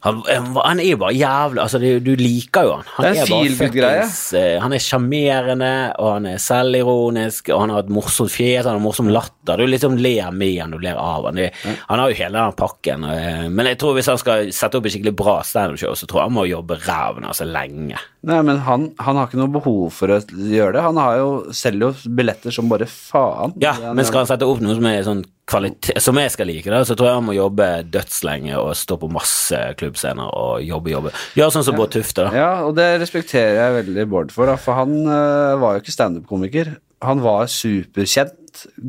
Han, 0.06 0.22
han, 0.28 0.48
han 0.58 0.82
er 0.82 0.90
jo 0.94 1.00
bare 1.02 1.14
jævlig 1.18 1.62
Altså, 1.62 1.80
det, 1.84 1.92
du 2.06 2.12
liker 2.18 2.66
jo 2.66 2.74
han. 2.80 2.88
Han 2.96 3.06
Det 3.06 3.12
er 3.12 3.22
en 3.22 3.32
bare 3.32 3.56
fuckings, 3.60 4.34
eh, 4.40 4.56
Han 4.64 4.74
er 4.74 4.82
sjarmerende, 4.84 5.72
og 6.02 6.10
han 6.16 6.26
er 6.32 6.42
selvironisk, 6.42 7.52
og 7.54 7.62
han 7.66 7.74
har 7.76 7.84
et 7.86 7.92
morsomt 7.94 8.32
fjes, 8.34 8.66
han 8.66 8.78
har 8.80 8.84
morsom 8.84 9.10
latter. 9.14 9.60
Du 9.62 9.68
liksom 9.70 9.98
ler 10.02 10.32
med 10.36 10.58
han, 10.62 10.74
du 10.74 10.80
ler 10.82 10.98
av 11.00 11.28
han. 11.30 11.38
Det, 11.38 11.52
Han 11.88 12.00
har 12.00 12.10
jo 12.12 12.18
hele 12.24 12.40
den 12.40 12.58
pakken. 12.58 13.04
eh, 13.04 13.50
Men 13.50 13.70
jeg 13.72 13.78
tror 13.82 13.96
hvis 13.98 14.10
han 14.12 14.18
skal 14.22 14.52
sette 14.56 14.80
opp 14.80 14.86
et 14.90 14.96
skikkelig 14.96 15.16
bra 15.18 15.38
standup-show, 15.46 15.94
så 15.98 16.08
tror 16.10 16.24
jeg 16.24 16.32
han 16.32 16.38
må 16.40 16.48
jobbe 16.50 16.80
ræven 16.88 17.28
av 17.30 17.38
seg 17.38 17.52
lenge. 17.52 18.00
Nei, 18.22 18.38
men 18.46 18.60
han, 18.68 18.84
han 19.02 19.18
har 19.18 19.30
ikke 19.30 19.40
noe 19.40 19.50
behov 19.50 19.96
for 19.96 20.14
å 20.14 20.20
gjøre 20.22 20.76
det. 20.76 20.82
Han 20.86 20.98
har 21.02 21.16
jo, 21.18 21.30
selger 21.58 21.88
jo 21.88 22.12
billetter 22.20 22.54
som 22.54 22.70
bare 22.70 22.86
faen. 22.86 23.56
Ja, 23.64 23.74
men 23.82 24.06
skal 24.06 24.22
han 24.22 24.30
sette 24.30 24.46
opp 24.46 24.62
noe 24.62 24.76
som 24.78 24.86
er 24.86 25.00
sånn 25.08 25.24
kvalitet, 25.50 25.98
som 26.06 26.20
jeg 26.22 26.32
skal 26.32 26.48
like, 26.52 26.70
da, 26.70 26.84
så 26.86 26.96
tror 26.96 27.10
jeg 27.10 27.18
han 27.18 27.26
må 27.28 27.36
jobbe 27.36 27.68
dødslenge 27.92 28.60
og 28.62 28.76
stå 28.78 29.00
på 29.02 29.10
masse 29.12 29.58
klubbscener 29.82 30.30
og 30.38 30.62
jobbe, 30.64 30.94
jobbe. 30.94 31.16
Gjøre 31.40 31.56
sånn 31.58 31.66
som 31.68 31.80
Bård 31.80 31.96
Tufte, 31.96 32.28
da. 32.28 32.44
Ja, 32.44 32.52
og 32.68 32.78
det 32.78 32.88
respekterer 33.02 33.58
jeg 33.58 33.78
veldig 33.82 34.08
Bård 34.14 34.36
for, 34.36 34.52
da, 34.52 34.56
for 34.62 34.78
han 34.80 34.94
øh, 35.02 35.58
var 35.64 35.76
jo 35.76 35.84
ikke 35.84 35.98
standup-komiker. 35.98 36.76
Han 37.02 37.26
var 37.26 37.50
superkjent, 37.50 38.38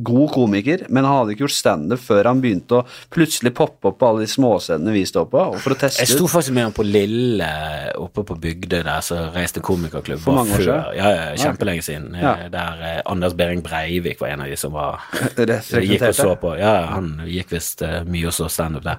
god 0.03 0.31
komiker, 0.35 0.85
men 0.89 1.05
han 1.07 1.17
hadde 1.21 1.35
ikke 1.35 1.45
gjort 1.47 1.55
standup 1.57 2.01
før 2.03 2.29
han 2.31 2.41
begynte 2.43 2.81
å 2.81 2.87
plutselig 3.15 3.53
poppe 3.59 3.91
opp 3.93 3.99
på 4.01 4.09
alle 4.09 4.25
de 4.25 4.31
småscenene 4.33 4.95
vi 4.95 5.05
står 5.09 5.27
på, 5.33 5.45
for 5.63 5.75
å 5.75 5.79
teste 5.83 6.03
Jeg 6.05 6.13
sto 6.17 6.29
faktisk 6.31 6.55
med 6.57 6.69
han 6.69 6.77
på 6.77 6.87
Lille 6.87 7.49
oppe 8.03 8.25
på 8.29 8.37
Bygdøy 8.43 8.83
der, 8.83 9.01
så 9.07 9.21
reiste 9.35 9.63
komikerklubb 9.65 10.21
For 10.25 10.39
mange 10.41 10.57
år 10.59 10.65
siden? 10.67 10.93
Ja, 10.99 11.11
ja, 11.17 11.25
kjempelenge 11.45 11.83
siden. 11.87 12.11
eh, 12.15 12.23
Ja. 12.23 12.35
Der 12.53 12.85
eh, 12.91 13.01
Anders 13.07 13.35
Behring 13.39 13.63
Breivik 13.63 14.21
var 14.21 14.29
en 14.35 14.41
av 14.47 14.53
de 14.53 14.57
som 14.57 14.73
var 14.73 15.01
gikk 15.37 16.09
og 16.09 16.15
så 16.15 16.35
på. 16.41 16.57
Ja, 16.61 16.75
han 16.97 17.15
gikk 17.27 17.53
visst 17.57 17.83
eh, 17.87 18.03
mye 18.09 18.27
og 18.31 18.37
så 18.37 18.49
standup 18.53 18.85
der. 18.87 18.99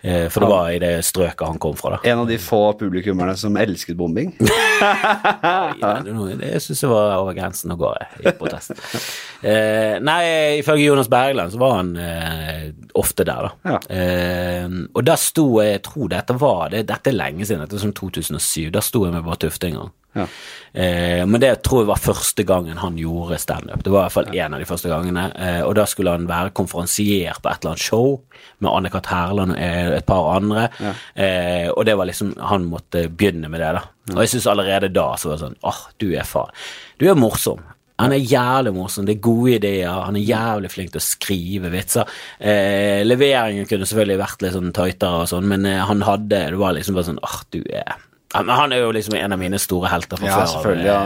Eh, 0.00 0.28
For 0.30 0.44
det 0.44 0.48
var 0.52 0.68
i 0.70 0.78
det 0.78 0.92
strøket 1.04 1.42
han 1.48 1.58
kom 1.58 1.74
fra, 1.78 1.96
da. 1.96 1.98
En 2.06 2.20
av 2.22 2.28
de 2.30 2.36
få 2.38 2.60
publikummerne 2.78 3.34
som 3.36 3.56
elsket 3.58 3.96
bombing. 3.98 4.34
Ja, 4.78 5.98
det, 6.04 6.12
det 6.38 6.60
syns 6.62 6.82
jeg 6.84 6.90
var 6.90 7.16
over 7.18 7.34
grensen 7.36 7.72
å 7.74 7.76
gå 7.80 7.90
i 8.22 8.30
protest. 8.38 8.70
eh, 9.42 9.77
nei, 10.04 10.22
ifølge 10.60 10.88
Jonas 10.88 11.10
Bergland 11.12 11.52
så 11.54 11.60
var 11.60 11.76
han 11.78 11.92
eh, 12.02 12.68
ofte 12.98 13.26
der, 13.28 13.48
da. 13.48 13.74
Ja. 13.74 13.78
Eh, 13.96 14.66
og 14.94 15.04
der 15.06 15.20
sto 15.20 15.46
jeg, 15.62 15.78
jeg 15.78 15.84
tror 15.88 16.10
dette 16.12 16.36
var 16.38 16.74
det, 16.74 16.86
Dette 16.88 17.12
er 17.12 17.18
lenge 17.18 17.46
siden, 17.46 17.64
dette 17.64 17.78
er 17.78 17.86
som 17.86 17.94
2007. 17.96 18.68
Da 18.74 18.82
sto 18.84 19.04
jeg 19.06 19.14
med 19.14 19.26
Bård 19.26 19.40
Tufte 19.44 19.70
en 19.70 19.80
gang. 19.80 19.94
Ja. 20.18 20.24
Eh, 20.72 21.26
men 21.26 21.40
det 21.40 21.50
tror 21.66 21.82
jeg 21.82 21.90
var 21.90 22.00
første 22.00 22.44
gangen 22.48 22.80
han 22.80 22.96
gjorde 22.98 23.38
standup. 23.40 23.82
Det 23.84 23.92
var 23.92 24.00
i 24.00 24.06
hvert 24.06 24.16
fall 24.16 24.30
en 24.34 24.56
av 24.56 24.62
de 24.62 24.68
første 24.68 24.90
gangene. 24.90 25.26
Eh, 25.36 25.60
og 25.66 25.74
da 25.78 25.84
skulle 25.88 26.14
han 26.16 26.28
være 26.28 26.54
konferansier 26.56 27.38
på 27.38 27.50
et 27.50 27.60
eller 27.62 27.74
annet 27.74 27.84
show 27.84 28.10
med 28.58 28.70
Anne-Kat. 28.72 29.10
Herland 29.12 29.54
og 29.54 29.62
eh, 29.62 29.94
et 29.98 30.08
par 30.08 30.30
andre. 30.34 30.68
Eh, 31.14 31.68
og 31.70 31.84
det 31.88 31.96
var 31.98 32.08
liksom 32.08 32.34
Han 32.50 32.66
måtte 32.68 33.06
begynne 33.08 33.50
med 33.52 33.60
det, 33.62 33.72
da. 33.78 33.84
Og 34.14 34.22
jeg 34.24 34.34
syns 34.34 34.48
allerede 34.50 34.92
da 34.92 35.10
så 35.20 35.30
var 35.30 35.38
det 35.38 35.46
sånn 35.46 35.58
Åh, 35.68 35.82
du 36.00 36.08
er 36.16 36.28
faen. 36.28 36.54
Du 36.98 37.08
er 37.08 37.18
morsom. 37.18 37.60
Han 37.98 38.12
er 38.14 38.20
jævlig 38.22 38.72
morsom, 38.76 39.06
det 39.08 39.16
er 39.16 39.22
gode 39.26 39.56
ideer, 39.56 39.90
han 40.06 40.14
er 40.16 40.22
jævlig 40.22 40.70
flink 40.70 40.92
til 40.94 41.00
å 41.00 41.06
skrive 41.06 41.70
vitser. 41.72 42.06
Eh, 42.38 43.00
leveringen 43.04 43.66
kunne 43.66 43.88
selvfølgelig 43.90 44.20
vært 44.20 44.44
litt 44.44 44.54
sånn 44.54 44.72
tightere 44.76 45.24
og 45.24 45.30
sånn, 45.32 45.48
men 45.50 45.66
eh, 45.66 45.80
han 45.88 46.04
hadde 46.06 46.44
Det 46.52 46.60
var 46.60 46.76
liksom 46.76 46.94
bare 46.94 47.08
sånn 47.08 47.18
Åh, 47.26 47.40
du 47.50 47.58
er 47.66 47.96
ja, 48.34 48.42
men 48.44 48.52
Han 48.60 48.72
er 48.76 48.82
jo 48.84 48.90
liksom 48.92 49.14
en 49.16 49.32
av 49.32 49.38
mine 49.40 49.58
store 49.58 49.88
helter 49.88 50.20
fra 50.20 50.28
Ja, 50.28 50.44
før. 50.62 50.76
ja. 50.84 50.98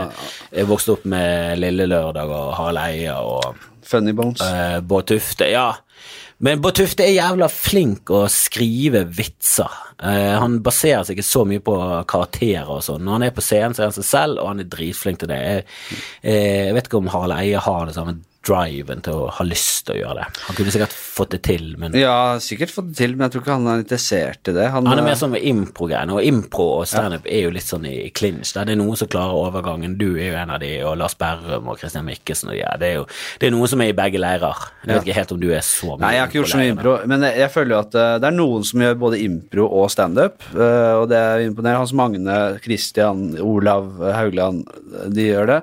Eh, 0.51 0.57
Jeg 0.59 0.67
vokste 0.69 0.91
opp 0.97 1.05
med 1.09 1.57
Lille 1.63 1.85
Lørdag 1.87 2.29
og 2.29 2.53
Harald 2.59 2.81
Eia 2.83 3.15
og 3.23 3.55
Funny 3.87 4.11
Bones. 4.13 4.41
eh, 4.43 4.79
Bård 4.81 5.07
Tufte. 5.09 5.47
Ja, 5.49 5.69
men 6.43 6.61
Bård 6.63 6.79
Tufte 6.79 7.05
er 7.05 7.13
jævla 7.15 7.47
flink 7.51 8.09
å 8.13 8.23
skrive 8.31 9.03
vitser. 9.05 9.71
Uh, 10.01 10.35
han 10.41 10.59
baserer 10.65 11.05
seg 11.05 11.19
ikke 11.19 11.27
så 11.29 11.43
mye 11.47 11.63
på 11.63 11.77
karakterer 12.09 12.71
og 12.73 12.83
sånn. 12.85 13.05
Når 13.05 13.19
han 13.19 13.27
er 13.29 13.35
på 13.35 13.45
scenen, 13.45 13.77
så 13.77 13.83
er 13.83 13.91
han 13.91 13.97
seg 13.99 14.09
selv, 14.09 14.41
og 14.41 14.51
han 14.51 14.63
er 14.63 14.69
dritflink 14.71 15.21
til 15.21 15.31
det. 15.31 15.39
Jeg, 15.39 15.65
uh, 16.25 16.29
jeg 16.33 16.77
vet 16.77 16.89
ikke 16.89 17.03
om 17.03 17.11
Harald 17.13 17.37
Eie 17.37 17.61
har 17.67 17.89
det 17.89 17.97
samme 17.97 18.17
driven 18.43 19.03
til 19.05 19.23
å 19.23 19.29
ha 19.37 19.45
lyst 19.47 19.87
til 19.87 19.95
å 19.95 19.99
gjøre 20.01 20.17
det. 20.21 20.27
Han 20.47 20.57
kunne 20.57 20.73
sikkert 20.75 20.95
fått 20.95 21.33
det 21.35 21.41
til, 21.47 21.65
men 21.79 21.95
Ja, 21.97 22.39
sikkert 22.43 22.73
fått 22.73 22.91
det 22.91 22.97
til, 22.99 23.15
men 23.15 23.27
jeg 23.27 23.35
tror 23.35 23.45
ikke 23.45 23.57
han 23.57 23.69
er 23.71 23.83
interessert 23.83 24.51
i 24.51 24.55
det. 24.55 24.67
Han, 24.73 24.87
han 24.89 24.99
er 24.99 25.03
øh, 25.05 25.09
mer 25.09 25.19
sånn 25.19 25.33
med 25.35 25.47
impro-greiene, 25.53 26.17
og 26.17 26.27
impro 26.27 26.67
og 26.79 26.87
standup 26.89 27.27
er 27.29 27.45
jo 27.47 27.53
litt 27.55 27.67
sånn 27.67 27.87
i 27.89 27.95
clinch. 28.15 28.53
Der 28.55 28.67
det 28.67 28.75
er 28.75 28.81
noen 28.81 28.99
som 28.99 29.09
klarer 29.11 29.37
overgangen. 29.37 29.97
Du 29.99 30.13
er 30.13 30.31
jo 30.31 30.39
en 30.41 30.53
av 30.53 30.61
de, 30.63 30.71
og 30.87 30.97
Lars 30.99 31.15
Berrum 31.19 31.69
og 31.71 31.79
Christian 31.81 32.07
Mikkelsen 32.07 32.51
og 32.51 32.57
de 32.57 32.63
er. 32.65 32.79
Det 32.81 32.89
er 32.89 32.97
jo 32.99 33.07
det 33.39 33.49
er 33.49 33.55
noe 33.55 33.69
som 33.71 33.83
er 33.83 33.91
i 33.91 33.97
begge 33.97 34.21
leirer. 34.21 34.65
Jeg 34.83 34.93
vet 34.93 35.07
ikke 35.07 35.19
helt 35.19 35.35
om 35.35 35.41
du 35.41 35.49
er 35.53 35.65
så 35.65 35.93
mye 35.93 36.03
Nei, 36.03 36.13
jeg 36.15 36.23
har 36.23 36.31
ikke 36.31 36.39
gjort 36.41 36.53
så 36.53 36.61
mye 36.61 36.73
impro-leirene. 36.73 37.11
men 37.13 37.27
jeg, 37.27 37.39
jeg 37.43 37.53
føler 37.53 37.75
jo 37.75 37.81
at 37.81 37.99
eh, 37.99 38.13
det 38.23 38.29
er 38.29 38.37
noen 38.37 38.67
som 38.67 38.83
gjør 38.83 38.99
både 39.03 39.21
impro 39.23 39.67
og 39.81 39.91
standup, 39.93 40.47
uh, 40.55 41.01
og 41.01 41.07
det 41.11 41.19
er 41.19 41.45
imponerende. 41.47 41.83
Hans 41.83 41.93
Magne, 41.97 42.39
Christian, 42.63 43.23
Olav 43.41 44.01
eh, 44.01 44.15
Haugland, 44.15 44.63
de 45.13 45.29
gjør 45.29 45.49
det. 45.49 45.59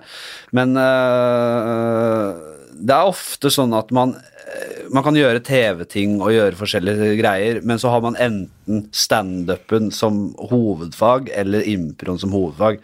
Men 0.56 0.74
eh, 0.80 2.48
det 2.80 2.96
er 2.96 3.10
ofte 3.10 3.52
sånn 3.52 3.74
at 3.76 3.92
man 3.94 4.16
eh, 4.16 4.80
man 4.90 5.04
kan 5.06 5.16
gjøre 5.18 5.42
TV-ting 5.46 6.18
og 6.18 6.32
gjøre 6.34 6.58
forskjellige 6.58 7.14
greier, 7.20 7.60
men 7.66 7.78
så 7.78 7.92
har 7.92 8.02
man 8.02 8.18
enten 8.18 8.84
standupen 8.96 9.90
som 9.94 10.30
hovedfag 10.50 11.30
eller 11.38 11.66
improen 11.70 12.18
som 12.18 12.34
hovedfag. 12.34 12.80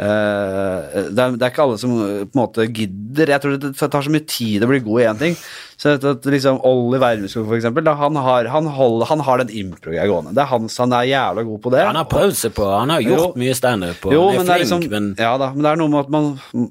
Eh, 0.00 1.10
det, 1.12 1.20
er, 1.20 1.34
det 1.36 1.44
er 1.44 1.50
ikke 1.52 1.66
alle 1.66 1.80
som 1.80 1.92
eh, 2.00 2.22
på 2.24 2.32
en 2.32 2.40
måte 2.40 2.66
gidder. 2.68 3.34
Jeg 3.34 3.44
tror 3.44 3.58
det 3.60 3.74
tar 3.76 4.06
så 4.06 4.12
mye 4.12 4.24
tid 4.28 4.64
å 4.64 4.70
bli 4.70 4.80
god 4.86 5.02
i 5.02 5.08
én 5.10 5.20
ting. 5.20 5.36
Så 5.82 5.96
at, 5.96 6.26
liksom 6.30 6.60
Olli 6.68 6.98
Wermeskog, 7.02 7.48
for 7.48 7.56
eksempel, 7.58 7.82
da, 7.82 7.96
han, 7.98 8.14
har, 8.22 8.46
han, 8.52 8.68
holder, 8.70 9.08
han 9.10 9.22
har 9.26 9.40
den 9.42 9.48
impro-greia 9.62 10.04
gående. 10.06 10.30
Det 10.36 10.44
er 10.44 10.50
hans, 10.52 10.76
han 10.78 10.92
er 10.94 11.08
jævla 11.10 11.42
god 11.48 11.60
på 11.64 11.72
det. 11.74 11.80
Han 11.88 11.98
har 11.98 12.06
prøvd 12.10 12.36
seg 12.38 12.52
på 12.54 12.68
Han 12.70 12.92
har 12.94 13.02
gjort 13.02 13.22
Jo. 13.22 13.40
mye 13.42 13.54
standup, 13.58 14.04
og 14.06 14.14
jo, 14.14 14.20
han 14.30 14.44
er 14.44 14.46
det 14.46 14.54
er 14.54 14.62
liksom, 14.62 14.84
men 14.92 15.08
Ja 15.18 15.32
da, 15.42 15.48
men 15.56 15.66
det 15.66 15.72
er 15.72 15.80
noe 15.80 15.90
med 15.90 16.04
at 16.04 16.12
man 16.14 16.28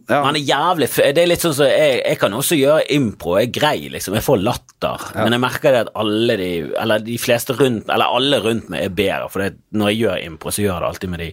ja. 0.08 0.22
han 0.24 0.38
er 0.40 0.46
jævlig 0.48 0.88
Det 0.96 1.24
er 1.26 1.28
litt 1.28 1.44
sånn 1.44 1.56
som 1.58 1.68
jeg, 1.68 1.98
jeg 2.06 2.20
kan 2.22 2.38
også 2.38 2.58
gjøre 2.60 2.86
impro, 2.96 3.36
jeg 3.42 3.50
er 3.50 3.54
grei, 3.60 3.76
liksom. 3.92 4.16
Jeg 4.16 4.26
får 4.26 4.40
latter. 4.46 5.06
Men 5.18 5.36
jeg 5.36 5.44
merker 5.44 5.76
det 5.76 5.82
at 5.84 5.92
alle 6.02 6.38
de 6.40 6.50
Eller 6.82 7.04
de 7.06 7.18
fleste 7.22 7.54
rundt 7.58 7.92
Eller 7.92 8.16
alle 8.16 8.40
rundt 8.42 8.72
meg 8.72 8.88
er 8.88 8.96
bedre. 8.96 9.28
For 9.34 9.44
det, 9.44 9.52
når 9.78 9.92
jeg 9.92 10.00
gjør 10.06 10.24
impro, 10.30 10.54
så 10.56 10.64
gjør 10.64 10.72
jeg 10.72 10.82
det 10.82 10.90
alltid 10.92 11.12
med 11.12 11.22
de 11.26 11.30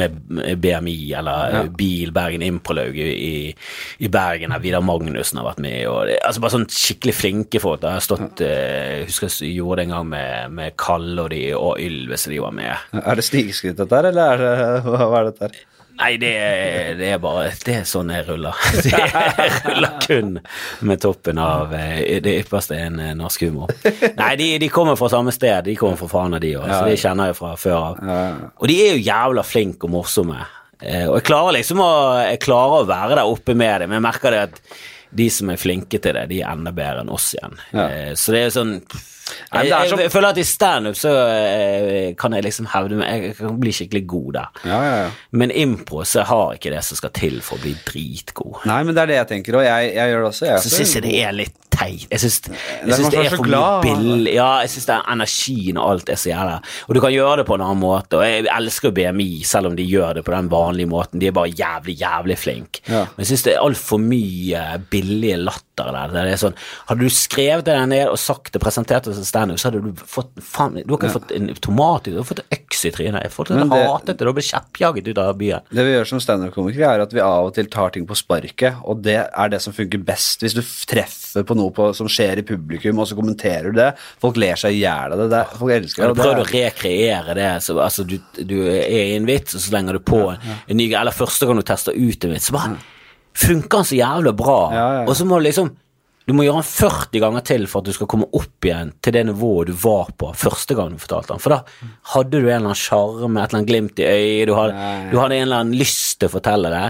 med 0.00 0.18
med 0.32 0.62
BMI 0.64 0.96
eller 1.18 1.52
Ja. 1.52 1.62
Bil 1.76 2.12
Bergen 2.14 2.42
Improlaug 2.42 2.96
i, 2.96 3.52
i 4.00 4.08
Bergen, 4.08 4.50
der 4.54 4.62
Vidar 4.64 4.82
Magnussen 4.84 5.38
har 5.40 5.46
vært 5.50 5.60
med. 5.62 5.78
Og 5.90 6.06
det, 6.08 6.18
altså 6.24 6.42
Bare 6.42 6.54
sånn 6.56 6.66
skikkelig 6.72 7.01
flinke 7.10 7.58
folk. 7.58 7.80
Da. 7.82 7.88
Jeg 7.96 7.98
har 7.98 8.04
stått 8.06 8.40
eh, 8.46 9.00
Jeg 9.02 9.08
husker 9.10 9.32
jeg 9.42 9.56
gjorde 9.58 9.80
det 9.80 9.88
en 9.88 9.94
gang 9.96 10.06
med, 10.12 10.54
med 10.54 10.76
Kalle 10.78 11.24
og 11.26 11.30
de 11.34 11.40
og 11.58 11.80
Ylvis, 11.82 12.28
de 12.30 12.38
var 12.38 12.54
med. 12.54 12.70
Er 13.02 13.18
det 13.18 13.24
snikskryt 13.26 13.74
dette 13.82 13.98
her, 13.98 14.12
eller 14.12 14.30
er 14.36 14.38
det, 14.46 14.82
hva, 14.86 15.08
er 15.18 15.30
dette 15.32 15.48
her? 15.48 15.60
Nei, 15.98 16.12
det 16.16 16.30
er, 16.40 16.94
det 16.96 17.10
er 17.12 17.18
bare 17.20 17.50
Det 17.66 17.74
er 17.82 17.82
sånn 17.86 18.08
jeg 18.14 18.24
ruller. 18.30 18.56
Det 18.86 18.94
jeg 18.94 19.58
ruller 19.66 19.98
kun 20.06 20.30
med 20.88 21.02
toppen 21.02 21.38
av 21.42 21.74
eh, 21.76 22.20
det 22.24 22.38
ypperste 22.44 22.78
er 22.78 22.86
en 22.88 23.02
eh, 23.02 23.12
norsk 23.18 23.44
humor. 23.50 23.74
Nei, 24.16 24.30
de, 24.40 24.46
de 24.62 24.70
kommer 24.72 24.96
fra 24.98 25.10
samme 25.12 25.34
sted. 25.34 25.66
De 25.68 25.74
kommer 25.78 25.98
fra 26.00 26.08
Fana, 26.14 26.40
de 26.42 26.54
òg, 26.56 26.64
så 26.70 26.86
de 26.88 26.96
kjenner 27.02 27.32
jeg 27.32 27.38
fra 27.42 27.52
før 27.60 27.76
av. 27.82 28.00
Og 28.62 28.70
de 28.70 28.78
er 28.86 28.94
jo 28.96 29.04
jævla 29.10 29.44
flinke 29.46 29.90
og 29.90 29.94
morsomme. 29.98 30.40
Eh, 30.80 31.04
Og 31.06 31.20
jeg 31.20 31.26
klarer 31.28 31.54
liksom 31.60 31.78
å 31.84 31.90
Jeg 32.24 32.40
klarer 32.42 32.80
å 32.80 32.88
være 32.88 33.20
der 33.20 33.28
oppe 33.28 33.54
med 33.54 33.84
det, 33.84 33.86
men 33.92 34.00
jeg 34.00 34.06
merker 34.08 34.34
det 34.34 34.40
at 34.48 34.58
de 35.12 35.28
som 35.30 35.50
er 35.52 35.60
flinke 35.60 36.00
til 36.02 36.16
det, 36.16 36.26
de 36.32 36.42
er 36.42 36.52
enda 36.52 36.72
bedre 36.74 37.04
enn 37.04 37.12
oss 37.12 37.32
igjen. 37.36 37.58
Ja. 37.72 37.88
Eh, 37.88 38.12
Så 38.18 38.34
det 38.34 38.46
er 38.46 38.54
sånn 38.54 38.76
jeg, 39.52 39.68
jeg, 39.68 39.92
jeg 40.02 40.10
føler 40.12 40.32
at 40.32 40.38
i 40.40 40.44
standup 40.44 40.96
så 40.98 41.12
eh, 41.30 42.08
kan 42.18 42.34
jeg 42.36 42.44
liksom 42.46 42.66
hevde 42.72 42.98
meg 42.98 43.26
Jeg 43.28 43.36
kan 43.38 43.58
bli 43.60 43.72
skikkelig 43.74 44.02
god 44.10 44.30
der. 44.36 44.62
Ja, 44.68 44.80
ja, 44.82 44.94
ja. 45.04 45.10
Men 45.38 45.54
impro 45.54 46.02
så 46.08 46.24
har 46.28 46.56
ikke 46.58 46.72
det 46.74 46.82
som 46.86 46.98
skal 46.98 47.12
til 47.16 47.38
for 47.44 47.60
å 47.60 47.64
bli 47.64 47.74
dritgod. 47.86 48.64
Nei, 48.68 48.80
men 48.86 48.96
det 48.96 49.04
er 49.04 49.12
det 49.12 49.18
jeg 49.20 49.30
tenker, 49.36 49.60
og 49.60 49.66
jeg, 49.66 49.94
gjør 49.94 50.24
det 50.24 50.30
også. 50.32 50.50
Så 50.66 50.74
syns 50.74 50.96
jeg 50.98 51.06
det 51.06 51.14
er 51.22 51.36
litt 51.36 51.58
teit. 51.82 52.06
Jeg 52.10 52.22
syns 52.22 52.40
Det 52.46 52.52
er 52.52 53.02
det 53.02 53.20
er 53.20 53.28
er 53.28 53.36
for 53.36 53.48
mye 53.48 53.80
billig 53.84 54.34
Ja, 54.36 54.48
jeg 54.64 54.72
syns 54.72 54.88
energien 55.00 55.80
og 55.80 55.90
alt 55.90 56.12
er 56.12 56.20
så 56.20 56.30
jævla 56.32 56.58
Og 56.86 56.94
du 56.96 57.00
kan 57.04 57.14
gjøre 57.14 57.42
det 57.42 57.46
på 57.48 57.58
en 57.58 57.64
annen 57.66 57.82
måte, 57.82 58.20
og 58.20 58.26
jeg 58.26 58.46
elsker 58.52 58.94
BMI, 58.94 59.30
selv 59.46 59.70
om 59.70 59.76
de 59.78 59.86
gjør 59.86 60.18
det 60.18 60.24
på 60.26 60.34
den 60.34 60.50
vanlige 60.52 60.90
måten. 60.90 61.20
De 61.20 61.28
er 61.28 61.36
bare 61.36 61.50
jævlig, 61.50 61.96
jævlig 62.00 62.38
flinke. 62.38 62.82
Ja. 62.88 63.06
Men 63.12 63.24
jeg 63.24 63.32
syns 63.32 63.46
det 63.46 63.54
er 63.56 63.64
altfor 63.64 64.00
mye 64.02 64.64
billige 64.92 65.38
latter 65.40 65.71
der. 65.76 66.08
Det 66.12 66.22
er 66.34 66.40
sånn, 66.40 66.54
hadde 66.88 67.00
du 67.06 67.08
skrevet 67.08 67.64
det 67.64 67.74
der 67.74 67.86
ned 67.88 68.08
og 68.12 68.18
sagt 68.20 68.52
det, 68.52 68.60
presentert 68.62 69.04
det 69.08 69.14
som 69.16 69.24
standup, 69.24 69.58
så 69.58 69.70
hadde 69.70 69.80
du 69.82 69.92
fått 70.04 70.30
faen, 70.44 70.74
Du 70.84 70.92
har 70.94 70.98
ikke 71.00 71.12
fått 71.16 71.32
en 71.36 71.48
tomat 71.64 72.04
du 72.04 72.16
har 72.18 72.26
fått 72.28 72.42
en 72.44 72.58
øks 72.58 72.84
i 72.84 72.90
trynet. 72.92 73.30
Folk 73.32 73.48
hadde 73.48 73.68
det- 73.70 73.86
hatet 73.88 74.06
det, 74.06 74.18
du 74.18 74.24
hadde 74.26 74.34
blitt 74.36 74.50
kjeppjaget 74.52 75.08
ut 75.08 75.18
av 75.18 75.38
byen. 75.38 75.60
Det 75.72 75.84
vi 75.86 75.92
gjør 75.96 76.06
som 76.06 76.20
standup-komikere, 76.20 76.94
er 76.94 77.00
at 77.06 77.12
vi 77.12 77.20
av 77.20 77.46
og 77.46 77.54
til 77.54 77.66
tar 77.66 77.90
ting 77.90 78.06
på 78.06 78.16
sparket, 78.16 78.76
og 78.84 79.02
det 79.02 79.16
er 79.32 79.48
det 79.48 79.62
som 79.62 79.72
funker 79.72 80.02
best. 80.04 80.40
Hvis 80.44 80.54
du 80.54 80.60
treffer 80.62 81.42
på 81.44 81.56
noe 81.56 81.70
på, 81.70 81.94
som 81.94 82.06
skjer 82.06 82.38
i 82.38 82.42
publikum, 82.42 82.98
og 82.98 83.06
så 83.08 83.16
kommenterer 83.16 83.72
du 83.72 83.78
det, 83.80 83.94
folk 84.20 84.36
ler 84.36 84.54
seg 84.56 84.72
i 84.76 84.80
hjel 84.84 85.12
av 85.12 85.18
det. 85.18 85.30
det. 85.30 85.46
Folk 85.58 85.72
elsker 85.72 86.06
det. 86.08 86.14
du 86.16 86.22
prøvd 86.22 86.42
å 86.44 86.46
er- 86.46 86.70
rekreere 86.70 87.34
det? 87.34 87.50
Så, 87.62 87.78
altså, 87.80 88.04
du, 88.06 88.18
du 88.44 88.58
er 88.68 89.12
i 89.12 89.16
en 89.16 89.26
vits, 89.26 89.54
og 89.54 89.60
så 89.60 89.70
slenger 89.72 89.92
du 89.94 89.98
på 90.00 90.36
en 90.36 90.76
ny 90.76 90.92
Eller 90.92 91.12
første 91.12 91.46
gang 91.46 91.56
du 91.56 91.62
tester 91.62 91.92
ut 91.96 92.24
en 92.24 92.30
vits, 92.32 92.50
så 92.50 92.52
bare 92.52 92.76
funker 93.34 93.80
han 93.82 93.88
så 93.88 93.96
jævla 93.98 94.32
bra. 94.36 94.58
Ja, 94.74 94.86
ja. 95.00 95.06
Og 95.06 95.16
så 95.18 95.26
må 95.28 95.38
du 95.40 95.46
liksom 95.48 95.72
Du 96.22 96.30
må 96.38 96.44
gjøre 96.46 96.60
den 96.60 96.68
40 96.70 97.18
ganger 97.18 97.42
til 97.42 97.64
for 97.66 97.82
at 97.82 97.88
du 97.88 97.94
skal 97.96 98.06
komme 98.06 98.28
opp 98.38 98.62
igjen 98.62 98.92
til 99.02 99.12
det 99.16 99.24
nivået 99.26 99.72
du 99.72 99.74
var 99.82 100.12
på 100.14 100.28
første 100.38 100.76
gang 100.78 100.92
du 100.94 101.00
fortalte 101.02 101.32
den. 101.32 101.40
For 101.42 101.50
da 101.50 101.88
hadde 102.12 102.30
du 102.38 102.44
en 102.44 102.46
eller 102.46 102.68
annen 102.68 102.78
sjarme, 102.78 103.42
et 103.42 103.50
eller 103.50 103.58
annet 103.58 103.70
glimt 103.72 103.98
i 103.98 104.06
øyet, 104.06 104.46
du 104.46 104.54
hadde, 104.54 104.84
du 105.10 105.16
hadde 105.18 105.34
en 105.40 105.48
eller 105.48 105.64
annen 105.64 105.74
lyst 105.80 106.20
til 106.20 106.30
å 106.30 106.34
fortelle 106.36 106.70
det. 106.70 106.84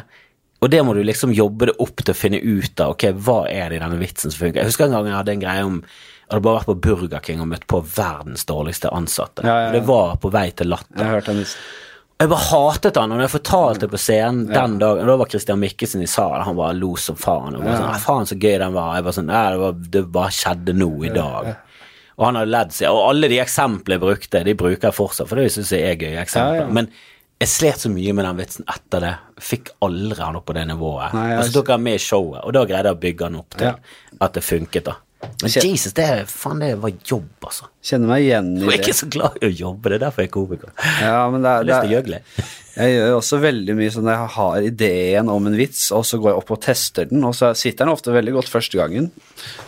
Og 0.60 0.70
det 0.70 0.82
må 0.84 0.92
du 0.94 1.00
liksom 1.02 1.32
jobbe 1.32 1.70
det 1.70 1.78
opp 1.80 2.04
til 2.04 2.12
å 2.12 2.18
finne 2.18 2.42
ut 2.44 2.84
av. 2.84 2.92
Ok, 2.92 3.08
hva 3.24 3.38
er 3.48 3.72
det 3.72 3.80
i 3.80 3.82
denne 3.86 3.98
vitsen 4.02 4.30
som 4.30 4.44
funker? 4.44 4.60
Jeg 4.60 4.68
husker 4.68 4.84
en 4.90 4.98
gang 4.98 5.08
jeg 5.08 5.16
hadde 5.16 5.32
en 5.38 5.46
greie 5.46 5.64
om 5.64 5.80
jeg 5.80 6.36
hadde 6.36 6.44
bare 6.44 6.60
vært 6.60 6.68
på 6.70 6.76
Burger 6.84 7.24
King 7.24 7.40
og 7.44 7.48
møtt 7.50 7.64
på 7.72 7.80
verdens 7.96 8.44
dårligste 8.48 8.92
ansatte. 8.92 9.42
Ja, 9.48 9.56
ja, 9.56 9.64
ja. 9.66 9.72
Det 9.78 9.82
var 9.88 10.14
på 10.20 10.28
vei 10.32 10.50
til 10.56 10.70
latter. 10.72 11.00
Jeg 12.22 12.30
bare 12.30 12.46
hatet 12.52 12.98
han, 13.00 13.10
og 13.12 13.18
når 13.18 13.24
jeg 13.26 13.32
fortalte 13.34 13.80
det 13.84 13.90
på 13.90 13.98
scenen 13.98 14.44
den 14.46 14.76
dagen 14.78 15.08
Da 15.10 15.16
var 15.18 15.30
Christian 15.32 15.58
Mikkelsen 15.62 16.02
i 16.04 16.08
salen, 16.10 16.44
han 16.46 16.58
bare 16.58 16.76
lo 16.78 16.92
som 17.00 17.16
faen. 17.18 17.56
Og 17.58 17.64
bare 17.64 17.78
sånn, 17.80 17.88
«Ah, 17.90 17.98
faen 18.02 18.28
så 18.30 18.36
gøy 18.38 18.58
den 18.62 18.74
var. 18.76 18.94
Jeg 18.98 19.06
bare 19.08 19.16
sånn, 19.18 19.30
«Nei, 19.32 19.44
det, 19.54 19.60
var, 19.62 19.72
det 19.96 20.02
bare 20.14 20.34
skjedde 20.36 20.74
nå 20.78 20.90
i 21.08 21.12
dag. 21.16 21.48
Og 22.18 22.26
han 22.28 22.38
hadde 22.38 22.52
ledd 22.52 22.72
seg. 22.76 22.90
Og 22.92 23.08
alle 23.08 23.30
de 23.32 23.40
eksemplene 23.42 23.96
jeg 23.98 24.04
brukte, 24.04 24.44
de 24.46 24.54
bruker 24.60 24.88
jeg 24.90 24.94
fortsatt, 25.00 25.28
for 25.30 25.40
det 25.40 25.48
syns 25.54 25.72
jeg 25.74 25.82
er 25.88 25.96
gøye 25.98 26.20
eksempler. 26.22 26.70
Men 26.78 26.90
jeg 27.42 27.48
slet 27.50 27.82
så 27.82 27.90
mye 27.90 28.12
med 28.14 28.28
den 28.28 28.36
vitsen 28.38 28.68
etter 28.70 29.02
det. 29.02 29.14
Fikk 29.42 29.72
aldri 29.82 30.20
han 30.22 30.36
opp 30.38 30.46
på 30.46 30.54
det 30.54 30.66
nivået. 30.68 31.16
Nei, 31.16 31.24
jeg- 31.32 31.38
og 31.40 31.44
så 31.48 31.56
tok 31.58 31.72
han 31.74 31.82
med 31.82 31.98
i 31.98 32.04
showet, 32.04 32.44
og 32.44 32.52
da 32.54 32.64
greide 32.68 32.92
jeg 32.92 32.98
å 33.00 33.02
bygge 33.06 33.26
han 33.30 33.40
opp 33.40 33.56
til 33.56 33.66
Ja. 33.66 33.74
at 34.20 34.32
det 34.38 34.44
funket, 34.44 34.84
da. 34.84 34.94
Jesus, 35.42 35.92
det, 35.96 36.04
er- 36.06 36.26
faen, 36.30 36.60
det 36.62 36.72
var 36.82 36.92
jobb, 37.06 37.28
altså. 37.48 37.66
Kjenner 37.82 38.10
meg 38.12 38.24
igjen 38.28 38.50
Jeg 38.60 38.68
er 38.68 38.78
ikke 38.78 38.94
så 38.94 39.08
glad 39.10 39.38
i 39.42 39.48
å 39.48 39.52
jobbe, 39.58 39.90
det 39.90 39.96
er 39.98 40.02
derfor 40.04 40.22
jeg 40.22 40.30
er 40.30 40.34
komiker. 40.36 40.74
Ja, 41.02 41.16
men 41.32 41.42
det 41.42 41.50
har 41.50 41.62
er, 41.62 41.66
lyst 41.66 41.72
det 41.72 41.80
til 41.80 41.82
å 41.82 41.90
er, 41.90 41.94
gjøgle. 41.96 42.20
jeg 42.76 42.94
gjør 42.96 43.16
også 43.18 43.40
veldig 43.42 43.76
mye 43.80 43.94
sånn 43.96 44.10
jeg 44.12 44.28
har 44.36 44.68
ideen 44.68 45.32
om 45.34 45.48
en 45.50 45.58
vits, 45.58 45.82
og 45.96 46.06
så 46.08 46.20
går 46.22 46.30
jeg 46.32 46.40
opp 46.42 46.52
og 46.56 46.60
tester 46.68 47.10
den, 47.10 47.24
og 47.26 47.34
så 47.38 47.50
sitter 47.58 47.84
den 47.88 47.94
ofte 47.96 48.14
veldig 48.14 48.36
godt 48.38 48.52
første 48.52 48.78
gangen. 48.78 49.10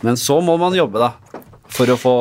Men 0.07 0.19
så 0.21 0.39
må 0.47 0.55
man 0.63 0.79
jobbe, 0.79 1.03
da. 1.03 1.43
For 1.75 1.91
å 1.91 1.97
få 1.99 2.15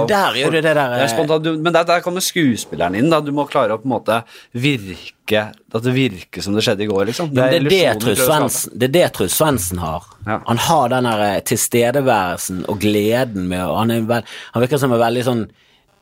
Men 0.00 0.08
der 0.10 0.38
gjør 0.40 0.56
du 0.56 0.58
det 0.58 0.72
der, 0.74 0.96
er 0.98 1.38
du, 1.42 1.50
Men 1.62 1.74
der, 1.74 1.84
der 1.86 2.02
kommer 2.04 2.24
skuespilleren 2.24 2.96
inn. 2.98 3.10
da 3.12 3.20
Du 3.22 3.30
må 3.34 3.46
klare 3.50 3.76
å 3.76 3.82
på 3.82 3.86
en 3.86 3.94
måte 3.94 4.20
virke 4.56 5.44
At 5.52 5.84
det 5.84 5.94
virker 5.94 6.42
som 6.42 6.56
det 6.56 6.64
skjedde 6.66 6.86
i 6.86 6.88
går, 6.90 7.04
liksom. 7.10 7.30
Det, 7.34 7.46
det 7.52 7.60
er 7.60 7.68
det 7.70 8.00
Trus. 8.02 8.24
Svendsen, 8.24 8.74
det 8.78 8.88
er 8.90 8.94
det 8.96 9.06
Truls 9.18 9.36
Svendsen 9.36 9.82
har. 9.82 10.06
Ja. 10.26 10.40
Han 10.46 10.60
har 10.66 10.90
den 10.94 11.08
der 11.10 11.22
eh, 11.26 11.38
tilstedeværelsen 11.46 12.64
og 12.70 12.80
gleden 12.82 13.48
med 13.50 13.62
og 13.66 13.78
han, 13.82 13.94
er 13.94 14.26
han 14.54 14.64
virker 14.64 14.80
som 14.80 14.94
en 14.94 15.02
veldig 15.02 15.24
sånn 15.26 15.46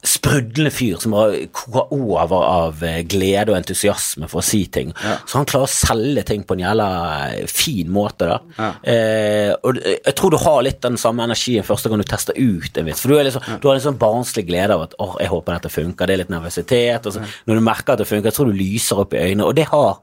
sprudlende 0.04 0.70
fyr 0.74 0.98
som 1.00 1.14
koker 1.56 1.92
over 1.96 2.42
av 2.44 2.82
eh, 2.84 3.00
glede 3.08 3.52
og 3.52 3.56
entusiasme 3.58 4.28
for 4.28 4.42
å 4.42 4.44
si 4.44 4.62
ting. 4.72 4.90
Så 5.24 5.38
han 5.38 5.48
klarer 5.48 5.64
å 5.68 5.72
selge 5.72 6.24
ting 6.28 6.42
på 6.44 6.56
en 6.58 6.62
jævla 6.64 6.88
eh, 7.32 7.46
fin 7.48 7.88
måte, 7.94 8.28
da. 8.28 8.38
Ja. 8.58 8.70
Eh, 8.92 9.50
og 9.64 9.80
jeg 9.82 10.14
tror 10.18 10.34
du 10.34 10.38
har 10.44 10.60
litt 10.66 10.80
den 10.84 10.98
samme 11.00 11.24
energien 11.24 11.64
første 11.66 11.88
gang 11.92 12.02
du 12.04 12.08
tester 12.08 12.36
ut 12.36 12.76
en 12.80 12.88
vits. 12.90 13.00
For 13.04 13.14
du, 13.14 13.18
liksom, 13.30 13.48
du 13.62 13.68
har 13.70 13.78
en 13.80 13.86
sånn 13.88 14.00
barnslig 14.00 14.46
glede 14.50 14.76
av 14.76 14.86
at 14.90 14.96
åh, 15.00 15.16
jeg 15.24 15.32
håper 15.32 15.56
dette 15.58 15.72
funker. 15.72 16.06
Det 16.10 16.18
er 16.18 16.22
litt 16.24 16.34
nervøsitet. 16.34 17.08
Og 17.08 17.16
så, 17.16 17.24
Når 17.48 17.60
du 17.60 17.64
merker 17.72 17.96
at 17.96 18.04
det 18.04 18.10
funker, 18.12 18.28
jeg 18.32 18.38
tror 18.38 18.52
du 18.52 18.58
lyser 18.60 19.00
opp 19.06 19.16
i 19.16 19.22
øynene, 19.24 19.48
og 19.48 19.56
det 19.56 19.70
har 19.72 19.94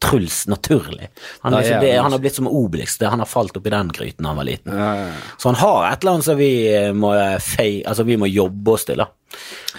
Truls 0.00 0.46
naturlig. 0.48 1.10
Han, 1.42 1.52
liksom, 1.52 1.82
det, 1.84 1.90
han- 2.00 2.12
har 2.14 2.18
blitt 2.22 2.38
som 2.38 2.46
Obelix. 2.48 2.94
Det, 2.96 3.10
han 3.12 3.20
har 3.20 3.28
falt 3.28 3.58
oppi 3.60 3.68
den 3.68 3.90
gryten 3.92 4.24
da 4.24 4.30
han 4.30 4.38
var 4.40 4.46
liten. 4.48 4.72
Ja, 4.72 4.86
ja, 4.96 5.02
ja. 5.10 5.18
Så 5.36 5.50
han 5.50 5.58
har 5.60 5.90
et 5.90 6.00
eller 6.00 6.14
annet 6.16 6.24
som 6.24 6.38
vi 6.40 6.48
eh, 6.72 6.86
må, 6.96 7.10
fei, 7.44 7.82
altså 7.84 8.06
vi 8.08 8.16
må 8.16 8.24
jobbe 8.32 8.72
oss 8.78 8.86
til. 8.88 8.96
da. 9.02 9.10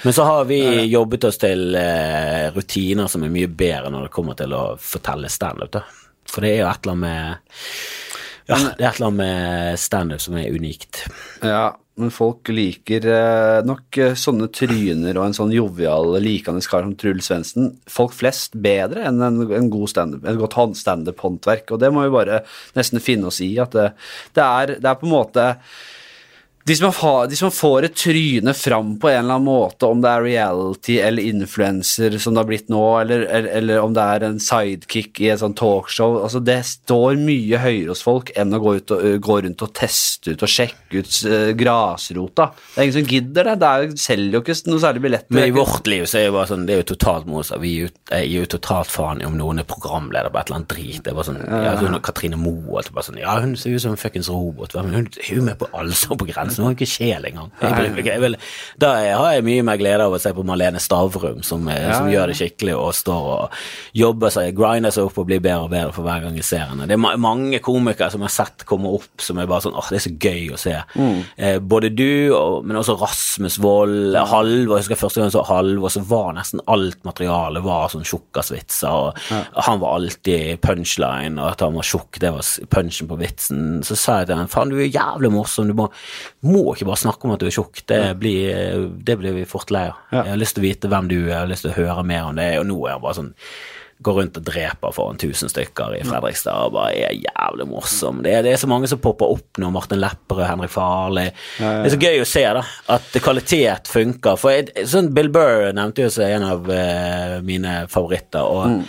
Men 0.04 0.16
så 0.16 0.26
har 0.28 0.46
vi 0.50 0.62
jobbet 0.90 1.28
oss 1.30 1.38
til 1.42 1.76
eh, 1.78 2.48
rutiner 2.56 3.10
som 3.12 3.26
er 3.28 3.34
mye 3.34 3.50
bedre 3.52 3.92
når 3.92 4.08
det 4.08 4.16
kommer 4.16 4.38
til 4.40 4.56
å 4.56 4.64
fortelle 4.82 5.30
standup. 5.30 5.74
da. 5.76 5.84
For 6.32 6.46
det 6.46 6.56
er 6.56 6.64
jo 6.64 6.72
et 6.72 6.88
eller 6.88 6.96
annet 6.96 7.06
med 7.06 7.62
ja, 8.50 8.58
det 8.58 8.84
er 8.84 8.90
et 8.90 8.98
eller 8.98 9.12
annet 9.12 9.22
med 9.22 9.80
standup 9.80 10.24
som 10.24 10.36
er 10.40 10.52
unikt. 10.52 11.06
Ja, 11.46 11.70
men 12.02 12.12
folk 12.12 12.50
liker 12.52 13.06
eh, 13.12 13.60
nok 13.68 14.00
eh, 14.02 14.16
sånne 14.18 14.48
tryner 14.56 15.20
og 15.20 15.28
en 15.28 15.36
sånn 15.38 15.54
jovial, 15.54 16.16
likende 16.24 16.64
kar 16.66 16.86
som 16.88 16.96
Truls 17.00 17.30
Svendsen, 17.30 17.70
folk 17.92 18.16
flest 18.18 18.58
bedre 18.64 19.06
enn 19.08 19.22
en, 19.24 19.44
en 19.46 19.70
god 19.72 19.92
standup, 19.92 20.26
et 20.26 20.40
godt 20.40 20.58
hånd- 20.58 20.80
standup-håndverk. 20.80 21.72
Og 21.76 21.84
det 21.84 21.92
må 21.94 22.08
vi 22.08 22.14
bare 22.16 22.42
nesten 22.80 23.04
finne 23.04 23.30
oss 23.30 23.42
i, 23.46 23.54
at 23.62 23.76
det, 23.78 23.92
det, 24.36 24.46
er, 24.48 24.76
det 24.82 24.90
er 24.90 25.00
på 25.00 25.08
en 25.08 25.14
måte 25.14 25.48
de 26.66 26.76
som, 26.78 26.92
har, 26.94 27.28
de 27.28 27.36
som 27.40 27.52
får 27.52 27.88
et 27.88 27.96
tryne 27.98 28.54
fram 28.58 28.94
på 29.02 29.10
en 29.10 29.24
eller 29.24 29.38
annen 29.40 29.48
måte, 29.48 29.88
om 29.90 30.02
det 30.04 30.10
er 30.12 30.26
reality 30.26 30.98
eller 31.02 31.24
influencer 31.32 32.18
som 32.22 32.36
det 32.36 32.44
har 32.44 32.50
blitt 32.52 32.70
nå, 32.70 32.82
eller, 33.02 33.26
eller, 33.26 33.50
eller 33.58 33.82
om 33.82 33.96
det 33.96 34.06
er 34.16 34.26
en 34.28 34.40
sidekick 34.42 35.22
i 35.24 35.32
et 35.34 35.42
sånt 35.42 35.58
talkshow 35.60 36.20
altså 36.22 36.42
Det 36.44 36.60
står 36.68 37.18
mye 37.22 37.60
høyere 37.62 37.92
hos 37.94 38.04
folk 38.06 38.32
enn 38.38 38.54
å 38.54 38.62
gå, 38.62 38.76
og, 38.82 39.08
gå 39.24 39.40
rundt 39.46 39.64
og 39.66 39.74
teste 39.78 40.36
ut 40.36 40.46
og 40.46 40.52
sjekke 40.52 41.02
ut 41.02 41.18
uh, 41.26 41.50
grasrota. 41.58 42.52
Det 42.76 42.78
er 42.78 42.88
ingen 42.88 42.98
som 43.00 43.10
gidder 43.10 43.50
det. 43.50 43.56
Det 43.62 43.72
er, 43.72 43.96
selger 44.06 44.38
jo 44.38 44.44
ikke 44.44 44.58
noe 44.70 44.84
særlig 44.84 45.04
billetter. 45.08 45.36
Men 45.38 45.50
i 45.50 45.56
vårt 45.56 45.90
liv 45.90 46.06
så 46.10 46.20
er 46.20 46.28
det 46.28 46.36
bare 46.36 46.52
sånn, 46.52 46.68
det 46.68 46.76
er 46.76 46.84
jo 46.84 46.90
totalt 46.94 47.30
motsatt. 47.30 47.62
Vi 47.64 47.74
gir 47.74 47.90
jo- 47.90 48.42
jo 48.42 48.46
totalt 48.54 48.92
faen 48.92 49.22
i 49.22 49.28
om 49.28 49.38
noen 49.40 49.62
er 49.62 49.68
programleder 49.70 50.32
på 50.34 50.40
et 50.42 50.50
eller 50.50 50.60
annet 50.62 50.74
drit. 50.76 51.02
Det 51.04 51.12
er 51.12 51.18
bare 51.18 51.30
sånn, 51.30 51.42
ja, 51.42 51.76
hun, 51.80 51.98
Katrine 52.06 52.40
Moe 52.40 52.82
bare 52.92 53.06
sånn, 53.08 53.20
ja, 53.22 53.40
hun 53.42 53.56
ser 53.60 53.76
ut 53.76 53.82
som 53.84 53.96
en 53.96 54.02
fuckings 54.02 54.30
robot. 54.32 54.76
Men 54.76 54.94
hun 54.94 55.10
er 55.22 55.36
jo 55.36 55.46
med 55.46 55.58
på 55.62 55.70
Allsang 55.74 56.20
på 56.22 56.28
grensen. 56.30 56.51
Hun 56.58 56.68
har 56.68 56.76
ikke 56.76 56.90
sjel 56.90 57.28
engang. 57.30 57.52
Jeg 57.62 57.92
ikke. 57.92 58.12
Jeg 58.12 58.24
vil, 58.24 58.38
da 58.82 58.92
har 59.22 59.36
jeg 59.36 59.46
mye 59.48 59.66
mer 59.66 59.80
glede 59.82 60.08
av 60.08 60.16
å 60.16 60.20
se 60.22 60.34
på 60.36 60.46
Malene 60.48 60.82
Stavrum, 60.82 61.42
som, 61.46 61.68
eh, 61.72 61.88
som 61.94 62.10
ja, 62.10 62.18
gjør 62.18 62.32
det 62.32 62.38
skikkelig 62.40 62.76
og 62.78 62.92
står 62.98 63.30
og 63.36 63.60
jobber 63.98 64.34
seg, 64.34 64.52
grinder 64.58 64.94
seg 64.94 65.10
opp 65.10 65.20
og 65.22 65.30
blir 65.30 65.44
bedre 65.44 65.68
og 65.68 65.74
bedre 65.74 65.96
for 65.96 66.08
hver 66.08 66.26
gang 66.26 66.38
jeg 66.40 66.48
ser 66.48 66.66
henne. 66.70 66.88
Det 66.90 66.98
er 66.98 67.02
ma 67.02 67.14
mange 67.22 67.62
komikere 67.64 68.12
som 68.12 68.24
jeg 68.24 68.32
har 68.32 68.36
sett 68.36 68.66
komme 68.70 68.92
opp 68.98 69.24
som 69.24 69.40
er 69.40 69.50
bare 69.50 69.66
sånn 69.66 69.78
åh, 69.78 69.90
det 69.92 70.00
er 70.00 70.06
så 70.08 70.14
gøy 70.16 70.52
å 70.56 70.60
se. 70.60 70.76
Eh, 71.38 71.58
både 71.60 71.92
du, 71.94 72.32
og, 72.36 72.66
men 72.68 72.80
også 72.80 72.98
Rasmus 73.00 73.60
Wold, 73.64 74.18
Halvor. 74.32 74.78
Jeg 74.78 74.86
husker 74.86 75.00
første 75.00 75.22
gang 75.22 75.30
jeg 75.32 75.38
så 75.38 75.46
Halvor, 75.48 75.94
så 75.94 76.04
var 76.08 76.36
nesten 76.38 76.64
alt 76.72 77.02
materialet 77.08 77.64
var 77.66 77.92
sånn 77.94 78.08
tjukkasvitser. 78.08 78.90
og 78.90 79.62
Han 79.68 79.82
var 79.84 79.98
alltid 80.00 80.62
punchline, 80.64 81.38
og 81.40 81.54
at 81.54 81.66
han 81.66 81.78
var 81.78 81.88
tjukk, 81.88 82.20
det 82.22 82.34
var 82.36 82.48
punchen 82.74 83.10
på 83.10 83.20
vitsen. 83.22 83.82
Så 83.88 83.98
sa 84.00 84.22
jeg 84.22 84.32
til 84.32 84.42
han 84.42 84.52
faen, 84.52 84.74
du 84.74 84.80
er 84.82 84.92
jævlig 84.92 85.32
morsom, 85.34 85.70
du 85.72 85.78
må, 85.78 85.88
må 86.48 86.64
ikke 86.74 86.88
bare 86.90 87.02
snakke 87.04 87.28
om 87.28 87.36
at 87.36 87.42
du 87.42 87.48
er 87.50 87.54
tjukk. 87.54 87.84
Det 87.90 88.02
blir, 88.22 88.88
det 89.06 89.18
blir 89.22 89.36
vi 89.36 89.50
fort 89.50 89.70
lei 89.74 89.88
av. 89.92 90.00
Ja. 90.10 90.24
Jeg 90.24 90.36
har 90.36 90.42
lyst 90.42 90.58
til 90.58 90.64
å 90.64 90.70
vite 90.70 90.90
hvem 90.92 91.12
du 91.12 91.20
er, 91.20 91.36
jeg 91.36 91.44
har 91.44 91.52
lyst 91.52 91.68
til 91.68 91.74
å 91.74 91.78
høre 91.78 92.08
mer 92.08 92.32
om 92.32 92.40
det, 92.40 92.50
og 92.62 92.66
nå 92.70 92.80
er 92.88 92.98
han 92.98 93.06
bare 93.06 93.20
sånn 93.22 93.36
Går 94.02 94.16
rundt 94.18 94.38
og 94.40 94.46
dreper 94.48 94.94
foran 94.96 95.20
tusen 95.22 95.52
stykker 95.52 95.92
i 95.94 96.00
Fredrikstad 96.02 96.72
og 96.72 96.72
bare 96.74 96.96
er 96.98 97.20
jævlig 97.22 97.68
morsom. 97.70 98.24
Det 98.26 98.32
er, 98.34 98.40
det 98.42 98.56
er 98.56 98.58
så 98.58 98.66
mange 98.66 98.88
som 98.90 98.98
popper 98.98 99.30
opp 99.30 99.60
nå. 99.62 99.70
Martin 99.70 100.02
Lepperød, 100.02 100.42
Henrik 100.48 100.74
Farley. 100.74 101.30
Det 101.60 101.86
er 101.86 101.94
så 101.94 102.00
gøy 102.02 102.24
å 102.24 102.26
se 102.26 102.42
da, 102.58 102.64
at 102.96 103.20
kvalitet 103.22 103.92
funker. 103.94 104.40
For 104.42 104.56
jeg, 104.56 104.88
sånn 104.90 105.12
Bill 105.14 105.30
Burr 105.30 105.70
nevnte 105.78 106.08
jo 106.08 106.10
seg 106.18 106.34
en 106.34 106.48
av 106.48 106.66
uh, 106.66 107.36
mine 107.46 107.76
favoritter. 107.94 108.42
og 108.42 108.82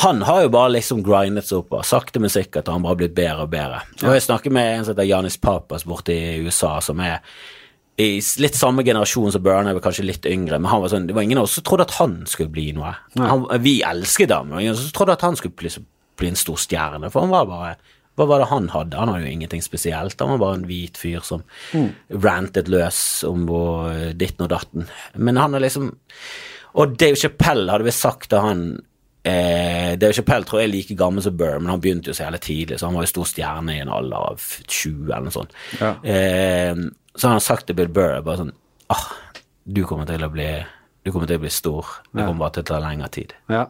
Han 0.00 0.22
har 0.22 0.42
jo 0.42 0.52
bare 0.54 0.72
liksom 0.76 1.02
grindet 1.04 1.46
seg 1.48 1.62
opp, 1.62 1.74
og 1.76 1.84
sakte, 1.86 2.20
men 2.22 2.32
sikkert 2.32 2.68
har 2.68 2.78
han 2.78 2.84
bare 2.86 3.00
blitt 3.02 3.16
bedre 3.16 3.44
og 3.44 3.50
bedre. 3.52 3.82
Og 4.02 4.14
Jeg 4.16 4.24
snakker 4.24 4.54
med 4.54 4.70
en 4.70 4.86
som 4.86 4.94
heter 4.94 5.10
Janis 5.10 5.36
Papas 5.36 5.84
borte 5.84 6.14
i 6.16 6.38
USA, 6.40 6.78
som 6.80 7.00
er 7.04 7.20
i 8.00 8.16
litt 8.40 8.56
samme 8.56 8.82
generasjon 8.86 9.34
som 9.34 9.42
Burn, 9.44 9.68
er 9.68 9.78
kanskje 9.84 10.06
litt 10.08 10.26
yngre, 10.26 10.58
men 10.58 10.70
han 10.72 10.80
var 10.80 10.92
sånn, 10.94 11.06
det 11.06 11.14
var 11.16 11.26
ingen 11.26 11.42
av 11.42 11.44
oss 11.44 11.58
som 11.58 11.66
trodde 11.68 11.84
at 11.84 11.98
han 11.98 12.22
skulle 12.26 12.52
bli 12.52 12.70
noe. 12.72 12.94
Han, 13.20 13.44
vi 13.62 13.82
elsket 13.84 14.32
ham, 14.32 14.48
men 14.48 14.64
ingen 14.64 14.72
av 14.74 14.80
oss 14.80 14.94
trodde 14.96 15.18
at 15.18 15.24
han 15.26 15.36
skulle 15.38 15.54
bli, 15.60 15.70
bli 16.18 16.30
en 16.32 16.40
stor 16.40 16.56
stjerne, 16.60 17.12
for 17.12 17.26
han 17.26 17.34
var 17.34 17.50
bare 17.50 17.74
hva 18.18 18.26
var 18.28 18.42
det 18.42 18.50
han 18.50 18.66
hadde? 18.68 18.96
Han 19.00 19.08
hadde 19.08 19.24
jo 19.24 19.32
ingenting 19.32 19.62
spesielt. 19.64 20.20
Han 20.20 20.34
var 20.34 20.40
bare 20.42 20.58
en 20.58 20.66
hvit 20.68 20.98
fyr 21.00 21.22
som 21.24 21.44
rantet 22.12 22.68
løs 22.68 22.98
om 23.24 23.46
hvor 23.48 23.88
ditten 24.20 24.44
og 24.44 24.50
datten. 24.52 24.84
Men 25.16 25.40
han 25.40 25.56
er 25.56 25.64
liksom 25.64 25.94
Og 26.76 26.92
Dave 27.00 27.16
Chappelle 27.16 27.72
hadde 27.72 27.84
vi 27.84 27.92
sagt 27.92 28.30
til 28.32 28.44
han 28.44 28.60
Eh, 29.24 29.92
Dave 30.02 30.12
Chappelle 30.16 30.44
tror 30.48 30.60
jeg 30.60 30.68
er 30.68 30.72
like 30.72 30.94
gammel 30.98 31.22
som 31.22 31.36
Burr, 31.38 31.60
men 31.60 31.70
han 31.70 31.80
begynte 31.80 32.10
jo 32.10 32.16
så 32.16 32.24
jævlig 32.24 32.40
tidlig, 32.42 32.78
så 32.80 32.88
han 32.88 32.96
var 32.98 33.04
jo 33.06 33.12
stor 33.12 33.28
stjerne 33.30 33.76
i 33.76 33.82
en 33.84 33.92
alder 33.94 34.16
av 34.32 34.40
20 34.66 35.12
eller 35.12 35.28
noe 35.28 35.34
sånt. 35.36 35.52
Ja. 35.78 35.92
Eh, 36.02 36.74
så 37.14 37.28
han 37.28 37.36
har 37.38 37.44
sagt 37.44 37.66
til 37.68 37.76
Bill 37.78 37.88
Burr 37.92 38.22
bare 38.26 38.40
sånn 38.40 38.52
ah, 38.90 39.04
du 39.64 39.84
kommer 39.86 40.08
til 40.08 40.24
å 40.26 40.30
bli 40.32 40.48
du 41.04 41.10
kommer 41.10 41.26
til 41.26 41.38
å 41.38 41.42
bli 41.42 41.50
stor. 41.50 41.86
Det 42.12 42.22
kommer 42.26 42.44
bare 42.46 42.54
til 42.58 42.62
å 42.62 42.66
ta 42.72 42.78
lengre 42.82 43.08
tid. 43.10 43.32
Ja. 43.50 43.64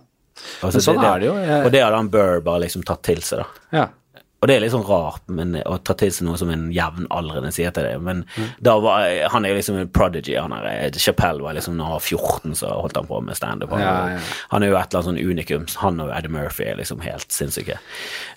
Altså, 0.62 0.78
Men 0.78 0.84
sånn 0.84 1.04
er 1.04 1.18
det 1.20 1.26
jo. 1.26 1.34
Jeg- 1.36 1.64
og 1.66 1.72
det 1.72 1.80
hadde 1.82 1.96
han 1.96 2.08
Burr 2.12 2.40
bare 2.40 2.60
liksom 2.64 2.82
tatt 2.84 3.02
til 3.02 3.20
seg, 3.24 3.38
da. 3.40 3.46
ja. 3.78 3.86
Og 4.42 4.48
det 4.50 4.56
er 4.56 4.64
litt 4.64 4.72
sånn 4.74 4.82
rart 4.88 5.22
men, 5.30 5.54
å 5.70 5.76
ta 5.86 5.94
til 5.94 6.10
seg 6.10 6.26
noe 6.26 6.38
som 6.40 6.50
en 6.50 6.64
jevnaldrende 6.74 7.52
sier 7.54 7.70
til 7.70 7.86
deg, 7.86 8.00
men 8.02 8.24
Mm. 8.32 8.48
da 8.60 8.72
var 8.80 9.04
Han 9.30 9.44
er 9.44 9.52
jo 9.52 9.56
liksom 9.56 9.76
en 9.78 9.88
prodigy. 9.88 10.34
Han 10.34 10.52
er, 10.52 10.90
Chappelle 10.98 11.42
var 11.42 11.54
liksom 11.54 11.76
når 11.76 11.84
han 11.84 11.92
var 11.92 12.00
14, 12.00 12.54
så 12.58 12.72
holdt 12.74 12.96
han 12.96 13.06
på 13.06 13.20
med 13.22 13.36
standup. 13.36 13.70
Han, 13.70 13.80
Ja, 13.80 14.08
ja. 14.14 14.18
han 14.50 14.62
er 14.62 14.68
jo 14.72 14.76
et 14.76 14.94
eller 14.94 15.02
annet 15.02 15.10
sånn 15.10 15.30
unikum. 15.30 15.66
Han 15.82 16.00
og 16.00 16.10
Eddie 16.16 16.32
Murphy 16.32 16.64
er 16.64 16.76
liksom 16.76 17.00
helt 17.02 17.30
sinnssyke. 17.30 17.78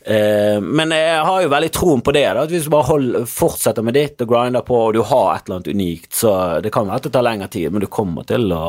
Uh, 0.06 0.60
men 0.62 0.92
jeg 0.94 1.24
har 1.26 1.42
jo 1.42 1.50
veldig 1.50 1.72
troen 1.74 2.02
på 2.06 2.14
det, 2.14 2.26
da, 2.34 2.44
at 2.46 2.54
hvis 2.54 2.66
du 2.68 2.70
bare 2.74 2.90
hold, 2.90 3.18
fortsetter 3.32 3.86
med 3.86 3.98
ditt 3.98 4.22
og 4.22 4.30
grinder 4.30 4.62
på, 4.62 4.78
og 4.88 4.94
du 4.94 5.02
har 5.02 5.36
et 5.36 5.48
eller 5.48 5.60
annet 5.60 5.72
unikt, 5.74 6.12
så 6.14 6.62
det 6.62 6.72
kan 6.76 6.86
være 6.88 7.02
at 7.02 7.08
det 7.08 7.14
tar 7.16 7.26
lengre 7.26 7.50
tid, 7.50 7.72
men 7.74 7.82
du 7.82 7.88
kommer 7.88 8.28
til 8.30 8.52
å 8.54 8.68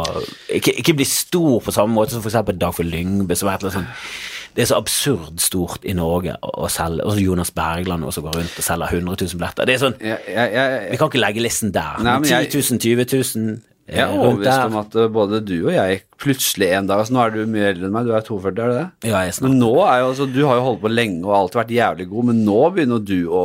ikke, 0.49 0.78
ikke 0.80 0.97
bli 0.97 1.05
stor 1.09 1.61
på 1.61 1.74
samme 1.74 1.93
måte 1.97 2.16
som 2.16 2.24
for 2.24 2.32
eksempel 2.32 2.57
Lyngbe, 2.87 3.37
som 3.37 3.49
er 3.49 3.57
et 3.59 3.64
eller 3.64 3.76
annet 3.76 3.87
sånn 3.87 4.34
det 4.57 4.64
er 4.64 4.70
så 4.70 4.80
absurd 4.80 5.40
stort 5.44 5.84
i 5.84 5.92
Norge 5.96 6.32
å, 6.40 6.68
selge 6.72 7.04
Og 7.04 7.12
så 7.12 7.20
Jonas 7.20 7.52
Bergland 7.52 8.07
også 8.09 8.24
går 8.24 8.38
rundt 8.40 8.57
og 8.57 8.64
selger 8.64 8.98
100 8.98 9.18
000 9.20 9.40
billetter. 9.40 9.68
Det 9.68 9.76
er 9.76 9.82
sånn 9.82 9.96
Jeg, 10.00 10.18
jeg, 10.32 10.52
jeg, 10.57 10.82
Vi 10.90 11.00
kan 11.00 11.11
ikke 11.12 11.20
legge 11.20 11.44
listen 11.44 11.72
der. 11.76 11.98
Nei, 12.00 12.18
men 12.22 12.30
Men 12.30 12.48
10 12.48 12.62
000, 12.72 12.80
20 12.80 13.11
000 13.36 13.59
jeg 13.86 14.02
er 14.02 14.11
eh, 14.11 14.18
overbevist 14.18 14.64
om 14.66 14.78
at 14.80 14.96
uh, 14.98 15.04
både 15.14 15.38
du 15.46 15.54
og 15.61 15.70
jeg 15.70 16.00
plutselig 16.18 16.72
en 16.74 16.88
dag 16.88 16.98
altså 16.98 17.14
Nå 17.14 17.20
er 17.22 17.34
du 17.36 17.52
mye 17.52 17.68
eldre 17.70 17.86
enn 17.86 17.94
meg, 17.94 18.09
du 18.09 18.16
er 18.16 18.24
42, 18.26 18.48
er 18.50 18.57
du 18.57 18.74
det? 18.74 19.12
Ja, 19.12 19.20
jeg 19.22 19.36
Men 19.44 19.54
nå 19.61 19.70
er 19.84 20.00
jo, 20.00 20.09
altså, 20.11 20.26
Du 20.26 20.40
har 20.42 20.59
jo 20.59 20.64
holdt 20.64 20.82
på 20.82 20.90
lenge 20.90 21.22
og 21.22 21.36
alltid 21.36 21.61
vært 21.61 21.76
jævlig 21.76 22.09
god, 22.11 22.28
men 22.32 22.40
nå 22.48 22.59
begynner 22.74 23.04
du 23.12 23.20
å, 23.30 23.44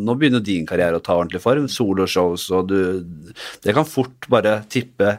nå 0.00 0.16
begynner 0.16 0.44
din 0.46 0.64
karriere 0.68 0.96
å 0.96 1.04
ta 1.04 1.18
ordentlig 1.18 1.42
form. 1.44 1.68
Soloshows 1.68 2.48
og 2.56 2.72
du 2.72 2.78
Det 3.60 3.76
kan 3.76 3.88
fort 3.88 4.30
bare 4.32 4.62
tippe 4.72 5.18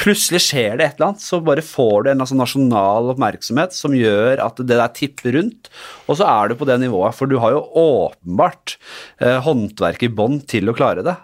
Plutselig 0.00 0.40
skjer 0.46 0.78
det 0.78 0.86
et 0.86 0.96
eller 0.96 1.12
annet, 1.12 1.24
så 1.24 1.40
bare 1.44 1.64
får 1.64 2.04
du 2.04 2.12
en 2.12 2.24
altså, 2.24 2.36
nasjonal 2.38 3.12
oppmerksomhet 3.12 3.76
som 3.76 3.96
gjør 3.96 4.40
at 4.44 4.62
det 4.62 4.78
der 4.78 4.94
tipper 4.96 5.36
rundt, 5.36 5.70
og 6.06 6.18
så 6.20 6.28
er 6.28 6.50
du 6.50 6.56
på 6.58 6.68
det 6.68 6.78
nivået. 6.82 7.16
For 7.18 7.30
du 7.30 7.38
har 7.42 7.54
jo 7.54 7.66
åpenbart 7.82 8.76
eh, 9.22 9.38
håndverk 9.44 10.06
i 10.06 10.12
bånn 10.12 10.40
til 10.48 10.70
å 10.70 10.76
klare 10.76 11.04
det. 11.06 11.16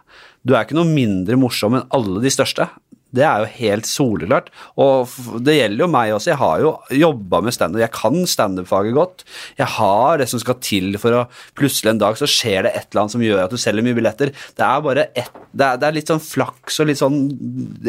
Du 0.46 0.54
er 0.54 0.64
ikke 0.64 0.78
noe 0.78 0.88
mindre 0.88 1.36
morsom 1.40 1.78
enn 1.78 1.88
alle 1.94 2.22
de 2.24 2.32
største. 2.32 2.68
Det 3.14 3.22
er 3.24 3.40
jo 3.40 3.48
helt 3.56 3.86
soleklart. 3.88 4.50
Og 4.76 5.08
det 5.46 5.54
gjelder 5.56 5.80
jo 5.84 5.88
meg 5.88 6.10
også. 6.12 6.28
Jeg 6.34 6.40
har 6.42 6.60
jo 6.60 6.72
jobba 6.92 7.40
med 7.46 7.54
standup. 7.56 7.80
Jeg 7.80 7.92
kan 7.96 8.18
standup-faget 8.28 8.96
godt. 8.98 9.24
Jeg 9.56 9.70
har 9.78 10.20
det 10.20 10.26
som 10.28 10.42
skal 10.42 10.58
til 10.60 10.98
for 11.00 11.16
å 11.16 11.22
Plutselig 11.58 11.94
en 11.94 12.00
dag 12.02 12.18
så 12.20 12.28
skjer 12.28 12.66
det 12.68 12.74
et 12.76 12.86
eller 12.92 13.02
annet 13.06 13.14
som 13.16 13.24
gjør 13.24 13.40
at 13.46 13.54
du 13.54 13.58
selger 13.60 13.86
mye 13.86 13.96
billetter. 13.96 14.30
Det 14.58 14.66
er 14.68 14.84
bare 14.84 15.06
et, 15.16 15.30
det, 15.56 15.64
er- 15.70 15.80
det 15.80 15.88
er 15.88 15.96
litt 15.96 16.12
sånn 16.12 16.22
flaks 16.22 16.78
og 16.84 16.90
litt 16.90 17.00
sånn 17.00 17.18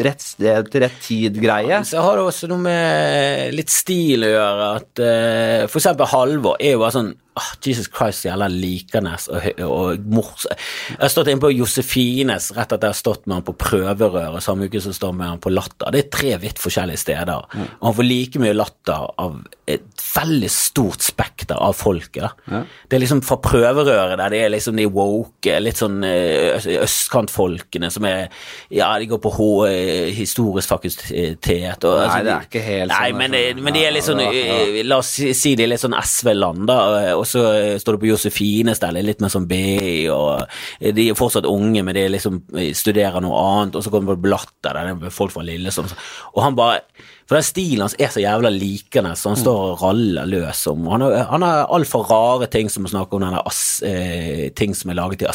rett 0.02 0.24
sted 0.24 0.70
til 0.72 0.84
rett 0.86 0.98
tid-greie. 1.04 1.82
Så 1.86 2.00
har 2.02 2.16
det 2.18 2.24
også 2.32 2.48
noe 2.50 2.64
med 2.64 3.54
litt 3.54 3.70
stil 3.72 4.24
å 4.26 4.32
gjøre. 4.32 4.70
At 4.80 5.02
uh, 5.04 5.68
For 5.70 5.82
eksempel 5.82 6.08
Halvor 6.14 6.56
er 6.58 6.74
jo 6.78 6.82
bare 6.82 6.96
sånn 6.96 7.12
ah, 7.38 7.50
Jesus 7.64 7.90
Christ, 7.92 8.24
jævla 8.26 8.48
likende 8.52 9.14
og, 9.30 9.48
og 9.66 10.10
mors... 10.10 10.46
Jeg 10.90 11.00
har 11.00 11.12
stått 11.12 11.30
inne 11.32 11.42
på 11.42 11.52
Josefines 11.54 12.50
rett 12.56 12.72
etter 12.72 12.90
jeg 12.90 12.96
har 12.96 13.00
stått 13.00 13.26
med 13.26 13.38
han 13.38 13.46
på 13.46 13.56
prøverøret 13.60 14.44
samme 14.44 14.68
uke 14.68 14.82
som 14.82 14.94
jeg 14.94 15.00
står 15.00 15.16
med 15.16 15.32
han 15.34 15.42
på 15.42 15.52
Latter. 15.52 15.92
Det 15.94 16.04
er 16.04 16.12
tre 16.12 16.34
vidt 16.42 16.60
forskjellige 16.62 17.04
steder. 17.04 17.46
Og 17.78 17.88
han 17.88 17.96
får 17.96 18.08
like 18.08 18.42
mye 18.42 18.56
latter 18.56 19.08
av 19.20 19.40
et 19.70 20.04
veldig 20.16 20.50
stort 20.50 21.04
spekter 21.04 21.58
av 21.60 21.76
folket. 21.78 22.42
Ja. 22.50 22.62
Det 22.88 22.96
er 22.96 23.02
liksom 23.04 23.22
fra 23.26 23.38
prøverøret 23.42 24.18
der 24.18 24.32
det 24.32 24.40
er 24.44 24.52
liksom 24.52 24.78
de 24.78 24.86
woke, 24.90 25.56
litt 25.62 25.80
sånn 25.80 26.02
eh, 26.06 26.56
østkantfolkene 26.80 27.90
som 27.92 28.06
er 28.08 28.28
Ja, 28.74 28.92
de 28.98 29.08
går 29.10 29.20
på 29.22 29.32
H, 29.36 29.48
eh, 29.68 30.10
historisk 30.16 30.70
fakultet 30.70 31.86
og 31.86 32.00
Nei, 32.00 32.20
det 32.26 32.34
er 32.34 32.48
ikke 32.48 32.64
helt 32.64 32.92
Nei, 32.92 33.10
sånn, 33.10 33.20
men, 33.20 33.36
altså. 33.38 33.64
men 33.66 33.76
de 33.76 33.84
er 33.84 33.94
litt 33.94 34.08
sånn 34.08 34.22
eh, 34.24 34.80
La 34.86 35.00
oss 35.00 35.12
si 35.14 35.54
de 35.58 35.66
er 35.66 35.72
litt 35.72 35.82
sånn 35.82 35.96
SV-land, 35.96 36.66
da, 36.70 36.78
og 37.20 37.28
så 37.28 37.44
eh, 37.52 37.76
står 37.80 37.96
det 37.96 38.02
på 38.02 38.10
Josefines 38.10 38.80
der, 38.82 38.96
er 38.96 39.06
litt 39.06 39.22
mer 39.22 39.32
sånn 39.32 39.48
BI, 39.50 40.08
og 40.12 40.46
eh, 40.80 40.94
de 40.96 41.10
er 41.10 41.18
fortsatt 41.18 41.48
unge, 41.48 41.84
men 41.86 41.96
de 41.96 42.06
liksom 42.10 42.40
eh, 42.56 42.72
studerer 42.76 43.20
noe 43.24 43.38
annet, 43.44 43.78
og 43.78 43.84
så 43.84 43.92
kommer 43.92 44.14
det 44.14 44.20
på 44.20 44.26
Blatter, 44.28 44.76
der 44.76 44.90
er 44.94 45.14
folk 45.14 45.34
fra 45.34 45.44
Lillesand, 45.46 45.94
og 46.34 46.44
han 46.44 46.58
bare 46.58 46.82
For 47.30 47.38
den 47.38 47.46
stilen 47.46 47.84
hans 47.84 47.94
er 47.94 48.10
så 48.10 48.22
jævla 48.24 48.50
likende, 48.50 49.12
så 49.14 49.30
han 49.30 49.38
står 49.38 49.60
og 49.68 49.82
raller 49.84 50.26
løs 50.26 50.64
om 50.66 50.88
Han 50.90 51.04
har, 51.04 51.12
han 51.30 51.44
har 51.46 51.68
alt 51.70 51.86
fra 51.86 52.02
rare 52.08 52.48
ting 52.50 52.66
som 52.72 52.88
å 52.88 52.90
snakke 52.90 53.14
om 53.14 53.22
denne 53.22 53.44
ass, 53.46 53.82
eh, 53.86 54.48
ting 54.50 54.74
som 54.74 54.90
er 54.90 54.98
laget 54.98 55.22
i 55.22 55.30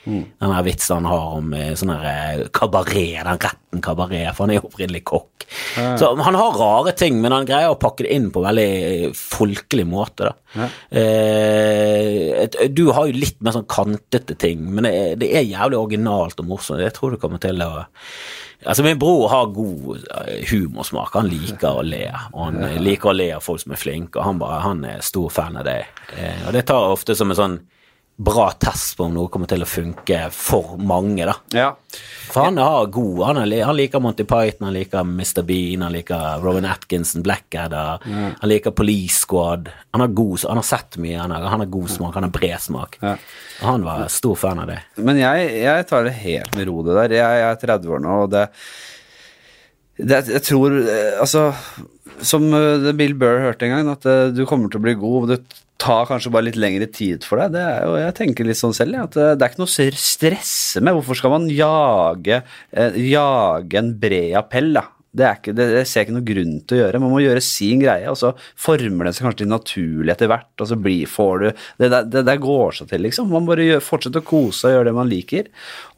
aspikk. 0.00 0.30
Den 0.40 0.54
der 0.54 0.62
vitsen 0.66 0.96
han 0.96 1.08
har 1.10 1.34
om 1.36 1.52
eh, 1.54 1.74
sånn 1.76 1.92
her 1.92 2.40
eh, 2.40 2.46
kabaret, 2.56 3.20
den 3.24 3.38
retten 3.44 3.82
kabaret, 3.84 4.30
for 4.34 4.44
han 4.46 4.50
er 4.54 4.58
jo 4.60 4.68
opprinnelig 4.70 5.02
kokk. 5.04 5.46
Så 5.98 6.12
han 6.20 6.34
har 6.38 6.56
rare 6.58 6.92
ting, 6.94 7.20
men 7.20 7.32
han 7.34 7.46
greier 7.48 7.72
å 7.72 7.78
pakke 7.80 8.04
det 8.06 8.12
inn 8.14 8.28
på 8.32 8.42
veldig 8.44 8.66
eh, 8.86 9.06
folkelig 9.18 9.86
måte, 9.90 10.30
da. 10.30 10.68
Eh, 10.90 12.48
du 12.70 12.84
har 12.94 13.08
jo 13.10 13.16
litt 13.18 13.40
mer 13.44 13.54
sånn 13.56 13.68
kantete 13.70 14.36
ting, 14.40 14.62
men 14.74 14.86
det, 14.86 14.92
er- 15.00 15.16
det 15.20 15.30
er 15.36 15.46
jævlig 15.48 15.78
originalt 15.80 16.40
og 16.42 16.46
morsomt. 16.50 16.82
Jeg 16.84 16.94
tror 16.96 17.14
du 17.16 17.20
kommer 17.22 17.42
til 17.42 17.60
å 17.66 17.72
Altså, 18.60 18.82
min 18.84 18.98
bror 19.00 19.30
har 19.32 19.46
god 19.56 20.02
humorsmak. 20.50 21.14
Han 21.16 21.30
liker 21.32 21.78
å 21.78 21.84
le, 21.86 22.02
og 22.34 22.42
han 22.44 22.58
ja. 22.60 22.82
liker 22.84 23.08
å 23.08 23.14
le 23.16 23.30
av 23.32 23.40
folk 23.40 23.62
som 23.62 23.72
er 23.72 23.80
flinke, 23.80 24.18
og 24.20 24.26
han, 24.26 24.36
bare, 24.42 24.58
han 24.60 24.82
er 24.84 25.00
stor 25.00 25.30
fan 25.32 25.56
av 25.56 25.64
det. 25.64 25.78
Eh, 26.12 26.42
og 26.44 26.52
det 26.52 26.66
tar 26.68 26.90
ofte 26.92 27.16
som 27.16 27.32
en 27.32 27.38
sånn 27.38 27.54
bra 28.20 28.50
test 28.50 28.96
på 28.98 29.06
om 29.06 29.14
noe 29.16 29.30
kommer 29.32 29.48
til 29.48 29.64
å 29.64 29.68
funke 29.68 30.26
for 30.34 30.74
mange, 30.76 31.24
da. 31.24 31.34
Ja. 31.56 31.70
For 32.30 32.46
han 32.46 32.60
har 32.62 32.86
god 32.92 33.22
Han, 33.26 33.38
han 33.40 33.76
liker 33.76 34.02
Monty 34.02 34.26
Python, 34.28 34.68
han 34.68 34.76
liker 34.76 35.06
Mr. 35.08 35.40
Bean, 35.42 35.82
han 35.82 35.94
liker 35.94 36.42
Rowan 36.44 36.68
Atkinson, 36.68 37.24
Blackadder, 37.26 38.04
han 38.04 38.50
liker 38.50 38.76
Police 38.76 39.24
Squad. 39.24 39.72
Han 39.90 40.04
har 40.04 40.12
god 40.14 40.44
Han 40.44 40.60
har 40.60 40.68
sett 40.68 41.00
mye, 41.00 41.16
han 41.18 41.32
har, 41.34 41.48
han 41.48 41.64
har 41.64 41.72
god 41.72 41.90
smak, 41.90 42.14
han 42.14 42.28
har 42.28 42.34
bred 42.36 42.60
smak. 42.60 43.00
Ja. 43.00 43.16
Han 43.64 43.88
var 43.88 44.06
stor 44.12 44.36
fan 44.36 44.60
av 44.62 44.70
det. 44.70 44.78
Men 45.00 45.18
jeg, 45.20 45.50
jeg 45.64 45.88
tar 45.88 46.04
det 46.06 46.14
helt 46.20 46.56
med 46.56 46.68
ro, 46.68 46.84
det 46.86 47.00
der. 47.00 47.16
Jeg, 47.22 47.42
jeg 47.42 47.50
er 47.56 47.60
30 47.66 47.96
år 47.96 48.04
nå, 48.04 48.20
og 48.26 48.30
det, 48.36 48.46
det 50.06 50.20
Jeg 50.30 50.44
tror 50.48 50.76
eh, 50.80 51.16
Altså, 51.20 51.48
som 52.26 52.46
eh, 52.56 52.92
Bill 52.96 53.16
Burr 53.18 53.42
hørte 53.46 53.66
en 53.66 53.74
gang, 53.76 53.90
at 53.92 54.06
eh, 54.08 54.28
du 54.34 54.44
kommer 54.48 54.70
til 54.70 54.80
å 54.80 54.86
bli 54.86 54.96
god, 55.00 55.18
og 55.22 55.32
det 55.32 55.40
tar 55.80 56.04
kanskje 56.10 56.32
bare 56.34 56.50
litt 56.50 56.60
lengre 56.60 56.90
tid 56.92 57.24
for 57.24 57.40
deg. 57.40 57.54
Det 57.54 57.64
er 57.64 57.84
jo, 57.86 57.96
jeg 58.02 58.16
tenker 58.18 58.44
litt 58.44 58.60
sånn 58.60 58.76
selv, 58.76 58.98
at 59.00 59.16
det 59.16 59.40
er 59.40 59.48
ikke 59.48 59.62
noe 59.62 59.70
å 59.70 59.92
stresse 59.96 60.82
med. 60.84 60.92
Hvorfor 60.98 61.16
skal 61.16 61.32
man 61.32 61.46
jage, 61.48 62.42
jage 63.00 63.80
en 63.80 63.94
bred 64.02 64.36
appell, 64.42 64.74
da? 64.76 64.84
Det, 65.10 65.26
ikke, 65.26 65.52
det, 65.58 65.64
det 65.74 65.80
ser 65.90 66.04
jeg 66.04 66.06
ikke 66.06 66.14
noe 66.14 66.26
grunn 66.28 66.52
til 66.62 66.76
å 66.76 66.80
gjøre. 66.84 67.00
Man 67.02 67.10
må 67.10 67.22
gjøre 67.24 67.42
sin 67.42 67.80
greie, 67.82 68.06
og 68.12 68.18
så 68.20 68.30
former 68.38 69.08
den 69.08 69.16
seg 69.16 69.26
kanskje 69.26 69.40
til 69.42 69.50
naturlig 69.50 70.14
etter 70.14 70.30
hvert. 70.30 70.52
Og 70.62 70.70
så 70.70 70.78
blir, 70.78 71.10
får 71.10 71.42
du 71.42 71.48
Det 71.82 71.90
det, 72.14 72.36
går 72.44 72.78
seg 72.78 72.92
til, 72.92 73.02
liksom. 73.08 73.32
Man 73.34 73.48
bare 73.48 73.66
gjør, 73.66 73.82
fortsetter 73.82 74.22
å 74.22 74.28
kose 74.30 74.68
og 74.68 74.76
gjøre 74.76 74.90
det 74.90 74.94
man 75.00 75.10
liker. 75.10 75.50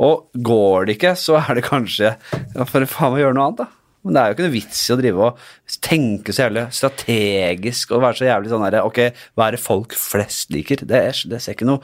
Og 0.06 0.40
går 0.48 0.88
det 0.88 0.96
ikke, 0.96 1.14
så 1.20 1.36
er 1.42 1.60
det 1.60 1.68
kanskje 1.68 2.14
Ja, 2.54 2.64
for 2.64 2.88
faen 2.88 3.16
meg 3.16 3.26
gjøre 3.26 3.36
noe 3.36 3.50
annet, 3.50 3.64
da. 3.66 3.81
Men 4.02 4.16
det 4.16 4.22
er 4.22 4.30
jo 4.30 4.34
ikke 4.34 4.44
noe 4.46 4.54
vits 4.56 4.80
i 4.82 4.92
å 4.92 4.96
drive 4.98 5.26
og 5.28 5.42
tenke 5.82 6.34
så 6.34 6.44
jævlig 6.44 6.64
strategisk 6.74 7.92
og 7.94 8.02
være 8.02 8.18
så 8.18 8.26
jævlig 8.26 8.50
sånn 8.52 8.64
herre 8.66 8.82
Ok, 8.84 8.98
hva 9.38 9.46
er 9.46 9.56
det 9.56 9.60
folk 9.62 9.94
flest 9.96 10.50
liker? 10.52 10.82
Det, 10.82 11.02
er, 11.12 11.20
det 11.30 11.40
ser 11.42 11.56
ikke 11.56 11.68
noe 11.68 11.80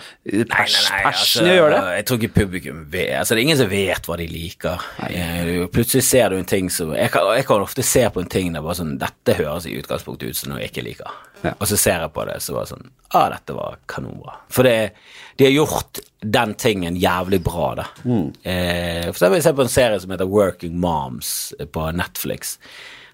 pers, 0.50 0.76
persen 1.04 1.46
i 1.46 1.54
å 1.54 1.56
gjøre 1.60 1.70
det. 1.72 1.78
altså, 1.78 1.94
Jeg 1.94 2.08
tror 2.10 2.20
ikke 2.20 2.40
publikum 2.40 2.82
vet 2.90 3.14
altså, 3.20 3.36
Det 3.36 3.40
er 3.40 3.46
ingen 3.46 3.60
som 3.62 3.70
vet 3.70 4.10
hva 4.10 4.18
de 4.20 4.28
liker. 4.32 4.88
Jeg, 5.14 5.70
Plutselig 5.78 6.04
ser 6.08 6.34
du 6.34 6.40
en 6.40 6.50
ting 6.50 6.72
som 6.74 6.92
jeg 6.96 7.14
kan, 7.14 7.30
jeg 7.38 7.48
kan 7.48 7.64
ofte 7.64 7.86
se 7.86 8.04
på 8.12 8.24
en 8.24 8.30
ting 8.34 8.52
der 8.56 8.66
bare 8.66 8.80
sånn 8.80 8.96
Dette 9.00 9.38
høres 9.38 9.70
i 9.70 9.78
utgangspunktet 9.78 10.32
ut 10.32 10.42
som 10.42 10.52
noe 10.52 10.62
jeg 10.64 10.72
ikke 10.72 10.88
liker. 10.90 11.18
Ja. 11.44 11.54
Og 11.54 11.68
så 11.70 11.78
ser 11.78 12.02
jeg 12.02 12.14
på 12.14 12.26
det, 12.26 12.40
så 12.42 12.56
var 12.56 12.66
det 12.66 12.74
sånn 12.74 12.88
ah, 13.14 13.28
dette 13.32 13.54
var 13.56 13.78
kanonbra. 13.86 14.34
For 14.52 14.66
det, 14.66 14.90
de 15.38 15.46
har 15.46 15.54
gjort 15.54 16.00
den 16.20 16.54
tingen 16.58 16.96
jævlig 16.98 17.40
bra, 17.44 17.70
da. 17.78 17.86
Mm. 18.04 18.26
Eh, 18.42 19.06
for 19.06 19.14
eksempel, 19.14 19.38
jeg 19.38 19.46
ser 19.46 19.56
på 19.56 19.64
en 19.64 19.72
serie 19.72 20.00
som 20.02 20.12
heter 20.12 20.28
Working 20.28 20.76
Moms 20.82 21.30
på 21.72 21.86
Netflix. 21.96 22.07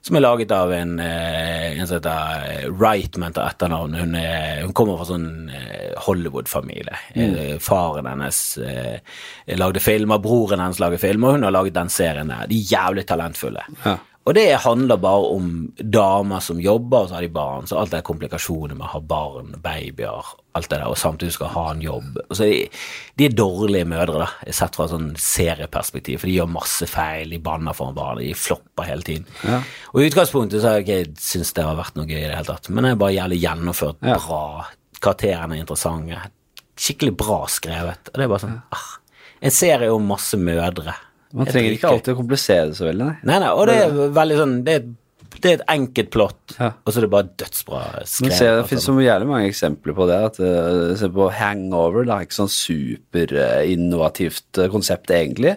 Som 0.05 0.19
er 0.19 0.21
laget 0.21 0.51
av 0.53 0.73
en, 0.77 0.99
eh, 1.01 1.81
en 1.81 1.87
som 1.89 1.97
heter 1.97 2.69
Wrightman 2.69 3.33
til 3.33 3.43
etternavn. 3.47 3.95
Hun, 3.97 4.15
er, 4.21 4.61
hun 4.61 4.75
kommer 4.77 4.99
fra 5.01 5.07
sånn 5.09 5.49
eh, 5.49 5.95
Hollywood-familie. 6.05 6.99
Mm. 7.17 7.39
Faren 7.65 8.11
hennes 8.11 8.41
eh, 8.61 8.99
lagde 9.57 9.81
filmer, 9.81 10.21
broren 10.21 10.61
hennes 10.61 10.83
lager 10.83 11.01
filmer, 11.01 11.31
og 11.31 11.39
hun 11.39 11.49
har 11.49 11.57
laget 11.57 11.79
den 11.79 11.93
serien 11.93 12.29
der. 12.29 12.45
De 12.51 12.61
er 12.61 12.75
jævlig 12.77 13.07
talentfulle. 13.09 13.65
Ja. 13.87 13.97
Og 14.25 14.33
det 14.33 14.47
handler 14.65 14.97
bare 14.97 15.27
om 15.35 15.49
damer 15.77 16.41
som 16.41 16.57
jobber, 16.61 17.03
og 17.05 17.09
så 17.11 17.19
har 17.19 17.25
de 17.27 17.29
barn. 17.29 17.67
Så 17.69 17.77
alt 17.77 17.91
det 17.93 17.99
er 17.99 18.07
komplikasjoner 18.09 18.73
med 18.79 18.87
å 18.87 18.93
ha 18.95 19.01
barn, 19.05 19.51
babyer, 19.61 20.31
alt 20.57 20.71
det 20.71 20.79
der, 20.79 20.87
og 20.89 20.97
samtidig 20.97 21.35
skal 21.37 21.51
ha 21.53 21.65
en 21.75 21.83
jobb. 21.85 22.17
Så 22.33 22.47
de, 22.49 22.63
de 23.21 23.27
er 23.29 23.37
dårlige 23.37 23.85
mødre, 23.91 24.23
da, 24.25 24.53
sett 24.57 24.79
fra 24.79 24.87
et 24.89 24.95
sånn 24.95 25.11
serieperspektiv, 25.21 26.23
for 26.23 26.31
de 26.31 26.39
gjør 26.39 26.49
masse 26.55 26.89
feil, 26.89 27.35
de 27.37 27.43
banner 27.45 27.77
foran 27.77 27.99
barn, 27.99 28.23
de 28.25 28.33
flopper 28.39 28.89
hele 28.89 29.05
tiden. 29.05 29.29
Ja. 29.45 29.61
Og 29.93 30.01
i 30.01 30.09
utgangspunktet 30.09 30.63
så 30.65 30.71
har 30.73 30.81
jeg 30.81 30.89
ikke 30.89 31.21
syntes 31.29 31.53
det 31.59 31.69
har 31.69 31.77
vært 31.83 32.01
noe 32.01 32.09
gøy 32.09 32.23
i 32.23 32.27
det 32.31 32.33
hele 32.39 32.49
tatt, 32.49 32.71
men 32.73 32.89
det 32.89 32.95
er 32.95 33.01
bare 33.05 33.19
jævlig 33.19 33.43
gjennomført, 33.45 34.01
Ja. 34.09 34.17
bra, 34.25 34.43
karakterene 35.05 35.59
er 35.59 35.67
interessante, 35.67 36.23
skikkelig 36.81 37.13
bra 37.21 37.43
skrevet, 37.53 38.09
og 38.09 38.17
det 38.17 38.25
er 38.25 38.33
bare 38.33 38.47
sånn, 38.49 38.57
ah, 38.73 38.89
en 39.45 39.53
serie 39.53 39.93
om 39.93 40.09
masse 40.09 40.41
mødre. 40.41 40.97
Man 41.35 41.49
er 41.49 41.53
trenger 41.57 41.73
ikke 41.77 41.89
alltid 41.91 42.15
å 42.15 42.21
komplisere 42.23 42.69
det 42.71 42.77
så 42.79 42.87
veldig, 42.87 43.07
nei. 43.09 43.17
Nei, 43.27 43.39
nei, 43.43 43.49
og 43.51 43.67
det 43.67 43.75
er 43.85 43.97
veldig 44.15 44.37
sånn 44.39 44.53
Det 44.65 44.75
er, 44.79 44.85
det 45.43 45.51
er 45.51 45.57
et 45.59 45.65
enkelt 45.75 46.11
plott, 46.15 46.53
Ja. 46.61 46.69
og 46.87 46.93
så 46.95 47.01
er 47.01 47.05
det 47.05 47.11
bare 47.11 47.27
dødsbra 47.43 47.81
Men 47.99 48.07
skrevet. 48.07 48.37
se, 48.39 48.51
det 48.55 48.69
finnes 48.71 48.85
så 48.87 48.95
jævlig 49.03 49.27
mange 49.29 49.49
eksempler 49.51 49.97
på 49.99 50.07
det. 50.07 50.19
At, 50.29 50.39
uh, 50.39 50.95
se 50.97 51.09
på 51.11 51.27
Hangover, 51.35 52.05
det 52.07 52.15
er 52.15 52.29
ikke 52.29 52.39
sånn 52.39 52.53
superinnovativt 53.45 54.61
uh, 54.63 54.69
konsept 54.73 55.11
egentlig, 55.15 55.57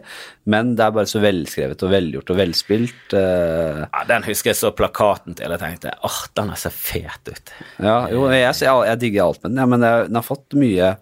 men 0.49 0.73
det 0.77 0.85
er 0.87 0.95
bare 0.95 1.09
så 1.09 1.21
velskrevet 1.23 1.83
og 1.85 1.91
velgjort 1.93 2.33
og 2.33 2.39
velspilt. 2.41 3.13
ja, 3.13 4.03
Den 4.09 4.23
husker 4.27 4.51
jeg 4.53 4.59
så 4.59 4.73
plakaten 4.75 5.35
til, 5.37 5.51
og 5.53 5.59
tenkte 5.61 5.93
åh, 6.07 6.19
den 6.37 6.53
ser 6.59 6.73
fet 6.75 7.31
ut. 7.31 7.53
ja, 7.83 7.97
jo, 8.11 8.25
jeg, 8.33 8.43
jeg, 8.63 8.85
jeg 8.91 8.99
digger 9.05 9.25
alt 9.29 9.43
med 9.43 9.51
den, 9.51 9.61
ja, 9.61 9.65
men 9.65 9.81
jeg- 9.87 10.07
den 10.09 10.15
har 10.15 10.23
fått 10.27 10.57
mye 10.57 10.95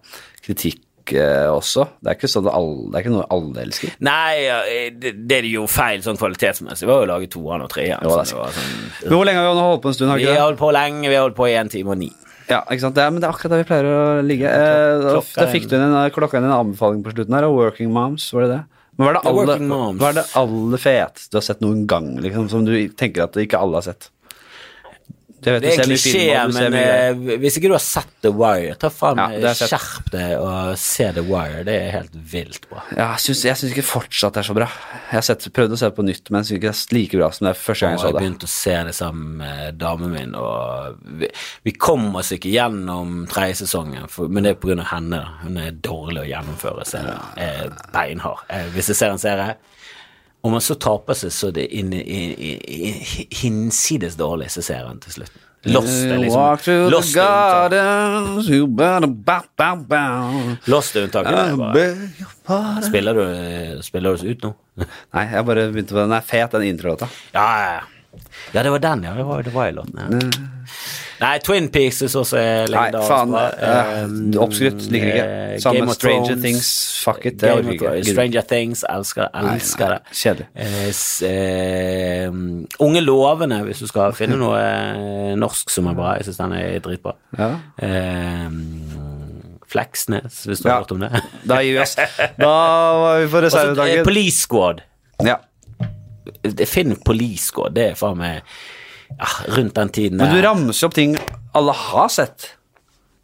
kritikk 0.45 0.81
uh, 1.13 1.53
også. 1.53 1.85
Det 2.01 2.11
er 2.11 2.17
ikke, 2.17 2.31
sånn 2.31 2.49
alle, 2.49 2.89
det 2.89 2.97
er 2.97 3.05
ikke 3.05 3.15
noe 3.15 3.29
alle 3.35 3.63
elsker. 3.67 3.95
Nei, 4.05 4.89
det, 4.97 5.15
det 5.29 5.39
er 5.41 5.49
jo 5.51 5.65
feil 5.69 6.03
sånn 6.05 6.19
kvalitetsmessig, 6.19 6.89
var 6.89 7.03
jo 7.03 7.07
å 7.07 7.11
lage 7.13 7.31
toeren 7.31 7.65
og 7.67 7.71
treeren. 7.71 8.01
Jo, 8.01 8.15
det 8.15 8.25
er 8.25 8.31
det 8.33 8.41
var 8.41 8.59
sånn, 8.59 8.85
Men 9.05 9.17
hvor 9.17 9.27
lenge 9.29 9.43
har 9.43 9.49
vi 9.51 9.65
holdt 9.69 9.83
på 9.85 9.91
en 9.91 9.97
stund? 9.99 10.13
har 10.13 10.23
vi 10.23 10.29
har 10.31 10.45
holdt 10.47 10.61
på 10.61 10.71
lenge, 10.75 11.09
vi 11.09 11.17
har 11.17 11.27
holdt 11.27 11.37
på 11.37 11.49
i 11.51 11.57
en 11.59 11.71
time 11.71 11.93
og 11.93 12.01
ni. 12.01 12.11
Ja, 12.45 12.61
ikke 12.69 12.83
sant? 12.83 12.95
Det 12.97 13.01
er, 13.01 13.11
men 13.13 13.23
det 13.23 13.27
er 13.27 13.33
akkurat 13.33 13.55
der 13.55 13.63
vi 13.63 13.67
pleier 13.69 13.87
å 13.89 13.99
ligge. 14.25 14.49
Eh, 14.49 15.01
da, 15.01 15.17
da 15.17 15.47
fikk 15.49 15.65
du 15.69 15.75
inn 15.77 15.87
en, 15.87 15.97
klokka 16.13 16.37
inn 16.39 16.45
en 16.45 16.59
anbefaling 16.59 17.01
på 17.05 17.15
slutten 17.15 17.37
her, 17.37 17.47
og 17.49 17.57
Working 17.57 17.93
Moms, 17.93 18.27
var 18.35 18.45
det 18.45 18.51
det? 18.53 18.61
Men 18.95 19.07
hva 19.07 19.11
er 19.11 19.17
det, 19.17 19.23
alle, 19.27 19.55
hva 19.99 20.09
er 20.11 20.17
det 20.21 20.25
aller 20.39 20.79
feteste 20.79 21.33
du 21.33 21.39
har 21.41 21.43
sett 21.43 21.63
noen 21.63 21.81
gang, 21.89 22.13
liksom, 22.23 22.45
som 22.51 22.67
du 22.67 22.75
tenker 22.95 23.25
at 23.25 23.39
ikke 23.41 23.59
alle 23.59 23.81
har 23.81 23.87
sett? 23.89 24.07
Vet, 25.45 25.61
Det 25.63 25.73
er 25.75 25.85
klisjé, 25.85 26.23
men 26.55 26.75
uh, 26.75 27.37
hvis 27.41 27.59
ikke 27.59 27.69
du 27.69 27.75
har 27.75 27.83
sett 27.83 28.11
The 28.25 28.31
Wire, 28.33 28.73
ta 28.81 28.89
faen 28.93 29.21
Ja, 29.21 29.27
det 29.43 29.53
skjerp 29.59 30.09
deg 30.13 30.33
og 30.41 30.73
se 30.81 31.09
The 31.15 31.23
Wire. 31.25 31.63
Det 31.67 31.75
er 31.77 31.91
helt 31.99 32.15
vilt 32.33 32.65
bra. 32.71 32.83
Ja, 32.95 33.11
jeg 33.13 33.37
syns, 33.37 33.65
ikke 33.69 33.85
fortsatt 33.85 34.37
det 34.37 34.43
er 34.43 34.49
så 34.49 34.57
bra. 34.57 34.69
Jeg 35.11 35.19
har 35.19 35.27
sett, 35.27 35.47
prøvd 35.55 35.75
å 35.77 35.79
se 35.81 35.91
det 35.91 35.97
på 35.99 36.07
nytt, 36.07 36.31
men 36.31 36.41
jeg 36.41 36.49
syns 36.49 36.57
ikke 36.59 36.71
det 36.71 36.73
er 36.75 36.97
like 36.97 37.21
bra 37.21 37.29
som 37.35 37.47
det 37.47 37.53
er 37.53 37.61
første 37.61 37.85
gang 37.85 37.95
jeg 37.95 38.01
så 38.01 38.05
det. 38.05 38.09
jeg 38.09 38.17
det. 38.17 38.23
begynte 38.25 38.49
å 38.49 38.53
se 38.55 38.75
det 38.89 38.95
sammen 38.97 39.37
med 39.43 39.79
damen 39.81 40.15
min, 40.15 40.35
og 40.39 41.05
vi, 41.21 41.31
vi 41.67 41.75
kom 41.77 42.09
oss 42.17 42.33
ikke 42.35 42.53
gjennom 42.53 43.21
tredje 43.31 43.61
sesongen, 43.63 44.09
for, 44.11 44.31
men 44.31 44.47
det 44.47 44.55
er 44.55 44.75
av 44.79 44.89
henne. 44.95 45.21
Hun 45.43 45.61
er 45.61 45.77
dårlig 45.85 46.23
å 46.23 46.27
gjennomføre 46.29 46.89
serier. 46.89 47.21
Er 47.37 47.71
beinhard. 47.93 48.43
Eh, 48.49 48.67
Hvis 48.75 48.91
jeg 48.91 48.99
ser 48.99 49.13
en 49.13 49.21
serie 49.21 49.55
Om 50.45 50.51
man 50.53 50.61
så 50.61 50.75
taper 50.77 51.17
seg 51.17 51.31
så 51.33 51.49
det 51.53 51.65
inn 51.73 51.89
hinsides 53.33 54.17
dårlig, 54.19 54.51
så 54.53 54.61
ser 54.65 54.83
han 54.85 54.99
til 55.01 55.15
slutt. 55.19 55.41
Lost 55.65 55.89
er 56.05 56.19
liksom 56.21 56.37
Walk 56.37 56.67
Lost 56.93 57.15
the 57.15 57.19
gardens, 57.23 58.49
you 58.53 58.67
better 58.67 59.07
bow, 59.09 59.41
bow, 59.57 59.81
bow. 59.89 60.35
Lost 60.69 60.93
er 60.95 61.07
unntaket. 61.07 61.33
er. 61.33 62.83
Spiller 62.85 63.17
du, 63.17 63.23
spiller 63.81 64.13
du 64.13 64.19
oss 64.19 64.25
ut 64.27 64.45
nå? 64.45 64.53
Nei, 64.85 65.25
jeg 65.31 65.47
bare 65.49 65.65
begynte 65.73 65.95
på 65.95 66.03
den. 66.03 66.11
Den 66.13 66.17
er 66.19 66.27
fet, 66.29 66.53
den 66.53 66.67
introlåta. 66.69 67.09
Ja, 67.33 67.47
ja, 67.63 67.73
ja. 67.79 68.21
Ja, 68.53 68.61
det 68.61 68.69
var 68.75 68.85
den, 68.85 69.03
ja. 69.09 69.15
Det 69.17 69.25
var, 69.25 69.41
det 69.43 69.55
var 69.55 69.71
i 69.71 69.75
låten. 69.75 69.97
Ja. 69.97 70.07
Nei, 71.21 71.37
Twin 71.39 71.69
Peaks 71.71 71.97
synes 72.01 72.15
også 72.19 72.37
er 72.37 72.65
Nei, 72.67 72.91
legendarisk. 72.91 73.07
faen. 73.07 74.35
Uh, 74.35 74.41
Oppskrytt. 74.43 74.87
Liker 74.91 75.07
ikke. 75.07 75.25
eh, 75.25 75.59
Samme 75.63 75.79
Game 75.79 75.89
of 75.89 75.95
Stranger 75.95 76.25
Thrones. 76.27 76.41
Things. 76.43 76.69
Fuck 77.05 77.25
it. 77.25 77.37
Game 77.41 77.69
of. 77.71 77.79
Thrones. 77.79 78.07
Stranger 78.11 78.41
Things. 78.49 78.83
Elsker, 78.89 79.29
elsker 79.33 79.89
nei, 79.89 79.97
det. 79.97 80.19
kjedelig. 80.19 80.47
Uh, 80.59 81.29
eh, 81.29 82.85
Unge 82.87 83.01
lovende, 83.05 83.61
hvis 83.69 83.79
du 83.79 83.87
skal 83.87 84.13
finne 84.17 84.37
noe 84.41 84.59
eh, 84.59 85.33
norsk 85.39 85.69
som 85.71 85.87
er 85.87 85.97
bra. 85.97 86.15
Jeg 86.19 86.27
syns 86.29 86.41
den 86.43 86.57
er 86.59 86.79
dritbra. 86.83 87.15
Ja. 87.39 87.51
Fleksnes, 89.67 90.43
hvis 90.45 90.59
du 90.61 90.69
Ja. 90.69 90.73
har 90.75 90.83
hørt 90.83 90.91
om 90.91 90.99
det. 90.99 91.11
Da. 91.47 91.61
Da 92.37 92.51
var 93.01 93.19
vi 93.21 93.27
på 93.31 93.41
reservedagen. 93.45 94.05
Police 94.05 94.37
Squad. 94.45 94.81
Ja. 95.23 95.35
Finn 96.65 96.95
Police 97.05 97.45
Squad. 97.51 97.73
Det 97.75 97.91
er 97.91 97.95
faen 97.99 98.17
meg 98.17 98.41
ja, 99.19 99.31
rundt 99.55 99.75
den 99.77 99.89
tiden 99.95 100.21
Men 100.21 100.35
du 100.35 100.41
ramser 100.43 100.89
opp 100.89 100.95
ting 100.97 101.17
alle 101.55 101.71
har 101.71 102.09
sett. 102.11 102.51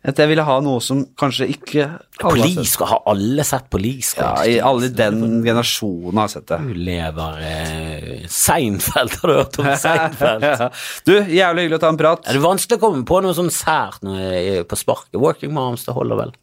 At 0.01 0.17
jeg 0.17 0.31
ville 0.31 0.41
ha 0.41 0.55
noe 0.65 0.81
som 0.81 1.03
kanskje 1.19 1.45
ikke 1.53 1.83
alle 2.25 2.47
har 2.47 2.65
sett. 2.65 2.85
Har 2.89 3.03
alle 3.11 3.43
sett 3.45 3.67
Police 3.69 4.15
Ja, 4.17 4.31
i 4.49 4.55
alle 4.63 4.89
den 4.97 5.43
generasjonen 5.45 6.17
har 6.23 6.31
sett 6.31 6.47
det. 6.49 6.57
Du 6.65 6.79
lever 6.87 7.43
eh, 7.45 8.23
Seinfeld, 8.25 9.19
har 9.21 9.29
du 9.29 9.35
hørt 9.37 9.59
om 9.61 9.69
Seinfeld? 9.83 10.47
Du, 11.05 11.13
jævlig 11.13 11.67
hyggelig 11.67 11.77
å 11.77 11.83
ta 11.83 11.91
en 11.93 11.99
prat. 12.01 12.25
Er 12.25 12.39
det 12.39 12.45
vanskelig 12.47 12.79
å 12.79 12.85
komme 12.87 13.05
på 13.05 13.19
noe 13.21 13.37
sånn 13.37 13.51
sært 13.53 14.01
på 14.01 14.79
sparket? 14.79 15.19
Working 15.21 15.53
Moms, 15.53 15.85
det 15.85 15.93
holder 15.97 16.23
vel? 16.23 16.33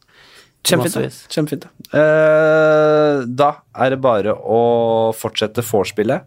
Kjempefint. 0.68 1.18
Kjempefint. 1.32 1.66
Eh, 1.96 3.24
da 3.26 3.50
er 3.78 3.94
det 3.94 4.00
bare 4.04 4.34
å 4.36 4.62
fortsette 5.16 5.64
vorspielet. 5.66 6.26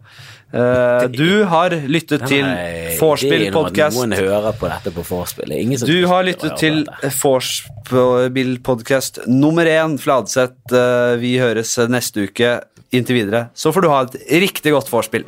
Eh, 0.52 1.06
du 1.08 1.44
har 1.48 1.72
lyttet 1.88 2.26
til 2.28 2.44
Nei, 2.44 2.92
Vorspiel 2.98 3.46
det 3.46 3.52
noe 3.54 3.62
at 3.64 3.70
podcast. 3.72 3.96
Noen 3.96 4.16
hører 4.18 4.58
på 4.60 4.68
dette 4.68 4.92
på 4.92 5.04
vorspiel. 5.08 5.54
Du 5.88 5.96
har 6.10 6.26
lyttet 6.28 6.58
til 6.60 6.82
dette. 6.84 7.12
Vorspiel 7.22 8.58
podcast 8.60 9.22
nummer 9.26 9.68
én, 9.68 9.96
Fladseth. 10.00 10.68
Uh, 10.72 11.16
vi 11.22 11.38
høres 11.40 11.72
neste 11.88 12.28
uke. 12.28 12.58
Inntil 12.92 13.22
videre 13.22 13.46
så 13.56 13.72
får 13.72 13.80
du 13.80 13.88
ha 13.88 14.02
et 14.04 14.16
riktig 14.42 14.74
godt 14.74 14.92
vorspiel. 14.92 15.24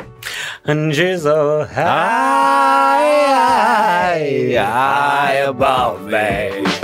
And 0.69 0.93
she's 0.93 1.25
so 1.25 1.65
high, 1.65 3.33
high, 3.33 4.53
high 4.53 5.49
above 5.49 6.05
me. 6.05 6.84